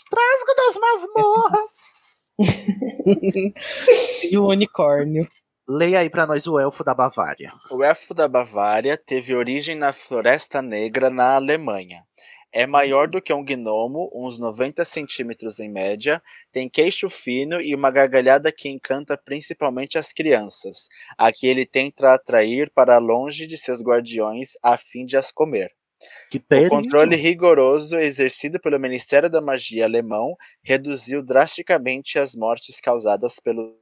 Trasgo 0.09 0.55
das 0.55 0.77
masmorras! 0.77 2.27
e 4.31 4.37
o 4.37 4.47
Unicórnio. 4.47 5.27
Leia 5.67 5.99
aí 5.99 6.09
pra 6.09 6.25
nós 6.25 6.47
o 6.47 6.57
Elfo 6.57 6.81
da 6.83 6.93
Bavária. 6.93 7.51
O 7.69 7.83
elfo 7.83 8.13
da 8.13 8.25
Bavária 8.25 8.95
teve 8.97 9.35
origem 9.35 9.75
na 9.75 9.91
Floresta 9.91 10.61
Negra, 10.61 11.09
na 11.09 11.35
Alemanha. 11.35 12.03
É 12.57 12.65
maior 12.65 13.07
do 13.07 13.21
que 13.21 13.31
um 13.31 13.45
gnomo, 13.45 14.09
uns 14.11 14.39
90 14.39 14.83
centímetros 14.83 15.59
em 15.59 15.69
média, 15.69 16.19
tem 16.51 16.67
queixo 16.67 17.07
fino 17.07 17.61
e 17.61 17.75
uma 17.75 17.91
gargalhada 17.91 18.51
que 18.51 18.67
encanta 18.67 19.15
principalmente 19.15 19.95
as 19.95 20.11
crianças, 20.11 20.87
a 21.15 21.31
que 21.31 21.45
ele 21.45 21.67
tenta 21.67 22.15
atrair 22.15 22.71
para 22.73 22.97
longe 22.97 23.45
de 23.45 23.59
seus 23.59 23.83
guardiões 23.83 24.53
a 24.63 24.75
fim 24.75 25.05
de 25.05 25.15
as 25.15 25.31
comer. 25.31 25.71
O 26.65 26.69
controle 26.69 27.15
rigoroso 27.15 27.95
exercido 27.95 28.59
pelo 28.59 28.79
Ministério 28.79 29.29
da 29.29 29.39
Magia 29.39 29.85
alemão 29.85 30.35
reduziu 30.63 31.21
drasticamente 31.21 32.17
as 32.17 32.33
mortes 32.33 32.81
causadas 32.81 33.39
pelos 33.39 33.75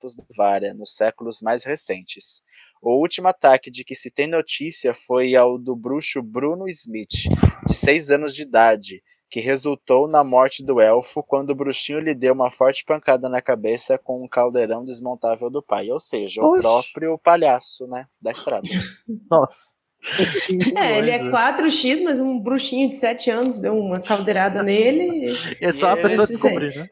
da 0.00 0.16
Bavária 0.28 0.74
nos 0.74 0.94
séculos 0.94 1.40
mais 1.42 1.64
recentes. 1.64 2.42
O 2.82 2.98
último 3.00 3.28
ataque 3.28 3.70
de 3.70 3.84
que 3.84 3.94
se 3.94 4.10
tem 4.10 4.26
notícia 4.26 4.92
foi 4.92 5.36
ao 5.36 5.56
do 5.56 5.76
bruxo 5.76 6.20
Bruno 6.20 6.66
Smith, 6.68 7.28
de 7.64 7.74
6 7.74 8.10
anos 8.10 8.34
de 8.34 8.42
idade, 8.42 9.00
que 9.30 9.38
resultou 9.38 10.08
na 10.08 10.24
morte 10.24 10.64
do 10.64 10.80
elfo 10.80 11.22
quando 11.22 11.50
o 11.50 11.54
bruxinho 11.54 12.00
lhe 12.00 12.12
deu 12.12 12.34
uma 12.34 12.50
forte 12.50 12.84
pancada 12.84 13.28
na 13.28 13.40
cabeça 13.40 13.96
com 13.96 14.24
um 14.24 14.28
caldeirão 14.28 14.84
desmontável 14.84 15.48
do 15.48 15.62
pai, 15.62 15.90
ou 15.92 16.00
seja, 16.00 16.42
o 16.42 16.54
Oxe. 16.54 16.60
próprio 16.60 17.16
palhaço, 17.18 17.86
né, 17.86 18.06
da 18.20 18.32
estrada. 18.32 18.66
Nossa. 19.30 19.80
É, 20.76 20.98
ele 20.98 21.10
é 21.10 21.18
Coisa. 21.20 21.30
4x, 21.30 22.02
mas 22.02 22.18
um 22.18 22.40
bruxinho 22.40 22.90
de 22.90 22.96
7 22.96 23.30
anos 23.30 23.60
deu 23.60 23.78
uma 23.78 24.00
caldeirada 24.00 24.60
nele. 24.60 25.32
É 25.60 25.72
só 25.72 25.90
a 25.92 25.98
E 25.98 26.02
pessoa 26.02 26.26
descobrir, 26.26 26.74
né? 26.76 26.88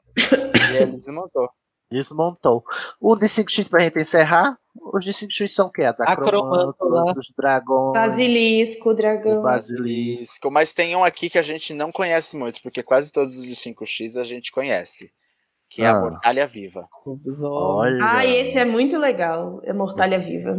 E 0.73 0.77
ele 0.77 0.93
desmontou. 0.93 1.49
Desmontou. 1.91 2.65
O 3.01 3.17
de 3.17 3.27
5x 3.27 3.69
pra 3.69 3.81
gente 3.81 3.99
encerrar. 3.99 4.57
Os 4.93 5.05
de 5.05 5.12
5x 5.12 5.49
são 5.49 5.67
o 5.67 5.71
quê? 5.71 5.83
As 5.83 5.99
os 5.99 7.33
dragões. 7.37 7.93
Basilisco, 7.93 8.95
dragão. 8.95 9.41
O 9.41 9.43
basilisco. 9.43 10.25
Isco, 10.25 10.51
Mas 10.51 10.73
tem 10.73 10.95
um 10.95 11.05
aqui 11.05 11.29
que 11.29 11.39
a 11.39 11.43
gente 11.43 11.75
não 11.75 11.91
conhece 11.91 12.37
muito, 12.37 12.62
porque 12.62 12.83
quase 12.83 13.11
todos 13.12 13.37
os 13.37 13.45
de 13.45 13.57
5x 13.57 14.17
a 14.17 14.25
gente 14.25 14.53
conhece. 14.53 15.12
Que 15.69 15.83
é 15.83 15.87
a 15.87 15.97
Ah. 15.97 16.01
Mortalha 16.01 16.47
Viva. 16.49 16.89
Olha. 17.43 17.99
Ah, 18.03 18.27
esse 18.27 18.59
é 18.59 18.65
muito 18.65 18.97
legal. 18.99 19.61
É 19.65 19.73
Mortalha 19.73 20.19
Viva. 20.19 20.57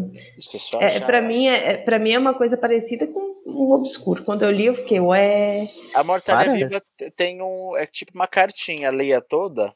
É, 0.79 0.85
achar. 0.85 1.05
pra, 1.05 1.21
mim, 1.21 1.47
é, 1.47 1.71
é- 1.71 1.77
pra 1.77 1.99
mim 1.99 2.11
é 2.13 2.19
uma 2.19 2.33
coisa 2.33 2.57
parecida 2.57 3.05
com 3.07 3.19
um 3.45 3.71
obscuro. 3.71 4.23
Quando 4.23 4.43
eu 4.43 4.51
li, 4.51 4.65
eu 4.67 4.73
fiquei, 4.73 4.99
ué. 5.01 5.69
A 5.93 6.03
Mortalha 6.03 6.45
Parece. 6.51 6.65
Viva 6.65 6.81
tem 7.17 7.41
um. 7.41 7.75
É 7.75 7.85
tipo 7.85 8.11
uma 8.15 8.27
cartinha, 8.27 8.89
leia 8.89 9.19
toda 9.21 9.73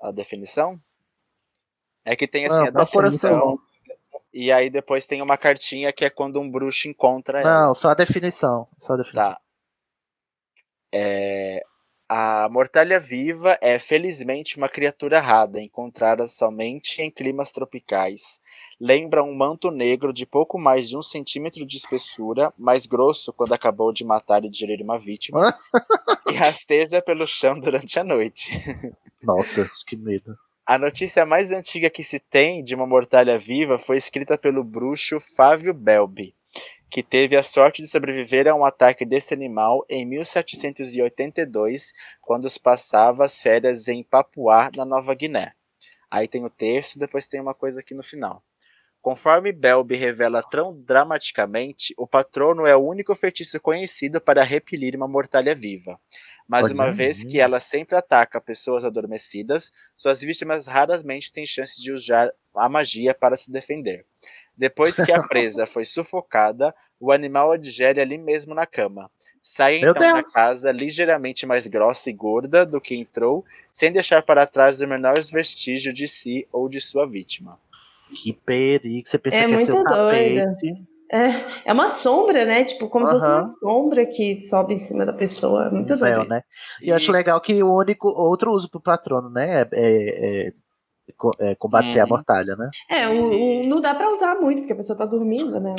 a 0.00 0.10
definição. 0.10 0.78
É 2.10 2.16
que 2.16 2.26
tem 2.26 2.44
assim 2.46 2.56
Não, 2.56 2.66
a 2.66 2.70
definição. 2.70 3.58
E 4.34 4.50
aí 4.50 4.68
depois 4.68 5.06
tem 5.06 5.22
uma 5.22 5.38
cartinha 5.38 5.92
que 5.92 6.04
é 6.04 6.10
quando 6.10 6.40
um 6.40 6.50
bruxo 6.50 6.88
encontra 6.88 7.40
ela. 7.40 7.66
Não, 7.66 7.74
só 7.74 7.90
a 7.90 7.94
definição. 7.94 8.66
Só 8.76 8.94
a 8.94 8.96
definição. 8.96 9.30
Tá. 9.30 9.40
É, 10.92 11.62
a 12.08 12.48
mortalha 12.50 12.98
viva 12.98 13.56
é 13.62 13.78
felizmente 13.78 14.56
uma 14.56 14.68
criatura 14.68 15.20
rara, 15.20 15.60
encontrada 15.60 16.26
somente 16.26 17.00
em 17.00 17.12
climas 17.12 17.52
tropicais. 17.52 18.40
Lembra 18.80 19.22
um 19.22 19.32
manto 19.32 19.70
negro 19.70 20.12
de 20.12 20.26
pouco 20.26 20.58
mais 20.58 20.88
de 20.88 20.96
um 20.96 21.02
centímetro 21.02 21.64
de 21.64 21.76
espessura, 21.76 22.52
mais 22.58 22.86
grosso 22.86 23.32
quando 23.32 23.52
acabou 23.52 23.92
de 23.92 24.04
matar 24.04 24.44
e 24.44 24.50
digerir 24.50 24.82
uma 24.82 24.98
vítima, 24.98 25.54
e 26.28 26.32
rasteja 26.32 27.00
pelo 27.00 27.24
chão 27.24 27.60
durante 27.60 28.00
a 28.00 28.02
noite. 28.02 28.50
Nossa, 29.22 29.70
que 29.86 29.96
medo. 29.96 30.36
A 30.70 30.78
notícia 30.78 31.26
mais 31.26 31.50
antiga 31.50 31.90
que 31.90 32.04
se 32.04 32.20
tem 32.20 32.62
de 32.62 32.76
uma 32.76 32.86
mortalha 32.86 33.36
viva 33.36 33.76
foi 33.76 33.96
escrita 33.96 34.38
pelo 34.38 34.62
bruxo 34.62 35.18
Fávio 35.18 35.74
Belbi, 35.74 36.32
que 36.88 37.02
teve 37.02 37.36
a 37.36 37.42
sorte 37.42 37.82
de 37.82 37.88
sobreviver 37.88 38.46
a 38.46 38.54
um 38.54 38.64
ataque 38.64 39.04
desse 39.04 39.34
animal 39.34 39.84
em 39.90 40.06
1782, 40.06 41.92
quando 42.20 42.46
passava 42.60 43.24
as 43.24 43.42
férias 43.42 43.88
em 43.88 44.04
Papuá, 44.04 44.70
na 44.76 44.84
Nova 44.84 45.12
Guiné. 45.12 45.54
Aí 46.08 46.28
tem 46.28 46.44
o 46.44 46.48
texto, 46.48 47.00
depois 47.00 47.26
tem 47.26 47.40
uma 47.40 47.52
coisa 47.52 47.80
aqui 47.80 47.92
no 47.92 48.04
final. 48.04 48.40
Conforme 49.02 49.50
Belby 49.50 49.96
revela 49.96 50.40
tão 50.40 50.78
dramaticamente, 50.82 51.92
o 51.96 52.06
patrono 52.06 52.66
é 52.66 52.76
o 52.76 52.86
único 52.86 53.14
feitiço 53.16 53.58
conhecido 53.58 54.20
para 54.20 54.44
repelir 54.44 54.94
uma 54.94 55.08
mortalha 55.08 55.54
viva. 55.54 55.98
Mas 56.50 56.64
Olha 56.64 56.74
uma 56.74 56.90
vez 56.90 57.22
que 57.22 57.38
ela 57.38 57.60
sempre 57.60 57.94
ataca 57.94 58.40
pessoas 58.40 58.84
adormecidas, 58.84 59.70
suas 59.96 60.20
vítimas 60.20 60.66
raramente 60.66 61.32
têm 61.32 61.46
chance 61.46 61.80
de 61.80 61.92
usar 61.92 62.28
a 62.56 62.68
magia 62.68 63.14
para 63.14 63.36
se 63.36 63.52
defender. 63.52 64.04
Depois 64.56 64.96
que 64.96 65.12
a 65.12 65.22
presa 65.28 65.64
foi 65.64 65.84
sufocada, 65.84 66.74
o 66.98 67.12
animal 67.12 67.52
a 67.52 67.56
digere 67.56 68.00
ali 68.00 68.18
mesmo 68.18 68.52
na 68.52 68.66
cama. 68.66 69.08
Sai 69.40 69.78
Meu 69.78 69.92
então 69.92 70.02
da 70.02 70.20
Deus. 70.20 70.32
casa 70.32 70.72
ligeiramente 70.72 71.46
mais 71.46 71.68
grossa 71.68 72.10
e 72.10 72.12
gorda 72.12 72.66
do 72.66 72.80
que 72.80 72.96
entrou, 72.96 73.44
sem 73.72 73.92
deixar 73.92 74.20
para 74.20 74.44
trás 74.44 74.80
o 74.80 74.88
menor 74.88 75.22
vestígio 75.32 75.92
de 75.92 76.08
si 76.08 76.48
ou 76.50 76.68
de 76.68 76.80
sua 76.80 77.06
vítima. 77.06 77.60
Que 78.12 78.32
perigo. 78.32 79.06
Você 79.08 79.18
pensa 79.18 79.36
É 79.36 79.46
que 79.46 79.54
é 79.54 79.58
seu 79.64 79.76
doida. 79.76 79.88
tapete. 79.88 80.82
É, 81.12 81.68
é 81.70 81.72
uma 81.72 81.88
sombra, 81.88 82.44
né? 82.44 82.64
Tipo, 82.64 82.88
como 82.88 83.06
se 83.06 83.12
fosse 83.14 83.26
uma 83.26 83.46
sombra 83.46 84.06
que 84.06 84.36
sobe 84.48 84.74
em 84.74 84.78
cima 84.78 85.04
da 85.04 85.12
pessoa. 85.12 85.66
É 85.66 85.70
muito 85.70 85.96
doido. 85.96 86.24
né? 86.28 86.42
E 86.82 86.88
eu 86.90 86.96
acho 86.96 87.10
legal 87.10 87.40
que 87.40 87.62
o 87.62 87.74
único 87.76 88.08
outro 88.08 88.52
uso 88.52 88.70
pro 88.70 88.80
patrono, 88.80 89.28
né? 89.28 89.62
É, 89.62 89.68
é- 89.72 90.46
é 90.48 90.52
é 91.40 91.54
combater 91.56 91.98
a 91.98 92.04
Uhum. 92.04 92.08
mortalha, 92.10 92.54
né? 92.54 92.70
É, 92.88 93.08
o, 93.08 93.62
o- 93.62 93.66
não 93.66 93.80
dá 93.80 93.92
pra 93.92 94.12
usar 94.12 94.36
muito, 94.36 94.58
porque 94.60 94.72
a 94.72 94.76
pessoa 94.76 94.96
tá 94.96 95.04
dormindo, 95.04 95.58
né? 95.58 95.74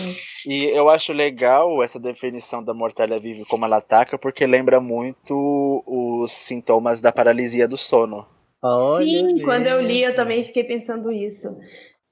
E 0.46 0.66
eu 0.66 0.90
acho 0.90 1.14
legal 1.14 1.82
essa 1.82 1.98
definição 1.98 2.62
da 2.62 2.74
mortalha 2.74 3.18
viva 3.18 3.44
como 3.48 3.64
ela 3.64 3.78
ataca, 3.78 4.18
porque 4.18 4.46
lembra 4.46 4.82
muito 4.82 5.84
os 5.88 6.32
sintomas 6.34 7.02
da 7.02 7.14
paralisia 7.14 7.66
do 7.66 7.78
sono. 7.78 8.26
Sim, 9.00 9.42
quando 9.46 9.68
eu 9.68 9.82
li, 9.82 10.04
eu 10.04 10.16
também 10.16 10.44
fiquei 10.44 10.64
pensando 10.66 11.12
isso. 11.12 11.48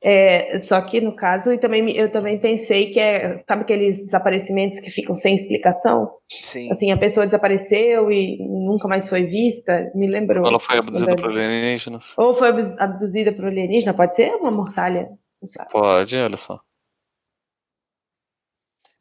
É, 0.02 0.60
só 0.60 0.82
que 0.82 1.02
no 1.02 1.14
caso, 1.14 1.52
e 1.52 1.58
também, 1.58 1.92
eu 1.92 2.10
também 2.10 2.40
pensei 2.40 2.92
que 2.92 3.00
é, 3.00 3.38
sabe 3.46 3.64
aqueles 3.64 3.98
desaparecimentos 3.98 4.80
que 4.80 4.90
ficam 4.90 5.18
sem 5.18 5.36
explicação? 5.36 6.10
Sim. 6.30 6.72
Assim, 6.72 6.92
a 6.92 6.98
pessoa 6.98 7.26
desapareceu 7.26 8.10
e 8.10 8.38
nunca 8.40 8.88
mais 8.88 9.10
foi 9.10 9.26
vista, 9.26 9.92
me 9.94 10.08
lembrou. 10.08 10.48
Ela 10.48 10.60
foi 10.60 10.78
abduzida 10.78 11.12
eu 11.12 11.16
por 11.18 11.32
li. 11.32 11.44
alienígenas. 11.44 12.18
Ou 12.18 12.34
foi 12.34 12.48
abduzida 12.80 13.34
por 13.34 13.46
alienígena, 13.46 13.94
pode 13.94 14.16
ser 14.16 14.34
uma 14.36 14.52
mortalha, 14.52 15.10
não 15.42 15.48
sabe? 15.50 15.70
Pode, 15.70 16.18
olha 16.18 16.38
só. 16.38 16.62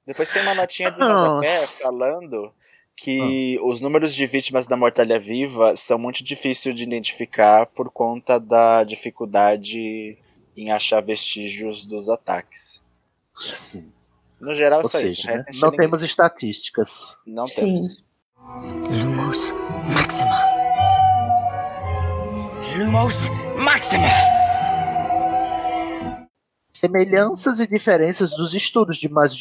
Depois 0.05 0.31
tem 0.31 0.43
uma 0.43 0.55
notinha 0.55 0.91
do 0.91 0.99
Nossa. 0.99 1.83
falando 1.83 2.53
que 2.97 3.61
os 3.63 3.81
números 3.81 4.13
de 4.13 4.27
vítimas 4.27 4.67
da 4.67 4.77
mortalha 4.77 5.21
viva 5.21 5.77
são 5.77 5.97
muito 5.97 6.25
difíceis 6.25 6.75
de 6.75 6.83
identificar 6.83 7.67
por 7.67 7.91
conta 7.91 8.41
da 8.41 8.83
dificuldade 8.83 10.19
em 10.59 10.73
achar 10.73 11.01
vestígios 11.01 11.87
dos 11.87 12.09
ataques. 12.09 12.83
Sim. 13.37 13.93
No 14.41 14.53
geral, 14.53 14.83
Ou 14.83 14.89
só 14.89 14.99
isso. 15.01 15.21
O 15.21 15.23
seja, 15.23 15.31
resto 15.31 15.45
né? 15.45 15.53
é 15.55 15.61
não 15.61 15.71
ninguém 15.71 15.87
temos 15.89 16.03
estatísticas. 16.03 17.17
Não 17.25 17.47
Sim. 17.47 17.55
temos. 17.55 18.05
Lumos 18.91 19.55
Maxima. 19.95 20.39
Lumos 22.77 23.29
Maxima. 23.57 24.09
Semelhanças 26.73 27.61
e 27.61 27.67
diferenças 27.67 28.31
dos 28.31 28.53
estudos 28.53 28.97
de 28.99 29.09
magia 29.09 29.29